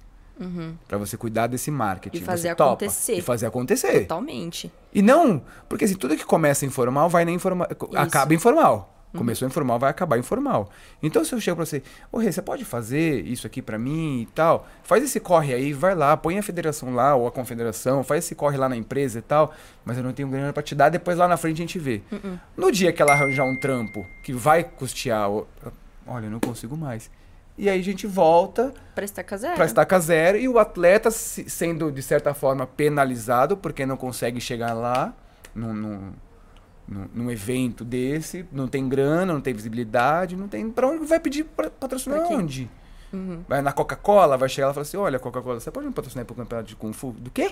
Para 0.87 0.97
você 0.97 1.17
cuidar 1.17 1.47
desse 1.47 1.71
marketing. 1.71 2.17
Uhum. 2.17 2.23
E 2.23 2.25
fazer 2.25 2.49
acontecer. 2.49 3.13
E 3.13 3.21
fazer 3.21 3.45
acontecer. 3.45 4.01
Totalmente. 4.01 4.71
E 4.93 5.01
não, 5.01 5.41
porque 5.69 5.85
assim, 5.85 5.95
tudo 5.95 6.15
que 6.15 6.25
começa 6.25 6.65
informal 6.65 7.09
vai 7.09 7.25
nem 7.25 7.35
informal, 7.35 7.67
acaba 7.95 8.33
informal. 8.33 8.91
Começou 9.15 9.47
informal, 9.47 9.79
vai 9.79 9.89
acabar 9.89 10.17
informal. 10.17 10.69
Então, 11.01 11.23
se 11.23 11.33
eu 11.33 11.39
chego 11.39 11.55
pra 11.55 11.65
você, 11.65 11.81
ô 12.11 12.17
Rê, 12.17 12.29
você 12.29 12.41
pode 12.41 12.65
fazer 12.65 13.25
isso 13.25 13.47
aqui 13.47 13.61
pra 13.61 13.79
mim 13.79 14.23
e 14.23 14.25
tal? 14.25 14.67
Faz 14.83 15.05
esse 15.05 15.21
corre 15.21 15.53
aí, 15.53 15.71
vai 15.71 15.95
lá, 15.95 16.17
põe 16.17 16.37
a 16.37 16.43
federação 16.43 16.93
lá, 16.93 17.15
ou 17.15 17.25
a 17.25 17.31
confederação, 17.31 18.03
faz 18.03 18.25
esse 18.25 18.35
corre 18.35 18.57
lá 18.57 18.67
na 18.67 18.75
empresa 18.75 19.19
e 19.19 19.21
tal, 19.21 19.53
mas 19.85 19.95
eu 19.97 20.03
não 20.03 20.11
tenho 20.11 20.27
grana 20.27 20.51
pra 20.51 20.61
te 20.61 20.75
dar, 20.75 20.89
depois 20.89 21.17
lá 21.17 21.29
na 21.29 21.37
frente 21.37 21.55
a 21.55 21.65
gente 21.65 21.79
vê. 21.79 22.01
No 22.57 22.69
dia 22.73 22.91
que 22.91 23.01
ela 23.01 23.13
arranjar 23.13 23.45
um 23.45 23.55
trampo 23.55 24.05
que 24.21 24.33
vai 24.33 24.65
custear, 24.65 25.29
olha, 25.29 26.25
eu 26.25 26.31
não 26.31 26.41
consigo 26.41 26.75
mais. 26.75 27.09
E 27.57 27.69
aí 27.69 27.79
a 27.79 27.83
gente 27.83 28.05
volta 28.05 28.73
Pra 28.93 29.05
estaca 29.05 29.37
zero. 29.37 29.55
para 29.55 29.65
estaca 29.65 29.99
zero 29.99 30.37
e 30.37 30.47
o 30.47 30.59
atleta 30.59 31.09
se- 31.09 31.49
sendo 31.49 31.91
de 31.91 32.01
certa 32.01 32.33
forma 32.33 32.67
penalizado 32.67 33.55
porque 33.55 33.85
não 33.85 33.95
consegue 33.95 34.41
chegar 34.41 34.73
lá 34.73 35.13
num, 35.53 35.73
num, 35.73 36.13
num- 37.13 37.31
evento 37.31 37.85
desse, 37.85 38.45
não 38.51 38.67
tem 38.67 38.87
grana, 38.89 39.31
não 39.33 39.39
tem 39.41 39.53
visibilidade, 39.53 40.35
não 40.35 40.47
tem 40.49 40.69
para 40.69 40.87
onde 40.87 41.05
vai 41.05 41.19
pedir 41.19 41.45
pra 41.45 41.69
patrocinar 41.69 42.19
Pra 42.27 42.35
onde? 42.35 42.69
Uhum. 43.13 43.41
Vai 43.47 43.61
na 43.61 43.71
Coca-Cola, 43.71 44.35
vai 44.35 44.49
chegar 44.49 44.67
lá 44.67 44.71
e 44.71 44.73
falar 44.73 44.81
assim: 44.81 44.97
"Olha, 44.97 45.17
Coca-Cola, 45.19 45.59
você 45.59 45.71
pode 45.71 45.87
me 45.87 45.93
patrocinar 45.93 46.25
pro 46.25 46.35
campeonato 46.35 46.67
de 46.67 46.75
Kung 46.75 46.91
Fu?" 46.91 47.11
Do 47.13 47.31
quê? 47.31 47.51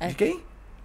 É. 0.00 0.08
De 0.08 0.14
quem? 0.14 0.40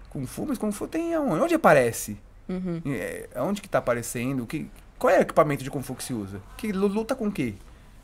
Kung 0.09 0.25
Fu, 0.25 0.45
mas 0.45 0.57
Kung 0.57 0.71
Fu 0.73 0.87
tem 0.87 1.13
aonde? 1.15 1.41
Onde 1.41 1.55
aparece? 1.55 2.17
Uhum. 2.49 2.81
É, 2.87 3.29
Onde 3.37 3.61
que 3.61 3.69
tá 3.69 3.77
aparecendo? 3.79 4.43
O 4.43 4.45
que 4.47 4.69
qual 4.99 5.13
é 5.13 5.19
o 5.19 5.21
equipamento 5.21 5.63
de 5.63 5.71
Kung 5.71 5.81
Fu 5.81 5.95
que 5.95 6.03
se 6.03 6.13
usa? 6.13 6.41
Que 6.57 6.71
lu- 6.73 6.87
luta 6.87 7.15
com 7.15 7.27
o 7.27 7.31
quê? 7.31 7.53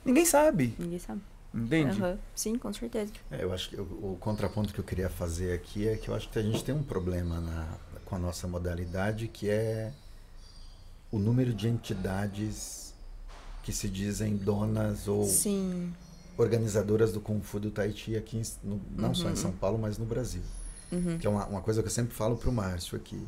Ninguém 0.03 0.25
sabe, 0.25 0.75
Ninguém 0.79 0.99
sabe. 0.99 1.21
entende? 1.53 2.01
Aham. 2.01 2.17
Sim, 2.35 2.57
com 2.57 2.71
certeza. 2.73 3.11
É, 3.29 3.43
eu 3.43 3.53
acho 3.53 3.69
que 3.69 3.75
o, 3.79 3.83
o 4.13 4.17
contraponto 4.19 4.73
que 4.73 4.79
eu 4.79 4.83
queria 4.83 5.09
fazer 5.09 5.53
aqui 5.53 5.87
é 5.87 5.95
que 5.97 6.09
eu 6.09 6.15
acho 6.15 6.29
que 6.29 6.39
a 6.39 6.41
gente 6.41 6.63
tem 6.63 6.73
um 6.73 6.83
problema 6.83 7.39
na- 7.39 7.77
com 8.05 8.15
a 8.15 8.19
nossa 8.19 8.47
modalidade, 8.47 9.27
que 9.27 9.49
é 9.49 9.91
o 11.11 11.19
número 11.19 11.53
de 11.53 11.67
entidades 11.67 12.93
que 13.63 13.71
se 13.71 13.87
dizem 13.87 14.35
donas 14.35 15.07
ou 15.07 15.25
Sim. 15.25 15.93
organizadoras 16.37 17.11
do 17.13 17.21
Kung 17.21 17.41
Fu 17.41 17.59
do 17.59 17.69
Tahiti 17.69 18.15
aqui, 18.17 18.37
em- 18.37 18.67
no- 18.67 18.81
não 18.95 19.13
só 19.13 19.29
em 19.29 19.35
São 19.35 19.51
Paulo, 19.51 19.77
mas 19.77 19.97
no 19.97 20.05
Brasil. 20.05 20.41
Uhum. 20.91 21.17
Que 21.19 21.27
é 21.27 21.29
uma, 21.29 21.45
uma 21.45 21.61
coisa 21.61 21.81
que 21.81 21.87
eu 21.87 21.91
sempre 21.91 22.13
falo 22.13 22.35
para 22.37 22.49
o 22.49 22.53
Márcio 22.53 22.97
aqui. 22.97 23.21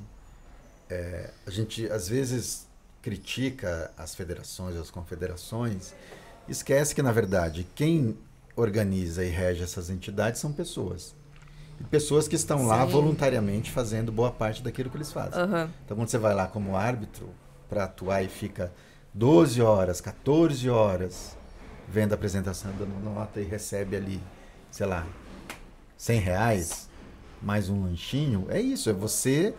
É, 0.90 1.30
a 1.46 1.50
gente, 1.52 1.90
às 1.90 2.08
vezes, 2.10 2.68
critica 3.02 3.92
as 3.98 4.16
federações, 4.16 4.76
as 4.76 4.90
confederações, 4.90 5.94
esquece 6.48 6.94
que, 6.94 7.02
na 7.02 7.12
verdade, 7.12 7.68
quem 7.76 8.18
organiza 8.56 9.24
e 9.24 9.30
rege 9.30 9.64
essas 9.64 9.90
entidades 9.90 10.40
são 10.40 10.52
pessoas. 10.52 11.16
E 11.80 11.84
pessoas 11.84 12.28
que 12.28 12.36
estão 12.36 12.68
lá 12.68 12.86
Sim. 12.86 12.92
voluntariamente 12.92 13.72
fazendo 13.72 14.12
boa 14.12 14.32
parte 14.32 14.62
daquilo 14.62 14.90
que 14.90 14.98
eles 14.98 15.12
fazem. 15.12 15.42
Aham. 15.42 15.70
Então, 15.84 15.98
quando 15.98 16.10
você 16.10 16.18
vai 16.18 16.34
lá 16.34 16.48
como 16.48 16.76
árbitro 16.76 17.30
para 17.68 17.86
atuar 17.86 18.24
e 18.24 18.28
fica 18.28 18.72
12 19.14 19.62
horas, 19.62 20.00
14 20.00 20.70
horas 20.70 21.36
vendo 21.88 22.12
a 22.12 22.16
apresentação, 22.16 22.72
dando 22.78 23.04
nota 23.04 23.40
e 23.40 23.44
recebe 23.44 23.96
ali, 23.96 24.22
sei 24.72 24.86
lá, 24.86 25.06
100 25.98 26.20
reais, 26.20 26.90
mais 27.42 27.70
um 27.70 27.84
lanchinho, 27.84 28.48
é 28.50 28.60
isso, 28.60 28.90
é 28.90 28.94
você 28.94 29.54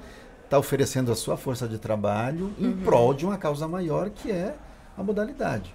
tá 0.49 0.59
oferecendo 0.59 1.11
a 1.13 1.17
sua 1.17 1.37
força 1.37 1.67
de 1.67 1.79
trabalho 1.79 2.53
em 2.59 2.73
prol 2.73 3.15
de 3.15 3.25
uma 3.25 3.37
causa 3.37 3.67
maior 3.67 4.11
que 4.11 4.31
é 4.31 4.55
a 4.97 5.03
modalidade. 5.03 5.75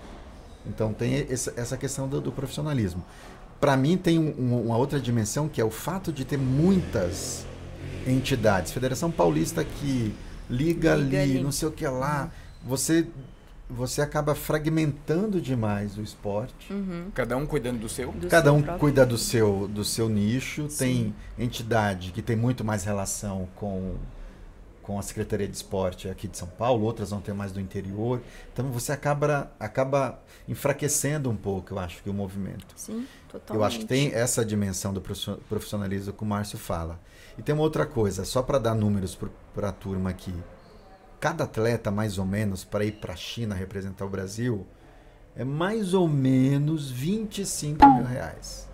Então 0.65 0.93
tem 0.93 1.25
essa 1.29 1.77
questão 1.77 2.07
do, 2.07 2.19
do 2.21 2.31
profissionalismo. 2.31 3.03
Para 3.59 3.75
mim 3.75 3.97
tem 3.97 4.17
um- 4.19 4.33
um- 4.39 4.61
uma 4.67 4.77
outra 4.77 4.99
dimensão 4.99 5.47
que 5.49 5.59
é 5.59 5.65
o 5.65 5.71
fato 5.71 6.11
de 6.13 6.23
ter 6.25 6.37
muitas 6.37 7.45
entidades. 8.07 8.71
Federação 8.71 9.11
Paulista 9.11 9.61
aqui, 9.61 10.13
Liga, 10.49 10.95
Liga 10.95 11.21
ali, 11.21 11.31
ali. 11.35 11.43
não 11.43 11.51
sei 11.51 11.67
o 11.67 11.71
que 11.71 11.85
lá. 11.87 12.31
Você, 12.65 13.07
você 13.69 14.01
acaba 14.01 14.33
fragmentando 14.35 15.39
demais 15.39 15.97
o 15.97 16.01
esporte. 16.01 16.71
Uhum. 16.73 17.05
Cada 17.13 17.37
um 17.37 17.45
cuidando 17.45 17.79
do 17.79 17.89
seu. 17.89 18.11
Do 18.11 18.27
Cada 18.27 18.45
seu 18.49 18.53
um 18.55 18.61
próprio- 18.61 18.79
cuida 18.79 19.05
do 19.05 19.17
seu, 19.17 19.67
do 19.67 19.83
seu 19.85 20.09
nicho. 20.09 20.69
Sim. 20.69 21.13
Tem 21.37 21.45
entidade 21.45 22.11
que 22.11 22.21
tem 22.21 22.35
muito 22.35 22.63
mais 22.65 22.83
relação 22.83 23.47
com, 23.55 23.95
com 24.89 24.97
a 24.97 25.03
Secretaria 25.03 25.47
de 25.47 25.55
Esporte 25.55 26.09
aqui 26.09 26.27
de 26.27 26.35
São 26.35 26.47
Paulo, 26.47 26.83
outras 26.83 27.11
vão 27.11 27.21
ter 27.21 27.31
mais 27.31 27.51
do 27.51 27.61
interior. 27.61 28.19
Então 28.51 28.71
você 28.71 28.91
acaba, 28.91 29.51
acaba 29.59 30.19
enfraquecendo 30.47 31.29
um 31.29 31.35
pouco, 31.35 31.75
eu 31.75 31.77
acho, 31.77 32.01
que 32.01 32.09
o 32.09 32.13
movimento. 32.13 32.65
Sim, 32.75 33.05
totalmente. 33.31 33.55
Eu 33.55 33.63
acho 33.63 33.79
que 33.81 33.85
tem 33.85 34.11
essa 34.15 34.43
dimensão 34.43 34.91
do 34.91 34.99
profissionalismo 34.99 36.11
que 36.11 36.23
o 36.23 36.25
Márcio 36.25 36.57
fala. 36.57 36.99
E 37.37 37.43
tem 37.43 37.53
uma 37.53 37.61
outra 37.61 37.85
coisa, 37.85 38.25
só 38.25 38.41
para 38.41 38.57
dar 38.57 38.73
números 38.73 39.15
para 39.53 39.69
a 39.69 39.71
turma 39.71 40.09
aqui. 40.09 40.33
Cada 41.19 41.43
atleta, 41.43 41.91
mais 41.91 42.17
ou 42.17 42.25
menos, 42.25 42.63
para 42.63 42.83
ir 42.83 42.93
para 42.93 43.13
a 43.13 43.15
China 43.15 43.53
representar 43.53 44.05
o 44.05 44.09
Brasil, 44.09 44.65
é 45.35 45.43
mais 45.43 45.93
ou 45.93 46.07
menos 46.07 46.89
25 46.89 47.87
mil 47.87 48.05
reais 48.05 48.67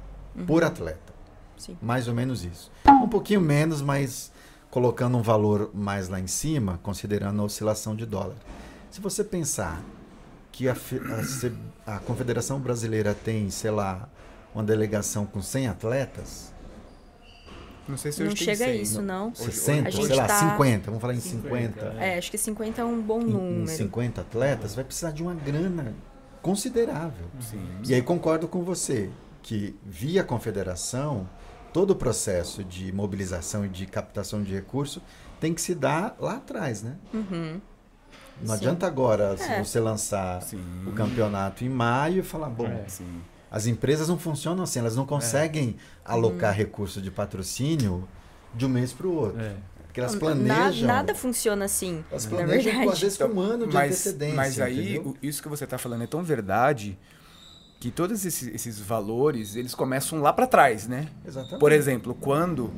por 0.47 0.63
atleta. 0.63 1.13
Sim. 1.57 1.77
Mais 1.81 2.07
ou 2.07 2.13
menos 2.13 2.45
isso. 2.45 2.71
Um 2.87 3.09
pouquinho 3.09 3.41
menos, 3.41 3.81
mas 3.81 4.31
colocando 4.79 5.17
um 5.17 5.21
valor 5.21 5.71
mais 5.73 6.09
lá 6.09 6.19
em 6.19 6.27
cima, 6.27 6.81
considerando 6.83 7.41
a 7.41 7.45
oscilação 7.45 7.95
de 7.95 8.05
dólar. 8.05 8.35
Se 8.91 8.99
você 8.99 9.23
pensar 9.23 9.81
que 10.51 10.67
a, 10.67 10.73
a 11.85 11.95
a 11.95 11.99
Confederação 11.99 12.59
Brasileira 12.59 13.13
tem, 13.13 13.49
sei 13.49 13.71
lá, 13.71 14.09
uma 14.53 14.65
delegação 14.65 15.25
com 15.25 15.41
100 15.41 15.67
atletas, 15.69 16.53
Não 17.87 17.97
sei 17.97 18.11
se 18.11 18.19
Não 18.21 18.27
hoje 18.33 18.35
tem 18.45 18.53
chega 18.53 18.65
a 18.65 18.73
100, 18.73 18.81
isso, 18.81 19.01
não. 19.01 19.27
Hoje- 19.29 19.43
60, 19.43 19.87
a 19.87 19.91
gente 19.91 20.07
sei 20.07 20.15
lá, 20.17 20.25
tá- 20.27 20.39
50, 20.51 20.85
vamos 20.87 20.99
falar 21.01 21.13
em 21.13 21.19
50, 21.21 21.79
50. 21.85 22.03
É, 22.03 22.17
acho 22.17 22.29
que 22.31 22.37
50 22.37 22.81
é 22.81 22.83
um 22.83 22.99
bom 23.01 23.21
Em, 23.21 23.29
em 23.29 23.31
número. 23.31 23.67
50 23.69 24.19
atletas, 24.21 24.75
vai 24.75 24.83
precisar 24.83 25.11
de 25.11 25.23
uma 25.23 25.35
grana 25.35 25.93
considerável. 26.41 27.27
Sim. 27.39 27.65
E 27.87 27.93
aí 27.93 28.01
concordo 28.01 28.45
com 28.47 28.61
você, 28.63 29.09
que 29.41 29.73
via 29.85 30.21
confederação, 30.21 31.29
todo 31.75 31.91
o 31.91 31.95
processo 31.97 32.63
de 32.63 32.89
mobilização 32.93 33.65
e 33.65 33.67
de 33.67 33.85
captação 33.85 34.41
de 34.41 34.53
recurso 34.53 35.01
tem 35.41 35.53
que 35.53 35.59
se 35.61 35.75
dar 35.75 36.15
lá 36.17 36.37
atrás, 36.37 36.81
né? 36.81 36.95
Uhum. 37.13 37.59
Não 38.41 38.47
Sim. 38.47 38.53
adianta 38.53 38.87
agora 38.87 39.35
se 39.35 39.43
É. 39.43 39.61
você 39.61 39.77
lançar 39.81 40.41
Sim. 40.41 40.63
o 40.87 40.93
campeonato 40.93 41.65
em 41.65 41.69
maio 41.69 42.19
e 42.19 42.23
falar, 42.23 42.47
bom, 42.49 42.65
É. 42.65 42.85
Sim. 42.87 43.21
as 43.51 43.67
empresas 43.67 44.07
não 44.07 44.17
funcionam 44.17 44.63
assim, 44.63 44.79
elas 44.79 44.95
não 44.95 45.05
conseguem 45.05 45.75
alocar 46.05 46.53
recurso 46.55 47.01
de 47.01 47.11
patrocínio 47.11 48.07
de 48.53 48.65
um 48.65 48.69
mês 48.69 48.93
para 48.93 49.07
o 49.07 49.13
outro. 49.13 49.41
É. 49.41 49.55
Porque 49.85 49.99
elas 49.99 50.13
Na- 50.13 50.19
planejam. 50.21 50.87
Nada 50.87 51.13
funciona 51.13 51.65
assim. 51.65 52.05
elas 52.09 52.23
na 52.23 52.29
planejam 52.37 52.83
com, 52.85 52.89
às 52.89 52.99
vezes 53.01 53.17
com 53.17 53.25
um 53.25 53.39
ano 53.41 53.67
de 53.67 53.73
mas, 53.73 53.85
antecedência. 53.91 54.35
mas 54.37 54.61
aí, 54.61 54.93
entendeu? 54.95 55.17
isso 55.21 55.43
que 55.43 55.49
você 55.49 55.65
está 55.65 55.77
falando 55.77 56.03
é 56.03 56.07
tão 56.07 56.23
verdade 56.23 56.97
que 57.79 57.91
todos 57.91 58.25
esses, 58.25 58.47
esses 58.53 58.79
valores, 58.79 59.55
eles 59.55 59.75
começam 59.75 60.21
lá 60.21 60.33
para 60.33 60.47
trás, 60.47 60.87
né? 60.87 61.07
Exatamente. 61.25 61.59
Por 61.59 61.71
exemplo, 61.71 62.15
quando 62.15 62.71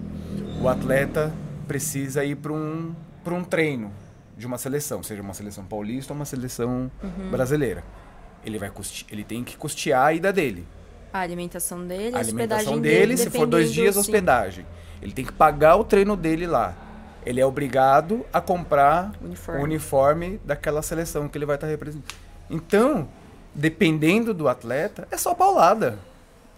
o 0.62 0.68
atleta 0.68 1.34
precisa 1.68 2.24
ir 2.26 2.36
para 2.36 2.52
um, 2.52 2.94
pra 3.24 3.34
um 3.34 3.44
treino 3.44 3.92
de 4.38 4.46
uma 4.46 4.58
seleção, 4.58 5.02
seja 5.04 5.22
uma 5.22 5.34
seleção 5.34 5.64
paulista 5.66 6.14
ou 6.14 6.16
uma 6.20 6.26
seleção 6.26 6.92
Uhum. 7.04 7.30
brasileira, 7.32 7.84
ele, 8.46 8.58
vai 8.58 8.70
custe- 8.70 9.06
ele 9.12 9.24
tem 9.24 9.44
que 9.44 9.56
custear 9.58 10.06
a 10.08 10.14
ida 10.14 10.32
dele. 10.34 10.68
A 11.14 11.20
alimentação 11.20 11.86
dele, 11.86 12.16
a, 12.16 12.20
a 12.20 12.22
alimentação 12.22 12.74
hospedagem 12.74 12.82
dele, 12.82 13.18
se 13.18 13.30
for 13.30 13.48
dois 13.48 13.72
dias, 13.74 13.96
sim. 13.96 14.02
hospedagem. 14.02 14.66
Ele 15.02 15.12
tem 15.14 15.26
que 15.26 15.32
pagar 15.32 15.76
o 15.78 15.84
treino 15.84 16.16
dele 16.18 16.46
lá. 16.48 16.76
Ele 17.26 17.40
é 17.42 17.46
obrigado 17.46 18.26
a 18.32 18.40
comprar 18.42 19.12
Uniforme. 19.22 19.62
o 19.62 19.64
uniforme 19.64 20.42
daquela 20.46 20.82
seleção 20.82 21.28
que 21.28 21.38
ele 21.38 21.46
vai 21.46 21.56
estar 21.56 21.68
representando. 21.68 22.06
Então, 22.50 23.08
dependendo 23.58 24.34
do 24.34 24.48
atleta, 24.48 25.08
é 25.12 25.18
só 25.18 25.34
paulada, 25.34 25.98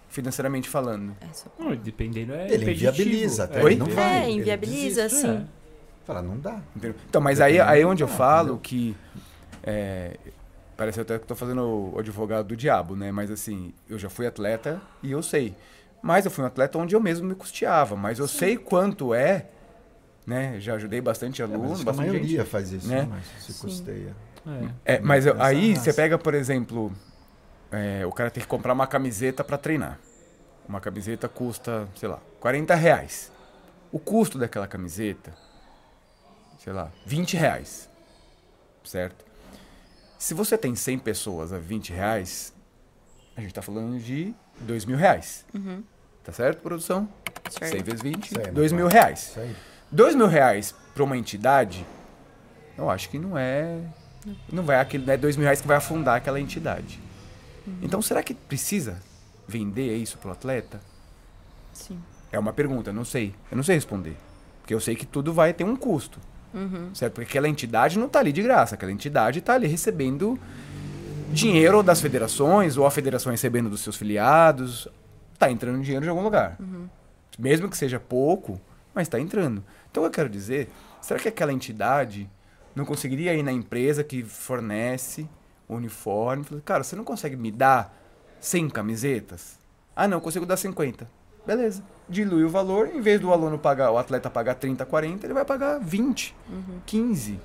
financeiramente 0.09 0.67
falando. 0.69 1.15
É, 1.21 1.33
só- 1.33 1.49
Não, 1.57 1.73
dependendo 1.75 2.33
é 2.33 2.51
Ele 2.51 2.69
inviabiliza, 2.71 3.45
até 3.45 3.61
É, 3.61 3.63
Oi? 3.63 3.71
ele 3.71 3.79
não 3.79 3.87
vai. 3.87 4.23
É, 4.25 4.29
inviabiliza, 4.29 5.03
desiste. 5.03 5.21
sim. 5.25 5.37
É. 5.37 5.59
Fala, 6.05 6.21
não 6.21 6.37
dá. 6.37 6.59
Entendeu? 6.75 6.95
Então, 7.07 7.21
mas 7.21 7.39
aí, 7.39 7.53
Dependendo 7.53 7.71
aí 7.71 7.79
é 7.81 7.83
do 7.83 7.89
onde 7.89 8.03
eu 8.03 8.07
cara, 8.07 8.17
falo 8.17 8.43
entendeu? 8.55 8.59
que. 8.61 8.97
é, 9.63 10.17
parece 10.75 10.99
até 11.01 11.17
que 11.17 11.23
eu 11.23 11.27
tô 11.27 11.35
fazendo 11.35 11.61
o, 11.93 11.99
advogado 11.99 12.47
do 12.47 12.55
diabo, 12.55 12.95
né? 12.95 13.11
Mas 13.11 13.29
assim, 13.31 13.73
eu 13.89 13.97
já 13.99 14.09
fui 14.09 14.25
atleta 14.27 14.81
e 15.03 15.11
eu 15.11 15.21
sei. 15.23 15.55
Mas 16.01 16.25
eu 16.25 16.31
fui 16.31 16.43
um 16.43 16.47
atleta 16.47 16.77
onde 16.77 16.95
eu 16.95 16.99
mesmo 16.99 17.27
me 17.27 17.35
custeava. 17.35 17.95
Mas 17.95 18.17
eu 18.19 18.27
sei 18.27 18.57
quanto 18.57 19.13
é, 19.13 19.47
né? 20.25 20.55
Já 20.59 20.75
ajudei 20.75 20.99
bastante 21.01 21.41
É, 21.41 21.45
mas 21.45 21.53
aluno, 21.55 21.73
acho 21.73 21.83
que 21.83 21.89
a 21.89 21.91
bastante 21.91 22.07
maioria 22.09 22.37
gente. 22.39 22.49
faz 22.49 22.71
isso, 22.71 22.87
né? 22.87 23.01
né? 23.01 23.07
Mas 23.11 23.25
se 23.43 23.53
Sim. 23.53 23.59
É. 24.85 24.95
É, 24.95 24.99
mas 24.99 25.25
eu- 25.25 25.41
aí 25.41 25.73
raça. 25.73 25.83
você 25.85 25.93
pega, 25.93 26.17
por 26.17 26.33
exemplo, 26.33 26.91
é, 27.71 28.05
o 28.05 28.11
cara 28.11 28.29
tem 28.31 28.41
que 28.41 28.47
comprar 28.47 28.73
uma 28.73 28.87
camiseta 28.87 29.43
para 29.43 29.57
treinar. 29.57 29.99
Uma 30.67 30.79
camiseta 30.79 31.27
custa, 31.27 31.87
sei 31.95 32.07
lá, 32.09 32.19
40 32.39 32.75
reais. 32.75 33.31
O 33.91 33.97
custo 33.99 34.37
daquela 34.37 34.67
camiseta, 34.67 35.33
sei 36.63 36.71
lá, 36.73 36.91
20 37.05 37.35
reais. 37.35 37.89
Certo? 38.83 39.25
Se 40.17 40.33
você 40.33 40.57
tem 40.57 40.75
100 40.75 40.99
pessoas 40.99 41.51
a 41.53 41.57
20 41.57 41.91
reais, 41.93 42.53
a 43.35 43.41
gente 43.41 43.53
tá 43.53 43.61
falando 43.61 43.99
de 43.99 44.33
2 44.61 44.85
mil 44.85 44.97
reais. 44.97 45.45
Uhum. 45.53 45.83
Tá 46.23 46.31
certo, 46.31 46.61
produção? 46.61 47.07
Certo. 47.49 47.71
100 47.73 47.83
vezes 47.83 48.01
20, 48.01 48.29
Certo. 48.33 48.53
2 48.53 48.71
mil 48.71 48.87
reais. 48.87 49.29
Isso 49.29 49.39
aí. 49.39 49.55
2 49.91 50.15
mil 50.15 50.27
reais 50.27 50.75
para 50.93 51.03
uma 51.03 51.17
entidade, 51.17 51.85
eu 52.77 52.89
acho 52.89 53.09
que 53.09 53.17
não 53.17 53.37
é. 53.37 53.79
Não 54.51 54.63
vai 54.63 54.79
aquele, 54.79 55.05
não 55.05 55.13
é 55.13 55.17
dois 55.17 55.37
mil 55.37 55.43
reais 55.43 55.61
que 55.61 55.67
vai 55.67 55.77
afundar 55.77 56.17
aquela 56.17 56.39
entidade. 56.39 56.99
Então, 57.81 58.01
será 58.01 58.23
que 58.23 58.33
precisa 58.33 58.97
vender 59.47 59.95
isso 59.97 60.17
pro 60.17 60.31
atleta? 60.31 60.79
Sim. 61.71 61.99
É 62.31 62.39
uma 62.39 62.53
pergunta, 62.53 62.91
não 62.91 63.05
sei. 63.05 63.33
Eu 63.51 63.57
não 63.57 63.63
sei 63.63 63.75
responder. 63.75 64.17
Porque 64.61 64.73
eu 64.73 64.79
sei 64.79 64.95
que 64.95 65.05
tudo 65.05 65.33
vai 65.33 65.53
ter 65.53 65.63
um 65.63 65.75
custo. 65.75 66.19
Uhum. 66.53 66.93
Certo? 66.93 67.13
Porque 67.13 67.29
aquela 67.29 67.47
entidade 67.47 67.97
não 67.97 68.09
tá 68.09 68.19
ali 68.19 68.31
de 68.31 68.41
graça. 68.41 68.75
Aquela 68.75 68.91
entidade 68.91 69.41
tá 69.41 69.53
ali 69.53 69.67
recebendo 69.67 70.39
dinheiro 71.31 71.83
das 71.83 72.01
federações, 72.01 72.75
ou 72.75 72.85
a 72.85 72.91
federação 72.91 73.31
recebendo 73.31 73.69
dos 73.69 73.81
seus 73.81 73.95
filiados. 73.95 74.87
Tá 75.37 75.49
entrando 75.51 75.81
dinheiro 75.81 76.03
de 76.03 76.09
algum 76.09 76.23
lugar. 76.23 76.57
Mesmo 77.37 77.69
que 77.69 77.77
seja 77.77 77.99
pouco, 77.99 78.59
mas 78.93 79.07
está 79.07 79.19
entrando. 79.19 79.63
Então, 79.89 80.03
o 80.03 80.05
que 80.05 80.09
eu 80.09 80.11
quero 80.11 80.29
dizer, 80.29 80.69
será 81.01 81.19
que 81.19 81.27
aquela 81.27 81.53
entidade 81.53 82.29
não 82.79 82.85
conseguiria 82.85 83.33
ir 83.35 83.43
na 83.43 83.51
empresa 83.51 84.03
que 84.03 84.23
fornece 84.23 85.29
o 85.67 85.75
uniforme? 85.75 86.43
falar, 86.43 86.61
Cara, 86.61 86.83
você 86.83 86.95
não 86.95 87.03
consegue 87.03 87.35
me 87.35 87.51
dar 87.51 87.95
100 88.39 88.69
camisetas? 88.69 89.59
Ah, 89.95 90.07
não, 90.07 90.17
eu 90.17 90.21
consigo 90.21 90.45
dar 90.45 90.57
50. 90.57 91.09
Beleza. 91.45 91.83
Dilui 92.07 92.43
o 92.43 92.49
valor, 92.49 92.87
em 92.87 93.01
vez 93.01 93.19
do 93.19 93.31
aluno 93.31 93.57
pagar, 93.59 93.91
o 93.91 93.97
atleta 93.97 94.29
pagar 94.29 94.55
30, 94.55 94.85
40, 94.85 95.25
ele 95.25 95.33
vai 95.33 95.45
pagar 95.45 95.79
20, 95.79 96.35
15. 96.85 97.39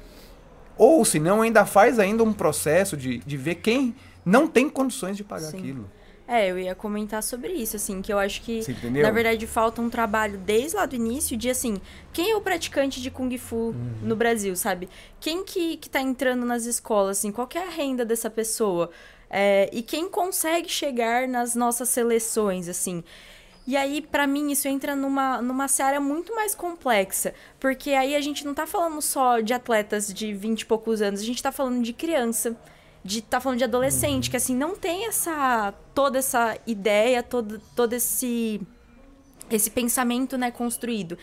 Ou 0.76 1.04
se 1.04 1.18
não, 1.18 1.42
ainda 1.42 1.64
faz 1.66 1.98
ainda 1.98 2.22
um 2.22 2.32
processo 2.32 2.96
de, 2.96 3.18
de 3.18 3.36
ver 3.36 3.56
quem 3.56 3.94
não 4.24 4.46
tem 4.46 4.68
condições 4.68 5.16
de 5.16 5.24
pagar 5.24 5.50
Sim. 5.50 5.58
aquilo. 5.58 5.90
É, 6.26 6.50
eu 6.50 6.58
ia 6.58 6.74
comentar 6.74 7.22
sobre 7.22 7.52
isso, 7.52 7.76
assim, 7.76 8.00
que 8.00 8.10
eu 8.10 8.18
acho 8.18 8.40
que, 8.40 8.60
na 9.02 9.10
verdade, 9.10 9.46
falta 9.46 9.82
um 9.82 9.90
trabalho 9.90 10.38
desde 10.38 10.74
lá 10.74 10.86
do 10.86 10.96
início 10.96 11.36
de, 11.36 11.50
assim, 11.50 11.76
quem 12.14 12.30
é 12.30 12.36
o 12.36 12.40
praticante 12.40 13.02
de 13.02 13.10
Kung 13.10 13.36
Fu 13.36 13.56
Uhum. 13.56 13.74
no 14.02 14.16
Brasil, 14.16 14.56
sabe? 14.56 14.88
Quem 15.20 15.44
que, 15.44 15.76
que 15.76 15.90
tá 15.90 16.00
entrando 16.00 16.46
nas 16.46 16.64
escolas, 16.64 17.18
assim, 17.18 17.30
qual 17.30 17.46
é 17.54 17.58
a 17.58 17.68
renda 17.68 18.06
dessa 18.06 18.30
pessoa? 18.30 18.90
É, 19.28 19.68
e 19.70 19.82
quem 19.82 20.08
consegue 20.08 20.68
chegar 20.68 21.28
nas 21.28 21.54
nossas 21.54 21.90
seleções, 21.90 22.68
assim? 22.70 23.04
E 23.66 23.76
aí, 23.76 24.00
pra 24.00 24.26
mim, 24.26 24.50
isso 24.50 24.66
entra 24.68 24.94
numa, 24.96 25.42
numa 25.42 25.68
seara 25.68 25.98
muito 26.00 26.34
mais 26.34 26.54
complexa. 26.54 27.34
Porque 27.60 27.90
aí 27.92 28.14
a 28.14 28.20
gente 28.20 28.44
não 28.46 28.54
tá 28.54 28.66
falando 28.66 29.00
só 29.02 29.40
de 29.40 29.52
atletas 29.52 30.12
de 30.12 30.32
20 30.32 30.60
e 30.62 30.66
poucos 30.66 31.02
anos, 31.02 31.20
a 31.20 31.24
gente 31.24 31.42
tá 31.42 31.50
falando 31.52 31.82
de 31.82 31.92
criança, 31.92 32.56
de 33.04 33.20
tá 33.20 33.38
falando 33.38 33.58
de 33.58 33.64
adolescente, 33.64 34.30
que 34.30 34.36
assim, 34.36 34.56
não 34.56 34.74
tem 34.74 35.06
essa 35.06 35.74
toda 35.94 36.18
essa 36.18 36.56
ideia, 36.66 37.22
todo, 37.22 37.60
todo 37.76 37.92
esse 37.92 38.60
esse 39.50 39.70
pensamento, 39.70 40.38
né, 40.38 40.50
construído. 40.50 41.18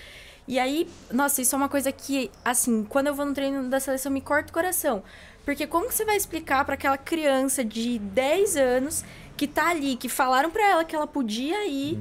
E 0.48 0.60
aí, 0.60 0.88
nossa, 1.12 1.42
isso 1.42 1.56
é 1.56 1.58
uma 1.58 1.70
coisa 1.70 1.92
que, 1.92 2.30
assim, 2.46 2.84
quando 2.84 3.08
eu 3.08 3.16
vou 3.16 3.26
no 3.26 3.34
treino 3.34 3.68
da 3.70 3.80
seleção, 3.80 4.12
me 4.12 4.22
corta 4.22 4.52
o 4.52 4.54
coração. 4.54 5.04
Porque 5.44 5.66
como 5.66 5.88
que 5.88 5.94
você 5.94 6.06
vai 6.06 6.16
explicar 6.16 6.64
pra 6.66 6.76
aquela 6.76 6.98
criança 6.98 7.64
de 7.64 7.98
10 7.98 8.58
anos 8.58 9.04
que 9.36 9.48
tá 9.48 9.70
ali, 9.70 9.96
que 9.96 10.08
falaram 10.08 10.52
pra 10.52 10.68
ela 10.70 10.86
que 10.86 10.96
ela 10.96 11.08
podia 11.08 11.68
ir 11.68 11.98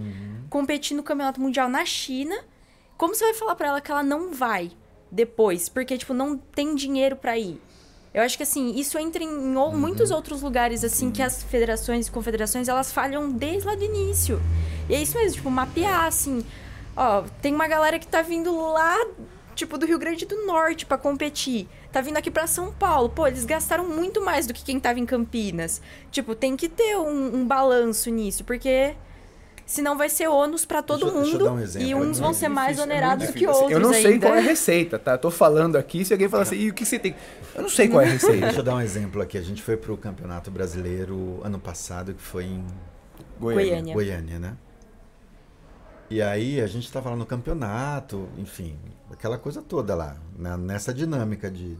competir 0.51 0.97
no 0.97 1.03
Campeonato 1.03 1.41
Mundial 1.41 1.68
na 1.68 1.85
China, 1.87 2.37
como 2.99 3.14
você 3.14 3.24
vai 3.24 3.35
falar 3.35 3.55
pra 3.55 3.68
ela 3.68 3.81
que 3.81 3.91
ela 3.91 4.03
não 4.03 4.33
vai 4.33 4.72
depois? 5.11 5.68
Porque, 5.68 5.97
tipo, 5.97 6.12
não 6.12 6.37
tem 6.37 6.74
dinheiro 6.74 7.16
pra 7.16 7.39
ir. 7.39 7.61
Eu 8.13 8.23
acho 8.23 8.37
que, 8.37 8.43
assim, 8.43 8.75
isso 8.75 8.99
entra 8.99 9.23
em 9.23 9.57
ou- 9.57 9.73
muitos 9.73 10.11
outros 10.11 10.43
lugares, 10.43 10.83
assim, 10.83 11.11
que 11.11 11.23
as 11.23 11.43
federações 11.45 12.09
e 12.09 12.11
confederações, 12.11 12.69
elas 12.69 12.91
falham 12.91 13.31
desde 13.31 13.67
lá 13.67 13.75
do 13.77 13.85
início. 13.85 14.43
E 14.89 14.95
é 14.95 15.01
isso 15.03 15.17
mesmo, 15.17 15.37
tipo, 15.37 15.51
mapear, 15.51 16.07
assim... 16.07 16.45
Ó, 16.97 17.23
tem 17.41 17.55
uma 17.55 17.69
galera 17.69 18.01
que 18.01 18.07
tá 18.07 18.21
vindo 18.21 18.53
lá, 18.73 18.97
tipo, 19.55 19.79
do 19.79 19.87
Rio 19.87 19.99
Grande 19.99 20.27
do 20.27 20.45
Norte 20.45 20.85
pra 20.85 20.99
competir. 20.99 21.69
Tá 21.93 22.01
vindo 22.01 22.17
aqui 22.17 22.33
pra 22.33 22.49
São 22.49 22.73
Paulo. 22.73 23.09
Pô, 23.09 23.29
eles 23.29 23.45
gastaram 23.45 23.87
muito 23.89 24.21
mais 24.21 24.45
do 24.45 24.53
que 24.53 24.65
quem 24.65 24.81
tava 24.81 24.99
em 24.99 25.07
Campinas. 25.07 25.81
Tipo, 26.11 26.35
tem 26.35 26.57
que 26.57 26.69
ter 26.69 26.97
um, 26.97 27.37
um 27.37 27.47
balanço 27.47 28.11
nisso, 28.11 28.43
porque... 28.43 28.95
Senão 29.71 29.97
vai 29.97 30.09
ser 30.09 30.27
ônus 30.27 30.64
pra 30.64 30.83
todo 30.83 31.05
Deixa 31.05 31.14
deixa 31.14 31.33
mundo. 31.33 31.45
dar 31.45 31.53
um 31.53 31.61
exemplo. 31.61 31.87
e 31.87 31.93
É 31.93 31.95
uns 31.97 32.03
muito 32.05 32.18
vão 32.18 32.35
ser 32.35 32.49
mais 32.49 32.77
difícil, 32.77 32.83
é 32.83 32.93
onerados 32.97 33.25
muito 33.27 33.39
que 33.39 33.47
outros 33.47 33.71
Eu 33.71 33.79
não 33.79 33.93
sei 33.93 34.07
ainda. 34.14 34.27
qual 34.27 34.35
é 34.35 34.39
a 34.39 34.43
receita, 34.43 34.99
tá? 34.99 35.16
Tô 35.16 35.31
falando 35.31 35.77
aqui, 35.77 36.05
se 36.05 36.12
alguém 36.12 36.29
fala 36.29 36.43
assim, 36.43 36.57
e 36.57 36.71
o 36.71 36.75
que 36.75 36.85
você 36.85 36.99
tem? 36.99 37.14
Eu 37.55 37.62
não 37.62 37.68
sei 37.68 37.87
qual 37.89 38.01
é 38.03 38.07
a 38.07 38.11
receita. 38.18 38.47
Deixa 38.47 38.59
eu 38.59 38.64
dar 38.64 38.75
um 38.75 38.81
exemplo 38.81 39.23
aqui. 39.23 39.39
A 39.39 39.43
gente 39.43 39.62
foi 39.62 39.77
pro 39.77 39.97
Campeonato 39.97 40.51
Brasileiro 40.51 41.41
ano 41.45 41.61
passado, 41.61 42.12
que 42.14 42.21
foi 42.21 42.47
em 42.47 42.66
Goiânia. 43.39 43.95
Goiânia, 43.95 44.39
né? 44.41 44.57
E 46.11 46.21
aí 46.21 46.61
a 46.61 46.66
gente 46.66 46.87
estava 46.87 47.09
lá 47.11 47.14
no 47.14 47.25
campeonato, 47.25 48.29
enfim, 48.37 48.75
aquela 49.12 49.39
coisa 49.39 49.62
toda 49.62 49.95
lá, 49.95 50.16
na- 50.37 50.57
nessa 50.57 50.93
dinâmica 50.93 51.49
de 51.49 51.79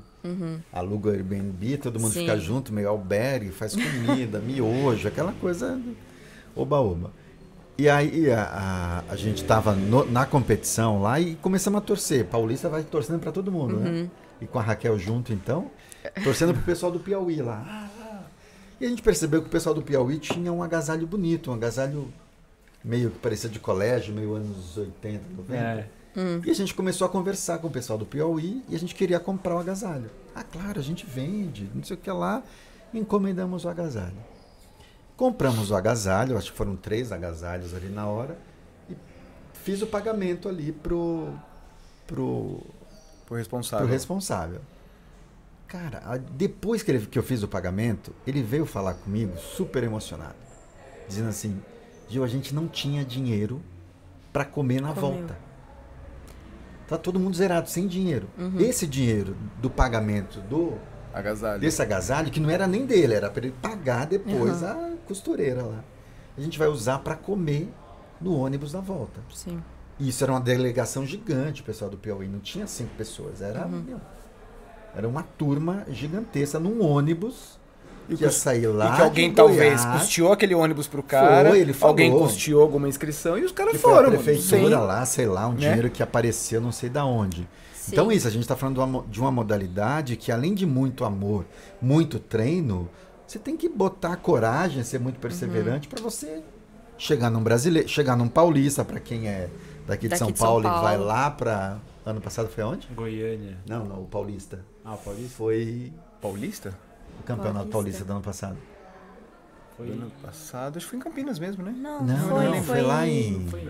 aluga 0.73 1.11
Airbnb, 1.11 1.77
todo 1.79 1.95
mundo 1.99 2.07
Uhum. 2.07 2.13
Sim. 2.13 2.21
fica 2.21 2.39
junto, 2.39 2.73
meio 2.73 2.89
albergue, 2.89 3.51
faz 3.51 3.75
comida, 3.75 4.39
miojo, 4.47 5.09
aquela 5.09 5.33
coisa 5.33 5.81
oba-oba. 6.55 7.11
E 7.81 7.89
aí 7.89 8.31
a, 8.31 8.43
a, 9.09 9.13
a 9.13 9.17
gente 9.17 9.41
estava 9.41 9.75
na 9.75 10.27
competição 10.27 11.01
lá 11.01 11.19
e 11.19 11.35
começamos 11.37 11.79
a 11.79 11.81
torcer. 11.81 12.27
Paulista 12.27 12.69
vai 12.69 12.83
torcendo 12.83 13.19
para 13.21 13.33
todo 13.33 13.51
mundo, 13.51 13.77
Uhum. 13.77 14.03
né? 14.03 14.11
E 14.39 14.47
com 14.47 14.59
a 14.59 14.63
Raquel 14.63 14.99
junto, 14.99 15.33
então, 15.33 15.71
torcendo 16.23 16.53
pro 16.53 16.63
pessoal 16.63 16.93
do 16.93 17.01
Piauí 17.01 17.41
lá. 17.41 17.89
E 18.79 18.85
a 18.85 18.89
gente 18.91 19.01
percebeu 19.01 19.41
que 19.41 19.49
o 19.49 19.51
pessoal 19.51 19.75
do 19.75 19.81
Piauí 19.81 20.19
tinha 20.19 20.53
um 20.53 20.63
agasalho 20.63 21.07
bonito, 21.07 21.51
um 21.51 21.55
agasalho 21.55 22.13
meio 22.85 23.11
que 23.11 23.19
parecia 23.19 23.49
de 23.49 23.59
colégio, 23.59 24.15
meio 24.15 24.35
anos 24.35 24.77
80, 24.77 25.23
90. 25.39 25.55
É. 25.57 25.87
E 26.45 26.51
a 26.51 26.55
gente 26.55 26.75
começou 26.75 27.07
a 27.07 27.09
conversar 27.11 27.59
com 27.61 27.69
o 27.69 27.71
pessoal 27.71 27.99
do 27.99 28.05
Piauí 28.05 28.63
e 28.69 28.77
a 28.77 28.79
gente 28.79 28.95
queria 28.95 29.19
comprar 29.19 29.55
o 29.55 29.59
agasalho. 29.59 30.11
Ah, 30.35 30.43
claro, 30.43 30.79
a 30.79 30.83
gente 30.83 31.07
vende, 31.07 31.67
não 31.75 31.83
sei 31.83 31.97
o 31.97 31.99
que 31.99 32.11
lá. 32.11 32.43
Encomendamos 32.93 33.65
o 33.65 33.71
agasalho. 33.71 34.17
Compramos 35.21 35.71
o 35.71 35.75
agasalho, 35.77 36.39
acho 36.39 36.51
que 36.51 36.57
foram 36.57 36.75
três 36.75 37.13
agasalhos 37.13 37.75
ali 37.75 37.91
na 37.91 38.07
hora. 38.07 38.39
E 38.89 38.97
fiz 39.53 39.83
o 39.83 39.87
pagamento 39.87 40.49
ali 40.49 40.73
pro, 40.73 41.29
pro, 42.07 42.57
Pro 42.57 42.67
pro 43.27 43.37
responsável. 43.37 43.87
responsável. 43.87 44.61
Cara, 45.69 46.17
depois 46.33 46.83
que, 46.83 46.91
ele- 46.91 47.05
que 47.07 47.19
eu 47.19 47.23
fiz 47.23 47.43
o 47.43 47.49
pagamento, 47.49 48.15
ele 48.27 48.43
veio 48.43 48.65
falar 48.65 48.95
comigo 48.95 49.37
super 49.37 49.85
emocionado. 49.85 50.37
Dizendo 51.07 51.29
assim, 51.29 51.61
Gil, 52.09 52.25
a 52.25 52.27
gente 52.27 52.55
não 52.55 52.67
tinha 52.67 53.05
dinheiro 53.05 53.61
para 54.33 54.47
comer 54.47 54.81
na 54.81 54.95
Comeu. 54.95 55.19
volta. 55.19 55.37
Tá 56.89 56.97
todo 56.97 57.21
mundo 57.21 57.37
zerado, 57.37 57.69
sem 57.69 57.87
dinheiro. 57.87 58.27
Esse 58.59 58.87
dinheiro 58.87 59.37
do 59.61 59.69
pagamento 59.69 60.41
do 60.41 60.79
Agasalho. 61.13 61.61
desse 61.61 61.83
agasalho, 61.83 62.31
que 62.31 62.41
não 62.41 62.49
era 62.49 62.67
nem 62.67 62.87
dele, 62.87 63.13
era 63.15 63.29
para 63.31 63.45
ele 63.47 63.55
pagar 63.61 64.07
depois 64.07 64.63
a 64.65 64.91
costureira 65.15 65.63
lá. 65.63 65.85
A 66.39 66.41
gente 66.41 66.59
vai 66.59 66.69
usar 66.69 67.01
para 67.01 67.15
comer 67.17 67.69
no 68.21 68.35
ônibus 68.37 68.73
na 68.73 68.81
volta. 68.81 69.21
Sim. 69.35 69.61
E 69.99 70.09
Isso 70.09 70.23
era 70.25 70.33
uma 70.33 70.41
delegação 70.41 71.05
gigante, 71.05 71.61
o 71.61 71.65
pessoal 71.65 71.91
do 71.91 71.97
Piauí. 71.99 72.27
Não 72.29 72.39
tinha 72.39 72.67
cinco 72.67 72.91
pessoas, 72.97 73.43
era, 73.43 73.67
Uhum. 73.67 73.83
meu, 73.87 74.01
era 74.97 75.07
uma 75.09 75.23
turma 75.23 75.85
gigantesca 75.91 76.59
num 76.59 76.83
ônibus 76.85 77.59
E 78.09 78.17
que 78.17 78.23
ia 78.25 78.31
sair 78.31 78.67
lá. 78.69 78.93
E 78.93 78.97
que 78.97 79.03
alguém 79.03 79.29
de 79.31 79.37
talvez 79.37 79.85
Goiás, 79.85 80.01
custeou 80.01 80.33
aquele 80.33 80.55
ônibus 80.55 80.87
pro 80.89 81.03
cara, 81.03 81.51
Foi, 81.51 81.61
ele 81.61 81.73
falou. 81.73 81.93
alguém 81.93 82.11
custeou 82.11 82.63
alguma 82.63 82.89
inscrição 82.89 83.37
e 83.39 83.45
os 83.45 83.53
caras 83.53 83.73
que 83.73 83.79
foi 83.79 83.91
foram. 83.93 84.09
a 84.09 84.11
mano, 84.13 84.23
prefeitura 84.23 84.61
sem- 84.63 84.87
lá, 84.87 85.05
sei 85.07 85.27
lá, 85.27 85.47
um 85.49 85.53
né? 85.53 85.59
dinheiro 85.59 85.91
que 85.91 86.03
apareceu, 86.03 86.61
não 86.61 86.73
sei 86.73 86.89
da 86.89 87.05
onde. 87.05 87.47
Sim. 87.75 87.93
Então 87.93 88.11
isso, 88.13 88.27
a 88.27 88.31
gente 88.31 88.43
está 88.43 88.57
falando 88.57 88.75
de 88.77 88.81
uma, 88.81 88.87
mo- 88.87 89.07
de 89.11 89.21
uma 89.21 89.31
modalidade 89.31 90.17
que 90.17 90.31
além 90.33 90.55
de 90.55 90.65
muito 90.67 91.05
amor, 91.05 91.45
muito 91.81 92.19
treino, 92.19 92.89
você 93.31 93.39
tem 93.39 93.57
que 93.57 93.69
botar 93.69 94.17
coragem, 94.17 94.83
ser 94.83 94.99
muito 94.99 95.21
perseverante 95.21 95.87
Uhum. 95.87 95.95
para 95.95 96.03
você 96.03 96.43
chegar 96.99 97.31
num 97.31 97.43
brasileiro, 97.43 97.89
chegar 97.89 98.17
num 98.17 98.29
paulista 98.29 98.85
para 98.85 98.99
quem 98.99 99.29
é 99.29 99.49
daqui 99.87 100.03
de 100.03 100.09
Daqui 100.09 100.19
São 100.19 100.33
de 100.33 100.39
São 100.39 100.47
Paulo, 100.49 100.67
e 100.67 100.71
vai 100.71 100.97
Paulo. 100.97 101.05
lá 101.05 101.31
para 101.31 101.79
ano 102.05 102.21
passado 102.21 102.49
foi 102.49 102.65
onde? 102.65 102.89
Goiânia. 102.89 103.57
Não, 103.69 103.85
não, 103.85 104.03
o 104.03 104.07
paulista. 104.07 104.65
Ah, 104.85 104.97
Paulista? 104.97 105.37
Foi 105.37 105.93
Paulista? 106.21 106.75
o 107.21 107.23
campeonato 107.23 107.69
Paulista. 107.69 107.73
paulista 107.73 108.05
do 108.05 108.13
ano 108.13 108.21
passado. 108.21 108.57
Foi. 109.81 109.91
Ano 109.93 110.13
passado, 110.23 110.77
acho 110.77 110.85
que 110.85 110.91
foi 110.91 110.99
em 110.99 111.03
Campinas 111.03 111.39
mesmo, 111.39 111.65
né? 111.65 111.75
Não, 111.75 112.05
Não, 112.05 112.29
foi, 112.29 112.45
não, 112.45 112.53
foi, 112.55 112.63
foi 112.63 112.83
lá 112.83 113.09
em 113.09 113.47
Foi. 113.49 113.65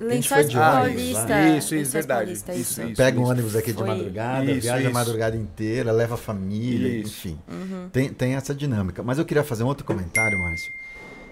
Lençóis 0.00 0.50
de 0.50 0.56
ônibus 0.58 0.72
lá. 0.72 0.72
Paulista. 0.80 1.48
Isso, 1.48 1.56
isso, 1.56 1.74
Lençóis 1.74 1.92
verdade. 1.92 2.20
Paulista, 2.26 2.54
Isso, 2.54 2.82
isso. 2.82 2.96
Pega 2.96 3.18
um 3.18 3.24
ônibus 3.24 3.56
aqui 3.56 3.72
de 3.72 3.82
madrugada, 3.82 4.50
Isso, 4.50 4.60
viaja 4.60 4.78
a 4.78 4.82
isso. 4.82 4.92
madrugada 4.92 5.36
inteira, 5.36 5.92
leva 5.92 6.14
a 6.14 6.18
família, 6.18 6.88
Isso. 6.88 7.08
enfim. 7.28 7.38
Uhum. 7.48 7.88
Tem, 7.90 8.12
tem 8.12 8.34
essa 8.34 8.54
dinâmica. 8.54 9.02
Mas 9.02 9.18
eu 9.18 9.24
queria 9.24 9.42
fazer 9.42 9.64
um 9.64 9.68
outro 9.68 9.84
comentário, 9.86 10.38
Márcio. 10.38 10.72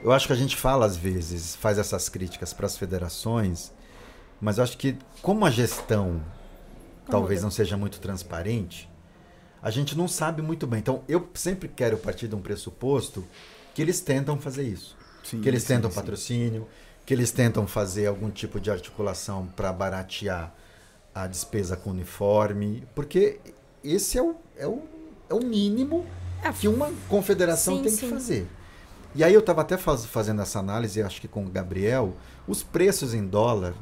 Eu 0.02 0.10
acho 0.12 0.26
que 0.26 0.32
a 0.32 0.36
gente 0.36 0.56
fala 0.56 0.86
às 0.86 0.96
vezes, 0.96 1.54
faz 1.56 1.78
essas 1.78 2.08
críticas 2.08 2.52
para 2.54 2.64
as 2.66 2.76
federações, 2.78 3.72
mas 4.40 4.56
eu 4.58 4.64
acho 4.64 4.78
que 4.78 4.96
como 5.20 5.44
a 5.44 5.50
gestão 5.50 6.22
talvez 7.10 7.42
não 7.42 7.50
seja 7.50 7.76
muito 7.76 8.00
transparente, 8.00 8.88
a 9.62 9.70
gente 9.70 9.96
não 9.96 10.06
sabe 10.06 10.42
muito 10.42 10.66
bem. 10.66 10.78
Então, 10.80 11.02
eu 11.08 11.26
sempre 11.34 11.68
quero 11.68 11.96
partir 11.96 12.28
de 12.28 12.34
um 12.34 12.40
pressuposto 12.40 13.24
que 13.74 13.82
eles 13.82 14.00
tentam 14.00 14.38
fazer 14.40 14.64
isso. 14.64 14.96
Sim, 15.22 15.40
que 15.42 15.48
eles 15.48 15.62
sim, 15.62 15.68
tentam 15.68 15.90
sim. 15.90 15.96
patrocínio, 15.96 16.68
que 17.04 17.12
eles 17.14 17.30
tentam 17.32 17.66
fazer 17.66 18.06
algum 18.06 18.30
tipo 18.30 18.60
de 18.60 18.70
articulação 18.70 19.46
para 19.56 19.72
baratear 19.72 20.54
a 21.14 21.26
despesa 21.26 21.76
com 21.76 21.90
uniforme, 21.90 22.86
porque 22.94 23.40
esse 23.82 24.18
é 24.18 24.22
o, 24.22 24.36
é 24.56 24.66
o, 24.66 24.82
é 25.30 25.34
o 25.34 25.40
mínimo 25.44 26.06
É, 26.42 26.52
que 26.52 26.68
uma 26.68 26.92
confederação 27.08 27.78
Sim, 27.78 27.82
tem 27.82 27.96
que 27.96 28.04
fazer. 28.06 28.48
E 29.14 29.22
aí 29.24 29.32
eu 29.34 29.40
estava 29.40 29.62
até 29.62 29.76
faz- 29.78 30.06
fazendo 30.06 30.42
essa 30.42 30.58
análise, 30.58 31.02
acho 31.02 31.20
que 31.20 31.28
com 31.28 31.44
o 31.46 31.50
Gabriel, 31.50 32.16
os 32.46 32.62
preços 32.62 33.14
em 33.14 33.26
dólar 33.26 33.74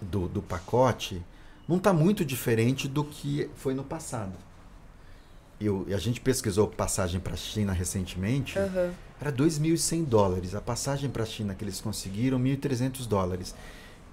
do, 0.00 0.28
do 0.28 0.42
pacote 0.42 1.24
não 1.68 1.78
está 1.78 1.92
muito 1.92 2.24
diferente 2.24 2.88
do 2.88 3.04
que 3.04 3.50
foi 3.56 3.74
no 3.74 3.84
passado. 3.84 4.38
Eu, 5.64 5.84
e 5.88 5.94
a 5.94 5.98
gente 5.98 6.20
pesquisou 6.20 6.68
passagem 6.68 7.20
para 7.20 7.34
a 7.34 7.36
China 7.36 7.72
recentemente, 7.72 8.58
Aham. 8.58 8.90
era 9.20 9.32
2.100 9.32 10.04
dólares. 10.04 10.54
A 10.54 10.60
passagem 10.60 11.08
para 11.08 11.22
a 11.22 11.26
China 11.26 11.54
que 11.54 11.64
eles 11.64 11.80
conseguiram, 11.80 12.38
1.300 12.38 13.06
dólares. 13.06 13.54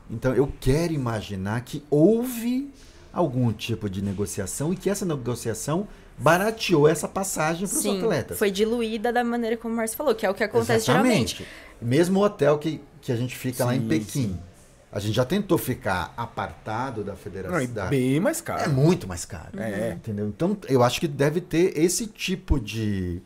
Então 0.10 0.34
eu 0.34 0.52
quero 0.60 0.94
imaginar 0.94 1.62
que 1.62 1.84
houve 1.90 2.72
algum 3.14 3.52
tipo 3.52 3.90
de 3.90 4.02
negociação 4.02 4.72
e 4.72 4.76
que 4.76 4.90
essa 4.90 5.06
negociação 5.06 5.88
barateou 6.18 6.88
essa 6.88 7.08
passagem 7.08 7.68
para 7.68 7.76
os 7.76 7.82
Sim, 7.82 8.00
atletas. 8.00 8.38
foi 8.38 8.52
diluída 8.52 9.12
da 9.12 9.24
maneira 9.24 9.58
como 9.58 9.74
o 9.74 9.78
Márcio 9.78 9.98
falou, 9.98 10.14
que 10.14 10.26
é 10.26 10.30
o 10.30 10.34
que 10.34 10.44
acontece 10.44 10.86
geralmente. 10.86 11.46
Mesmo 11.82 12.20
o 12.20 12.24
hotel 12.24 12.58
que, 12.60 12.80
que 13.02 13.12
a 13.12 13.16
gente 13.16 13.36
fica 13.36 13.66
lá 13.66 13.76
em 13.76 13.80
Sim, 13.82 13.88
Pequim. 13.88 14.40
A 14.92 15.00
gente 15.00 15.16
já 15.16 15.24
tentou 15.24 15.58
ficar 15.58 16.14
apartado 16.18 17.04
da 17.04 17.14
Não, 17.14 17.18
federação. 17.18 17.74
da- 17.74 17.86
bem 17.88 18.20
mais 18.20 18.40
É 18.42 18.44
caro. 18.44 18.72
muito 18.72 19.08
mais 19.08 19.24
caro. 19.24 19.58
É. 19.60 19.92
Entendeu? 19.94 20.28
Então, 20.28 20.58
eu 20.68 20.84
acho 20.84 21.00
que 21.00 21.08
deve 21.08 21.40
ter 21.40 21.78
esse 21.80 22.08
tipo 22.08 22.60
de, 22.60 23.22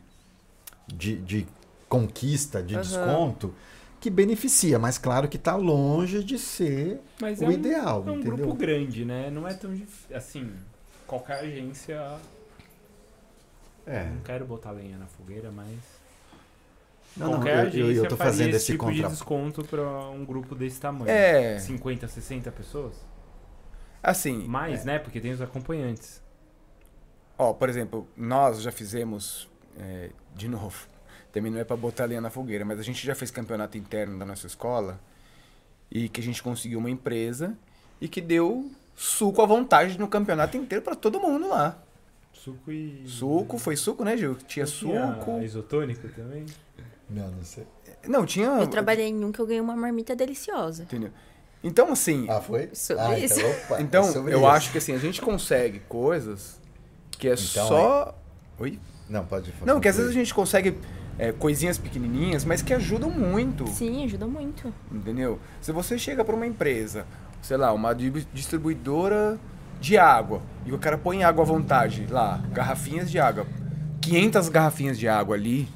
de, 0.86 1.16
de 1.16 1.46
conquista, 1.88 2.62
de 2.62 2.74
Aham. 2.76 2.82
desconto, 2.82 3.52
que 4.00 4.08
beneficia. 4.08 4.78
Mas 4.78 4.96
claro 4.96 5.28
que 5.28 5.36
está 5.36 5.56
longe 5.56 6.22
de 6.22 6.38
ser 6.38 7.00
Mas 7.20 7.40
o 7.40 7.44
é 7.44 7.48
um, 7.48 7.50
ideal, 7.52 8.04
é 8.06 8.10
um 8.12 8.20
entendeu? 8.20 8.36
grupo 8.36 8.54
grande, 8.54 9.04
né? 9.04 9.28
Não 9.30 9.46
é 9.48 9.52
tão 9.54 9.74
difícil. 9.74 10.16
Assim, 10.16 10.52
qualquer 11.04 11.40
agência. 11.40 12.00
É. 13.84 14.04
Não 14.04 14.20
quero 14.20 14.44
botar 14.46 14.70
lenha 14.70 14.96
na 14.98 15.06
fogueira, 15.06 15.50
mas. 15.50 15.68
Não, 17.16 17.26
não, 17.26 17.34
qualquer 17.34 17.52
eu, 17.52 17.56
eu, 17.56 17.66
agência 17.66 18.00
eu 18.00 18.08
tô 18.08 18.16
fazendo 18.16 18.48
esse 18.48 18.56
esse 18.56 18.66
tipo 18.72 18.84
contra... 18.84 19.02
de 19.02 19.08
desconto 19.08 19.64
pra 19.64 20.08
um 20.10 20.24
grupo 20.24 20.54
desse 20.54 20.80
tamanho. 20.80 21.08
É, 21.08 21.58
50, 21.58 22.06
60 22.06 22.52
pessoas? 22.52 22.94
assim, 24.02 24.46
Mais, 24.46 24.84
né? 24.84 24.98
Porque 24.98 25.20
tem 25.20 25.32
os 25.32 25.40
acompanhantes. 25.40 26.22
ó, 27.36 27.52
por 27.52 27.68
exemplo, 27.68 28.06
nós 28.16 28.62
já 28.62 28.70
fizemos, 28.70 29.48
é, 29.78 30.10
de 30.34 30.46
novo, 30.48 30.86
também 31.32 31.50
não 31.50 31.58
é 31.58 31.64
pra 31.64 31.76
botar 31.76 32.04
lenha 32.04 32.20
na 32.20 32.30
fogueira, 32.30 32.64
mas 32.64 32.78
a 32.78 32.82
gente 32.82 33.04
já 33.04 33.14
fez 33.14 33.30
campeonato 33.30 33.76
interno 33.76 34.18
da 34.18 34.24
nossa 34.24 34.46
escola 34.46 35.00
e 35.90 36.08
que 36.08 36.20
a 36.20 36.24
gente 36.24 36.42
conseguiu 36.42 36.78
uma 36.78 36.90
empresa 36.90 37.56
e 38.00 38.08
que 38.08 38.20
deu 38.20 38.70
suco 38.94 39.42
à 39.42 39.46
vontade 39.46 39.98
no 39.98 40.06
campeonato 40.08 40.56
inteiro 40.56 40.84
pra 40.84 40.94
todo 40.94 41.18
mundo 41.20 41.48
lá. 41.48 41.82
Suco 42.32 42.70
e. 42.70 43.02
Suco, 43.06 43.58
foi 43.58 43.76
suco, 43.76 44.04
né, 44.04 44.16
Gil? 44.16 44.34
Tinha 44.36 44.64
Tinha 44.64 44.66
suco. 44.66 45.40
isotônico 45.40 46.08
também? 46.08 46.46
Não, 47.08 47.28
não 47.30 47.42
sei. 47.44 47.66
Não, 48.06 48.26
tinha. 48.26 48.48
Eu 48.48 48.66
trabalhei 48.66 49.06
em 49.08 49.24
um 49.24 49.30
que 49.32 49.40
eu 49.40 49.46
ganhei 49.46 49.60
uma 49.60 49.76
marmita 49.76 50.14
deliciosa. 50.16 50.82
Entendeu? 50.84 51.10
Então, 51.62 51.90
assim, 51.92 52.26
Ah, 52.28 52.40
foi? 52.40 52.70
Sobre 52.72 53.02
ah, 53.02 53.18
isso. 53.18 53.38
Então, 53.40 53.50
opa, 53.50 53.78
é 53.78 53.82
então 53.82 54.04
sobre 54.12 54.32
eu 54.34 54.38
isso. 54.38 54.46
acho 54.48 54.72
que 54.72 54.78
assim, 54.78 54.92
a 54.94 54.98
gente 54.98 55.20
consegue 55.20 55.80
coisas 55.88 56.60
que 57.12 57.28
é 57.28 57.32
Então, 57.34 57.66
só. 57.68 58.18
Oi? 58.58 58.78
Não, 59.08 59.24
pode 59.24 59.50
falar. 59.52 59.72
Não, 59.72 59.80
que 59.80 59.88
às 59.88 59.96
vezes 59.96 60.10
a 60.10 60.14
gente 60.14 60.34
consegue 60.34 60.76
é, 61.18 61.32
coisinhas 61.32 61.78
pequenininhas, 61.78 62.44
mas 62.44 62.60
que 62.62 62.74
ajudam 62.74 63.10
muito. 63.10 63.66
Sim, 63.68 64.04
ajuda 64.04 64.26
muito. 64.26 64.72
Entendeu? 64.92 65.38
Se 65.60 65.72
você 65.72 65.98
chega 65.98 66.24
para 66.24 66.34
uma 66.36 66.46
empresa, 66.46 67.06
sei 67.40 67.56
lá, 67.56 67.72
uma 67.72 67.94
di- 67.94 68.26
distribuidora 68.32 69.38
de 69.80 69.96
água, 69.98 70.42
e 70.64 70.72
o 70.72 70.78
cara 70.78 70.98
põe 70.98 71.22
água 71.24 71.42
à 71.44 71.46
vontade 71.46 72.06
lá, 72.10 72.42
garrafinhas 72.52 73.10
de 73.10 73.18
água, 73.18 73.46
500 74.00 74.48
garrafinhas 74.48 74.98
de 74.98 75.06
água 75.08 75.34
ali, 75.36 75.68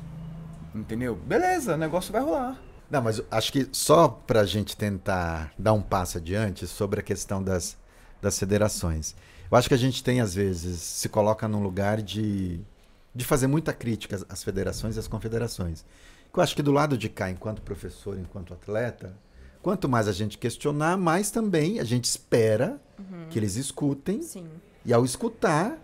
entendeu? 0.74 1.14
Beleza, 1.16 1.74
o 1.74 1.78
negócio 1.78 2.12
vai 2.12 2.22
rolar. 2.22 2.60
Não, 2.90 3.00
mas 3.02 3.22
acho 3.30 3.52
que 3.52 3.68
só 3.72 4.08
para 4.08 4.40
a 4.40 4.44
gente 4.46 4.76
tentar 4.76 5.52
dar 5.58 5.72
um 5.72 5.80
passo 5.82 6.18
adiante 6.18 6.66
sobre 6.66 7.00
a 7.00 7.02
questão 7.02 7.42
das, 7.42 7.76
das 8.20 8.38
federações. 8.38 9.14
Eu 9.50 9.56
acho 9.56 9.68
que 9.68 9.74
a 9.74 9.78
gente 9.78 10.02
tem, 10.02 10.20
às 10.20 10.34
vezes, 10.34 10.80
se 10.80 11.08
coloca 11.08 11.46
num 11.46 11.62
lugar 11.62 12.02
de, 12.02 12.60
de 13.14 13.24
fazer 13.24 13.46
muita 13.46 13.72
crítica 13.72 14.16
às- 14.16 14.24
às 14.28 14.42
federações 14.42 14.96
e 14.96 14.98
às 14.98 15.06
confederações. 15.08 15.84
Eu 16.34 16.42
acho 16.42 16.54
que 16.54 16.62
do 16.62 16.72
lado 16.72 16.96
de 16.98 17.08
cá, 17.08 17.30
enquanto 17.30 17.62
professor, 17.62 18.16
enquanto 18.18 18.54
atleta, 18.54 19.16
quanto 19.62 19.88
mais 19.88 20.06
a 20.08 20.12
gente 20.12 20.38
questionar, 20.38 20.96
mais 20.96 21.30
também 21.30 21.80
a 21.80 21.84
gente 21.84 22.04
espera 22.04 22.80
que 23.30 23.38
eles 23.38 23.56
escutem 23.56 24.20
Sim. 24.22 24.46
e, 24.84 24.92
ao 24.92 25.04
escutar, 25.04 25.78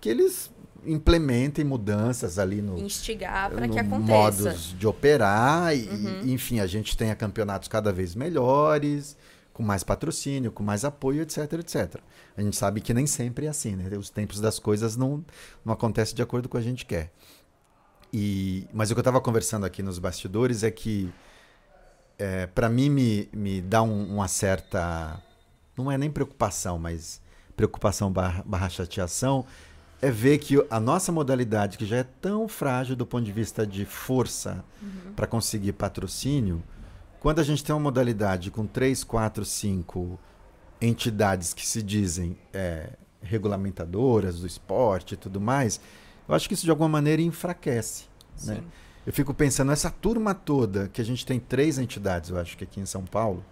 que 0.00 0.08
eles 0.08 0.50
implementem 0.86 1.64
mudanças 1.64 2.38
ali 2.38 2.60
no, 2.62 2.78
Instigar 2.78 3.50
para 3.50 3.68
que 3.68 3.78
aconteça. 3.78 4.12
Uhum. 4.12 4.22
modos 4.48 4.74
de 4.78 4.86
operar 4.86 5.76
e, 5.76 5.88
e, 6.24 6.32
enfim, 6.32 6.60
a 6.60 6.66
gente 6.66 6.96
tenha 6.96 7.14
campeonatos 7.14 7.68
cada 7.68 7.92
vez 7.92 8.14
melhores, 8.14 9.16
com 9.52 9.62
mais 9.62 9.84
patrocínio, 9.84 10.50
com 10.50 10.62
mais 10.62 10.84
apoio, 10.84 11.22
etc, 11.22 11.52
etc. 11.54 11.96
A 12.36 12.42
gente 12.42 12.56
sabe 12.56 12.80
que 12.80 12.92
nem 12.94 13.06
sempre 13.06 13.46
é 13.46 13.48
assim, 13.48 13.76
né? 13.76 13.96
Os 13.96 14.10
tempos 14.10 14.40
das 14.40 14.58
coisas 14.58 14.96
não, 14.96 15.24
não 15.64 15.72
acontecem 15.72 16.14
de 16.14 16.22
acordo 16.22 16.48
com 16.48 16.56
o 16.56 16.60
que 16.60 16.66
a 16.66 16.70
gente 16.70 16.86
quer. 16.86 17.12
E, 18.12 18.66
mas 18.72 18.90
o 18.90 18.94
que 18.94 18.98
eu 18.98 19.02
estava 19.02 19.20
conversando 19.20 19.64
aqui 19.64 19.82
nos 19.82 19.98
bastidores 19.98 20.62
é 20.62 20.70
que 20.70 21.12
é, 22.18 22.46
para 22.46 22.68
mim 22.68 22.90
me, 22.90 23.28
me 23.32 23.60
dá 23.60 23.82
um- 23.82 24.14
uma 24.14 24.28
certa. 24.28 25.20
Não 25.76 25.90
é 25.90 25.96
nem 25.96 26.10
preocupação, 26.10 26.78
mas 26.78 27.20
preocupação 27.56 28.12
barra, 28.12 28.42
barra 28.46 28.68
chateação, 28.68 29.46
é 30.02 30.10
ver 30.10 30.38
que 30.38 30.62
a 30.68 30.80
nossa 30.80 31.12
modalidade, 31.12 31.78
que 31.78 31.86
já 31.86 31.98
é 31.98 32.02
tão 32.02 32.48
frágil 32.48 32.96
do 32.96 33.06
ponto 33.06 33.24
de 33.24 33.30
vista 33.30 33.64
de 33.64 33.84
força 33.84 34.64
para 35.14 35.28
conseguir 35.28 35.72
patrocínio, 35.74 36.60
quando 37.20 37.38
a 37.38 37.44
gente 37.44 37.62
tem 37.62 37.72
uma 37.72 37.80
modalidade 37.80 38.50
com 38.50 38.66
três, 38.66 39.04
quatro, 39.04 39.44
cinco 39.44 40.18
entidades 40.80 41.54
que 41.54 41.64
se 41.64 41.80
dizem 41.80 42.36
é, 42.52 42.90
regulamentadoras 43.22 44.40
do 44.40 44.46
esporte 44.46 45.14
e 45.14 45.16
tudo 45.16 45.40
mais, 45.40 45.80
eu 46.28 46.34
acho 46.34 46.48
que 46.48 46.54
isso 46.54 46.64
de 46.64 46.70
alguma 46.70 46.88
maneira 46.88 47.22
enfraquece. 47.22 48.06
Né? 48.44 48.60
Eu 49.06 49.12
fico 49.12 49.32
pensando, 49.32 49.70
essa 49.70 49.88
turma 49.88 50.34
toda, 50.34 50.88
que 50.88 51.00
a 51.00 51.04
gente 51.04 51.24
tem 51.24 51.38
três 51.38 51.78
entidades, 51.78 52.30
eu 52.30 52.38
acho 52.38 52.56
que 52.56 52.64
aqui 52.64 52.80
em 52.80 52.86
São 52.86 53.04
Paulo. 53.04 53.44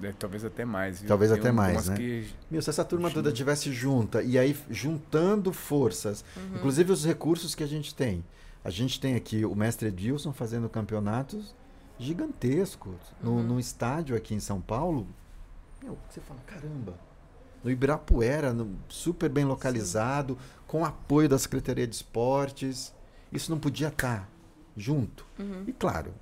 Deve- 0.00 0.14
Talvez 0.14 0.44
até 0.44 0.64
mais. 0.64 0.98
viu? 1.00 1.08
Talvez 1.08 1.30
Tem 1.30 1.40
até 1.40 1.52
mais, 1.52 1.88
né? 1.88 1.96
que- 1.96 2.28
Meu, 2.50 2.60
se 2.62 2.70
essa 2.70 2.84
turma 2.84 3.10
toda 3.10 3.32
tivesse 3.32 3.72
junta, 3.72 4.22
e 4.22 4.38
aí 4.38 4.56
juntando 4.70 5.52
forças, 5.52 6.24
inclusive 6.54 6.92
os 6.92 7.04
recursos 7.04 7.54
que 7.54 7.62
a 7.62 7.66
gente 7.66 7.94
tem. 7.94 8.24
A 8.64 8.70
gente 8.70 9.00
tem 9.00 9.14
aqui 9.14 9.44
o 9.44 9.54
mestre 9.54 9.88
Edilson 9.88 10.32
fazendo 10.32 10.68
campeonatos 10.68 11.54
gigantescos 11.98 12.96
no, 13.22 13.42
no 13.42 13.60
estádio 13.60 14.16
aqui 14.16 14.34
em 14.34 14.40
São 14.40 14.60
Paulo. 14.60 15.06
Meu, 15.82 15.96
você 16.08 16.20
fala, 16.20 16.40
caramba. 16.46 16.94
No 17.62 17.70
Ibirapuera, 17.70 18.52
no- 18.52 18.76
super 18.88 19.28
bem 19.28 19.44
localizado, 19.44 20.36
com 20.66 20.84
apoio 20.84 21.28
da 21.28 21.38
Secretaria 21.38 21.86
de 21.86 21.94
Esportes. 21.94 22.94
Isso 23.32 23.50
não 23.50 23.58
podia 23.58 23.88
estar 23.88 24.28
junto. 24.76 25.24
E 25.66 25.72
claro, 25.72 26.12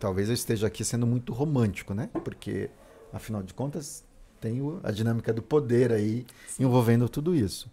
talvez 0.00 0.28
eu 0.28 0.34
esteja 0.34 0.66
aqui 0.66 0.84
sendo 0.84 1.06
muito 1.06 1.32
romântico, 1.32 1.94
né? 1.94 2.08
Porque, 2.24 2.70
afinal 3.16 3.42
de 3.42 3.52
contas, 3.54 4.04
tem 4.40 4.60
o- 4.60 4.80
a 4.82 4.90
dinâmica 4.90 5.32
do 5.32 5.42
poder 5.42 5.92
aí 5.92 6.26
envolvendo 6.58 7.08
tudo 7.08 7.34
isso. 7.34 7.70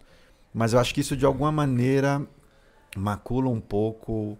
Mas 0.52 0.72
eu 0.72 0.78
acho 0.80 0.94
que 0.94 1.00
isso, 1.00 1.16
de 1.16 1.24
alguma 1.26 1.52
maneira, 1.52 2.26
macula 2.96 3.48
um 3.48 3.60
pouco 3.60 4.38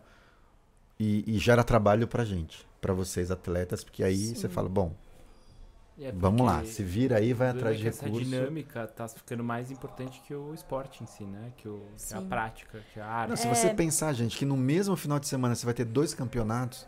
e, 0.98 1.24
e 1.26 1.38
gera 1.38 1.64
trabalho 1.64 2.06
pra 2.06 2.24
gente, 2.24 2.66
pra 2.80 2.92
vocês 2.92 3.30
atletas, 3.30 3.82
porque 3.84 4.02
aí 4.04 4.16
Sim. 4.16 4.34
você 4.34 4.48
fala, 4.48 4.68
bom, 4.68 4.92
É 6.00 6.10
vamos 6.12 6.44
lá, 6.46 6.64
se 6.64 6.82
vira 6.82 7.18
aí, 7.18 7.32
vai 7.32 7.48
atrás 7.50 7.74
é 7.74 7.76
de 7.78 7.82
que 7.82 7.88
essa 7.88 8.04
recurso. 8.06 8.24
dinâmica 8.24 8.86
tá 8.86 9.06
ficando 9.08 9.44
mais 9.44 9.70
importante 9.70 10.20
que 10.26 10.34
o 10.34 10.52
esporte 10.54 11.02
em 11.02 11.06
si, 11.06 11.24
né? 11.24 11.52
Que, 11.56 11.68
o, 11.68 11.78
que 12.08 12.14
a 12.14 12.20
Sim. 12.20 12.28
prática, 12.28 12.80
que 12.92 12.98
a 13.00 13.06
arte. 13.06 13.30
Não, 13.30 13.36
se 13.36 13.46
É. 13.46 13.54
você 13.54 13.74
pensar, 13.74 14.12
gente, 14.12 14.36
que 14.36 14.44
no 14.44 14.56
mesmo 14.56 14.96
final 14.96 15.18
de 15.20 15.26
semana 15.28 15.54
você 15.54 15.64
vai 15.64 15.74
ter 15.74 15.84
dois 15.84 16.12
campeonatos, 16.14 16.86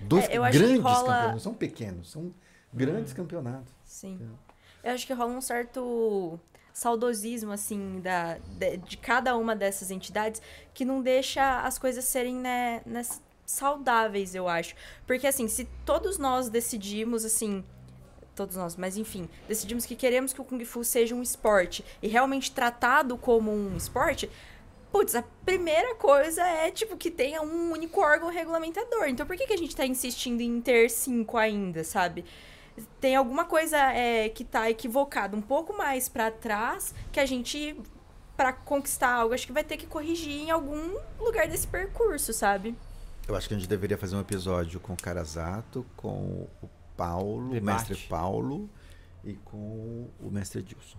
dois 0.00 0.24
É, 0.28 0.38
grandes 0.38 0.80
rola- 0.80 0.96
campeonatos, 0.98 1.32
não 1.32 1.38
são 1.40 1.54
pequenos, 1.54 2.10
são 2.10 2.32
grandes 2.74 3.12
Hum. 3.12 3.16
campeonatos. 3.16 3.72
Sim. 3.84 4.18
Eu 4.82 4.92
acho 4.92 5.06
que 5.06 5.12
rola 5.12 5.32
um 5.32 5.40
certo 5.40 6.38
saudosismo, 6.72 7.52
assim, 7.52 8.00
da, 8.00 8.36
de, 8.58 8.76
de 8.78 8.96
cada 8.96 9.36
uma 9.36 9.54
dessas 9.54 9.90
entidades 9.90 10.42
que 10.74 10.84
não 10.84 11.00
deixa 11.00 11.60
as 11.60 11.78
coisas 11.78 12.04
serem, 12.04 12.34
né, 12.34 12.82
né, 12.84 13.02
saudáveis, 13.46 14.34
eu 14.34 14.48
acho. 14.48 14.74
Porque, 15.06 15.26
assim, 15.26 15.46
se 15.48 15.68
todos 15.86 16.18
nós 16.18 16.48
decidimos, 16.48 17.24
assim, 17.24 17.64
todos 18.34 18.56
nós, 18.56 18.76
mas 18.76 18.96
enfim, 18.96 19.28
decidimos 19.46 19.86
que 19.86 19.94
queremos 19.94 20.32
que 20.32 20.40
o 20.40 20.44
Kung 20.44 20.62
Fu 20.64 20.82
seja 20.82 21.14
um 21.14 21.22
esporte 21.22 21.84
e 22.02 22.08
realmente 22.08 22.50
tratado 22.50 23.16
como 23.16 23.52
um 23.52 23.76
esporte, 23.76 24.28
putz, 24.90 25.14
a 25.14 25.22
primeira 25.44 25.94
coisa 25.94 26.42
é, 26.42 26.70
tipo, 26.72 26.96
que 26.96 27.10
tenha 27.10 27.40
um 27.40 27.70
único 27.70 28.00
órgão 28.00 28.28
regulamentador. 28.30 29.04
Então, 29.06 29.24
por 29.26 29.36
que, 29.36 29.46
que 29.46 29.52
a 29.52 29.56
gente 29.58 29.76
tá 29.76 29.86
insistindo 29.86 30.40
em 30.40 30.60
ter 30.60 30.90
cinco 30.90 31.36
ainda, 31.36 31.84
sabe? 31.84 32.24
Tem 33.00 33.14
alguma 33.16 33.44
coisa 33.44 33.76
é, 33.78 34.28
que 34.28 34.44
tá 34.44 34.68
equivocada 34.70 35.36
um 35.36 35.40
pouco 35.42 35.76
mais 35.76 36.08
pra 36.08 36.30
trás 36.30 36.94
que 37.12 37.20
a 37.20 37.26
gente, 37.26 37.80
pra 38.36 38.52
conquistar 38.52 39.12
algo, 39.14 39.32
acho 39.34 39.46
que 39.46 39.52
vai 39.52 39.62
ter 39.64 39.76
que 39.76 39.86
corrigir 39.86 40.32
em 40.42 40.50
algum 40.50 40.96
lugar 41.20 41.46
desse 41.46 41.66
percurso, 41.68 42.32
sabe? 42.32 42.74
Eu 43.28 43.36
acho 43.36 43.46
que 43.48 43.54
a 43.54 43.58
gente 43.58 43.68
deveria 43.68 43.96
fazer 43.96 44.16
um 44.16 44.20
episódio 44.20 44.80
com 44.80 44.92
o 44.92 44.96
Carazato, 44.96 45.86
com 45.96 46.46
o 46.62 46.68
Paulo, 46.96 47.50
o 47.50 47.52
Debate. 47.54 47.88
mestre 47.90 48.08
Paulo 48.08 48.68
e 49.24 49.34
com 49.34 50.08
o 50.20 50.30
mestre 50.30 50.60
Edilson. 50.60 50.98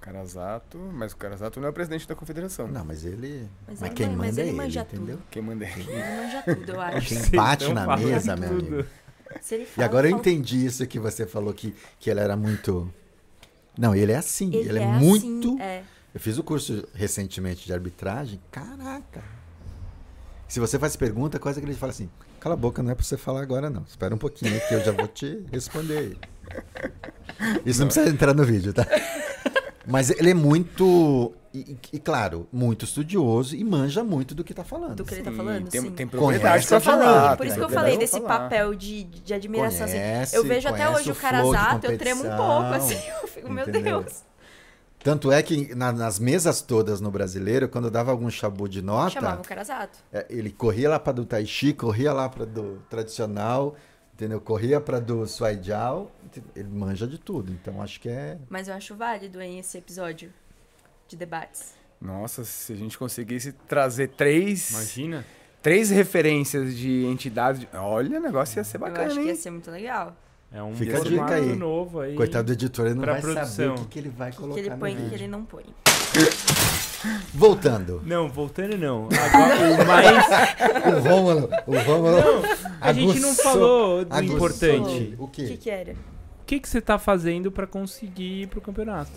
Carazato, 0.00 0.76
mas 0.92 1.12
o 1.12 1.16
Carazato 1.16 1.58
não 1.58 1.66
é 1.66 1.70
o 1.70 1.72
presidente 1.72 2.06
da 2.06 2.14
confederação. 2.14 2.68
Não, 2.68 2.84
mas 2.84 3.04
ele. 3.06 3.48
Mas 3.66 3.80
Mas, 3.80 3.82
ele 3.90 3.94
quem 3.94 4.08
man- 4.10 4.16
mas 4.16 4.26
manda 4.28 4.40
é 4.40 4.44
ele 4.44 4.50
ele, 4.50 4.56
manja 4.58 4.80
entendeu? 4.82 5.18
Quem 5.30 5.42
manda 5.42 5.64
é 5.64 5.70
ele. 5.72 5.90
Ele 5.90 6.22
manja 6.22 6.42
tudo, 6.42 6.72
eu 6.72 6.80
acho. 6.80 7.08
Quem 7.08 7.30
bate 7.40 7.64
tão 7.64 7.74
na 7.74 7.96
mesa, 7.96 8.36
meu 8.36 8.48
tudo. 8.50 8.74
amigo. 8.74 8.88
Se 9.40 9.54
ele 9.54 9.64
E 9.64 9.66
fala, 9.66 9.86
agora 9.86 10.06
eu 10.06 10.10
fala- 10.12 10.20
entendi 10.20 10.64
isso 10.64 10.86
que 10.86 10.98
você 10.98 11.26
falou 11.26 11.52
que, 11.52 11.74
que 11.98 12.10
ele 12.10 12.20
era 12.20 12.36
muito. 12.36 12.92
Não, 13.78 13.94
ele 13.94 14.12
é 14.12 14.16
assim. 14.16 14.48
Ele, 14.54 14.68
Ele, 14.68 14.78
é, 14.78 14.82
é, 14.82 14.86
muito. 14.86 15.48
assim, 15.54 15.62
é. 15.62 15.82
Eu 16.14 16.20
fiz 16.20 16.38
o 16.38 16.44
curso 16.44 16.86
recentemente 16.94 17.66
de 17.66 17.72
arbitragem. 17.72 18.40
Caraca! 18.50 19.22
Se 20.46 20.60
você 20.60 20.78
faz 20.78 20.94
pergunta, 20.94 21.38
quase 21.38 21.60
que 21.60 21.66
ele 21.66 21.74
fala 21.74 21.90
assim: 21.90 22.08
cala 22.38 22.54
a 22.54 22.56
boca, 22.56 22.82
não 22.82 22.92
é 22.92 22.94
pra 22.94 23.04
você 23.04 23.16
falar 23.16 23.42
agora, 23.42 23.68
não. 23.68 23.82
Espera 23.82 24.14
um 24.14 24.18
pouquinho 24.18 24.60
que 24.68 24.74
eu 24.74 24.84
já 24.84 24.92
vou 24.92 25.08
te 25.08 25.44
responder. 25.50 26.16
Isso 27.66 27.80
não 27.80 27.86
precisa 27.88 28.08
entrar 28.08 28.32
no 28.34 28.44
vídeo, 28.44 28.72
tá? 28.72 28.86
Mas 29.86 30.10
ele 30.10 30.30
é 30.30 30.34
muito. 30.34 31.32
E, 31.56 31.76
e, 31.92 31.98
claro, 32.00 32.48
muito 32.52 32.84
estudioso 32.84 33.54
e 33.54 33.62
manja 33.62 34.02
muito 34.02 34.34
do 34.34 34.42
que 34.42 34.52
tá 34.52 34.64
falando. 34.64 34.96
Do 34.96 35.04
que 35.04 35.14
ele 35.14 35.22
tá 35.22 35.30
Sim, 35.30 35.36
falando, 35.36 35.68
tem, 35.68 35.80
sim. 35.82 35.90
tem 35.92 36.04
propriedade 36.04 36.66
Conhece 36.66 36.68
pra 36.68 36.76
a 36.76 36.80
dinâmica, 36.80 37.12
falar. 37.12 37.36
Por 37.36 37.46
isso 37.46 37.54
que 37.54 37.62
eu 37.62 37.68
falei 37.68 37.96
desse 37.96 38.20
falar. 38.20 38.38
papel 38.40 38.74
de, 38.74 39.04
de 39.04 39.32
admiração. 39.34 39.84
assim. 39.84 39.94
Conhece, 39.94 40.36
Eu 40.36 40.44
vejo 40.44 40.68
até 40.68 40.90
hoje 40.90 41.10
o 41.10 41.12
o 41.12 41.14
flow 41.14 41.14
de 41.14 41.20
Carazato, 41.52 41.86
eu 41.86 41.96
tremo 41.96 42.20
um 42.24 42.36
pouco, 42.36 42.74
assim. 42.74 42.98
Eu 43.22 43.28
fico, 43.28 43.48
meu 43.52 43.68
entendeu? 43.68 44.00
Deus. 44.02 44.22
Tanto 44.98 45.30
é 45.30 45.42
que 45.44 45.74
na- 45.76 45.92
nas 45.92 46.18
mesas 46.18 46.60
todas 46.60 47.00
no 47.00 47.10
brasileiro, 47.10 47.68
quando 47.68 47.88
dava 47.90 48.10
algum 48.10 48.28
chabu 48.30 48.68
de 48.68 48.82
nota, 48.82 49.10
Chamava 49.10 49.40
o 49.40 49.44
Carazato. 49.44 49.98
é, 50.12 50.26
ele 50.30 50.50
corria 50.50 50.88
lá 50.88 50.98
para 50.98 51.12
do 51.12 51.24
Tai 51.24 51.44
Chi, 51.46 51.72
corria 51.72 52.12
lá 52.12 52.28
para 52.28 52.44
do 52.46 52.82
tradicional, 52.90 53.76
entendeu? 54.14 54.40
Corria 54.40 54.80
para 54.80 54.98
do 55.00 55.26
Suai 55.26 55.56
Jiao, 55.62 56.10
ele 56.56 56.68
manja 56.68 57.06
de 57.06 57.18
tudo. 57.18 57.52
Então 57.52 57.80
acho 57.82 58.00
que 58.00 58.08
é 58.08 58.38
Mas 58.48 58.66
eu 58.66 58.74
acho 58.74 58.96
válido, 58.96 59.40
hein, 59.40 59.58
esse 59.60 59.76
episódio 59.78 60.32
de 61.08 61.16
debates. 61.16 61.74
Nossa, 62.00 62.44
se 62.44 62.72
a 62.72 62.76
gente 62.76 62.98
conseguisse 62.98 63.52
trazer 63.66 64.08
três, 64.08 64.70
Imagina. 64.70 65.24
três 65.62 65.90
referências 65.90 66.76
de 66.76 67.04
entidades. 67.06 67.60
de- 67.62 67.68
Olha, 67.74 68.18
o 68.18 68.22
negócio 68.22 68.58
ia 68.58 68.64
ser 68.64 68.76
eu 68.76 68.80
bacana, 68.82 69.06
acho 69.06 69.14
que 69.16 69.20
hein? 69.22 69.28
ia 69.28 69.34
ser 69.36 69.50
muito 69.50 69.70
legal. 69.70 70.14
É 70.52 70.62
um 70.62 70.74
Fica 70.74 70.98
a 70.98 71.00
dica 71.00 71.10
formato 71.10 71.32
aí. 71.32 71.56
novo 71.56 72.00
aí. 72.00 72.14
coitado 72.14 72.46
do 72.46 72.52
editor, 72.52 72.86
ele 72.86 72.94
não 72.94 73.02
Pra 73.02 73.14
vai 73.14 73.22
saber 73.22 73.34
produção. 73.34 73.74
o 73.74 73.78
que, 73.78 73.84
que 73.86 73.98
ele 73.98 74.08
vai 74.10 74.30
O 74.30 74.34
colocar 74.34 74.54
que 74.54 74.60
ele 74.68 74.76
põe 74.76 74.92
e 74.92 75.06
o 75.06 75.08
que 75.08 75.14
ele 75.14 75.26
não 75.28 75.44
põe. 75.44 75.64
Voltando, 77.34 78.00
Não, 78.04 78.28
voltando 78.28 78.78
não. 78.78 79.08
Agora, 79.08 79.82
o 79.82 79.86
mais. 79.86 80.08
o 80.86 81.08
Rômulo, 81.08 81.48
o 81.66 81.78
Rômulo 81.78 82.16
A 82.80 82.92
gente 82.92 83.20
não 83.20 83.34
falou 83.34 84.04
do 84.04 84.14
aguçou 84.14 84.36
importante. 84.36 85.14
O 85.18 85.24
O 85.24 85.28
que 85.28 85.56
que 85.56 85.68
era? 85.70 85.92
O 85.92 86.44
que, 86.46 86.60
que 86.60 86.68
você 86.68 86.80
tá 86.80 86.98
fazendo 86.98 87.50
pra 87.50 87.66
conseguir 87.66 88.42
ir 88.42 88.46
pro 88.48 88.60
campeonato? 88.60 89.10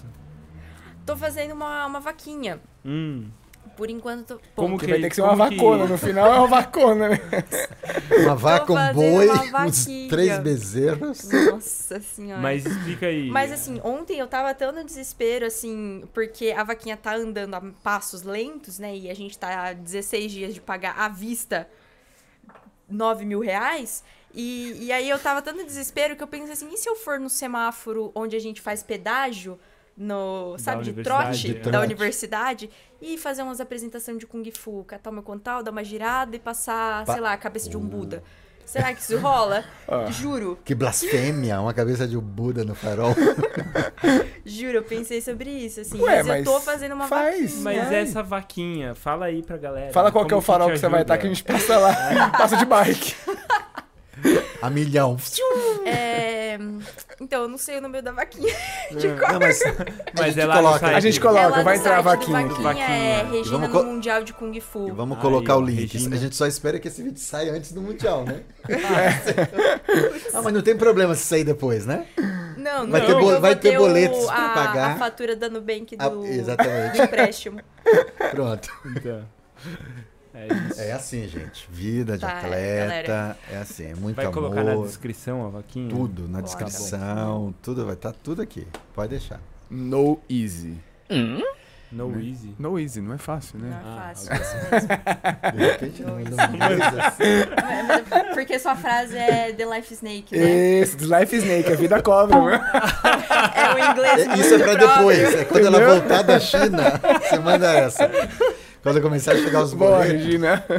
Tô 1.07 1.17
fazendo 1.17 1.53
uma, 1.53 1.85
uma 1.87 1.99
vaquinha. 1.99 2.59
Hum. 2.85 3.27
Por 3.75 3.89
enquanto, 3.89 4.35
tô... 4.35 4.39
Como 4.55 4.69
Bom, 4.73 4.77
Que 4.77 4.85
que- 4.85 4.91
vai 4.91 5.01
ter 5.01 5.09
que 5.09 5.15
ser 5.15 5.21
uma 5.21 5.49
que- 5.49 5.55
vacona. 5.55 5.85
No 5.85 5.97
final 5.97 6.33
é 6.33 6.37
uma 6.39 6.47
vacona, 6.47 7.09
né? 7.09 7.19
Uma 8.23 8.35
vaca, 8.35 8.73
um 8.73 8.93
boi, 8.93 9.27
uma 9.27 9.65
uns 9.65 9.85
vaquinha. 9.85 10.09
três 10.09 10.39
bezerros. 10.39 11.29
Nossa 11.29 11.99
senhora. 12.01 12.41
Mas 12.41 12.65
explica 12.65 13.05
aí. 13.07 13.29
Mas 13.29 13.51
assim, 13.51 13.79
ontem 13.83 14.17
eu 14.19 14.27
tava 14.27 14.53
tão 14.55 14.71
no 14.71 14.83
desespero, 14.83 15.45
assim, 15.45 16.03
porque 16.13 16.51
a 16.57 16.63
vaquinha 16.63 16.97
tá 16.97 17.15
andando 17.15 17.53
a 17.53 17.61
passos 17.83 18.23
lentos, 18.23 18.79
né? 18.79 18.95
E 18.95 19.09
a 19.09 19.13
gente 19.13 19.37
tá 19.37 19.67
há 19.69 19.73
16 19.73 20.31
dias 20.31 20.53
de 20.53 20.61
pagar 20.61 20.95
à 20.97 21.07
vista 21.09 21.67
9 22.89 23.25
mil 23.25 23.39
reais. 23.39 24.03
E, 24.33 24.85
e 24.85 24.91
aí 24.91 25.09
eu 25.09 25.19
tava 25.19 25.41
tão 25.41 25.53
no 25.55 25.63
desespero 25.65 26.15
que 26.15 26.23
eu 26.23 26.27
pensei 26.27 26.53
assim, 26.53 26.69
e 26.73 26.77
se 26.77 26.89
eu 26.89 26.95
for 26.95 27.19
no 27.19 27.29
semáforo 27.29 28.11
onde 28.15 28.35
a 28.35 28.39
gente 28.39 28.61
faz 28.61 28.81
pedágio, 28.83 29.59
no, 29.97 30.53
Da 30.53 30.57
sabe, 30.59 30.83
de 30.83 31.01
trote, 31.03 31.53
da 31.55 31.61
Trote. 31.71 31.85
universidade, 31.85 32.69
e 33.01 33.17
fazer 33.17 33.41
umas 33.41 33.59
apresentações 33.59 34.17
de 34.19 34.27
Kung 34.27 34.43
Fu, 34.51 34.83
catar 34.85 35.09
o 35.09 35.13
meu 35.13 35.23
contal, 35.23 35.63
dar 35.63 35.71
uma 35.71 35.83
girada 35.83 36.35
e 36.35 36.39
passar, 36.39 37.03
Pa- 37.05 37.13
sei 37.13 37.21
lá, 37.21 37.33
a 37.33 37.37
cabeça 37.37 37.67
de 37.69 37.75
um 37.77 37.81
Buda. 37.81 38.21
Será 38.65 38.93
que 38.93 38.99
isso 39.01 39.17
rola? 39.17 39.63
Ah. 39.89 40.11
Juro. 40.11 40.59
Que 40.65 40.75
blasfêmia, 40.75 41.61
uma 41.61 41.73
cabeça 41.73 42.05
de 42.05 42.17
um 42.17 42.21
Buda 42.21 42.65
no 42.65 42.75
farol. 42.75 43.15
Juro, 44.45 44.77
eu 44.79 44.83
pensei 44.83 45.21
sobre 45.21 45.49
isso, 45.49 45.79
assim. 45.79 45.97
Ué, 46.01 46.21
mas, 46.23 46.39
eu 46.39 46.43
tô 46.43 46.53
mas 46.55 46.63
fazendo 46.65 46.93
uma 46.93 47.07
faz. 47.07 47.39
vaquinha. 47.53 47.61
Mas 47.63 47.87
Ai. 47.87 47.95
essa 48.01 48.21
vaquinha, 48.23 48.93
fala 48.95 49.25
aí 49.27 49.41
pra 49.41 49.55
galera. 49.57 49.93
Fala 49.93 50.11
qual 50.11 50.25
que 50.25 50.33
é 50.33 50.37
o 50.37 50.41
farol 50.41 50.67
te 50.67 50.73
que 50.73 50.79
você 50.79 50.89
vai 50.89 51.01
estar 51.03 51.17
que 51.17 51.25
a 51.25 51.29
gente 51.29 51.43
passa 51.43 51.77
lá. 51.77 52.29
passa 52.37 52.57
de 52.57 52.65
bike. 52.65 53.15
A 54.61 54.69
milhão. 54.71 55.15
É, 55.85 56.57
Então, 57.21 57.43
eu 57.43 57.47
não 57.47 57.57
sei 57.59 57.77
o 57.77 57.81
número 57.81 58.03
da 58.03 58.11
vaquinha 58.11 58.51
de 58.91 59.07
Não, 59.07 59.17
cor. 59.19 59.39
mas, 59.39 59.59
Mas 60.17 60.37
é 60.37 60.45
no 60.47 60.53
coloca. 60.53 60.87
A 60.87 60.99
gente 60.99 61.19
É 61.19 61.21
coloca, 61.21 61.63
vai 61.63 61.77
entrar 61.77 61.99
a 61.99 62.03
site 62.03 62.19
do 62.25 62.31
vaquinha 62.33 62.39
aqui. 62.39 62.61
Vaquinha, 62.63 62.85
é 62.85 63.17
Vaquinha. 63.23 63.31
Regina 63.37 63.57
vamos 63.67 63.83
no 63.85 63.91
Mundial 63.93 64.23
de 64.23 64.33
Kung 64.33 64.59
Fu. 64.59 64.87
E 64.87 64.91
vamos 64.91 65.17
Aí, 65.17 65.21
colocar 65.21 65.55
ó, 65.55 65.59
o 65.59 65.61
link. 65.61 65.93
Regina. 65.93 66.15
A 66.15 66.19
gente 66.19 66.35
só 66.35 66.47
espera 66.47 66.79
que 66.79 66.87
esse 66.87 67.03
vídeo 67.03 67.19
saia 67.19 67.51
antes 67.53 67.71
do 67.71 67.81
Mundial, 67.81 68.23
né? 68.25 68.41
ah, 70.33 70.41
mas 70.43 70.53
não 70.53 70.61
tem 70.63 70.75
problema 70.75 71.13
se 71.13 71.23
sair 71.25 71.43
depois, 71.43 71.85
né? 71.85 72.05
Não, 72.57 72.83
não, 72.83 72.91
Vai 72.91 73.05
ter 73.05 73.13
bo- 73.13 73.21
vou 73.21 73.39
vai 73.41 73.55
ter 73.55 73.77
o- 73.77 73.81
boletos 73.81 74.25
pra 74.25 74.45
a, 74.45 74.49
pagar. 74.49 74.91
A 74.93 74.97
fatura 74.97 75.35
da 75.35 75.49
Nubank 75.49 75.95
Ah, 75.99 76.09
do, 76.09 76.25
exatamente. 76.25 76.97
do 76.97 77.03
empréstimo. 77.03 77.61
Pronto. 78.31 78.69
Então, 78.95 79.23
é 80.37 80.47
isso. 80.69 80.81
É 80.81 80.91
assim, 80.91 81.27
gente. 81.27 81.67
Vida 81.69 82.13
de 82.15 82.21
Tá, 82.21 82.39
atleta. 82.39 83.37
É 83.51 83.57
assim, 83.57 83.85
é 83.91 83.95
muito 83.95 84.15
Vai 84.15 84.25
amor. 84.25 84.33
colocar 84.35 84.63
na 84.63 84.75
descrição 84.75 85.45
a 85.45 85.49
vaquinha? 85.49 85.89
Tudo 85.89 86.27
na 86.27 86.39
Tá 86.39 86.43
descrição. 86.45 87.53
Tudo 87.61 87.85
vai 87.85 87.93
estar 87.95 88.13
tudo 88.13 88.41
aqui. 88.41 88.67
Pode 88.93 89.09
deixar. 89.09 89.39
No 89.69 90.19
easy. 90.29 90.77
No 91.89 92.19
easy. 92.19 92.53
No 92.59 92.77
easy, 92.77 92.99
não 92.99 93.13
é 93.13 93.17
fácil, 93.17 93.59
Não 93.59 93.69
né? 93.69 93.77
é 93.81 93.87
Ah, 93.87 94.11
fácil, 94.13 94.33
isso 94.33 94.55
mesmo. 94.71 94.87
De 95.57 95.65
repente 95.71 96.03
não, 96.03 96.19
não 96.19 97.05
assim. 97.05 97.23
É, 97.23 98.33
Porque 98.33 98.59
sua 98.59 98.75
frase 98.75 99.17
é 99.17 99.53
The 99.53 99.65
Life 99.65 99.93
Snake, 99.93 100.37
né? 100.37 100.49
Esse, 100.81 100.97
Life 100.97 101.33
Snake, 101.37 101.71
a 101.71 101.75
vida 101.77 102.01
cobra. 102.01 102.35
É 103.55 103.73
o 103.73 103.91
inglês 103.91 104.27
É, 104.27 104.33
Isso 104.37 104.55
é 104.55 104.59
pra 104.59 104.75
próprio. 104.75 104.87
depois. 104.97 105.33
É 105.35 105.45
quando 105.45 105.65
ela 105.65 105.77
Entendeu? 105.77 105.99
voltar 106.01 106.21
da 106.23 106.39
China, 106.41 106.99
você 107.21 107.39
manda 107.39 107.71
essa. 107.71 108.11
Quando 108.83 109.01
começar 109.01 109.33
a 109.33 109.37
chegar 109.37 109.61
os 109.63 109.73
Boa, 109.75 109.97
boletos. 109.97 110.13
Regina. 110.25 110.63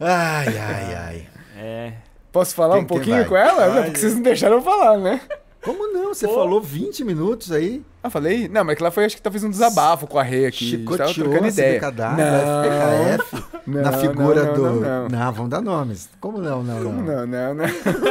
Ai, 0.00 0.58
ai, 0.58 0.94
ai. 0.94 1.28
É. 1.56 1.92
Posso 2.32 2.54
falar 2.54 2.74
Quem- 2.74 2.82
um 2.84 2.86
pouquinho 2.86 3.24
com 3.26 3.36
ela? 3.36 3.68
Não, 3.68 3.84
porque 3.84 3.98
vocês 4.00 4.14
não 4.14 4.22
deixaram 4.22 4.56
eu 4.56 4.62
falar, 4.62 4.98
né? 4.98 5.20
Como 5.66 5.92
não? 5.92 6.14
Você 6.14 6.28
Pô. 6.28 6.34
falou 6.34 6.60
20 6.60 7.02
minutos 7.02 7.50
aí. 7.50 7.84
Ah, 8.00 8.08
falei? 8.08 8.46
Não, 8.46 8.62
mas 8.62 8.76
que 8.76 8.82
lá 8.84 8.90
foi, 8.92 9.04
acho 9.04 9.16
que 9.16 9.22
talvez 9.22 9.42
um 9.42 9.50
desabafo 9.50 10.06
com 10.06 10.16
a 10.16 10.22
Rê 10.22 10.46
aqui. 10.46 10.64
Chicoteou 10.64 11.12
trocando 11.12 11.48
ideia. 11.48 11.80
CBKW, 11.80 12.16
Não, 12.16 13.16
FPKF, 13.18 13.44
não, 13.66 13.82
na 13.82 13.92
figura 13.94 14.44
não, 14.44 14.54
do. 14.54 14.80
Não, 14.80 15.08
não. 15.08 15.32
vamos 15.32 15.50
dar 15.50 15.60
nomes. 15.60 16.08
Como 16.20 16.38
não, 16.38 16.62
não, 16.62 16.84
não? 16.84 16.92
Não, 16.92 17.26
não, 17.26 17.54
não. 17.54 17.64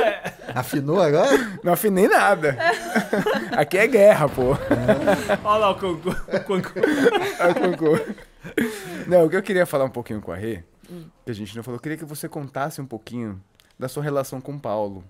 Afinou 0.54 1.02
agora? 1.02 1.60
Não 1.64 1.72
afinei 1.72 2.10
nada. 2.10 2.58
Aqui 3.56 3.78
é 3.78 3.88
guerra, 3.88 4.28
pô. 4.28 4.52
Olha 5.44 5.58
lá 5.58 5.72
o 5.72 5.76
concurso. 5.76 6.22
o. 6.28 6.34
É 6.34 7.54
concurso. 7.54 8.16
Não, 9.08 9.26
o 9.26 9.30
que 9.30 9.36
eu 9.38 9.44
queria 9.44 9.66
falar 9.66 9.86
um 9.86 9.90
pouquinho 9.90 10.22
com 10.22 10.32
a 10.32 10.36
Rê, 10.36 10.62
que 11.26 11.32
a 11.32 11.34
gente 11.34 11.56
não 11.56 11.64
falou, 11.64 11.78
eu 11.78 11.82
queria 11.82 11.98
que 11.98 12.06
você 12.06 12.28
contasse 12.28 12.82
um 12.82 12.86
pouquinho 12.86 13.42
da 13.80 13.88
sua 13.88 14.04
relação 14.04 14.42
com 14.42 14.54
o 14.54 14.60
Paulo. 14.60 15.06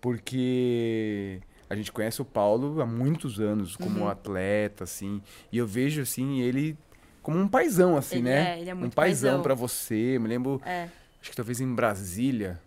Porque 0.00 1.40
a 1.68 1.74
gente 1.74 1.90
conhece 1.92 2.20
o 2.20 2.24
Paulo 2.24 2.80
há 2.80 2.86
muitos 2.86 3.40
anos 3.40 3.76
como 3.76 4.00
Uhum. 4.00 4.08
atleta, 4.08 4.84
assim, 4.84 5.22
e 5.50 5.58
eu 5.58 5.66
vejo, 5.66 6.02
assim, 6.02 6.40
ele 6.40 6.76
como 7.22 7.38
um 7.38 7.48
paizão, 7.48 7.96
assim, 7.96 8.16
Ele 8.16 8.24
né? 8.24 8.50
é, 8.56 8.60
ele 8.60 8.70
é 8.70 8.74
um 8.74 8.78
muito 8.78 8.94
paizão 8.94 9.30
paizão. 9.30 9.42
pra 9.42 9.54
você. 9.54 10.18
Me 10.18 10.28
lembro, 10.28 10.60
É. 10.64 10.88
acho 11.20 11.30
que 11.30 11.36
talvez 11.36 11.58
em 11.60 11.74
Brasília. 11.74 12.60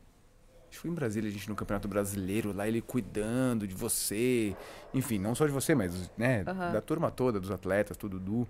Acho 0.70 0.72
que 0.72 0.78
foi 0.80 0.90
em 0.92 0.96
Brasília, 0.96 1.30
a 1.30 1.32
gente 1.32 1.48
no 1.48 1.56
Campeonato 1.56 1.88
Brasileiro, 1.88 2.52
lá 2.54 2.68
ele 2.68 2.82
cuidando 2.82 3.68
de 3.68 3.76
você. 3.76 4.56
Enfim, 4.94 5.20
não 5.20 5.36
só 5.36 5.46
de 5.46 5.52
você, 5.52 5.76
mas, 5.76 6.10
né, 6.18 6.44
Aham. 6.48 6.72
da 6.74 6.82
turma 6.82 7.12
toda, 7.12 7.40
dos 7.40 7.52
atletas, 7.52 7.96
tudo 7.98 8.20
do. 8.20 8.48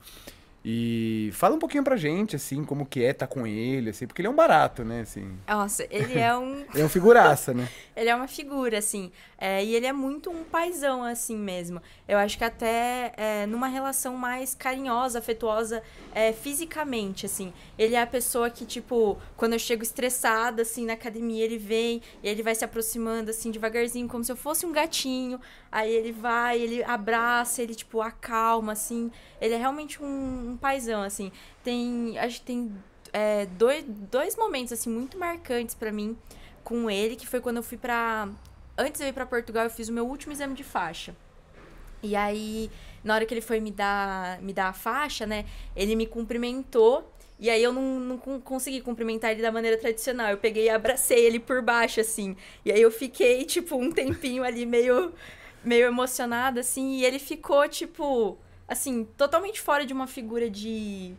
E 0.66 1.30
fala 1.34 1.56
um 1.56 1.60
pouquinho 1.60 1.84
pra 1.84 1.96
gente, 1.96 2.36
assim, 2.36 2.66
como 2.66 2.86
que 2.86 3.02
é 3.04 3.12
estar 3.12 3.28
com 3.28 3.48
ele, 3.48 3.92
assim, 3.92 4.06
porque 4.06 4.22
ele 4.22 4.28
é 4.28 4.32
um 4.32 4.36
barato, 4.36 4.84
né, 4.84 5.02
assim. 5.02 5.38
Nossa, 5.48 5.88
ele 5.90 6.20
é 6.20 6.36
um. 6.36 6.66
Ele 6.74 6.82
é 6.82 6.86
um 6.86 6.90
figuraça, 6.90 7.54
né? 7.54 7.68
Ele 7.96 8.10
é 8.10 8.16
uma 8.16 8.28
figura, 8.28 8.78
assim. 8.78 9.12
é, 9.40 9.64
e 9.64 9.76
ele 9.76 9.88
é 9.88 9.94
muito 9.94 10.30
um 10.30 10.44
paizão, 10.44 11.04
assim 11.04 11.36
mesmo. 11.36 11.82
Eu 12.08 12.18
acho 12.20 12.38
que 12.38 12.44
até 12.44 13.12
é, 13.18 13.46
numa 13.48 13.68
relação 13.68 14.16
mais 14.16 14.54
carinhosa, 14.54 15.18
afetuosa, 15.18 15.82
é, 16.14 16.32
fisicamente, 16.32 17.26
assim. 17.26 17.52
Ele 17.78 17.96
é 17.96 18.02
a 18.02 18.06
pessoa 18.06 18.50
que, 18.52 18.66
tipo, 18.66 19.18
quando 19.36 19.54
eu 19.54 19.60
chego 19.60 19.82
estressada, 19.82 20.62
assim, 20.62 20.86
na 20.86 20.94
academia, 20.94 21.44
ele 21.44 21.58
vem 21.58 22.02
e 22.22 22.28
ele 22.28 22.44
vai 22.44 22.54
se 22.54 22.64
aproximando, 22.64 23.32
assim, 23.32 23.50
devagarzinho, 23.50 24.08
como 24.08 24.24
se 24.24 24.32
eu 24.32 24.36
fosse 24.36 24.64
um 24.66 24.72
gatinho. 24.72 25.40
Aí 25.72 25.92
ele 25.92 26.12
vai, 26.12 26.60
ele 26.60 26.84
abraça, 26.84 27.62
ele, 27.64 27.74
tipo, 27.74 28.00
acalma, 28.02 28.74
assim. 28.74 29.10
Ele 29.42 29.56
é 29.56 29.58
realmente 29.58 30.02
um, 30.04 30.47
um 30.48 30.58
paizão, 30.58 31.02
assim. 31.02 31.32
Tem. 31.64 32.18
Acho 32.18 32.40
que 32.40 32.46
tem 32.46 32.72
é, 33.14 33.46
dois, 33.46 33.84
dois 33.88 34.36
momentos, 34.36 34.74
assim, 34.74 34.90
muito 34.90 35.18
marcantes 35.18 35.76
pra 35.76 35.92
mim 35.92 36.18
com 36.64 36.90
ele, 36.90 37.16
que 37.16 37.28
foi 37.28 37.40
quando 37.40 37.58
eu 37.58 37.64
fui 37.64 37.78
pra. 37.78 38.28
Antes 38.78 39.02
de 39.02 39.08
ir 39.08 39.14
pra 39.14 39.26
Portugal, 39.26 39.64
eu 39.64 39.70
fiz 39.70 39.90
o 39.90 39.94
meu 39.94 40.06
último 40.08 40.34
exame 40.34 40.54
de 40.54 40.64
faixa. 40.64 41.16
E 42.04 42.16
aí, 42.16 42.70
na 43.04 43.16
hora 43.16 43.26
que 43.26 43.34
ele 43.34 43.42
foi 43.42 43.60
me 43.60 43.72
dar, 43.72 44.40
me 44.42 44.54
dar 44.54 44.68
a 44.68 44.74
faixa, 44.74 45.26
né? 45.26 45.46
Ele 45.76 45.96
me 45.96 46.06
cumprimentou. 46.06 47.12
E 47.40 47.50
aí 47.50 47.62
eu 47.62 47.72
não, 47.72 48.00
não 48.00 48.18
con- 48.18 48.42
consegui 48.42 48.82
cumprimentar 48.82 49.32
ele 49.32 49.42
da 49.42 49.52
maneira 49.52 49.78
tradicional. 49.78 50.30
Eu 50.30 50.38
peguei 50.38 50.66
e 50.66 50.70
abracei 50.70 51.26
ele 51.26 51.40
por 51.40 51.62
baixo, 51.62 52.00
assim. 52.00 52.36
E 52.66 52.72
aí 52.72 52.82
eu 52.82 52.92
fiquei, 52.92 53.46
tipo, 53.46 53.76
um 53.78 53.92
tempinho 53.92 54.44
ali 54.44 54.66
meio, 54.66 55.14
meio 55.64 55.86
emocionada, 55.88 56.60
assim. 56.62 56.98
E 56.98 57.06
ele 57.06 57.20
ficou, 57.20 57.68
tipo, 57.68 58.38
assim, 58.68 59.06
totalmente 59.18 59.62
fora 59.62 59.86
de 59.86 59.94
uma 59.94 60.08
figura 60.08 60.50
de, 60.50 61.14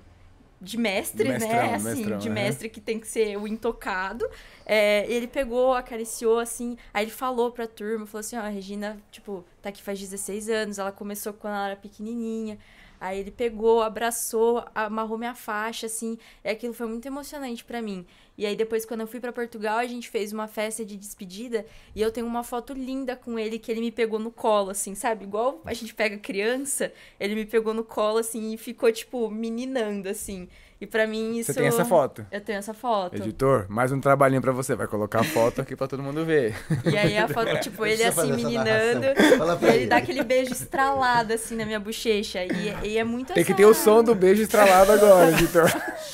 de 0.61 0.77
mestre, 0.77 1.29
Mestrão, 1.29 1.51
né? 1.51 1.75
Assim, 1.75 1.95
mestrão, 1.97 2.19
de 2.19 2.29
é. 2.29 2.31
mestre 2.31 2.69
que 2.69 2.81
tem 2.81 2.99
que 2.99 3.07
ser 3.07 3.37
o 3.37 3.47
intocado. 3.47 4.29
É, 4.67 5.07
ele 5.11 5.27
pegou, 5.27 5.75
acariciou, 5.75 6.39
assim, 6.39 6.77
aí 6.93 7.05
ele 7.05 7.11
falou 7.11 7.51
pra 7.51 7.67
turma, 7.67 8.07
falou 8.07 8.21
assim, 8.21 8.37
ó, 8.37 8.41
a 8.41 8.49
Regina, 8.49 8.99
tipo, 9.11 9.45
tá 9.63 9.71
aqui 9.71 9.83
faz 9.83 9.99
16 9.99 10.49
anos, 10.49 10.79
ela 10.79 10.93
começou 10.93 11.33
quando 11.33 11.55
ela 11.55 11.67
era 11.69 11.77
pequenininha. 11.77 12.59
Aí 13.01 13.19
ele 13.21 13.31
pegou, 13.31 13.83
abraçou, 13.83 14.65
amarrou 14.75 15.19
minha 15.19 15.35
faixa, 15.35 15.87
assim, 15.87 16.19
e 16.45 16.49
aquilo 16.49 16.73
foi 16.73 16.87
muito 16.87 17.07
emocionante 17.07 17.65
pra 17.65 17.81
mim. 17.81 18.07
E 18.37 18.47
aí 18.47 18.55
depois, 18.55 18.85
quando 18.85 19.01
eu 19.01 19.07
fui 19.07 19.19
pra 19.19 19.33
Portugal, 19.33 19.79
a 19.79 19.87
gente 19.87 20.09
fez 20.09 20.33
uma 20.33 20.47
festa 20.47 20.85
de 20.85 20.97
despedida, 20.97 21.67
e 21.95 22.01
eu 22.01 22.13
tenho 22.13 22.27
uma 22.27 22.45
foto 22.45 22.73
linda 22.73 23.17
com 23.17 23.39
ele, 23.39 23.59
que 23.59 23.71
ele 23.71 23.81
me 23.81 23.91
pegou 23.91 24.19
no 24.19 24.31
colo, 24.31 24.71
assim, 24.71 24.95
sabe? 24.95 25.25
Igual 25.25 25.61
a 25.65 25.75
gente 25.75 25.95
pega 25.95 26.17
criança, 26.19 26.93
ele 27.19 27.35
me 27.35 27.47
pegou 27.47 27.75
no 27.75 27.83
colo, 27.83 28.19
assim, 28.19 28.53
e 28.53 28.57
ficou, 28.57 28.93
tipo, 28.93 29.29
meninando, 29.31 30.09
assim. 30.09 30.49
E 30.81 30.87
pra 30.87 31.09
mim 31.09 31.39
isso... 31.39 31.53
Você 31.53 31.59
tem 31.59 31.67
essa 31.69 31.85
foto? 31.85 32.25
Eu 32.31 32.41
tenho 32.41 32.59
essa 32.59 32.73
foto. 32.73 33.17
Editor, 33.17 33.67
mais 33.69 33.91
um 33.91 34.01
trabalhinho 34.01 34.41
pra 34.41 34.53
você. 34.53 34.77
Vai 34.77 34.87
colocar 34.87 35.21
a 35.21 35.25
foto 35.25 35.61
aqui 35.61 35.75
pra 35.75 35.89
todo 35.89 36.01
mundo 36.03 36.25
ver. 36.25 36.55
E 36.85 36.97
aí 36.97 37.19
a 37.19 37.27
foto, 37.27 37.59
tipo, 37.59 37.85
ele 37.85 38.03
assim, 38.05 38.21
essa 38.21 38.37
meninando. 38.37 39.05
E 39.07 39.67
ele 39.67 39.77
ele. 39.77 39.87
dá 39.87 39.97
aquele 39.97 40.23
beijo 40.23 40.53
estralado, 40.53 41.33
assim, 41.33 41.57
na 41.57 41.67
minha 41.67 41.81
bochecha. 41.81 42.45
E, 42.45 42.77
e 42.91 42.97
é 42.97 43.03
muito 43.03 43.33
Tem 43.33 43.45
que 43.45 43.51
essa- 43.51 43.57
ter 43.57 43.67
o 43.67 43.75
som 43.75 44.05
do 44.05 44.15
beijo 44.15 44.43
estralado 44.43 44.93
agora, 44.93 45.33
editor. 45.33 45.69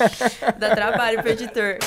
Dá 0.57 0.73
trabalho 0.75 1.21
pro 1.21 1.31
editor. 1.31 1.77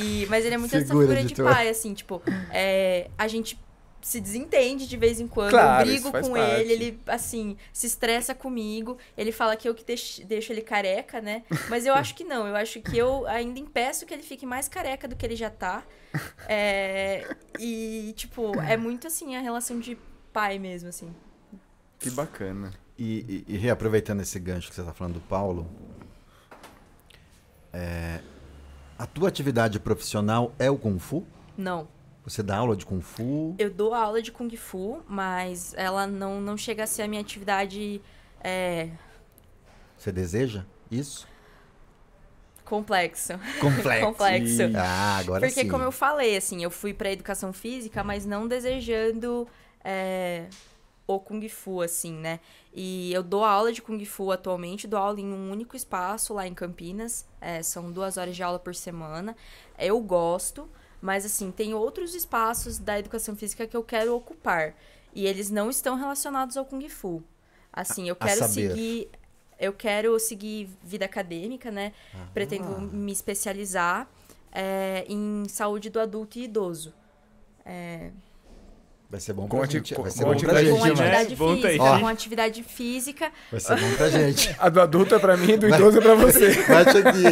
E, 0.00 0.26
mas 0.30 0.44
ele 0.44 0.54
é 0.54 0.58
muito 0.58 0.74
essa 0.74 0.86
Segura, 0.86 1.02
figura 1.08 1.20
de 1.20 1.26
editor. 1.26 1.52
pai, 1.52 1.68
assim, 1.68 1.92
tipo, 1.92 2.22
é, 2.50 3.08
a 3.18 3.28
gente 3.28 3.58
se 4.06 4.20
desentende 4.20 4.86
de 4.86 4.96
vez 4.96 5.18
em 5.18 5.26
quando, 5.26 5.50
Claro, 5.50 5.80
eu 5.80 5.86
brigo 5.86 6.12
com 6.12 6.32
parte. 6.32 6.60
ele, 6.60 6.72
ele, 6.72 7.00
assim, 7.08 7.56
se 7.72 7.88
estressa 7.88 8.36
comigo, 8.36 8.96
ele 9.18 9.32
fala 9.32 9.56
que 9.56 9.68
eu 9.68 9.74
que 9.74 9.84
deixo, 9.84 10.24
deixo 10.24 10.52
ele 10.52 10.62
careca, 10.62 11.20
né? 11.20 11.42
Mas 11.68 11.84
eu 11.86 11.92
acho 11.98 12.14
que 12.14 12.22
não, 12.22 12.46
eu 12.46 12.54
acho 12.54 12.80
que 12.80 12.96
eu 12.96 13.26
ainda 13.26 13.58
impeço 13.58 14.06
que 14.06 14.14
ele 14.14 14.22
fique 14.22 14.46
mais 14.46 14.68
careca 14.68 15.08
do 15.08 15.16
que 15.16 15.26
ele 15.26 15.34
já 15.34 15.50
tá. 15.50 15.82
É, 16.48 17.34
e, 17.58 18.14
tipo, 18.16 18.58
é 18.60 18.76
muito, 18.76 19.08
assim, 19.08 19.34
a 19.34 19.40
relação 19.40 19.80
de 19.80 19.98
pai 20.32 20.56
mesmo, 20.56 20.88
assim. 20.88 21.12
Que 21.98 22.08
bacana. 22.08 22.72
E, 22.96 23.44
e, 23.48 23.54
e 23.54 23.56
reaproveitando 23.56 24.22
esse 24.22 24.38
gancho 24.38 24.68
que 24.68 24.74
você 24.76 24.82
está 24.82 24.94
falando 24.94 25.14
do 25.14 25.20
Paulo, 25.20 25.68
é, 27.72 28.20
a 28.96 29.04
tua 29.04 29.28
atividade 29.28 29.80
profissional 29.80 30.54
é 30.60 30.70
o 30.70 30.78
Kung 30.78 30.98
Fu? 31.00 31.26
Não. 31.58 31.88
Você 32.26 32.42
dá 32.42 32.56
aula 32.56 32.76
de 32.76 32.84
Kung 32.84 33.00
Fu? 33.00 33.54
Eu 33.56 33.70
dou 33.70 33.94
aula 33.94 34.20
de 34.20 34.32
Kung 34.32 34.50
Fu, 34.56 35.00
mas 35.08 35.72
ela 35.76 36.06
não, 36.08 36.40
não 36.40 36.56
chega 36.56 36.82
a 36.82 36.86
ser 36.86 37.02
a 37.02 37.08
minha 37.08 37.20
atividade 37.20 38.02
é, 38.42 38.90
Você 39.96 40.10
deseja 40.10 40.64
isso? 40.90 41.28
complexo. 42.64 43.34
Complexo. 43.60 44.04
Complexo. 44.06 44.62
Ah, 44.76 45.18
agora 45.18 45.46
Porque, 45.46 45.62
sim. 45.62 45.68
como 45.68 45.84
eu 45.84 45.92
falei, 45.92 46.36
assim, 46.36 46.64
eu 46.64 46.70
fui 46.70 46.92
pra 46.92 47.12
educação 47.12 47.52
física, 47.52 48.02
mas 48.02 48.26
não 48.26 48.48
desejando 48.48 49.46
é, 49.84 50.46
o 51.06 51.20
Kung 51.20 51.48
Fu, 51.48 51.80
assim, 51.80 52.12
né? 52.12 52.40
E 52.74 53.12
eu 53.12 53.22
dou 53.22 53.44
aula 53.44 53.72
de 53.72 53.80
Kung 53.80 54.04
Fu 54.04 54.32
atualmente, 54.32 54.88
dou 54.88 54.98
aula 54.98 55.20
em 55.20 55.32
um 55.32 55.52
único 55.52 55.76
espaço 55.76 56.34
lá 56.34 56.44
em 56.44 56.54
Campinas. 56.54 57.24
é, 57.40 57.62
são 57.62 57.92
duas 57.92 58.16
horas 58.16 58.34
de 58.34 58.42
aula 58.42 58.58
por 58.58 58.74
semana. 58.74 59.36
Eu 59.78 60.00
gosto, 60.00 60.68
mas, 61.06 61.24
assim, 61.24 61.52
tem 61.52 61.72
outros 61.72 62.14
espaços 62.16 62.78
da 62.78 62.98
educação 62.98 63.36
física 63.36 63.64
que 63.66 63.76
eu 63.76 63.82
quero 63.84 64.12
ocupar. 64.14 64.74
E 65.14 65.24
eles 65.26 65.50
não 65.50 65.70
estão 65.70 65.94
relacionados 65.94 66.56
ao 66.56 66.64
Kung 66.64 66.86
Fu. 66.88 67.22
Assim, 67.72 68.08
eu 68.08 68.16
quero 68.16 68.46
seguir. 68.48 69.08
Eu 69.58 69.72
quero 69.72 70.18
seguir 70.18 70.68
vida 70.82 71.04
acadêmica, 71.04 71.70
né? 71.70 71.92
Pretendo 72.34 72.74
Ah. 72.76 72.80
me 72.80 73.12
especializar 73.12 74.08
é, 74.52 75.04
em 75.08 75.44
saúde 75.48 75.88
do 75.90 76.00
adulto 76.00 76.38
e 76.38 76.44
idoso. 76.44 76.92
É, 77.64 78.10
Vai 79.08 79.20
ser 79.20 79.32
bom 79.34 79.46
Com 79.46 79.58
pra 79.58 79.66
gente. 79.68 79.94
com- 79.94 80.02
Vai 80.02 80.10
ser 80.10 80.24
com 80.24 80.32
bom 80.32 80.40
pra 80.40 80.60
gente. 80.64 80.70
Com 80.80 80.84
Gente, 80.86 80.98
mas- 80.98 81.00
atividade 81.00 81.36
Bom 81.36 81.48
física, 81.54 81.68
taiti. 81.84 82.00
com 82.00 82.08
atividade 82.08 82.62
física. 82.64 83.32
Vai 83.52 83.60
ser 83.60 83.80
bom 83.80 83.94
pra 83.96 84.08
gente. 84.10 84.56
A 84.58 84.68
do 84.68 84.80
adulto 84.80 85.14
é 85.14 85.18
pra 85.20 85.36
mim 85.36 85.52
e 85.52 85.56
do 85.56 85.68
Vai. 85.68 85.78
idoso 85.78 85.98
é 85.98 86.00
pra 86.00 86.14
você. 86.26 86.48
Bate 86.64 86.98
aqui. 86.98 87.22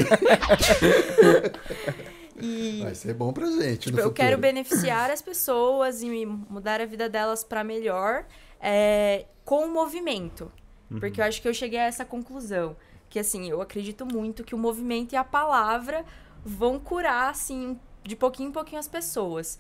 E 2.45 2.81
Vai 2.83 2.95
ser 2.95 3.15
bom 3.15 3.33
pra 3.33 3.47
gente. 3.47 3.79
tipo, 3.85 3.99
eu 3.99 4.05
futuro. 4.05 4.15
quero 4.15 4.39
beneficiar 4.39 5.11
as 5.11 5.23
pessoas 5.23 6.03
e 6.03 6.27
mudar 6.27 6.81
a 6.81 6.87
vida 6.87 7.09
delas 7.09 7.43
para 7.45 7.65
melhor 7.65 8.27
é, 8.61 9.27
com 9.45 9.65
o 9.65 9.73
movimento. 9.73 10.51
Porque 11.01 11.21
eu 11.21 11.25
acho 11.25 11.41
que 11.43 11.49
eu 11.49 11.55
cheguei 11.55 11.79
a 11.79 11.85
essa 11.85 12.05
conclusão. 12.05 12.77
Que 13.09 13.19
assim, 13.19 13.49
eu 13.49 13.61
acredito 13.61 14.07
muito 14.07 14.45
que 14.45 14.55
o 14.55 14.59
movimento 14.59 15.13
e 15.13 15.17
a 15.17 15.25
palavra 15.25 16.05
vão 16.45 16.79
curar, 16.79 17.31
assim, 17.31 17.79
de 18.03 18.15
pouquinho 18.15 18.51
em 18.51 18.53
pouquinho 18.53 18.79
as 18.79 18.87
pessoas. 18.89 19.59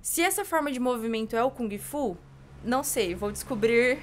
Se 0.00 0.22
essa 0.22 0.44
forma 0.44 0.70
de 0.72 0.80
movimento 0.80 1.36
é 1.36 1.42
o 1.44 1.50
Kung 1.50 1.76
Fu, 1.78 2.16
não 2.64 2.82
sei, 2.82 3.14
vou 3.14 3.30
descobrir 3.32 3.98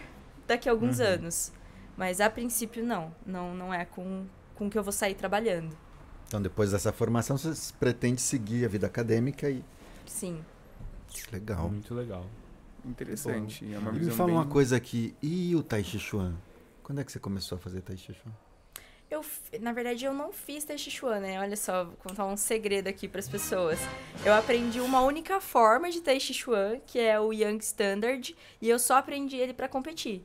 daqui 0.48 0.68
a 0.70 0.72
alguns 0.72 1.00
anos. 1.00 1.52
Mas 1.98 2.22
a 2.22 2.30
princípio, 2.30 2.84
não. 2.86 3.14
Não, 3.26 3.54
não 3.54 3.74
é 3.74 3.86
com, 3.86 4.26
com 4.56 4.70
que 4.70 4.78
eu 4.78 4.84
vou 4.84 4.94
sair 4.94 5.16
trabalhando. 5.16 5.76
Então, 6.30 6.40
depois 6.40 6.70
dessa 6.70 6.94
formação, 6.94 7.36
você 7.40 7.74
pretende 7.80 8.22
seguir 8.22 8.64
a 8.64 8.68
vida 8.68 8.86
acadêmica 8.86 9.50
e. 9.50 9.66
Sim. 10.06 10.46
Legal. 11.32 11.68
Muito 11.68 11.96
legal. 11.96 12.24
Interessante. 12.86 13.66
É 13.74 13.80
uma 13.80 13.90
E 13.90 14.00
me 14.00 14.12
fala 14.12 14.28
bem... 14.28 14.38
uma 14.38 14.46
coisa 14.46 14.78
aqui. 14.78 15.16
E 15.24 15.56
o 15.56 15.64
Tai 15.64 15.84
Chi 15.84 15.98
Chuan? 15.98 16.36
Quando 16.84 17.02
é 17.02 17.04
que 17.04 17.12
você 17.12 17.18
começou 17.18 17.56
a 17.56 17.60
fazer 17.60 17.82
Tai 17.82 17.98
Chi 17.98 18.14
Chuan? 18.14 18.32
Eu, 19.10 19.26
na 19.60 19.74
verdade, 19.74 20.06
eu 20.06 20.14
não 20.14 20.32
fiz 20.32 20.64
Tai 20.64 20.78
Chi 20.78 20.92
Chuan, 20.92 21.20
né? 21.20 21.40
Olha 21.40 21.58
só, 21.58 21.86
vou 21.86 21.96
contar 21.96 22.28
um 22.28 22.38
segredo 22.38 22.88
aqui 22.88 23.08
para 23.08 23.18
as 23.18 23.28
pessoas. 23.28 23.80
Eu 24.24 24.36
aprendi 24.36 24.80
uma 24.80 25.02
única 25.02 25.42
forma 25.42 25.90
de 25.90 26.00
Tai 26.00 26.20
Chi 26.20 26.36
Chuan, 26.36 26.80
que 26.86 27.00
é 27.00 27.20
o 27.20 27.34
Young 27.34 27.58
Standard, 27.58 28.36
e 28.62 28.70
eu 28.70 28.78
só 28.78 28.98
aprendi 28.98 29.36
ele 29.36 29.52
para 29.52 29.68
competir. 29.68 30.24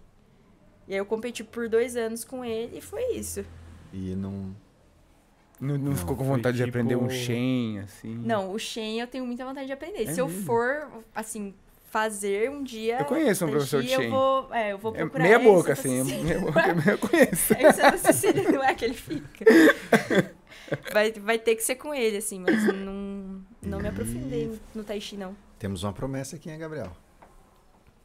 E 0.87 0.93
aí 0.93 0.99
eu 0.99 1.07
competi 1.07 1.43
por 1.43 1.67
dois 1.67 1.97
anos 1.97 2.27
com 2.27 2.45
ele 2.45 2.77
e 2.77 2.83
foi 2.83 3.15
isso. 3.15 3.43
E 3.91 4.15
não. 4.15 4.55
Não, 5.65 5.79
não 5.79 5.97
ficou 5.97 6.17
com 6.17 6.25
vontade 6.25 6.57
de 6.57 6.65
tipo- 6.65 6.77
aprender 6.77 6.97
um 6.97 7.09
Shen, 7.11 7.79
assim? 7.81 8.15
Não, 8.15 8.53
o 8.53 8.59
Shen 8.59 9.01
eu 9.01 9.07
tenho 9.07 9.27
muita 9.27 9.45
vontade 9.45 9.67
de 9.67 9.73
aprender. 9.73 10.03
É 10.05 10.13
Se 10.13 10.21
eu 10.21 10.29
mesmo? 10.29 10.45
for, 10.45 10.87
assim, 11.15 11.55
fazer 11.91 12.51
um 12.51 12.63
dia. 12.63 12.99
Eu 12.99 13.05
conheço 13.05 13.45
um 13.47 13.51
professor 13.51 13.83
de 13.83 13.89
Shen. 13.89 14.05
Eu 14.05 14.11
vou, 14.11 14.55
é, 14.55 14.73
eu 14.73 14.79
vou 14.79 14.93
É 14.95 14.99
procurar. 14.99 15.23
meia 15.25 15.39
boca, 15.39 15.75
Santa 15.77 15.89
assim. 15.89 16.01
é 16.01 16.05
Cecília. 16.05 16.25
Meia 16.25 16.41
boca, 16.41 16.91
eu 16.91 16.99
conheço. 16.99 17.55
É 17.59 17.69
em 17.69 17.73
Santa 17.73 17.99
Cecília, 17.99 18.51
não 18.51 18.63
é 18.65 18.75
que 18.75 18.85
ele 18.85 18.95
fica. 18.95 19.45
Vai, 20.93 21.13
vai 21.13 21.39
ter 21.39 21.55
que 21.57 21.63
ser 21.63 21.75
com 21.77 21.95
ele, 21.95 22.17
assim, 22.17 22.41
mas 22.41 22.65
não, 22.75 23.43
não 23.63 23.79
me 23.81 23.87
aprofundei 23.89 24.51
no 24.75 24.83
Tai 24.83 24.99
Chi, 25.01 25.17
não. 25.17 25.37
Temos 25.59 25.83
uma 25.85 25.93
promessa 25.93 26.37
aqui, 26.37 26.51
hein, 26.51 26.59
Gabriel? 26.59 26.91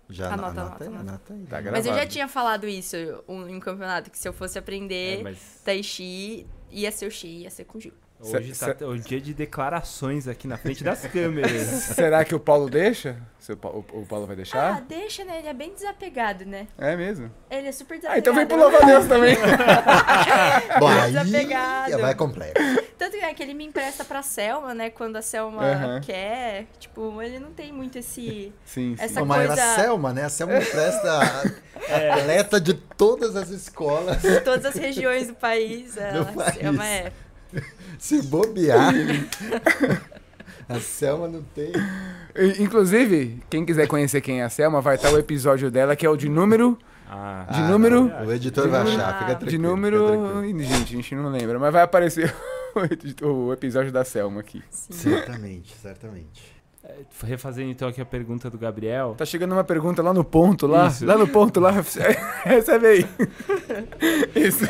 Já 0.10 0.34
Anota, 0.34 0.48
anota, 0.62 0.62
anota, 0.62 0.86
anota. 0.86 1.00
anota 1.10 1.34
aí. 1.34 1.46
Tá 1.64 1.72
Mas 1.72 1.86
eu 1.86 1.94
já 1.94 2.06
tinha 2.06 2.28
falado 2.28 2.68
isso 2.68 2.98
um- 3.28 3.48
em 3.48 3.56
um 3.56 3.60
campeonato, 3.60 4.12
que 4.12 4.18
se 4.20 4.28
eu 4.28 4.34
fosse 4.34 4.58
aprender 4.60 5.20
É, 5.20 5.24
mas 5.24 5.62
Tai 5.64 5.82
Chi, 5.82 6.46
ia 6.72 6.92
ser 6.92 7.08
o 7.08 7.12
Chi, 7.12 7.28
ia 7.28 7.50
ser 7.50 7.66
com 7.66 7.78
o 7.78 7.82
Gil. 7.82 7.94
Hoje 8.20 8.54
Cê- 8.56 8.74
tá 8.74 8.86
o 8.86 8.98
dia 8.98 9.20
de 9.22 9.34
declarações 9.34 10.28
aqui 10.28 10.48
na 10.48 10.58
frente 10.58 10.84
das 10.84 11.02
câmeras. 11.06 11.62
Será 11.96 12.24
que 12.26 12.36
o 12.36 12.40
Paulo 12.40 12.70
deixa? 12.70 13.18
O, 13.50 14.00
o 14.02 14.06
Paulo 14.06 14.26
vai 14.28 14.34
Ah, 14.34 14.38
deixar? 14.38 14.82
deixa, 14.82 15.24
né? 15.24 15.40
Ele 15.40 15.48
é 15.48 15.54
bem 15.54 15.74
desapegado, 15.74 16.46
né? 16.46 16.68
É 16.78 16.96
mesmo? 16.96 17.32
Ele 17.50 17.68
é 17.68 17.72
super 17.72 17.96
Ah, 17.96 17.98
desapegado. 17.98 18.20
então 18.20 18.36
vem 18.36 18.46
pro 18.46 18.58
louva 18.58 18.78
a 18.78 18.86
Deus 18.86 19.06
também. 19.08 19.36
Bom, 20.80 20.88
aí 20.88 21.12
Desapegado. 21.12 21.98
vai 22.00 22.16
complexo. 22.16 22.64
Tanto 22.98 23.12
que, 23.18 23.24
é 23.24 23.34
que 23.34 23.42
ele 23.42 23.54
me 23.54 23.66
empresta 23.66 24.04
pra 24.04 24.22
Selma, 24.22 24.74
né? 24.74 24.90
Quando 24.90 25.16
a 25.16 25.22
Selma 25.22 25.64
Aham. 25.64 26.02
quer. 26.02 26.66
Tipo, 26.80 27.22
ele 27.22 27.40
não 27.40 27.52
tem 27.52 27.72
muito 27.72 27.98
esse... 27.98 28.54
Sim, 28.66 28.96
sim. 28.96 29.04
Essa 29.04 29.24
mas 29.26 29.48
coisa- 29.48 29.64
a 29.64 29.76
Selma, 29.76 30.14
né? 30.14 30.26
A 30.26 30.30
Selma 30.30 30.58
empresta 30.58 31.20
atleta 32.14 32.60
de 32.60 32.74
todas 32.74 33.36
as 33.36 33.50
escolas. 33.50 34.22
de 34.22 34.42
todas 34.42 34.66
as 34.66 34.76
regiões 34.76 35.28
do 35.28 35.34
país. 35.34 35.96
Ela, 35.98 36.26
Do 36.26 36.34
país. 36.34 36.56
Selma 36.56 36.86
é... 36.88 37.12
Se 38.00 38.22
bobear. 38.24 38.94
A 40.68 40.80
Selma 40.80 41.28
não 41.28 41.42
tem. 41.56 41.72
Inclusive, 42.60 43.42
quem 43.50 43.66
quiser 43.66 43.88
conhecer 43.88 44.22
quem 44.22 44.42
é 44.42 44.44
a 44.44 44.50
Selma, 44.50 44.82
vai 44.82 44.96
estar 44.96 45.12
o 45.12 45.18
episódio 45.18 45.72
dela, 45.72 45.96
que 45.96 46.06
é 46.06 46.10
o 46.10 46.16
de 46.16 46.30
número. 46.30 46.78
Ah, 47.10 47.48
De 47.52 47.60
Ah, 47.62 47.68
número- 47.70 48.04
não, 48.06 48.26
O 48.28 48.32
editor 48.34 48.70
vai 48.70 48.82
achar, 48.82 49.14
fica 49.14 49.26
tranquilo. 49.36 49.50
de 49.52 49.58
número. 49.58 50.08
tranquilo. 50.08 50.60
Gente, 50.64 50.94
a 50.94 50.96
gente 50.98 51.16
não 51.16 51.30
lembra, 51.30 51.58
mas 51.58 51.74
vai 51.74 51.82
aparecer 51.82 52.34
o 53.24 53.28
o 53.48 53.54
episódio 53.54 53.92
da 53.92 54.06
Selma 54.06 54.42
aqui. 54.42 54.62
Sim. 54.70 54.94
Certamente, 54.94 55.76
certamente. 55.82 56.59
Refazendo 57.24 57.70
então 57.72 57.88
aqui 57.88 58.02
a 58.02 58.06
pergunta 58.06 58.50
do 58.50 58.58
Gabriel. 58.58 59.16
Tá 59.18 59.26
chegando 59.26 59.52
uma 59.54 59.64
pergunta 59.64 60.02
lá 60.02 60.14
no 60.14 60.24
ponto, 60.24 60.68
lá. 60.68 60.88
Isso. 60.88 61.06
Lá 61.06 61.18
no 61.18 61.28
ponto, 61.28 61.60
lá. 61.60 61.72
Recebe 62.44 62.88
aí. 62.88 63.06
Isso. 64.36 64.66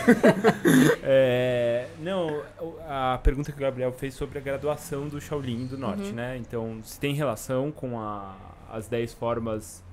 É, 1.04 1.88
não, 2.00 2.42
a 2.88 3.20
pergunta 3.24 3.52
que 3.52 3.58
o 3.58 3.62
Gabriel 3.62 3.92
fez 3.92 4.14
sobre 4.14 4.38
a 4.38 4.42
graduação 4.42 5.08
do 5.08 5.20
Shaolin 5.20 5.66
do 5.68 5.78
Norte, 5.78 6.10
Uhum. 6.10 6.14
né? 6.14 6.38
Então, 6.38 6.80
se 6.84 7.00
tem 7.00 7.14
relação 7.14 7.72
com 7.72 8.00
a- 8.00 8.36
as 8.72 8.88
10 8.88 9.14
formas 9.14 9.84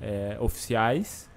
é, 0.00 0.36
oficiais 0.40 1.30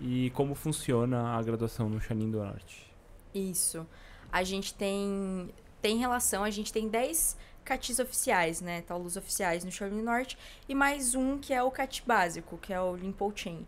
e 0.00 0.30
como 0.30 0.54
funciona 0.54 1.36
a 1.36 1.42
graduação 1.42 1.88
no 1.88 2.00
Shaolin 2.00 2.30
do 2.30 2.38
Norte. 2.38 2.92
Isso. 3.34 3.86
A 4.30 4.42
gente 4.44 4.72
tem 4.74 5.50
tem 5.82 5.98
relação, 5.98 6.42
a 6.42 6.48
gente 6.50 6.72
tem 6.72 6.88
10 6.88 7.36
catis 7.64 7.98
oficiais, 7.98 8.60
né, 8.60 8.82
taulos 8.82 9.16
oficiais 9.16 9.64
no 9.64 9.72
Shaolin 9.72 10.02
Norte 10.02 10.38
e 10.68 10.74
mais 10.74 11.14
um 11.14 11.38
que 11.38 11.54
é 11.54 11.62
o 11.62 11.70
cat 11.70 12.02
básico, 12.06 12.58
que 12.58 12.72
é 12.72 12.80
o 12.80 12.94
Limpo 12.94 13.32
Chen, 13.34 13.66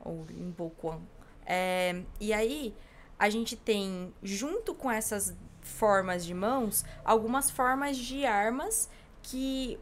ou 0.00 0.24
Limpo 0.24 0.70
Quan. 0.76 1.00
É, 1.44 2.02
e 2.20 2.32
aí 2.32 2.74
a 3.18 3.30
gente 3.30 3.56
tem 3.56 4.12
junto 4.22 4.74
com 4.74 4.90
essas 4.90 5.34
formas 5.62 6.24
de 6.24 6.34
mãos 6.34 6.84
algumas 7.04 7.50
formas 7.50 7.96
de 7.96 8.26
armas 8.26 8.90
que 9.22 9.78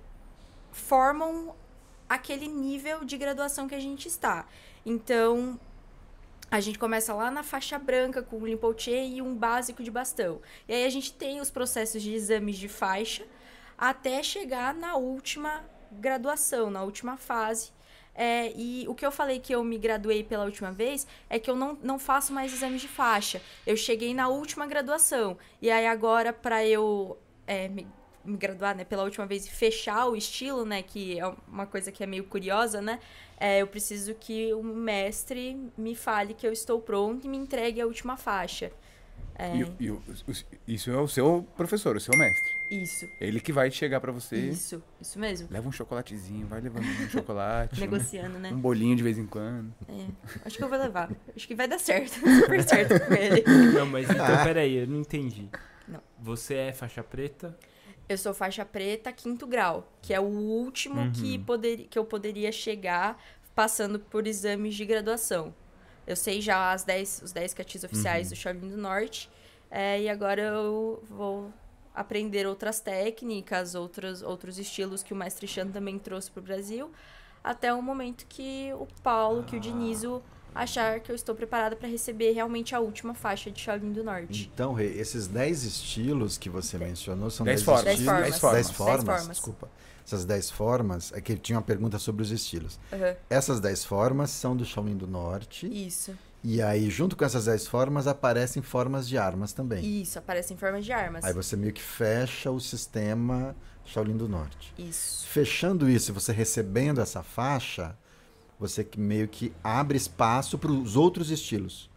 formam 0.71 1.55
aquele 2.09 2.49
nível 2.49 3.05
de 3.05 3.17
graduação 3.17 3.67
que 3.67 3.75
a 3.75 3.81
gente 3.81 4.09
está. 4.09 4.47
Então, 4.85 5.59
a 6.51 6.61
gente 6.61 6.79
começa 6.79 7.13
lá 7.15 7.31
na 7.31 7.43
faixa 7.43 7.79
branca 7.79 8.23
com 8.23 8.37
o 8.37 8.47
Limpoche 8.47 8.91
e 8.91 9.23
um 9.23 9.35
básico 9.35 9.83
de 9.83 9.91
bastão. 9.91 10.41
E 10.69 10.75
aí 10.75 10.85
a 10.85 10.91
gente 10.91 11.13
tem 11.13 11.41
os 11.41 11.51
processos 11.51 12.03
de 12.03 12.13
exames 12.13 12.57
de 12.57 12.69
faixa 12.69 13.25
até 13.77 14.23
chegar 14.23 14.75
na 14.75 14.97
última 14.97 15.65
graduação, 15.91 16.71
na 16.71 16.83
última 16.83 17.17
fase. 17.17 17.73
É, 18.17 18.53
e 18.55 18.87
o 18.87 18.95
que 18.95 19.05
eu 19.05 19.11
falei 19.11 19.41
que 19.41 19.53
eu 19.53 19.65
me 19.65 19.77
graduei 19.77 20.23
pela 20.23 20.45
última 20.45 20.71
vez 20.71 21.07
é 21.29 21.39
que 21.39 21.51
eu 21.51 21.57
não, 21.57 21.77
não 21.83 21.99
faço 21.99 22.33
mais 22.33 22.53
exames 22.53 22.81
de 22.81 22.89
faixa. 22.89 23.43
Eu 23.67 23.77
cheguei 23.77 24.15
na 24.15 24.29
última 24.29 24.67
graduação. 24.67 25.37
E 25.61 25.71
aí 25.71 25.87
agora, 25.87 26.33
para 26.33 26.65
eu 26.65 27.19
é, 27.47 27.69
me, 27.69 27.87
me 28.25 28.37
graduar 28.37 28.77
né, 28.77 28.85
pela 28.85 29.03
última 29.03 29.27
vez 29.27 29.47
e 29.47 29.51
fechar 29.51 30.07
o 30.07 30.15
estilo, 30.15 30.65
né? 30.65 30.81
Que 30.83 31.19
é 31.19 31.27
uma 31.49 31.67
coisa 31.67 31.91
que 31.91 32.05
é 32.05 32.07
meio 32.07 32.25
curiosa, 32.25 32.81
né? 32.81 33.01
é, 33.39 33.61
eu 33.61 33.67
preciso 33.67 34.15
que 34.15 34.53
o 34.55 34.63
mestre 34.63 35.71
me 35.77 35.95
fale 35.95 36.35
que 36.35 36.47
eu 36.47 36.53
estou 36.53 36.81
pronto 36.81 37.27
e 37.27 37.29
me 37.29 37.37
entregue 37.37 37.81
a 37.81 37.87
última 37.87 38.17
faixa. 38.17 38.73
É, 39.37 39.57
E, 39.57 39.67
e 40.69 40.75
isso 40.75 40.91
é 40.91 40.97
o 40.97 41.09
seu 41.09 41.47
professor, 41.57 41.97
o 41.97 42.01
seu 42.01 42.17
mestre. 42.17 42.53
isso, 42.71 43.09
Ele 43.21 43.41
que 43.41 43.53
vai 43.53 43.71
chegar 43.71 44.01
pra 44.01 44.13
você. 44.13 44.37
isso, 44.37 44.83
isso 45.01 45.19
mesmo. 45.19 45.49
Leva 45.51 45.69
um 45.69 45.73
chocolatezinho, 45.73 46.47
vai 46.47 46.61
levando 46.61 46.85
um 46.85 47.09
chocolate. 47.11 47.79
Negociando, 47.81 48.39
né? 48.39 48.51
Um 48.53 48.61
bolinho 48.61 48.95
de 48.97 49.03
vez 49.03 49.19
em 49.19 49.27
quando. 49.27 49.75
É, 49.89 50.07
acho 50.45 50.57
que 50.57 50.63
eu 50.65 50.69
vou 50.69 50.79
levar. 50.79 51.11
Acho 51.35 51.47
que 51.49 51.55
vai 51.55 51.67
dar 51.67 51.79
certo. 51.79 52.13
Super 52.41 52.63
certo 52.63 53.07
com 53.07 53.15
ele. 53.15 53.43
Não, 53.73 53.87
mas 53.87 54.09
então, 54.09 54.25
Ah. 54.25 54.45
peraí, 54.45 54.77
eu 54.77 54.87
não 54.87 55.01
entendi. 55.01 55.49
Não. 55.89 56.01
Você 56.21 56.55
é 56.55 56.73
faixa 56.73 57.03
preta? 57.03 57.57
Eu 58.09 58.19
sou 58.19 58.33
faixa 58.35 58.65
preta, 58.65 59.11
quinto 59.13 59.47
grau, 59.47 59.91
que 60.03 60.13
é 60.15 60.21
o 60.21 60.25
último 60.25 61.11
que, 61.13 61.39
poder, 61.39 61.87
que 61.91 61.99
eu 61.99 62.05
poderia 62.05 62.53
chegar 62.53 63.19
passando 63.55 63.99
por 63.99 64.27
exames 64.27 64.75
de 64.75 64.85
graduação. 64.85 65.55
Eu 66.07 66.17
sei 66.17 66.41
já 66.41 66.73
as 66.73 66.85
10, 66.85 67.23
os 67.25 67.33
10 67.33 67.55
catis 67.55 67.85
oficiais 67.85 68.31
do 68.31 68.37
Shaolin 68.37 68.69
do 68.69 68.77
Norte, 68.77 69.31
é, 69.71 70.03
e 70.03 70.09
agora 70.09 70.41
eu 70.43 71.03
vou 71.09 71.53
aprender 71.95 72.47
outras 72.47 72.81
técnicas, 72.81 73.75
outros, 73.75 74.23
outros 74.23 74.59
estilos 74.59 75.03
que 75.03 75.13
o 75.13 75.17
mestre 75.17 75.47
Chan 75.47 75.69
também 75.69 75.99
trouxe 75.99 76.31
para 76.31 76.41
o 76.41 76.43
Brasil, 76.43 76.91
até 77.43 77.73
o 77.73 77.81
momento 77.81 78.27
que 78.29 78.71
o 78.75 78.87
Paulo, 79.03 79.45
que 79.45 79.57
o 79.57 79.61
Dinizo 79.61 80.23
achar 80.55 81.01
que 81.01 81.11
eu 81.11 81.17
estou 81.17 81.35
preparada 81.35 81.75
para 81.75 81.89
receber 81.89 82.33
realmente 82.33 82.75
a 82.75 82.81
última 82.81 83.13
faixa 83.13 83.51
de 83.51 83.61
Shaolin 83.61 83.93
do 83.93 84.05
Norte. 84.05 84.51
Então, 84.55 84.73
Rê, 84.73 84.87
esses 84.87 85.27
10 85.27 85.65
estilos 85.65 86.39
que 86.39 86.49
você 86.49 86.79
mencionou 86.79 87.29
são 87.31 87.45
10 87.45 87.57
Dez 87.57 87.65
formas. 87.65 87.87
estilos. 87.87 88.21
Dez 88.21 88.23
10 88.31 88.41
formas. 88.41 88.71
formas. 88.71 88.97
Dez 89.05 89.05
formas. 89.05 89.37
Desculpa. 89.37 89.71
Essas 90.07 90.25
10 90.25 90.51
formas, 90.51 91.13
é 91.15 91.21
que 91.21 91.37
tinha 91.37 91.57
uma 91.57 91.63
pergunta 91.65 91.99
sobre 91.99 92.23
os 92.23 92.31
estilos. 92.31 92.79
Aham, 92.93 93.17
Essas 93.31 93.59
10 93.61 93.85
formas 93.85 94.31
são 94.31 94.57
do 94.57 94.65
Shaolin 94.65 94.97
do 94.97 95.07
Norte 95.07 95.67
Isso. 95.67 96.15
E 96.47 96.61
aí, 96.61 96.91
junto 96.91 97.17
com 97.17 97.25
essas 97.25 97.47
10 97.47 97.67
formas, 97.67 98.07
aparecem 98.07 98.63
formas 98.63 99.09
de 99.09 99.17
armas 99.17 99.55
também. 99.55 100.03
Isso, 100.03 100.19
aparece 100.19 100.53
em 100.53 100.59
formas 100.59 100.85
de 100.85 100.93
armas. 100.93 101.25
Aí 101.25 101.33
você 101.33 101.57
meio 101.57 101.73
que 101.73 101.81
fecha 101.81 102.51
o 102.51 102.61
sistema 102.61 103.57
Shaolin 103.83 104.17
do 104.17 104.29
Norte. 104.29 104.75
Isso. 104.77 105.27
Fechando 105.27 105.89
isso, 105.89 106.11
e 106.11 106.15
você 106.15 106.33
recebendo 106.33 107.01
essa 107.01 107.23
faixa, 107.23 107.97
você 108.61 108.87
meio 108.99 109.27
que 109.27 109.55
abre 109.65 109.97
espaço 109.97 110.59
para 110.59 110.71
os 110.71 110.97
outros 110.97 111.31
estilos. 111.31 111.89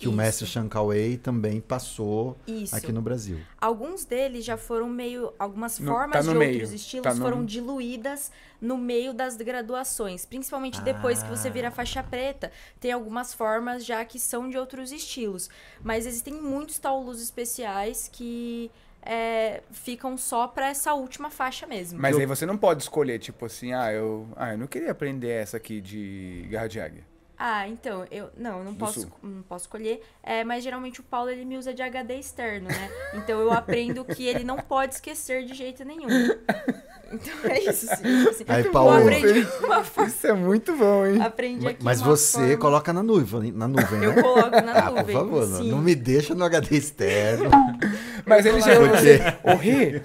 Que 0.00 0.08
o 0.08 0.10
Isso. 0.10 0.16
mestre 0.16 0.46
Shankawei 0.46 1.18
também 1.18 1.60
passou 1.60 2.36
Isso. 2.46 2.74
aqui 2.74 2.90
no 2.90 3.02
Brasil. 3.02 3.38
Alguns 3.60 4.06
deles 4.06 4.44
já 4.46 4.56
foram 4.56 4.88
meio. 4.88 5.30
Algumas 5.38 5.78
No- 5.78 5.92
formas 5.92 6.24
tá 6.26 6.32
de 6.32 6.38
meio, 6.38 6.52
outros 6.54 6.72
estilos 6.72 7.04
tá 7.04 7.14
no- 7.14 7.20
foram 7.20 7.44
diluídas 7.44 8.32
no 8.60 8.78
meio 8.78 9.12
das 9.12 9.36
graduações. 9.36 10.24
Principalmente 10.24 10.80
depois 10.80 11.22
que 11.22 11.28
você 11.28 11.50
vira 11.50 11.68
Ah. 11.68 11.70
faixa 11.70 12.02
preta. 12.02 12.50
Tem 12.80 12.90
algumas 12.92 13.34
formas 13.34 13.84
já 13.84 14.02
que 14.04 14.18
são 14.18 14.48
de 14.48 14.56
outros 14.56 14.90
estilos. 14.90 15.50
Mas 15.84 16.06
existem 16.06 16.32
muitos 16.32 16.78
taulus 16.78 17.20
especiais 17.22 18.08
que 18.10 18.70
é, 19.02 19.62
ficam 19.70 20.16
só 20.18 20.46
pra 20.46 20.68
essa 20.68 20.92
última 20.94 21.30
faixa 21.30 21.66
mesmo. 21.66 21.98
Mas 21.98 22.16
aí 22.18 22.26
você 22.26 22.44
não 22.44 22.56
pode 22.58 22.82
escolher, 22.82 23.18
tipo 23.18 23.46
assim, 23.46 23.72
ah, 23.72 23.90
eu, 23.92 24.28
ah, 24.36 24.52
eu 24.52 24.58
não 24.58 24.66
queria 24.66 24.90
aprender 24.90 25.28
essa 25.30 25.56
aqui 25.56 25.80
de 25.80 26.46
garra 26.50 26.68
de 26.68 26.78
águia. 26.80 27.09
Ah, 27.42 27.66
então, 27.66 28.04
eu 28.10 28.28
não, 28.36 28.58
eu 28.58 28.64
não 28.64 28.74
posso, 28.74 29.10
não 29.22 29.40
posso 29.40 29.64
escolher. 29.64 30.02
É, 30.22 30.44
mas 30.44 30.62
geralmente 30.62 31.00
o 31.00 31.02
Paulo 31.02 31.30
ele 31.30 31.46
me 31.46 31.56
usa 31.56 31.72
de 31.72 31.80
HD 31.82 32.16
externo, 32.18 32.68
né? 32.68 32.90
Então 33.14 33.40
eu 33.40 33.50
aprendo 33.50 34.04
que 34.04 34.26
ele 34.26 34.44
não 34.44 34.58
pode 34.58 34.96
esquecer 34.96 35.46
de 35.46 35.54
jeito 35.54 35.82
nenhum. 35.82 36.06
Então 37.12 37.50
é 37.50 37.58
isso, 37.58 37.88
tipo 37.96 38.28
assim. 38.30 38.44
Aí, 38.46 38.64
eu 38.64 38.70
Paulo, 38.70 38.92
forma. 39.82 40.06
Isso 40.08 40.26
é 40.28 40.32
muito 40.32 40.76
bom, 40.76 41.04
hein? 41.04 41.20
Aprendi 41.20 41.66
aqui 41.66 41.82
Mas 41.82 42.00
você 42.00 42.38
forma- 42.38 42.56
coloca 42.58 42.92
na 42.92 43.02
nuvem, 43.02 43.50
na 43.50 43.66
nuvem, 43.66 44.04
Eu 44.04 44.12
né? 44.14 44.22
coloco 44.22 44.50
na 44.50 44.72
Ah, 44.78 44.82
por 44.92 44.98
nuvem. 45.00 45.16
favor, 45.16 45.48
não, 45.48 45.58
sim. 45.58 45.70
não 45.72 45.78
me 45.78 45.96
deixa 45.96 46.36
no 46.36 46.44
HD 46.44 46.76
externo. 46.76 47.50
Mas 48.24 48.46
ele 48.46 48.62
pra 48.78 48.88
você, 49.00 49.18
ô 49.42 49.56
Rê, 49.56 50.02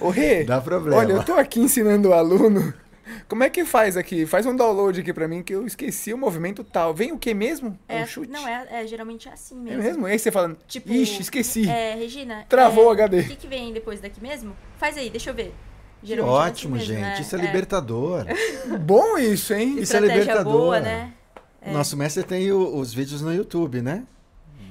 ô 0.00 0.08
Rê, 0.08 0.44
Dá 0.44 0.58
problema. 0.62 0.96
olha, 1.02 1.12
eu 1.12 1.22
tô 1.22 1.34
aqui 1.34 1.60
ensinando 1.60 2.08
o 2.08 2.14
aluno, 2.14 2.72
como 3.28 3.42
é 3.44 3.50
que 3.50 3.64
faz 3.64 3.96
aqui? 3.96 4.26
Faz 4.26 4.46
um 4.46 4.54
download 4.56 5.00
aqui 5.00 5.12
pra 5.12 5.26
mim 5.28 5.42
que 5.42 5.54
eu 5.54 5.66
esqueci 5.66 6.12
o 6.12 6.18
movimento 6.18 6.62
tal. 6.64 6.92
Vem 6.94 7.12
o 7.12 7.18
que 7.18 7.32
mesmo? 7.34 7.78
É, 7.88 8.02
um 8.02 8.06
chute? 8.06 8.30
não, 8.30 8.46
é, 8.46 8.66
é 8.70 8.86
geralmente 8.86 9.28
é 9.28 9.32
assim 9.32 9.56
É 9.56 9.62
mesmo. 9.76 9.82
mesmo? 9.82 10.08
E 10.08 10.12
aí 10.12 10.18
você 10.18 10.30
fala, 10.30 10.56
Tipo, 10.66 10.92
ixi, 10.92 11.22
esqueci. 11.22 11.68
É, 11.68 11.94
Regina. 11.94 12.44
Travou 12.48 12.84
é, 12.84 12.86
o 12.88 12.90
HD. 12.90 13.20
O 13.20 13.24
que, 13.28 13.36
que 13.36 13.46
vem 13.48 13.72
depois 13.72 14.00
daqui 14.00 14.20
mesmo? 14.20 14.54
Faz 14.78 14.96
aí, 14.96 15.10
deixa 15.10 15.30
eu 15.30 15.34
ver. 15.34 15.54
Que 16.00 16.08
Geralmente 16.08 16.34
é 16.34 16.40
assim 16.40 16.48
ótimo, 16.50 16.74
mesmo, 16.76 16.86
gente. 16.88 17.00
né? 17.00 17.18
Isso 17.20 17.36
é 17.36 17.38
libertador. 17.38 18.24
Bom 18.80 19.18
isso, 19.18 19.54
hein? 19.54 19.78
Isso 19.78 19.96
é 19.96 20.00
libertador. 20.00 20.52
boa, 20.52 20.80
né? 20.80 21.12
O 21.64 21.70
Nosso 21.72 21.96
mestre 21.96 22.24
tem 22.24 22.50
o- 22.50 22.76
os 22.76 22.92
vídeos 22.92 23.22
no 23.22 23.32
YouTube, 23.32 23.80
né? 23.82 24.02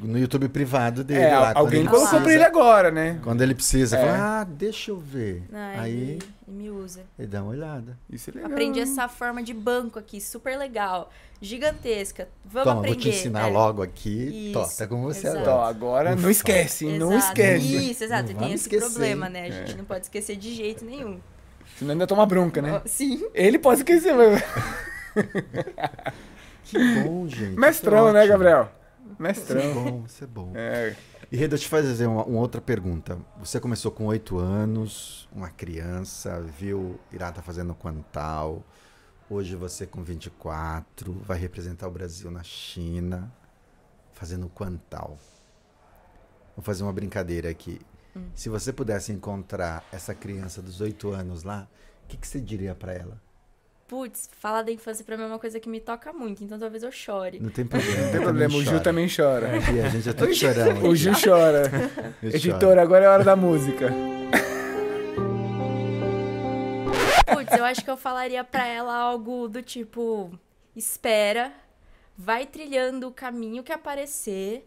No 0.01 0.17
YouTube 0.17 0.49
privado 0.49 1.03
dele. 1.03 1.21
É, 1.21 1.37
lá, 1.37 1.53
alguém 1.55 1.85
colocou 1.85 2.01
precisa- 2.07 2.21
pra 2.23 2.33
ele 2.33 2.43
agora, 2.43 2.89
né? 2.91 3.19
Quando 3.23 3.41
ele 3.41 3.53
precisa, 3.53 3.97
É. 3.97 3.99
fala, 4.01 4.39
ah, 4.41 4.43
deixa 4.43 4.89
eu 4.91 4.97
ver. 4.97 5.43
Não, 5.51 5.59
Aí 5.79 5.91
ele, 5.91 6.19
ele 6.47 6.57
me 6.57 6.69
usa. 6.71 7.01
ele 7.19 7.27
dá 7.27 7.41
uma 7.43 7.51
olhada. 7.51 7.97
Isso 8.09 8.29
é 8.29 8.33
legal. 8.33 8.51
Aprendi 8.51 8.79
essa 8.79 9.07
forma 9.07 9.43
de 9.43 9.53
banco 9.53 9.99
aqui, 9.99 10.19
super 10.19 10.57
legal, 10.57 11.11
gigantesca. 11.41 12.27
Vamos 12.43 12.67
Toma, 12.67 12.79
aprender. 12.81 12.95
vou 12.95 13.01
te 13.03 13.09
ensinar 13.09 13.47
é. 13.47 13.51
logo 13.51 13.83
aqui. 13.83 14.49
Isso, 14.49 14.53
Tó, 14.53 14.65
tá 14.65 14.87
com 14.87 15.01
você 15.03 15.27
exato. 15.27 15.39
Agora. 15.49 15.69
agora 15.69 16.15
não 16.15 16.29
esquece, 16.31 16.87
hein? 16.87 16.97
não 16.97 17.13
Exato. 17.13 17.27
esquece. 17.27 17.91
Isso, 17.91 18.03
exato. 18.03 18.23
Não 18.23 18.31
e 18.31 18.35
tem 18.45 18.53
esse 18.53 18.63
esquecer, 18.63 18.89
problema, 18.89 19.29
né? 19.29 19.47
A 19.47 19.51
gente 19.51 19.77
não 19.77 19.85
pode 19.85 20.05
esquecer 20.05 20.35
de 20.35 20.53
jeito 20.55 20.83
nenhum. 20.83 21.19
Senão 21.77 21.91
ainda 21.91 22.07
toma 22.07 22.25
bronca, 22.25 22.61
né? 22.61 22.81
Ó, 22.83 22.87
Sim. 22.87 23.23
Ele 23.33 23.57
pode 23.59 23.81
esquecer, 23.81 24.13
mas... 24.13 24.43
Que 26.65 27.03
bom, 27.03 27.27
gente. 27.27 27.59
Mestrão, 27.59 28.07
é 28.09 28.13
né, 28.13 28.19
ótimo. 28.33 28.69
Gabriel? 29.21 29.31
Isso 29.31 29.51
é 29.51 29.55
Mestrão. 29.55 29.73
bom, 29.83 30.05
isso 30.05 30.23
é 30.23 30.27
bom. 30.27 30.51
É. 30.55 30.95
E 31.31 31.37
Rê, 31.37 31.47
deixa 31.47 31.63
eu 31.63 31.67
te 31.67 31.69
fazer 31.69 32.07
uma, 32.07 32.25
uma 32.25 32.39
outra 32.39 32.59
pergunta. 32.59 33.17
Você 33.39 33.59
começou 33.59 33.91
com 33.91 34.05
oito 34.07 34.37
anos, 34.37 35.29
uma 35.31 35.49
criança, 35.49 36.41
viu 36.41 36.99
Irata 37.11 37.41
fazendo 37.41 37.73
Quantal. 37.75 38.63
Hoje 39.29 39.55
você 39.55 39.85
com 39.85 40.03
24, 40.03 41.13
vai 41.25 41.37
representar 41.37 41.87
o 41.87 41.91
Brasil 41.91 42.29
na 42.29 42.43
China, 42.43 43.31
fazendo 44.11 44.49
Quantal. 44.49 45.17
Vou 46.55 46.63
fazer 46.63 46.83
uma 46.83 46.91
brincadeira 46.91 47.49
aqui. 47.49 47.79
Hum. 48.13 48.29
Se 48.35 48.49
você 48.49 48.73
pudesse 48.73 49.13
encontrar 49.13 49.85
essa 49.91 50.13
criança 50.13 50.61
dos 50.61 50.81
oito 50.81 51.11
anos 51.11 51.43
lá, 51.43 51.65
o 52.03 52.07
que, 52.07 52.17
que 52.17 52.27
você 52.27 52.41
diria 52.41 52.75
pra 52.75 52.93
ela? 52.93 53.21
Putz, 53.91 54.29
falar 54.39 54.61
da 54.61 54.71
infância 54.71 55.03
pra 55.03 55.17
mim 55.17 55.23
é 55.23 55.25
uma 55.25 55.37
coisa 55.37 55.59
que 55.59 55.67
me 55.67 55.81
toca 55.81 56.13
muito, 56.13 56.41
então 56.41 56.57
talvez 56.57 56.81
eu 56.81 56.89
chore. 56.93 57.41
Não 57.41 57.49
tem 57.49 57.65
problema. 57.65 58.01
Não 58.05 58.11
tem 58.13 58.21
problema, 58.21 58.55
o 58.55 58.63
Gil 58.63 58.79
também 58.79 59.05
chora. 59.13 59.49
E 59.69 59.81
a 59.81 59.89
gente 59.89 60.05
já 60.05 60.13
tá 60.13 60.25
chorando. 60.31 60.87
O 60.87 60.95
Gil 60.95 61.11
chora. 61.11 61.63
Eu 62.23 62.31
choro. 62.31 62.35
Editor, 62.53 62.79
agora 62.79 63.03
é 63.03 63.07
a 63.09 63.11
hora 63.11 63.23
da 63.25 63.35
música. 63.35 63.91
Putz, 67.33 67.51
eu 67.57 67.65
acho 67.65 67.83
que 67.83 67.89
eu 67.91 67.97
falaria 67.97 68.41
pra 68.45 68.65
ela 68.65 68.95
algo 68.95 69.49
do 69.49 69.61
tipo: 69.61 70.31
espera, 70.73 71.51
vai 72.17 72.45
trilhando 72.45 73.09
o 73.09 73.11
caminho 73.11 73.61
que 73.61 73.73
aparecer, 73.73 74.65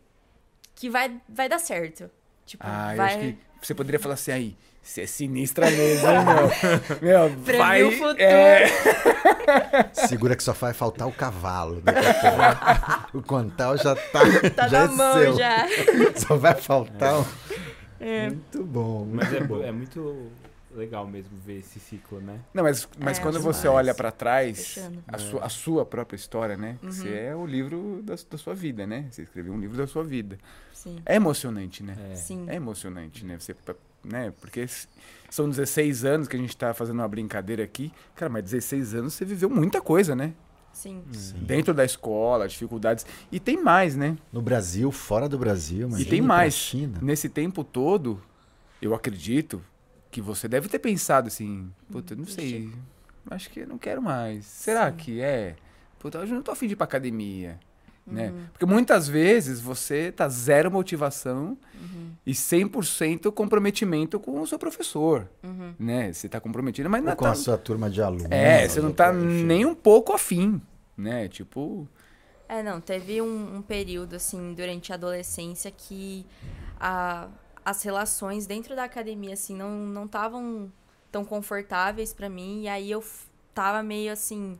que 0.74 0.90
vai, 0.90 1.18
vai 1.26 1.48
dar 1.48 1.60
certo. 1.60 2.10
Tipo, 2.44 2.62
Ah, 2.66 2.92
eu 2.92 2.96
vai. 2.98 3.06
acho 3.06 3.18
que 3.20 3.38
você 3.66 3.74
poderia 3.74 3.98
falar 4.00 4.14
assim, 4.14 4.32
aí, 4.32 4.56
você 4.82 5.02
é 5.02 5.06
sinistra 5.06 5.70
mesmo, 5.70 6.08
hein, 6.08 6.18
meu? 7.00 7.28
Meu, 7.30 7.58
vai... 7.58 7.82
o 7.82 7.92
futuro. 7.92 8.16
É... 8.20 8.66
Segura 9.94 10.36
que 10.36 10.42
só 10.42 10.52
vai 10.52 10.74
faltar 10.74 11.08
o 11.08 11.12
cavalo. 11.12 11.82
pouco. 11.82 13.18
o 13.18 13.22
Quantal 13.22 13.78
já 13.78 13.94
tá, 13.96 14.20
Tá 14.54 14.68
já 14.68 14.86
na 14.86 14.92
é 14.92 14.96
mão 14.96 15.14
seu. 15.14 15.36
já. 15.36 15.66
Só 16.16 16.36
vai 16.36 16.54
faltar 16.54 17.20
um... 17.20 17.24
É. 17.98 18.26
Muito 18.26 18.62
bom. 18.62 19.08
Mas 19.10 19.32
é, 19.32 19.38
é 19.38 19.72
muito 19.72 20.30
legal 20.76 21.06
mesmo 21.06 21.36
ver 21.38 21.58
esse 21.58 21.78
ciclo, 21.80 22.20
né? 22.20 22.40
Não, 22.52 22.62
mas, 22.62 22.88
mas 22.98 23.18
É, 23.18 23.22
quando 23.22 23.38
demais. 23.38 23.56
você 23.56 23.68
olha 23.68 23.94
pra 23.94 24.10
trás, 24.10 24.78
a, 25.08 25.18
sua, 25.18 25.44
a 25.44 25.48
sua 25.48 25.84
própria 25.86 26.16
história, 26.16 26.56
né? 26.56 26.78
Uhum. 26.82 26.90
Você 26.92 27.08
é 27.08 27.34
o 27.34 27.46
livro 27.46 28.00
da, 28.02 28.14
da 28.30 28.38
sua 28.38 28.54
vida, 28.54 28.86
né? 28.86 29.06
Você 29.10 29.22
escreveu 29.22 29.52
um 29.52 29.58
livro 29.60 29.76
da 29.76 29.86
sua 29.86 30.02
vida. 30.04 30.38
Sim. 30.72 30.98
É 31.06 31.16
emocionante, 31.16 31.82
né? 31.82 31.96
É. 32.12 32.14
Sim. 32.16 32.44
É 32.48 32.54
emocionante, 32.56 33.24
né? 33.24 33.38
Você, 33.38 33.54
né? 34.04 34.32
Porque 34.40 34.66
são 35.30 35.48
16 35.48 36.04
anos 36.04 36.28
que 36.28 36.36
a 36.36 36.38
gente 36.38 36.56
tá 36.56 36.74
fazendo 36.74 36.98
uma 37.00 37.08
brincadeira 37.08 37.62
aqui. 37.64 37.92
Cara, 38.14 38.30
mas 38.30 38.44
16 38.44 38.94
anos 38.94 39.14
você 39.14 39.24
viveu 39.24 39.48
muita 39.48 39.80
coisa, 39.80 40.14
né? 40.14 40.34
Sim. 40.72 41.04
Sim. 41.12 41.38
Dentro 41.38 41.72
da 41.72 41.84
escola, 41.84 42.48
dificuldades. 42.48 43.06
E 43.30 43.38
tem 43.38 43.62
mais, 43.62 43.94
né? 43.96 44.16
No 44.32 44.42
Brasil, 44.42 44.90
fora 44.90 45.28
do 45.28 45.38
Brasil, 45.38 45.82
E 45.82 45.90
imagina 45.90 46.10
tem 46.10 46.20
mais. 46.20 46.54
China. 46.54 46.98
Nesse 47.00 47.28
tempo 47.28 47.62
todo, 47.62 48.20
eu 48.82 48.92
acredito 48.92 49.62
que 50.14 50.20
você 50.20 50.46
deve 50.46 50.68
ter 50.68 50.78
pensado 50.78 51.26
assim, 51.26 51.68
puta, 51.90 52.14
não 52.14 52.24
sei, 52.24 52.70
acho 53.28 53.50
que 53.50 53.60
eu 53.60 53.66
não 53.66 53.76
quero 53.76 54.00
mais. 54.00 54.44
Será 54.46 54.88
Sim. 54.92 54.96
que 54.96 55.20
é? 55.20 55.56
Puta, 55.98 56.20
hoje 56.20 56.30
eu 56.30 56.36
não 56.36 56.42
tô 56.42 56.52
afim 56.52 56.68
de 56.68 56.74
ir 56.74 56.76
pra 56.76 56.84
academia, 56.84 57.58
né? 58.06 58.28
Uhum. 58.30 58.44
Porque 58.52 58.64
muitas 58.64 59.08
vezes 59.08 59.58
você 59.60 60.12
tá 60.12 60.28
zero 60.28 60.70
motivação 60.70 61.58
Uhum. 61.74 62.12
e 62.24 62.32
100% 62.32 63.32
comprometimento 63.32 64.20
com 64.20 64.40
o 64.40 64.46
seu 64.46 64.56
professor, 64.58 65.28
Uhum. 65.42 65.74
né? 65.80 66.12
Você 66.12 66.28
tá 66.28 66.38
comprometido, 66.40 66.88
mas 66.88 67.02
não 67.02 67.10
Ou 67.10 67.16
com 67.16 67.24
tá... 67.24 67.32
a 67.32 67.34
sua 67.34 67.58
turma 67.58 67.90
de 67.90 68.00
alunos. 68.00 68.30
É, 68.30 68.68
você 68.68 68.80
não 68.80 68.92
tá 68.92 69.12
nem 69.12 69.66
um 69.66 69.74
pouco 69.74 70.12
afim, 70.12 70.62
né? 70.96 71.26
Tipo, 71.28 71.88
É, 72.48 72.62
não, 72.62 72.80
teve 72.80 73.20
um, 73.20 73.56
um 73.56 73.62
período, 73.62 74.14
assim, 74.14 74.52
durante 74.54 74.92
a 74.92 74.94
adolescência 74.94 75.70
que 75.70 76.24
a, 76.78 77.26
as 77.64 77.82
relações 77.82 78.46
dentro 78.46 78.76
da 78.76 78.84
academia, 78.84 79.34
assim, 79.34 79.54
não 79.56 79.70
não 79.70 80.04
estavam 80.06 80.70
tão 81.10 81.24
confortáveis 81.24 82.12
pra 82.12 82.28
mim. 82.28 82.62
E 82.62 82.68
aí 82.68 82.90
eu 82.90 83.02
tava 83.54 83.82
meio, 83.82 84.12
assim, 84.12 84.58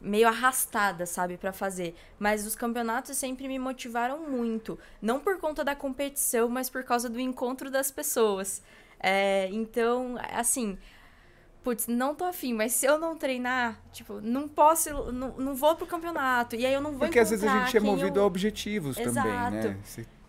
meio 0.00 0.28
arrastada, 0.28 1.06
sabe, 1.06 1.36
pra 1.36 1.52
fazer. 1.52 1.94
Mas 2.18 2.46
os 2.46 2.54
campeonatos 2.56 3.16
sempre 3.16 3.48
me 3.48 3.58
motivaram 3.58 4.28
muito. 4.28 4.78
Não 5.00 5.20
por 5.20 5.38
conta 5.38 5.64
da 5.64 5.74
competição, 5.76 6.48
mas 6.48 6.68
por 6.68 6.84
causa 6.84 7.08
do 7.08 7.20
encontro 7.20 7.70
das 7.70 7.90
pessoas. 7.90 8.62
É, 9.00 9.48
então, 9.52 10.16
assim, 10.32 10.78
putz, 11.62 11.86
não 11.86 12.14
tô 12.14 12.24
afim, 12.24 12.52
mas 12.52 12.72
se 12.72 12.86
eu 12.86 12.98
não 12.98 13.16
treinar, 13.16 13.80
tipo, 13.92 14.20
não 14.20 14.48
posso, 14.48 14.90
não, 15.12 15.36
não 15.36 15.54
vou 15.54 15.74
pro 15.76 15.86
campeonato. 15.86 16.56
E 16.56 16.66
aí 16.66 16.72
eu 16.74 16.80
não 16.80 16.90
vou 16.92 17.00
porque 17.00 17.18
às 17.18 17.30
vezes 17.30 17.44
a 17.44 17.64
gente 17.64 17.76
é 17.76 17.80
movido 17.80 18.18
eu- 18.18 18.22
a 18.24 18.26
objetivos 18.26 18.96
também, 18.96 19.14
né? 19.14 19.62
Exato. 19.62 19.76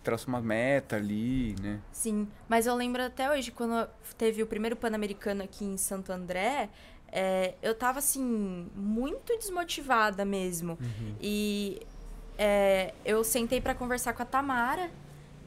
Traça 0.04 0.28
uma 0.28 0.42
meta 0.42 0.98
ali, 0.98 1.56
né? 1.62 1.80
Sim, 1.92 2.28
mas 2.50 2.68
eu 2.68 2.76
lembro 2.76 3.02
até 3.02 3.32
hoje, 3.32 3.52
quando 3.52 3.88
teve 4.18 4.44
o 4.44 4.48
primeiro 4.48 4.76
Pan-Americano 4.76 5.44
aqui 5.44 5.64
em 5.64 5.78
Santo 5.78 6.12
André, 6.12 6.70
é, 7.10 7.54
eu 7.62 7.74
tava, 7.74 8.00
assim, 8.00 8.70
muito 8.76 9.38
desmotivada 9.38 10.26
mesmo. 10.26 10.78
E 11.22 11.82
é, 12.38 12.94
eu 13.06 13.24
sentei 13.24 13.62
pra 13.62 13.74
conversar 13.74 14.14
com 14.14 14.22
a 14.24 14.26
Tamara, 14.26 14.92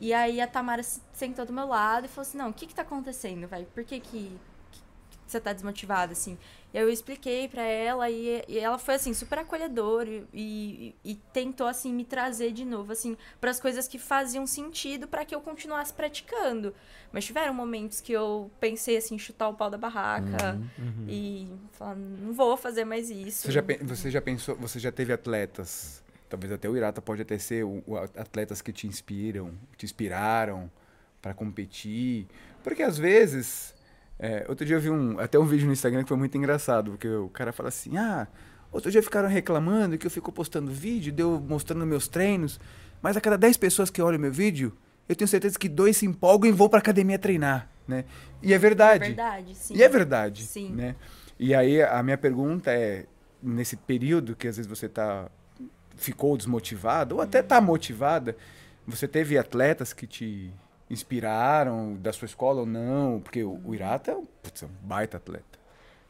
e 0.00 0.14
aí 0.14 0.40
a 0.40 0.46
Tamara 0.46 0.82
se- 0.82 1.02
sentou 1.12 1.44
do 1.44 1.52
meu 1.52 1.66
lado 1.68 2.06
e 2.06 2.08
falou 2.08 2.22
assim, 2.26 2.38
não, 2.38 2.48
o 2.48 2.52
que 2.52 2.66
que 2.66 2.74
tá 2.74 2.82
acontecendo, 2.82 3.46
vai? 3.46 3.64
Por 3.74 3.84
que 3.84 4.00
que, 4.00 4.38
que 4.72 4.80
você 5.26 5.38
tá 5.40 5.52
desmotivada, 5.52 6.12
assim? 6.12 6.38
Eu 6.78 6.90
expliquei 6.90 7.48
pra 7.48 7.62
ela 7.62 8.10
e, 8.10 8.44
e 8.46 8.58
ela 8.58 8.76
foi, 8.76 8.96
assim, 8.96 9.14
super 9.14 9.38
acolhedora 9.38 10.10
e, 10.10 10.22
e, 10.34 10.94
e 11.02 11.14
tentou, 11.32 11.66
assim, 11.66 11.90
me 11.90 12.04
trazer 12.04 12.52
de 12.52 12.66
novo, 12.66 12.92
assim, 12.92 13.16
para 13.40 13.50
as 13.50 13.58
coisas 13.58 13.88
que 13.88 13.98
faziam 13.98 14.46
sentido 14.46 15.08
para 15.08 15.24
que 15.24 15.34
eu 15.34 15.40
continuasse 15.40 15.94
praticando. 15.94 16.74
Mas 17.10 17.24
tiveram 17.24 17.54
momentos 17.54 18.02
que 18.02 18.12
eu 18.12 18.50
pensei, 18.60 18.98
assim, 18.98 19.14
em 19.14 19.18
chutar 19.18 19.48
o 19.48 19.54
pau 19.54 19.70
da 19.70 19.78
barraca 19.78 20.60
Uhum. 20.78 21.06
e 21.08 21.48
falar, 21.72 21.94
não 21.96 22.34
vou 22.34 22.58
fazer 22.58 22.84
mais 22.84 23.08
isso. 23.08 23.46
Você 23.46 23.52
já, 23.52 23.62
você 23.82 24.10
já 24.10 24.20
pensou, 24.20 24.54
você 24.56 24.78
já 24.78 24.92
teve 24.92 25.14
atletas, 25.14 26.02
talvez 26.28 26.52
até 26.52 26.68
o 26.68 26.76
Irata 26.76 27.00
pode 27.00 27.22
até 27.22 27.38
ser 27.38 27.64
o, 27.64 27.82
o 27.86 27.96
atletas 27.96 28.60
que 28.60 28.70
te 28.70 28.86
inspiram, 28.86 29.54
te 29.78 29.86
inspiraram 29.86 30.70
para 31.22 31.32
competir, 31.32 32.26
porque 32.62 32.82
às 32.82 32.98
vezes, 32.98 33.74
é, 34.18 34.44
outro 34.48 34.64
dia 34.64 34.76
eu 34.76 34.80
vi 34.80 34.90
um, 34.90 35.18
até 35.18 35.38
um 35.38 35.44
vídeo 35.44 35.66
no 35.66 35.72
Instagram 35.72 36.02
que 36.02 36.08
foi 36.08 36.16
muito 36.16 36.36
engraçado, 36.36 36.92
porque 36.92 37.08
o 37.08 37.28
cara 37.28 37.52
fala 37.52 37.68
assim, 37.68 37.96
ah, 37.96 38.26
outro 38.72 38.90
dia 38.90 39.02
ficaram 39.02 39.28
reclamando 39.28 39.98
que 39.98 40.06
eu 40.06 40.10
fico 40.10 40.32
postando 40.32 40.70
vídeo, 40.70 41.12
deu 41.12 41.40
mostrando 41.40 41.84
meus 41.86 42.08
treinos, 42.08 42.58
mas 43.02 43.16
a 43.16 43.20
cada 43.20 43.36
10 43.36 43.56
pessoas 43.58 43.90
que 43.90 44.00
olham 44.00 44.18
meu 44.18 44.32
vídeo, 44.32 44.72
eu 45.08 45.14
tenho 45.14 45.28
certeza 45.28 45.58
que 45.58 45.68
dois 45.68 45.98
se 45.98 46.06
empolgam 46.06 46.48
e 46.48 46.52
vão 46.52 46.68
para 46.68 46.78
academia 46.78 47.18
treinar, 47.18 47.68
né? 47.86 48.04
E 48.42 48.52
é 48.52 48.58
verdade. 48.58 49.04
Verdade, 49.04 49.54
sim. 49.54 49.76
E 49.76 49.82
é 49.82 49.88
verdade, 49.88 50.44
Sim. 50.44 50.70
né? 50.70 50.96
E 51.38 51.54
aí 51.54 51.82
a 51.82 52.02
minha 52.02 52.16
pergunta 52.16 52.72
é, 52.72 53.04
nesse 53.42 53.76
período 53.76 54.34
que 54.34 54.48
às 54.48 54.56
vezes 54.56 54.68
você 54.68 54.88
tá 54.88 55.30
ficou 55.94 56.36
desmotivada 56.36 57.14
ou 57.14 57.20
até 57.20 57.42
tá 57.42 57.60
motivada, 57.60 58.36
você 58.86 59.06
teve 59.06 59.38
atletas 59.38 59.92
que 59.92 60.06
te 60.06 60.52
inspiraram 60.88 61.94
da 61.96 62.12
sua 62.12 62.26
escola 62.26 62.60
ou 62.60 62.66
não? 62.66 63.20
Porque 63.20 63.42
o, 63.42 63.60
o 63.64 63.74
Irata 63.74 64.12
é 64.12 64.16
um, 64.16 64.26
putz, 64.42 64.62
é 64.62 64.66
um 64.66 64.70
baita 64.82 65.16
atleta. 65.16 65.58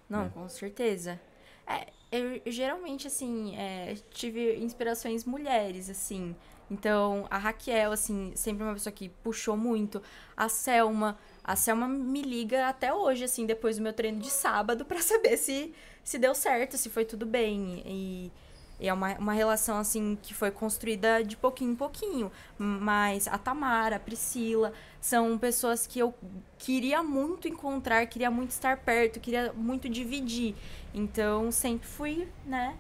Não, 0.09 0.25
né? 0.25 0.31
com 0.33 0.49
certeza. 0.49 1.21
É, 1.67 1.89
eu, 2.13 2.41
geralmente, 2.47 3.07
assim, 3.07 3.57
é, 3.57 3.97
tive 4.11 4.57
inspirações 4.57 5.25
mulheres, 5.25 5.91
assim. 5.91 6.37
Então, 6.71 7.27
a 7.31 7.39
Raquel, 7.39 7.93
assim, 7.93 8.33
sempre 8.35 8.63
uma 8.65 8.73
pessoa 8.73 8.93
que 8.93 9.09
puxou 9.09 9.57
muito. 9.57 10.03
A 10.37 10.49
Selma. 10.49 11.19
A 11.43 11.55
Selma 11.57 11.89
me 11.89 12.23
liga 12.23 12.69
até 12.69 12.93
hoje, 12.93 13.25
assim, 13.25 13.47
depois 13.47 13.77
do 13.77 13.83
meu 13.83 13.93
treino 13.93 14.21
de 14.21 14.31
sábado, 14.31 14.85
pra 14.85 15.01
saber 15.03 15.37
se, 15.37 15.73
se 16.03 16.19
deu 16.19 16.35
certo, 16.35 16.77
se 16.77 16.91
foi 16.91 17.05
tudo 17.05 17.25
bem. 17.27 17.83
E, 17.87 18.33
e 18.79 18.89
é 18.89 18.93
uma, 18.93 19.15
uma 19.15 19.33
relação, 19.33 19.79
assim, 19.79 20.19
que 20.21 20.35
foi 20.35 20.51
construída 20.51 21.25
de 21.25 21.37
pouquinho 21.37 21.73
em 21.73 21.77
pouquinho. 21.77 22.31
Mas 22.59 23.27
a 23.27 23.39
Tamara, 23.39 23.97
a 23.97 23.99
Priscila, 23.99 24.73
são 25.01 25.39
pessoas 25.39 25.87
que 25.87 25.99
eu 25.99 26.15
queria 26.59 27.03
muito 27.03 27.49
encontrar, 27.49 28.07
queria 28.07 28.31
muito 28.31 28.51
estar 28.51 28.77
perto, 28.79 29.19
queria 29.19 29.53
muito 29.55 29.89
dividir. 29.89 30.55
Então, 30.93 31.51
sempre 31.51 31.87
fui, 31.89 32.29
né, 32.45 32.77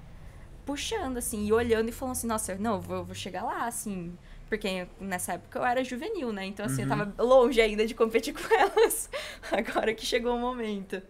puxando, 0.66 1.16
assim, 1.16 1.46
e 1.46 1.52
olhando 1.52 1.88
e 1.88 1.92
falando 1.92 2.12
assim, 2.12 2.26
nossa, 2.26 2.54
não, 2.56 2.74
eu 2.74 2.80
vou, 2.80 3.04
vou 3.04 3.14
chegar 3.14 3.42
lá, 3.42 3.66
assim. 3.66 4.16
Porque 4.48 4.86
nessa 5.00 5.32
época 5.34 5.58
eu 5.58 5.64
era 5.64 5.82
juvenil, 5.82 6.32
né? 6.32 6.44
Então, 6.44 6.66
assim, 6.66 6.82
eu 6.82 6.88
tava 6.88 7.12
longe 7.18 7.60
ainda 7.60 7.86
de 7.86 7.94
competir 7.94 8.32
com 8.32 8.42
elas. 8.54 9.10
Agora 9.50 9.92
que 9.94 10.04
chegou 10.04 10.36
o 10.36 10.38
momento. 10.38 11.02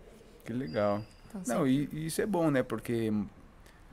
Que 0.45 0.53
legal. 0.53 1.03
Então, 1.29 1.43
Não, 1.47 1.67
e, 1.67 1.89
e 1.93 2.07
isso 2.07 2.23
é 2.23 2.27
bom, 2.27 2.51
né? 2.51 2.63
Porque 2.63 3.13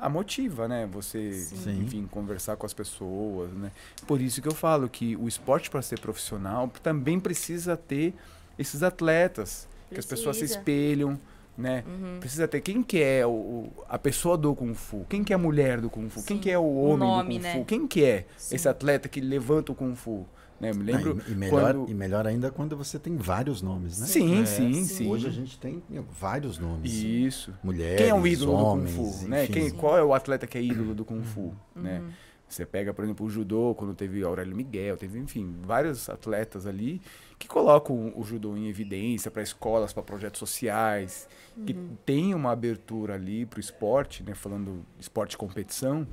a 0.05 0.09
motiva, 0.09 0.67
né? 0.67 0.87
Você, 0.91 1.31
Sim. 1.33 1.81
enfim, 1.83 2.07
conversar 2.09 2.55
com 2.55 2.65
as 2.65 2.73
pessoas, 2.73 3.51
né? 3.53 3.71
Por 4.07 4.19
isso 4.21 4.41
que 4.41 4.47
eu 4.47 4.53
falo 4.53 4.89
que 4.89 5.15
o 5.15 5.27
esporte 5.27 5.69
para 5.69 5.81
ser 5.81 5.99
profissional 5.99 6.69
também 6.81 7.19
precisa 7.19 7.75
ter 7.77 8.13
esses 8.59 8.83
atletas 8.83 9.67
que 9.91 9.99
as 9.99 10.05
pessoas 10.05 10.35
se 10.35 10.41
Precisa. 10.41 10.59
espelham, 10.59 11.19
né? 11.57 11.83
Uhum. 11.87 12.17
Precisa 12.19 12.47
ter 12.47 12.61
quem 12.61 12.81
que 12.81 13.01
é 13.01 13.25
o, 13.25 13.29
o- 13.29 13.73
a 13.87 13.97
pessoa 13.99 14.37
do 14.37 14.53
Kung 14.55 14.73
Fu, 14.73 15.05
quem 15.09 15.23
que 15.23 15.31
é 15.33 15.35
a 15.35 15.39
mulher 15.39 15.79
do 15.79 15.89
Kung 15.89 16.09
Fu, 16.09 16.23
quem 16.23 16.37
Sim. 16.37 16.41
que 16.43 16.49
é 16.51 16.57
o 16.57 16.61
O 16.63 16.83
homem 16.85 17.07
nome, 17.07 17.23
do 17.35 17.41
Kung 17.41 17.43
né? 17.43 17.53
Fu, 17.59 17.65
quem 17.65 17.87
que 17.87 18.03
é 18.03 18.25
Sim. 18.37 18.55
esse 18.55 18.67
atleta 18.67 19.07
que 19.07 19.21
levanta 19.21 19.71
o 19.71 19.75
Kung 19.75 19.95
Fu, 19.95 20.25
né? 20.63 20.71
Eu 20.71 20.75
me 20.75 20.83
lembro 20.83 21.19
Ah, 21.19 21.29
e, 21.29 21.31
e 21.31 21.35
melhor, 21.35 21.73
quando... 21.73 21.89
e 21.89 21.93
melhor 21.93 22.27
ainda 22.27 22.49
quando 22.51 22.77
você 22.77 22.97
tem 22.97 23.15
vários 23.17 23.61
nomes, 23.61 23.99
né? 23.99 24.07
Sim, 24.07 24.41
É, 24.41 24.45
sim, 24.45 24.73
sim. 24.73 24.85
sim. 24.85 25.09
Hoje 25.09 25.27
a 25.27 25.31
gente 25.31 25.59
tem 25.59 25.83
vários 26.19 26.57
nomes. 26.57 26.91
Isso. 26.93 27.53
Mulheres, 27.63 27.97
Quem 28.01 28.09
é 28.09 28.13
o 28.15 28.25
ídolo 28.25 28.53
homens, 28.53 28.95
do 28.95 29.03
Kung 29.03 29.11
Fu, 29.11 29.27
né? 29.27 29.47
Quem, 29.47 29.69
qual 29.71 29.97
é 29.97 30.03
o 30.03 30.13
atleta 30.13 30.47
que 30.47 30.57
é 30.57 30.61
ídolo 30.61 30.95
do 30.95 31.03
Kung 31.03 31.21
Fu, 31.23 31.53
né? 31.75 31.99
Uhum. 31.99 32.09
Você 32.47 32.65
pega, 32.67 32.93
por 32.93 33.03
exemplo, 33.03 33.25
o 33.25 33.29
judô, 33.29 33.73
quando 33.73 33.95
teve 33.95 34.23
Aurélio 34.23 34.55
Miguel, 34.55 34.95
teve, 34.95 35.17
enfim, 35.17 35.55
vários 35.63 36.07
atletas 36.07 36.67
ali 36.67 37.01
que 37.39 37.47
colocam 37.47 38.13
o 38.15 38.23
judô 38.23 38.55
em 38.55 38.67
evidência 38.69 39.31
para 39.31 39.41
escolas, 39.41 39.91
para 39.91 40.03
projetos 40.03 40.37
sociais, 40.37 41.27
que 41.65 41.73
tem 42.05 42.33
uma 42.35 42.51
abertura 42.51 43.15
ali 43.15 43.45
para 43.45 43.57
o 43.57 43.59
esporte, 43.59 44.21
né? 44.21 44.35
Falando 44.35 44.85
esporte 44.99 45.31
de 45.31 45.37
competição, 45.37 46.07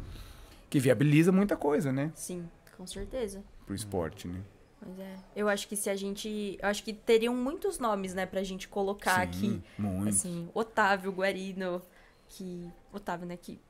que 0.70 0.80
viabiliza 0.80 1.30
muita 1.30 1.56
coisa, 1.58 1.92
né? 1.92 2.10
Sim, 2.14 2.48
com 2.76 2.86
certeza. 2.86 3.42
Para 3.70 3.74
o 3.74 3.76
esporte, 3.76 4.26
né? 4.26 4.42
Mas 4.84 4.98
é. 4.98 5.16
Eu 5.36 5.48
acho 5.48 5.68
que 5.68 5.76
se 5.76 5.88
a 5.88 5.94
gente. 5.94 6.58
Eu 6.60 6.68
acho 6.68 6.82
que 6.82 6.92
teriam 6.92 7.32
muitos 7.32 7.78
nomes, 7.78 8.14
né, 8.14 8.26
pra 8.26 8.42
gente 8.42 8.66
colocar 8.66 9.20
aqui. 9.22 9.38
Sim, 9.38 9.62
muito. 9.78 10.08
Assim, 10.08 10.48
Otávio 10.52 11.12
Guarino, 11.12 11.80
que. 12.28 12.68
Otávio, 12.92 13.28
né, 13.28 13.36
que 13.36 13.60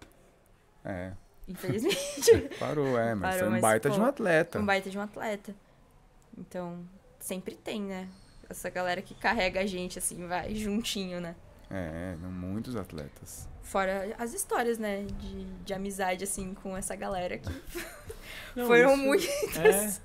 É, 0.82 1.12
infelizmente 1.47 2.48
parou, 2.59 2.98
é, 2.98 3.14
mas 3.14 3.35
Parou, 3.35 3.39
foi 3.40 3.48
um 3.48 3.51
mas, 3.51 3.60
baita 3.60 3.90
de 3.90 4.01
um 4.01 4.05
atleta. 4.06 4.59
é 4.59 4.60
um 4.62 4.64
baita 4.64 4.89
de 4.89 4.97
um 4.97 5.02
atleta. 5.02 5.55
Então, 6.39 6.78
sempre 7.18 7.55
tem, 7.56 7.82
né? 7.82 8.09
Essa 8.48 8.70
galera 8.70 9.02
que 9.02 9.14
carrega 9.14 9.60
a 9.60 9.66
gente, 9.66 9.98
assim, 9.98 10.27
vai 10.27 10.55
juntinho, 10.55 11.20
né? 11.20 11.36
É, 11.71 12.17
não, 12.21 12.31
muitos 12.31 12.75
atletas. 12.77 13.49
Fora 13.63 14.15
as 14.19 14.35
histórias, 14.35 14.79
né, 14.79 15.05
de, 15.05 15.45
de 15.65 15.73
amizade, 15.73 16.25
assim, 16.25 16.53
com 16.55 16.77
essa 16.77 16.97
galera 16.97 17.39
que 17.39 17.49
Não, 18.57 18.67
foram 18.67 18.95
isso- 18.95 19.03
muitas. 19.03 19.57
É. 19.57 20.01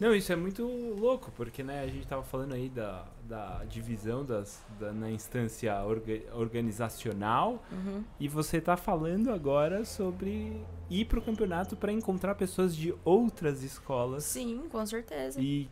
Não, 0.00 0.12
isso 0.14 0.32
é 0.32 0.36
muito 0.36 0.66
louco, 0.66 1.30
porque 1.36 1.62
né, 1.62 1.82
a 1.82 1.86
gente 1.86 2.06
tava 2.06 2.22
falando 2.24 2.52
aí 2.54 2.68
da, 2.68 3.06
da 3.28 3.62
divisão 3.64 4.24
das, 4.24 4.60
da, 4.80 4.92
na 4.92 5.08
instância 5.10 5.72
orga- 5.84 6.22
organizacional 6.34 7.62
Uhum. 7.70 8.02
e 8.18 8.26
você 8.28 8.60
tá 8.60 8.76
falando 8.76 9.30
agora 9.30 9.84
sobre 9.84 10.60
ir 10.90 11.04
pro 11.04 11.22
campeonato 11.22 11.76
para 11.76 11.92
encontrar 11.92 12.34
pessoas 12.34 12.74
de 12.74 12.94
outras 13.04 13.62
escolas 13.62 14.24
Sim, 14.24 14.64
com 14.70 14.84
certeza. 14.84 15.40
e, 15.40 15.70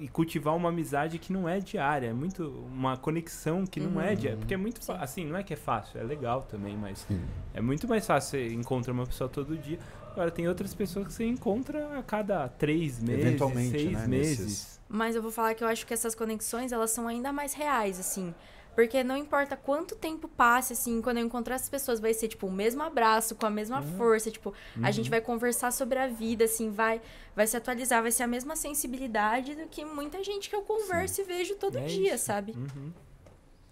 e 0.00 0.08
cultivar 0.08 0.56
uma 0.56 0.70
amizade 0.70 1.18
que 1.18 1.32
não 1.32 1.48
é 1.48 1.60
diária, 1.60 2.08
é 2.08 2.12
muito 2.12 2.48
uma 2.72 2.96
conexão 2.96 3.66
que 3.66 3.78
não 3.78 4.00
é 4.00 4.10
Uhum. 4.10 4.14
diária, 4.16 4.38
porque 4.38 4.54
é 4.54 4.56
muito 4.56 4.82
Sim. 4.84 4.92
assim, 4.98 5.24
não 5.26 5.36
é 5.36 5.42
que 5.42 5.52
é 5.52 5.56
fácil, 5.56 6.00
é 6.00 6.02
legal 6.02 6.42
também, 6.42 6.76
mas 6.76 7.00
Sim. 7.06 7.20
é 7.52 7.60
muito 7.60 7.86
mais 7.86 8.06
fácil 8.06 8.30
você 8.38 8.54
encontrar 8.54 8.92
uma 8.92 9.06
pessoa 9.06 9.28
todo 9.28 9.56
dia. 9.58 9.78
Agora 10.12 10.30
tem 10.30 10.48
outras 10.48 10.74
pessoas 10.74 11.06
que 11.06 11.12
você 11.12 11.24
encontra 11.24 11.98
a 11.98 12.02
cada 12.02 12.48
três 12.48 13.00
meses, 13.00 13.24
Eventualmente, 13.26 13.70
seis 13.70 13.92
né, 13.92 14.06
meses. 14.06 14.38
nesses- 14.40 14.80
Mas 14.88 15.14
eu 15.14 15.22
vou 15.22 15.30
falar 15.30 15.54
que 15.54 15.62
eu 15.62 15.68
acho 15.68 15.86
que 15.86 15.94
essas 15.94 16.14
conexões, 16.16 16.72
elas 16.72 16.90
são 16.90 17.06
ainda 17.06 17.32
mais 17.32 17.52
reais, 17.54 18.00
assim. 18.00 18.34
Porque 18.74 19.02
não 19.04 19.16
importa 19.16 19.56
quanto 19.56 19.94
tempo 19.96 20.28
passe, 20.28 20.72
assim, 20.72 21.02
quando 21.02 21.18
eu 21.18 21.26
encontrar 21.26 21.56
essas 21.56 21.68
pessoas, 21.68 22.00
vai 22.00 22.14
ser, 22.14 22.28
tipo, 22.28 22.46
o 22.46 22.52
mesmo 22.52 22.82
abraço, 22.82 23.34
com 23.34 23.44
a 23.44 23.50
mesma 23.50 23.82
força, 23.82 24.30
tipo, 24.30 24.54
a 24.82 24.90
gente 24.90 25.10
vai 25.10 25.20
conversar 25.20 25.70
sobre 25.72 25.98
a 25.98 26.06
vida, 26.06 26.44
assim, 26.44 26.70
vai, 26.70 27.00
vai 27.34 27.46
se 27.46 27.56
atualizar, 27.56 28.00
vai 28.00 28.10
ser 28.12 28.22
a 28.22 28.26
mesma 28.26 28.54
sensibilidade 28.56 29.54
do 29.54 29.66
que 29.66 29.84
muita 29.84 30.22
gente 30.24 30.48
que 30.48 30.54
eu 30.56 30.62
converso 30.62 31.20
e 31.20 31.24
vejo 31.24 31.56
todo 31.56 31.76
É 31.78 31.84
dia, 31.86 32.14
isso. 32.14 32.24
sabe? 32.26 32.52
Uhum. 32.52 32.92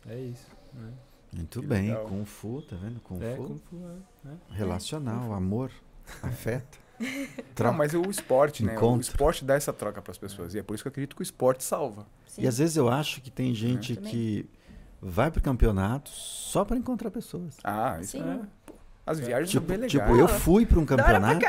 É 0.08 0.18
isso. 0.20 0.46
né? 0.74 0.92
Muito 1.32 1.60
Que 1.60 1.66
bem, 1.66 1.88
legal. 1.88 2.04
Kung 2.06 2.24
Fu, 2.24 2.62
tá 2.62 2.74
vendo? 2.76 3.00
Kung 3.00 3.22
É, 3.22 3.36
Fu. 3.36 3.42
Kung 3.44 3.58
Fu, 3.70 3.76
é, 3.76 4.28
né? 4.28 4.36
Relacional, 4.50 5.32
amor, 5.32 5.70
afeto. 6.22 6.78
Não, 7.62 7.72
mas 7.72 7.94
o 7.94 8.02
esporte, 8.10 8.64
né? 8.64 8.72
O 8.72 8.76
Encontro. 8.76 9.02
esporte 9.02 9.44
dá 9.44 9.54
essa 9.54 9.72
troca 9.72 10.02
para 10.02 10.10
as 10.10 10.18
pessoas. 10.18 10.54
E 10.54 10.58
é 10.58 10.62
por 10.62 10.74
isso 10.74 10.82
que 10.82 10.88
eu 10.88 10.90
acredito 10.90 11.14
que 11.14 11.22
o 11.22 11.24
esporte 11.24 11.62
salva. 11.62 12.06
Sim. 12.26 12.42
E 12.42 12.46
às 12.48 12.58
vezes 12.58 12.76
eu 12.76 12.88
acho 12.88 13.20
que 13.20 13.30
tem 13.30 13.54
gente 13.54 13.94
Também. 13.94 14.10
que 14.10 14.50
vai 15.00 15.30
pro 15.30 15.42
campeonato 15.42 16.10
só 16.10 16.64
para 16.64 16.76
encontrar 16.76 17.10
pessoas. 17.10 17.54
Ah, 17.64 17.98
isso 18.00 18.12
Sim. 18.12 18.22
é. 18.22 18.72
As 19.06 19.18
viagens 19.18 19.50
são 19.50 19.60
Tipo, 19.60 19.66
bem 19.72 19.76
legais. 19.78 19.92
tipo, 19.92 20.16
eu 20.16 20.28
fui 20.28 20.66
para 20.66 20.78
um 20.78 20.84
campeonato 20.84 21.44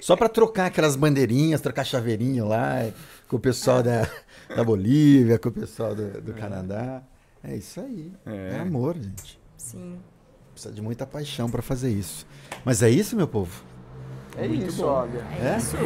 só 0.00 0.16
para 0.16 0.28
trocar 0.28 0.66
aquelas 0.66 0.96
bandeirinhas, 0.96 1.60
trocar 1.60 1.84
chaveirinho 1.84 2.46
lá 2.48 2.90
com 3.28 3.36
o 3.36 3.40
pessoal 3.40 3.82
da, 3.82 4.08
da 4.54 4.64
Bolívia, 4.64 5.38
com 5.38 5.50
o 5.50 5.52
pessoal 5.52 5.94
do, 5.94 6.20
do 6.20 6.32
Canadá. 6.34 7.02
É 7.44 7.56
isso 7.56 7.80
aí. 7.80 8.12
É. 8.26 8.56
É. 8.56 8.60
amor, 8.60 8.96
gente. 8.96 9.40
Sim. 9.56 9.98
Precisa 10.52 10.74
de 10.74 10.82
muita 10.82 11.06
paixão 11.06 11.48
para 11.50 11.62
fazer 11.62 11.90
isso. 11.90 12.26
Mas 12.64 12.82
é 12.82 12.90
isso, 12.90 13.14
meu 13.16 13.26
povo? 13.28 13.62
É 14.36 14.46
Muito 14.48 14.66
isso, 14.66 14.84
olha. 14.84 15.24
É, 15.40 15.54
É? 15.54 15.58
isso. 15.58 15.76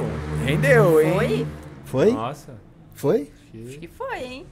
Rendeu, 0.44 1.00
hein? 1.00 1.46
Foi? 1.84 2.06
Foi? 2.06 2.12
Nossa. 2.12 2.54
Foi? 2.94 3.30
Acho 3.66 3.78
que 3.78 3.88
foi, 3.88 4.22
hein? 4.24 4.46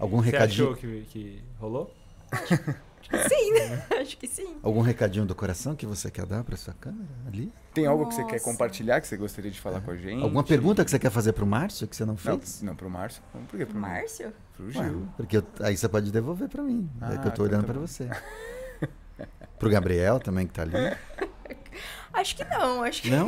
Algum 0.00 0.18
Você 0.18 0.30
recadinho? 0.30 0.64
achou 0.72 0.76
que, 0.76 1.02
que 1.10 1.44
rolou? 1.60 1.94
Sim, 3.28 3.52
acho 4.00 4.16
que 4.18 4.28
sim. 4.28 4.56
Algum 4.62 4.82
recadinho 4.82 5.26
do 5.26 5.34
coração 5.34 5.74
que 5.74 5.84
você 5.84 6.08
quer 6.12 6.24
dar 6.26 6.44
para 6.44 6.56
sua 6.56 6.72
câmera 6.74 7.08
ali? 7.26 7.52
Tem 7.74 7.84
algo 7.84 8.06
que 8.06 8.14
você 8.14 8.22
quer 8.24 8.34
Nossa. 8.34 8.44
compartilhar, 8.44 9.00
que 9.00 9.08
você 9.08 9.16
gostaria 9.16 9.50
de 9.50 9.60
falar 9.60 9.80
com 9.80 9.90
a 9.90 9.96
gente? 9.96 10.22
Alguma 10.22 10.44
pergunta 10.44 10.84
que 10.84 10.90
você 10.92 10.98
quer 10.98 11.10
fazer 11.10 11.32
pro 11.32 11.44
Márcio 11.44 11.88
que 11.88 11.96
você 11.96 12.04
não 12.04 12.12
Não, 12.12 12.38
fez? 12.38 12.62
não 12.62 12.76
pro 12.76 12.88
Márcio. 12.88 13.20
Não, 13.34 13.42
por 13.46 13.58
que 13.58 13.66
pro 13.66 13.76
Márcio? 13.78 14.26
Márcio? 14.26 14.32
Pro 14.56 14.66
Ué, 14.66 14.72
Gil. 14.88 15.08
porque 15.16 15.36
eu- 15.38 15.44
aí 15.60 15.76
você 15.76 15.88
pode 15.88 16.12
devolver 16.12 16.48
para 16.48 16.62
mim. 16.62 16.88
é 17.02 17.04
Ah, 17.04 17.08
que 17.08 17.14
eu 17.16 17.22
tô 17.22 17.28
então 17.30 17.44
olhando 17.46 17.66
tá 17.66 17.72
para 17.72 17.80
você. 17.80 18.08
Pro 19.58 19.68
Gabriel 19.70 20.20
também 20.20 20.46
que 20.46 20.52
tá 20.54 20.62
ali. 20.62 20.72
Acho 22.12 22.36
que 22.36 22.44
não, 22.44 22.82
acho 22.84 23.02
que 23.02 23.10
Não? 23.10 23.26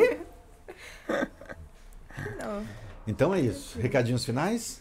não. 2.38 2.64
Então 3.06 3.34
é 3.34 3.40
isso. 3.40 3.78
Recadinhos 3.80 4.24
finais? 4.24 4.80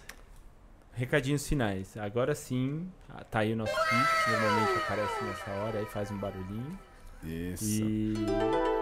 Recadinhos 0.93 1.47
finais. 1.47 1.95
Agora 1.97 2.35
sim, 2.35 2.88
tá 3.30 3.39
aí 3.39 3.53
o 3.53 3.55
nosso 3.55 3.73
Pix, 3.73 4.27
normalmente 4.31 4.77
aparece 4.77 5.23
nessa 5.23 5.51
hora, 5.51 5.80
aí 5.80 5.85
faz 5.85 6.11
um 6.11 6.18
barulhinho. 6.18 6.80
Isso. 7.23 7.63
E 7.63 8.13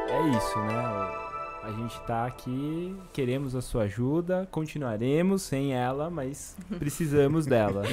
é 0.10 0.38
isso, 0.38 0.60
né? 0.60 1.29
A 1.70 1.72
gente 1.72 2.02
tá 2.02 2.26
aqui, 2.26 2.96
queremos 3.14 3.54
a 3.56 3.62
sua 3.62 3.84
ajuda, 3.84 4.48
continuaremos 4.50 5.44
sem 5.44 5.72
ela, 5.74 6.10
mas 6.10 6.58
precisamos 6.80 7.46
dela. 7.46 7.84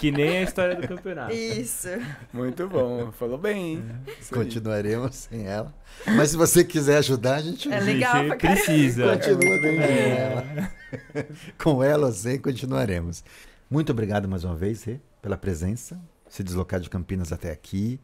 que 0.00 0.10
nem 0.10 0.38
a 0.38 0.42
história 0.42 0.74
do 0.76 0.88
campeonato. 0.88 1.34
Isso. 1.34 1.88
Muito 2.32 2.66
bom. 2.66 3.12
Falou 3.12 3.36
bem, 3.36 3.74
hein? 3.74 3.84
Aí. 4.06 4.14
Continuaremos 4.32 5.14
sem 5.14 5.46
ela. 5.46 5.74
Mas 6.16 6.30
se 6.30 6.38
você 6.38 6.64
quiser 6.64 6.96
ajudar, 6.98 7.34
a 7.34 7.42
gente 7.42 7.70
É 7.70 7.76
A 7.76 7.80
legal 7.80 8.16
gente 8.16 8.28
pra 8.28 8.36
caramba. 8.38 8.62
precisa. 8.64 9.12
continua 9.18 9.60
sem 9.60 9.78
É. 9.78 10.18
ela. 10.18 11.26
Com 11.62 11.82
ela 11.82 12.06
ou 12.06 12.12
sem, 12.12 12.38
continuaremos. 12.38 13.22
Muito 13.70 13.92
obrigado 13.92 14.26
mais 14.26 14.42
uma 14.42 14.54
vez, 14.56 14.84
Rê, 14.84 14.98
pela 15.20 15.36
presença, 15.36 16.00
se 16.30 16.42
deslocar 16.42 16.80
de 16.80 16.88
Campinas 16.88 17.30
até 17.30 17.50
aqui. 17.52 18.00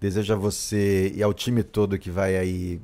Desejo 0.00 0.32
a 0.34 0.36
você 0.36 1.12
e 1.16 1.22
ao 1.22 1.34
time 1.34 1.64
todo 1.64 1.98
que 1.98 2.10
vai 2.10 2.36
aí 2.36 2.80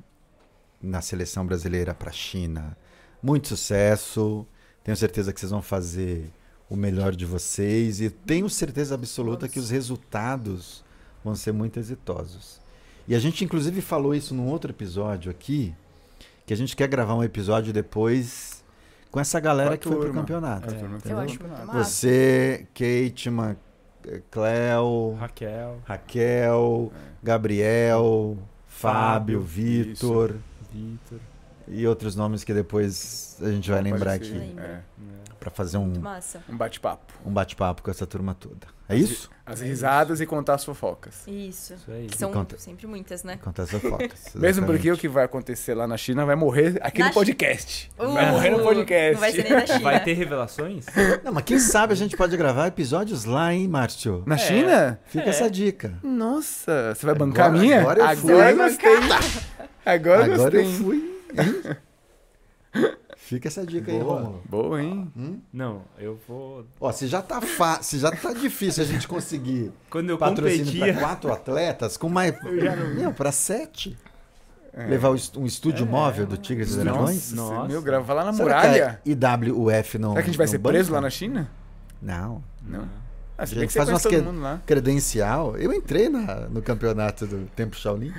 na 0.83 1.01
seleção 1.01 1.47
brasileira 1.47 1.95
para 1.95 2.11
a 2.11 2.13
China 2.13 2.77
muito 3.23 3.49
sucesso. 3.49 4.45
Tenho 4.83 4.97
certeza 4.97 5.33
que 5.33 5.39
vocês 5.39 5.53
vão 5.53 5.63
fazer 5.63 6.29
o 6.69 6.75
melhor 6.75 7.15
de 7.15 7.25
vocês 7.25 8.01
e 8.01 8.11
tenho 8.11 8.49
certeza 8.51 8.95
absoluta 8.95 9.49
que 9.49 9.59
os 9.61 9.71
resultados 9.71 10.83
vão 11.25 11.35
ser 11.37 11.53
muito 11.53 11.79
exitosos. 11.79 12.61
E 13.07 13.15
a 13.15 13.19
gente 13.19 13.45
inclusive 13.45 13.81
falou 13.81 14.15
isso 14.15 14.35
num 14.35 14.49
outro 14.49 14.73
episódio 14.73 15.31
aqui, 15.31 15.75
que 16.45 16.53
a 16.53 16.57
gente 16.57 16.75
quer 16.75 16.89
gravar 16.89 17.15
um 17.15 17.23
episódio 17.23 17.73
depois 17.73 18.65
com 19.11 19.21
essa 19.21 19.39
galera 19.39 19.77
que 19.77 19.87
foi 19.87 19.97
pro 19.99 20.13
campeonato. 20.15 20.75
Eu 21.05 21.19
acho. 21.19 21.39
Você, 21.73 22.67
Kate, 22.75 23.31
Ma- 23.31 23.55
Cleo, 24.31 25.15
Raquel, 25.21 25.79
Raquel, 25.85 26.93
Gabriel, 27.23 28.37
Fábio, 28.67 29.39
Fábio, 29.39 29.41
Vitor 29.41 30.35
Vitor. 30.73 31.19
e 31.69 31.87
outros 31.87 32.17
nomes 32.17 32.43
que 32.45 32.53
depois 32.53 33.37
a 33.41 33.51
gente 33.51 33.71
vai 33.71 33.79
Pode 33.81 33.93
lembrar 33.93 34.11
ser. 34.13 34.17
aqui 34.17 34.33
Lembra. 34.33 34.65
É, 34.65 34.81
para 35.39 35.51
fazer 35.51 35.77
um, 35.77 35.93
massa. 36.01 36.41
um 36.49 36.57
bate-papo. 36.57 37.13
um 37.27 37.33
bate-papo 37.33 37.83
com 37.83 37.91
essa 37.91 38.07
turma 38.07 38.35
toda. 38.35 38.67
É 38.89 38.95
isso? 38.97 39.31
As 39.47 39.61
risadas 39.61 40.21
e 40.21 40.27
contar 40.27 40.55
as 40.55 40.65
fofocas. 40.65 41.23
Isso. 41.27 41.73
Isso 41.75 41.91
aí. 41.91 42.07
Que 42.07 42.17
são 42.19 42.31
conta- 42.31 42.59
sempre 42.59 42.87
muitas, 42.87 43.25
né? 43.25 43.39
Contar 43.43 43.63
essa 43.63 43.81
foto. 43.81 44.09
Mesmo 44.39 44.67
porque 44.67 44.93
o 44.93 44.97
que 44.97 45.09
vai 45.09 45.25
acontecer 45.25 45.75
lá 45.75 45.87
na 45.87 45.97
China 45.97 46.25
vai 46.27 46.37
morrer 46.37 46.79
aqui 46.83 47.01
Na 47.01 47.09
no 47.09 47.15
podcast. 47.15 47.91
Uh, 47.99 48.13
vai 48.13 48.31
morrer 48.31 48.51
no 48.51 48.61
podcast. 48.63 49.13
Não 49.15 49.21
vai 49.21 49.33
ser 49.33 49.43
nem 49.45 49.53
da 49.53 49.67
China. 49.67 49.81
Vai 49.81 50.05
ter 50.05 50.13
revelações? 50.13 50.87
Não, 51.25 51.33
mas 51.33 51.45
quem 51.45 51.59
sabe 51.59 51.93
a 51.93 51.97
gente 51.97 52.17
pode 52.17 52.37
gravar 52.37 52.67
episódios 52.69 53.25
lá, 53.25 53.53
hein, 53.55 53.67
Márcio? 53.67 54.23
Na 54.27 54.35
É. 54.35 54.39
China? 54.39 55.01
Fica 55.07 55.25
É. 55.27 55.29
essa 55.31 55.51
dica. 55.51 55.95
Nossa, 56.03 56.95
você 56.95 57.07
vai 57.07 57.15
bancar 57.15 57.47
Agora- 57.47 57.59
a 57.59 57.63
minha? 57.63 57.81
agora 57.81 58.01
eu 58.13 58.17
fui. 58.19 58.33
Agora 58.33 58.53
gostei. 58.69 58.93
Agora, 59.85 60.35
Agora 60.35 60.61
eu 60.63 60.67
fui. 60.73 61.21
hein? 61.37 61.77
Fica 63.17 63.49
essa 63.49 63.65
dica 63.65 63.91
aí, 63.91 63.99
Boa. 63.99 64.21
Rômulo. 64.21 64.43
Boa, 64.49 64.83
hein? 64.83 65.41
Não, 65.53 65.83
eu 65.99 66.19
vou. 66.29 66.67
Ó, 66.81 66.93
se 66.93 67.07
já 67.07 67.23
tá 67.23 67.41
fa... 67.41 67.83
se 67.83 67.99
já 67.99 68.11
tá 68.11 68.33
difícil 68.33 68.83
a 68.83 68.87
gente 68.87 69.09
conseguir 69.09 69.73
Quando 69.89 70.11
eu 70.11 70.19
patrocínio 70.19 70.65
competia. 70.67 70.93
para 70.93 71.01
quatro 71.03 71.33
atletas, 71.33 71.97
com 71.97 72.09
mais. 72.09 72.35
Meu, 72.95 73.13
para 73.13 73.33
sete. 73.33 73.97
Levar 74.75 75.11
o 75.11 75.15
est- 75.15 75.37
um 75.37 75.45
estúdio 75.45 75.85
móvel 75.87 76.27
do 76.27 76.37
Tigres 76.37 76.75
e 76.75 76.79
Dragões? 76.79 77.33
Nossa, 77.33 77.55
Nossa. 77.55 77.69
meu, 77.69 77.83
grava 77.83 78.13
lá 78.15 78.25
na 78.25 78.33
Será 78.33 78.45
muralha. 78.63 79.01
que 79.05 79.11
a 79.13 79.31
IWF 79.45 79.99
não. 79.99 80.11
Será 80.13 80.23
que 80.23 80.29
a 80.29 80.33
gente 80.33 80.37
vai 80.39 80.47
não 80.47 80.51
ser 80.51 80.59
banca? 80.59 80.73
preso 80.75 80.93
lá 80.93 81.01
na 81.01 81.11
China? 81.11 81.51
Não. 82.01 82.43
Não. 82.67 82.89
Ah, 83.37 83.45
se 83.47 83.51
Gente, 83.55 83.59
bem 83.61 83.67
que 83.69 83.73
você 83.75 83.79
faz 83.85 83.89
umas 83.91 84.35
lá. 84.41 84.63
Credencial. 84.67 85.57
Eu 85.59 85.73
entrei 85.75 86.09
na- 86.09 86.49
no 86.49 86.63
campeonato 86.63 87.27
do 87.27 87.47
Tempo 87.55 87.77
Shaolin, 87.77 88.13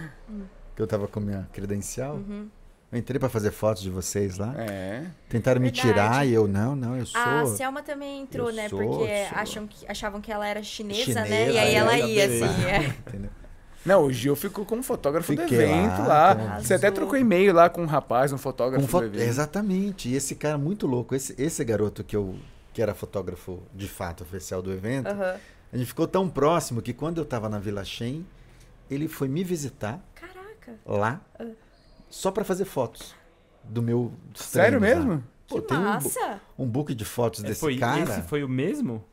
que 0.75 0.81
eu 0.81 0.87
tava 0.87 1.07
com 1.07 1.19
minha 1.19 1.47
credencial. 1.53 2.15
Uhum. 2.15 2.47
Eu 2.91 2.99
entrei 2.99 3.19
para 3.19 3.27
fazer 3.29 3.49
fotos 3.51 3.81
de 3.81 3.89
vocês 3.89 4.37
lá. 4.37 4.53
É. 4.55 5.05
Tentaram 5.27 5.59
me 5.59 5.71
Verdade. 5.71 5.87
tirar 5.87 6.27
e 6.27 6.33
eu, 6.33 6.47
não, 6.47 6.75
não, 6.75 6.95
eu 6.95 7.05
sou. 7.07 7.19
A 7.19 7.45
Selma 7.47 7.81
também 7.81 8.21
entrou, 8.21 8.49
Eu 8.49 8.55
né? 8.55 8.69
sou, 8.69 8.79
porque 8.79 9.25
sou. 9.29 9.37
acham 9.37 9.67
que, 9.67 9.85
achavam 9.87 10.21
que 10.21 10.31
ela 10.31 10.47
era 10.47 10.61
chinesa, 10.61 10.99
Chinesa, 11.01 11.21
né? 11.27 11.51
E 11.51 11.57
aí 11.57 11.73
é, 11.73 11.77
ela 11.77 11.97
ia, 11.97 12.27
beleza. 12.27 12.45
assim. 12.45 12.65
É. 12.65 12.77
Entendeu? 13.07 13.29
Não, 13.85 14.03
o 14.03 14.13
Gil 14.13 14.35
ficou 14.35 14.63
como 14.63 14.81
fotógrafo 14.83 15.27
Fiquei 15.33 15.45
do 15.45 15.53
evento 15.55 16.01
lá, 16.03 16.33
lá. 16.33 16.59
Você 16.61 16.75
até 16.75 16.89
trocou 16.91 17.17
e-mail 17.17 17.51
lá 17.53 17.67
com 17.69 17.81
um 17.81 17.85
rapaz, 17.87 18.31
um 18.31 18.37
fotógrafo 18.37 18.85
Com 18.85 18.89
fo- 18.91 18.99
do 18.99 19.05
evento. 19.07 19.27
Exatamente. 19.27 20.07
E 20.09 20.15
esse 20.15 20.35
cara 20.35 20.57
muito 20.57 20.85
louco, 20.87 21.13
esse, 21.15 21.35
esse 21.41 21.63
garoto 21.65 22.03
que 22.03 22.15
eu 22.15 22.35
que 22.73 22.81
era 22.81 22.93
fotógrafo 22.95 23.59
de 23.73 23.87
fato 23.87 24.21
oficial 24.23 24.61
do 24.61 24.71
evento, 24.71 25.07
a 25.09 25.77
gente 25.77 25.87
ficou 25.87 26.07
tão 26.07 26.27
próximo 26.29 26.81
que 26.81 26.93
quando 26.93 27.17
eu 27.19 27.25
tava 27.25 27.47
na 27.49 27.59
Vila 27.59 27.83
Shen, 27.83 28.25
ele 28.89 29.07
foi 29.07 29.27
me 29.27 29.43
visitar 29.43 29.99
Caraca. 30.65 30.79
lá 30.85 31.21
só 32.09 32.31
para 32.31 32.43
fazer 32.43 32.65
fotos 32.65 33.15
do 33.63 33.81
meu 33.81 34.11
dos 34.31 34.43
Sério 34.43 34.79
lá. 34.79 34.85
mesmo? 34.85 35.23
Pô, 35.47 35.61
que 35.61 35.67
tem 35.67 35.77
um, 35.77 35.83
massa. 35.83 36.41
um 36.57 36.65
book 36.67 36.93
de 36.95 37.05
fotos 37.05 37.43
É, 37.43 37.47
desse 37.47 37.59
foi, 37.59 37.77
cara. 37.77 38.01
Esse 38.03 38.21
foi 38.23 38.43
o 38.43 38.49
mesmo? 38.49 39.03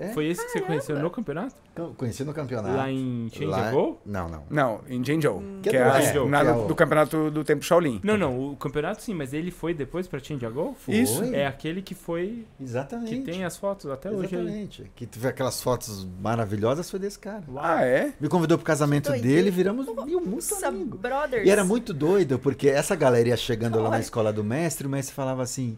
É? 0.00 0.08
Foi 0.10 0.26
esse 0.26 0.44
que 0.46 0.52
você 0.52 0.60
conheceu 0.60 0.96
no 0.98 1.10
campeonato? 1.10 1.56
Conheci 1.96 2.22
no 2.22 2.32
campeonato. 2.32 2.76
Lá 2.76 2.88
em 2.90 3.24
Lá- 3.24 3.58
Changeable? 3.58 3.96
Não, 4.06 4.28
não. 4.28 4.44
Não, 4.48 4.80
em 4.88 5.04
Zhengzhou. 5.04 5.42
Que 5.60 5.70
Que, 5.70 5.76
é 5.76 5.80
é, 5.80 5.82
é, 5.82 5.86
na- 6.28 6.40
que 6.44 6.46
é 6.48 6.52
o- 6.52 6.66
do 6.68 6.74
campeonato 6.76 7.30
do 7.32 7.42
Tempo 7.42 7.64
Shaolin. 7.64 8.00
Não, 8.04 8.16
não, 8.16 8.50
o 8.52 8.56
campeonato 8.56 9.02
sim, 9.02 9.12
mas 9.12 9.32
ele 9.32 9.50
foi 9.50 9.74
depois 9.74 10.06
pra 10.06 10.20
Changeable? 10.20 10.74
Foi. 10.78 10.94
Isso. 10.94 11.24
É 11.34 11.46
aquele 11.46 11.82
que 11.82 11.96
foi. 11.96 12.46
Exatamente. 12.60 13.16
Que 13.16 13.22
tem 13.22 13.44
as 13.44 13.56
fotos 13.56 13.90
até 13.90 14.08
hoje 14.08 14.36
aí. 14.36 14.42
Exatamente. 14.42 14.90
Que 14.94 15.04
teve 15.04 15.26
aquelas 15.26 15.60
fotos 15.60 16.06
maravilhosas 16.20 16.88
foi 16.88 17.00
desse 17.00 17.18
cara. 17.18 17.42
Ah, 17.56 17.84
é? 17.84 18.12
Me 18.20 18.28
convidou 18.28 18.56
pro 18.56 18.64
casamento 18.64 19.08
Doideira. 19.08 19.36
dele 19.36 19.48
e 19.48 19.50
viramos 19.50 19.86
mil 20.04 20.20
muito 20.20 20.96
brothers. 20.96 21.44
E 21.46 21.50
era 21.50 21.64
muito 21.64 21.92
doido, 21.92 22.38
porque 22.38 22.68
essa 22.68 22.94
galera 22.94 23.28
ia 23.30 23.36
chegando 23.36 23.80
lá 23.80 23.90
na 23.90 23.98
escola 24.00 24.32
do 24.32 24.44
mestre, 24.44 24.86
o 24.86 24.90
mestre 24.90 25.12
falava 25.14 25.42
assim: 25.42 25.76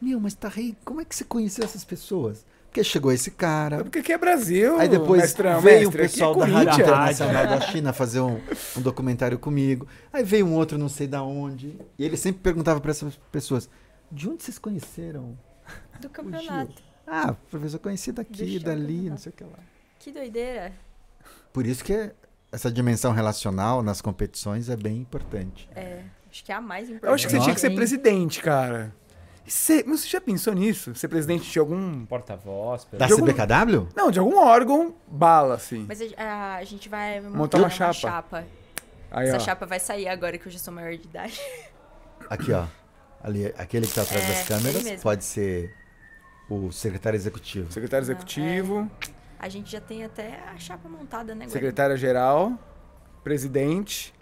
Meu, 0.00 0.20
mas 0.20 0.34
tá 0.34 0.48
rei, 0.48 0.76
como 0.84 1.00
é 1.00 1.04
que 1.04 1.14
você 1.14 1.24
conheceu 1.24 1.64
essas 1.64 1.84
pessoas? 1.84 2.46
Porque 2.68 2.84
chegou 2.84 3.10
esse 3.10 3.30
cara. 3.30 3.82
Porque 3.82 4.00
aqui 4.00 4.12
é 4.12 4.18
Brasil. 4.18 4.78
Aí 4.78 4.88
depois 4.88 5.22
mestrão, 5.22 5.60
veio 5.60 5.88
o 5.88 5.92
mestre, 5.92 6.02
pessoal 6.02 6.34
é 6.34 6.38
da 6.38 6.46
Rádio. 6.46 6.84
Internacional 6.84 7.46
da 7.46 7.60
China 7.62 7.92
fazer 7.92 8.20
um, 8.20 8.40
um 8.76 8.80
documentário 8.80 9.38
comigo. 9.38 9.88
Aí 10.12 10.22
veio 10.22 10.46
um 10.46 10.54
outro, 10.54 10.76
não 10.76 10.88
sei 10.88 11.06
da 11.06 11.22
onde. 11.22 11.78
E 11.98 12.04
ele 12.04 12.16
sempre 12.16 12.42
perguntava 12.42 12.80
para 12.80 12.90
essas 12.90 13.16
pessoas: 13.32 13.68
De 14.12 14.28
onde 14.28 14.42
vocês 14.42 14.58
conheceram 14.58 15.36
Do 16.00 16.08
o 16.08 16.10
campeonato. 16.10 16.82
Ah, 17.06 17.34
professor, 17.50 17.78
conheci 17.78 18.12
daqui, 18.12 18.58
dali, 18.58 19.08
não 19.08 19.16
sei 19.16 19.30
o 19.30 19.32
que 19.34 19.44
lá. 19.44 19.58
Que 19.98 20.12
doideira. 20.12 20.72
Por 21.52 21.66
isso 21.66 21.82
que 21.82 22.12
essa 22.52 22.70
dimensão 22.70 23.12
relacional 23.12 23.82
nas 23.82 24.02
competições 24.02 24.68
é 24.68 24.76
bem 24.76 24.98
importante. 24.98 25.68
É, 25.74 26.02
acho 26.30 26.44
que 26.44 26.52
é 26.52 26.54
a 26.54 26.60
mais 26.60 26.84
importante. 26.88 27.08
Eu 27.08 27.14
acho 27.14 27.26
que 27.26 27.32
você 27.32 27.40
tinha 27.40 27.54
que 27.54 27.60
ser 27.60 27.70
presidente, 27.70 28.42
cara. 28.42 28.94
E 29.48 29.50
Você, 29.50 29.82
mas 29.86 30.00
você 30.00 30.08
já 30.08 30.20
pensou 30.20 30.52
nisso? 30.52 30.94
Ser 30.94 31.08
presidente 31.08 31.50
de 31.50 31.58
algum. 31.58 32.04
Porta-voz. 32.04 32.86
Da 32.92 33.06
De 33.06 33.14
algum- 33.14 33.24
CBKW? 33.26 33.88
Não, 33.96 34.10
de 34.10 34.18
algum 34.18 34.36
órgão 34.38 34.94
bala, 35.06 35.54
assim. 35.54 35.86
Mas 35.88 36.00
a, 36.18 36.56
a 36.56 36.64
gente 36.64 36.86
vai 36.86 37.18
Montar 37.22 37.56
uma 37.56 37.70
chapa. 37.70 37.94
chapa. 37.94 38.46
Aí, 39.10 39.26
Essa 39.28 39.38
ó. 39.38 39.40
chapa 39.40 39.64
vai 39.64 39.80
sair 39.80 40.06
agora 40.06 40.36
que 40.36 40.46
eu 40.46 40.52
já 40.52 40.58
sou 40.58 40.72
maior 40.74 40.94
de 40.94 41.04
idade. 41.08 41.40
Aqui, 42.28 42.52
ó. 42.52 42.66
Ali, 43.22 43.46
aquele 43.56 43.86
que 43.86 43.94
tá 43.94 44.02
atrás 44.02 44.22
É, 44.22 44.28
das 44.28 44.46
câmeras 44.46 45.02
pode 45.02 45.24
ser 45.24 45.74
o 46.50 46.70
secretário 46.70 47.16
executivo. 47.16 47.72
Secretário 47.72 48.04
Não, 48.06 48.12
executivo, 48.12 48.90
A 49.38 49.48
gente 49.48 49.70
já 49.72 49.80
tem 49.80 50.04
até 50.04 50.40
a 50.54 50.58
chapa 50.58 50.88
montada, 50.90 51.34
né, 51.34 51.48
secretária-geral, 51.48 52.52
presidente. 53.24 54.12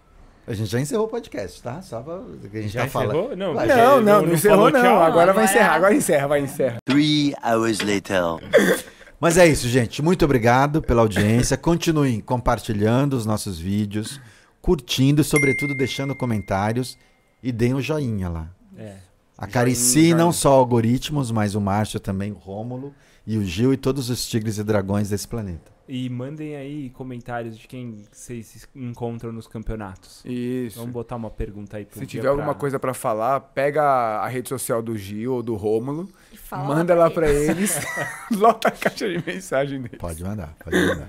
A 0.47 0.55
gente 0.55 0.71
já 0.71 0.81
encerrou 0.81 1.07
o 1.07 1.09
podcast, 1.09 1.61
tá? 1.63 1.83
Só 1.83 2.01
pra 2.01 2.21
que 2.51 2.57
a 2.57 2.63
gente 2.63 2.73
Já 2.73 2.83
tá 2.83 2.89
falando. 2.89 3.11
encerrou? 3.17 3.37
Não, 3.37 3.55
Vai, 3.55 3.67
porque 3.67 3.83
Não, 3.83 4.01
não, 4.01 4.23
não, 4.23 4.33
encerrou 4.33 4.71
não. 4.71 4.81
tchau. 4.81 5.03
Agora 5.03 5.33
vai 5.33 5.45
Agora- 5.45 5.45
encerrar, 5.45 5.75
agora 5.75 5.95
encerra, 5.95 6.27
vai 6.29 6.41
encerra. 6.41 6.77
Three 6.85 7.35
hours 7.45 7.81
later. 7.81 8.21
Mas 9.21 9.37
é 9.39 9.47
isso, 9.47 9.67
gente. 9.69 10.01
Muito 10.03 10.25
obrigado 10.25 10.81
pela 10.83 11.01
audiência. 11.03 11.57
Continuem 11.57 12.21
compartilhando 12.21 13.15
os 13.15 13.27
nossos 13.27 13.59
vídeos, 13.59 14.21
curtindo, 14.63 15.25
sobretudo 15.25 15.75
deixando 15.75 16.15
comentários 16.15 16.97
e 17.43 17.51
deem 17.51 17.75
um 17.75 17.81
joinha 17.81 18.29
lá. 18.29 18.47
É. 18.79 18.95
Acaricie 19.39 20.15
não 20.15 20.33
só 20.33 20.53
algoritmos, 20.53 21.31
mas 21.31 21.55
o 21.55 21.61
Márcio 21.61 21.99
também, 21.99 22.31
o 22.31 22.37
Rômulo 22.37 22.95
e 23.27 23.37
o 23.37 23.45
Gil 23.45 23.73
e 23.73 23.77
todos 23.77 24.11
os 24.11 24.27
tigres 24.27 24.59
e 24.59 24.65
dragões 24.65 25.09
desse 25.11 25.27
planeta. 25.27 25.73
E 25.89 26.09
mandem 26.11 26.57
aí 26.57 26.91
comentários 26.91 27.57
de 27.57 27.69
quem 27.69 28.03
vocês 28.11 28.47
se 28.47 28.67
encontram 28.75 29.31
nos 29.33 29.47
campeonatos. 29.47 30.21
Isso. 30.25 30.79
Vamos 30.79 30.93
botar 30.93 31.15
uma 31.15 31.31
pergunta 31.31 31.77
aí 31.77 31.85
pro 31.85 32.01
Se 32.01 32.07
tiver 32.07 32.27
alguma 32.29 32.53
pra- 32.53 32.61
coisa 32.61 32.79
pra 32.81 32.93
falar, 32.93 33.39
pega 33.39 33.83
a 33.83 34.27
rede 34.27 34.49
social 34.49 34.83
do 34.83 34.97
Gil 34.99 35.33
ou 35.35 35.43
do 35.45 35.55
Rômulo, 35.55 36.09
E 36.33 36.37
fala 36.37 36.65
manda 36.75 36.95
lá 36.95 37.09
pra 37.09 37.31
eles. 37.31 37.49
eles, 37.49 37.81
lota 38.37 38.69
a 38.69 38.73
caixa 38.73 39.09
de 39.09 39.25
mensagem 39.25 39.81
deles. 39.81 39.99
Pode 39.99 40.25
mandar, 40.25 40.55
pode 40.65 40.77
mandar. 40.77 41.09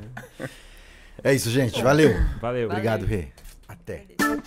É 1.23 1.33
isso, 1.33 1.49
gente. 1.49 1.81
Valeu. 1.81 2.11
Valeu. 2.39 2.69
Obrigado, 2.69 3.03
Rê. 3.05 3.29
Até. 3.67 4.05
Valeu. 4.19 4.41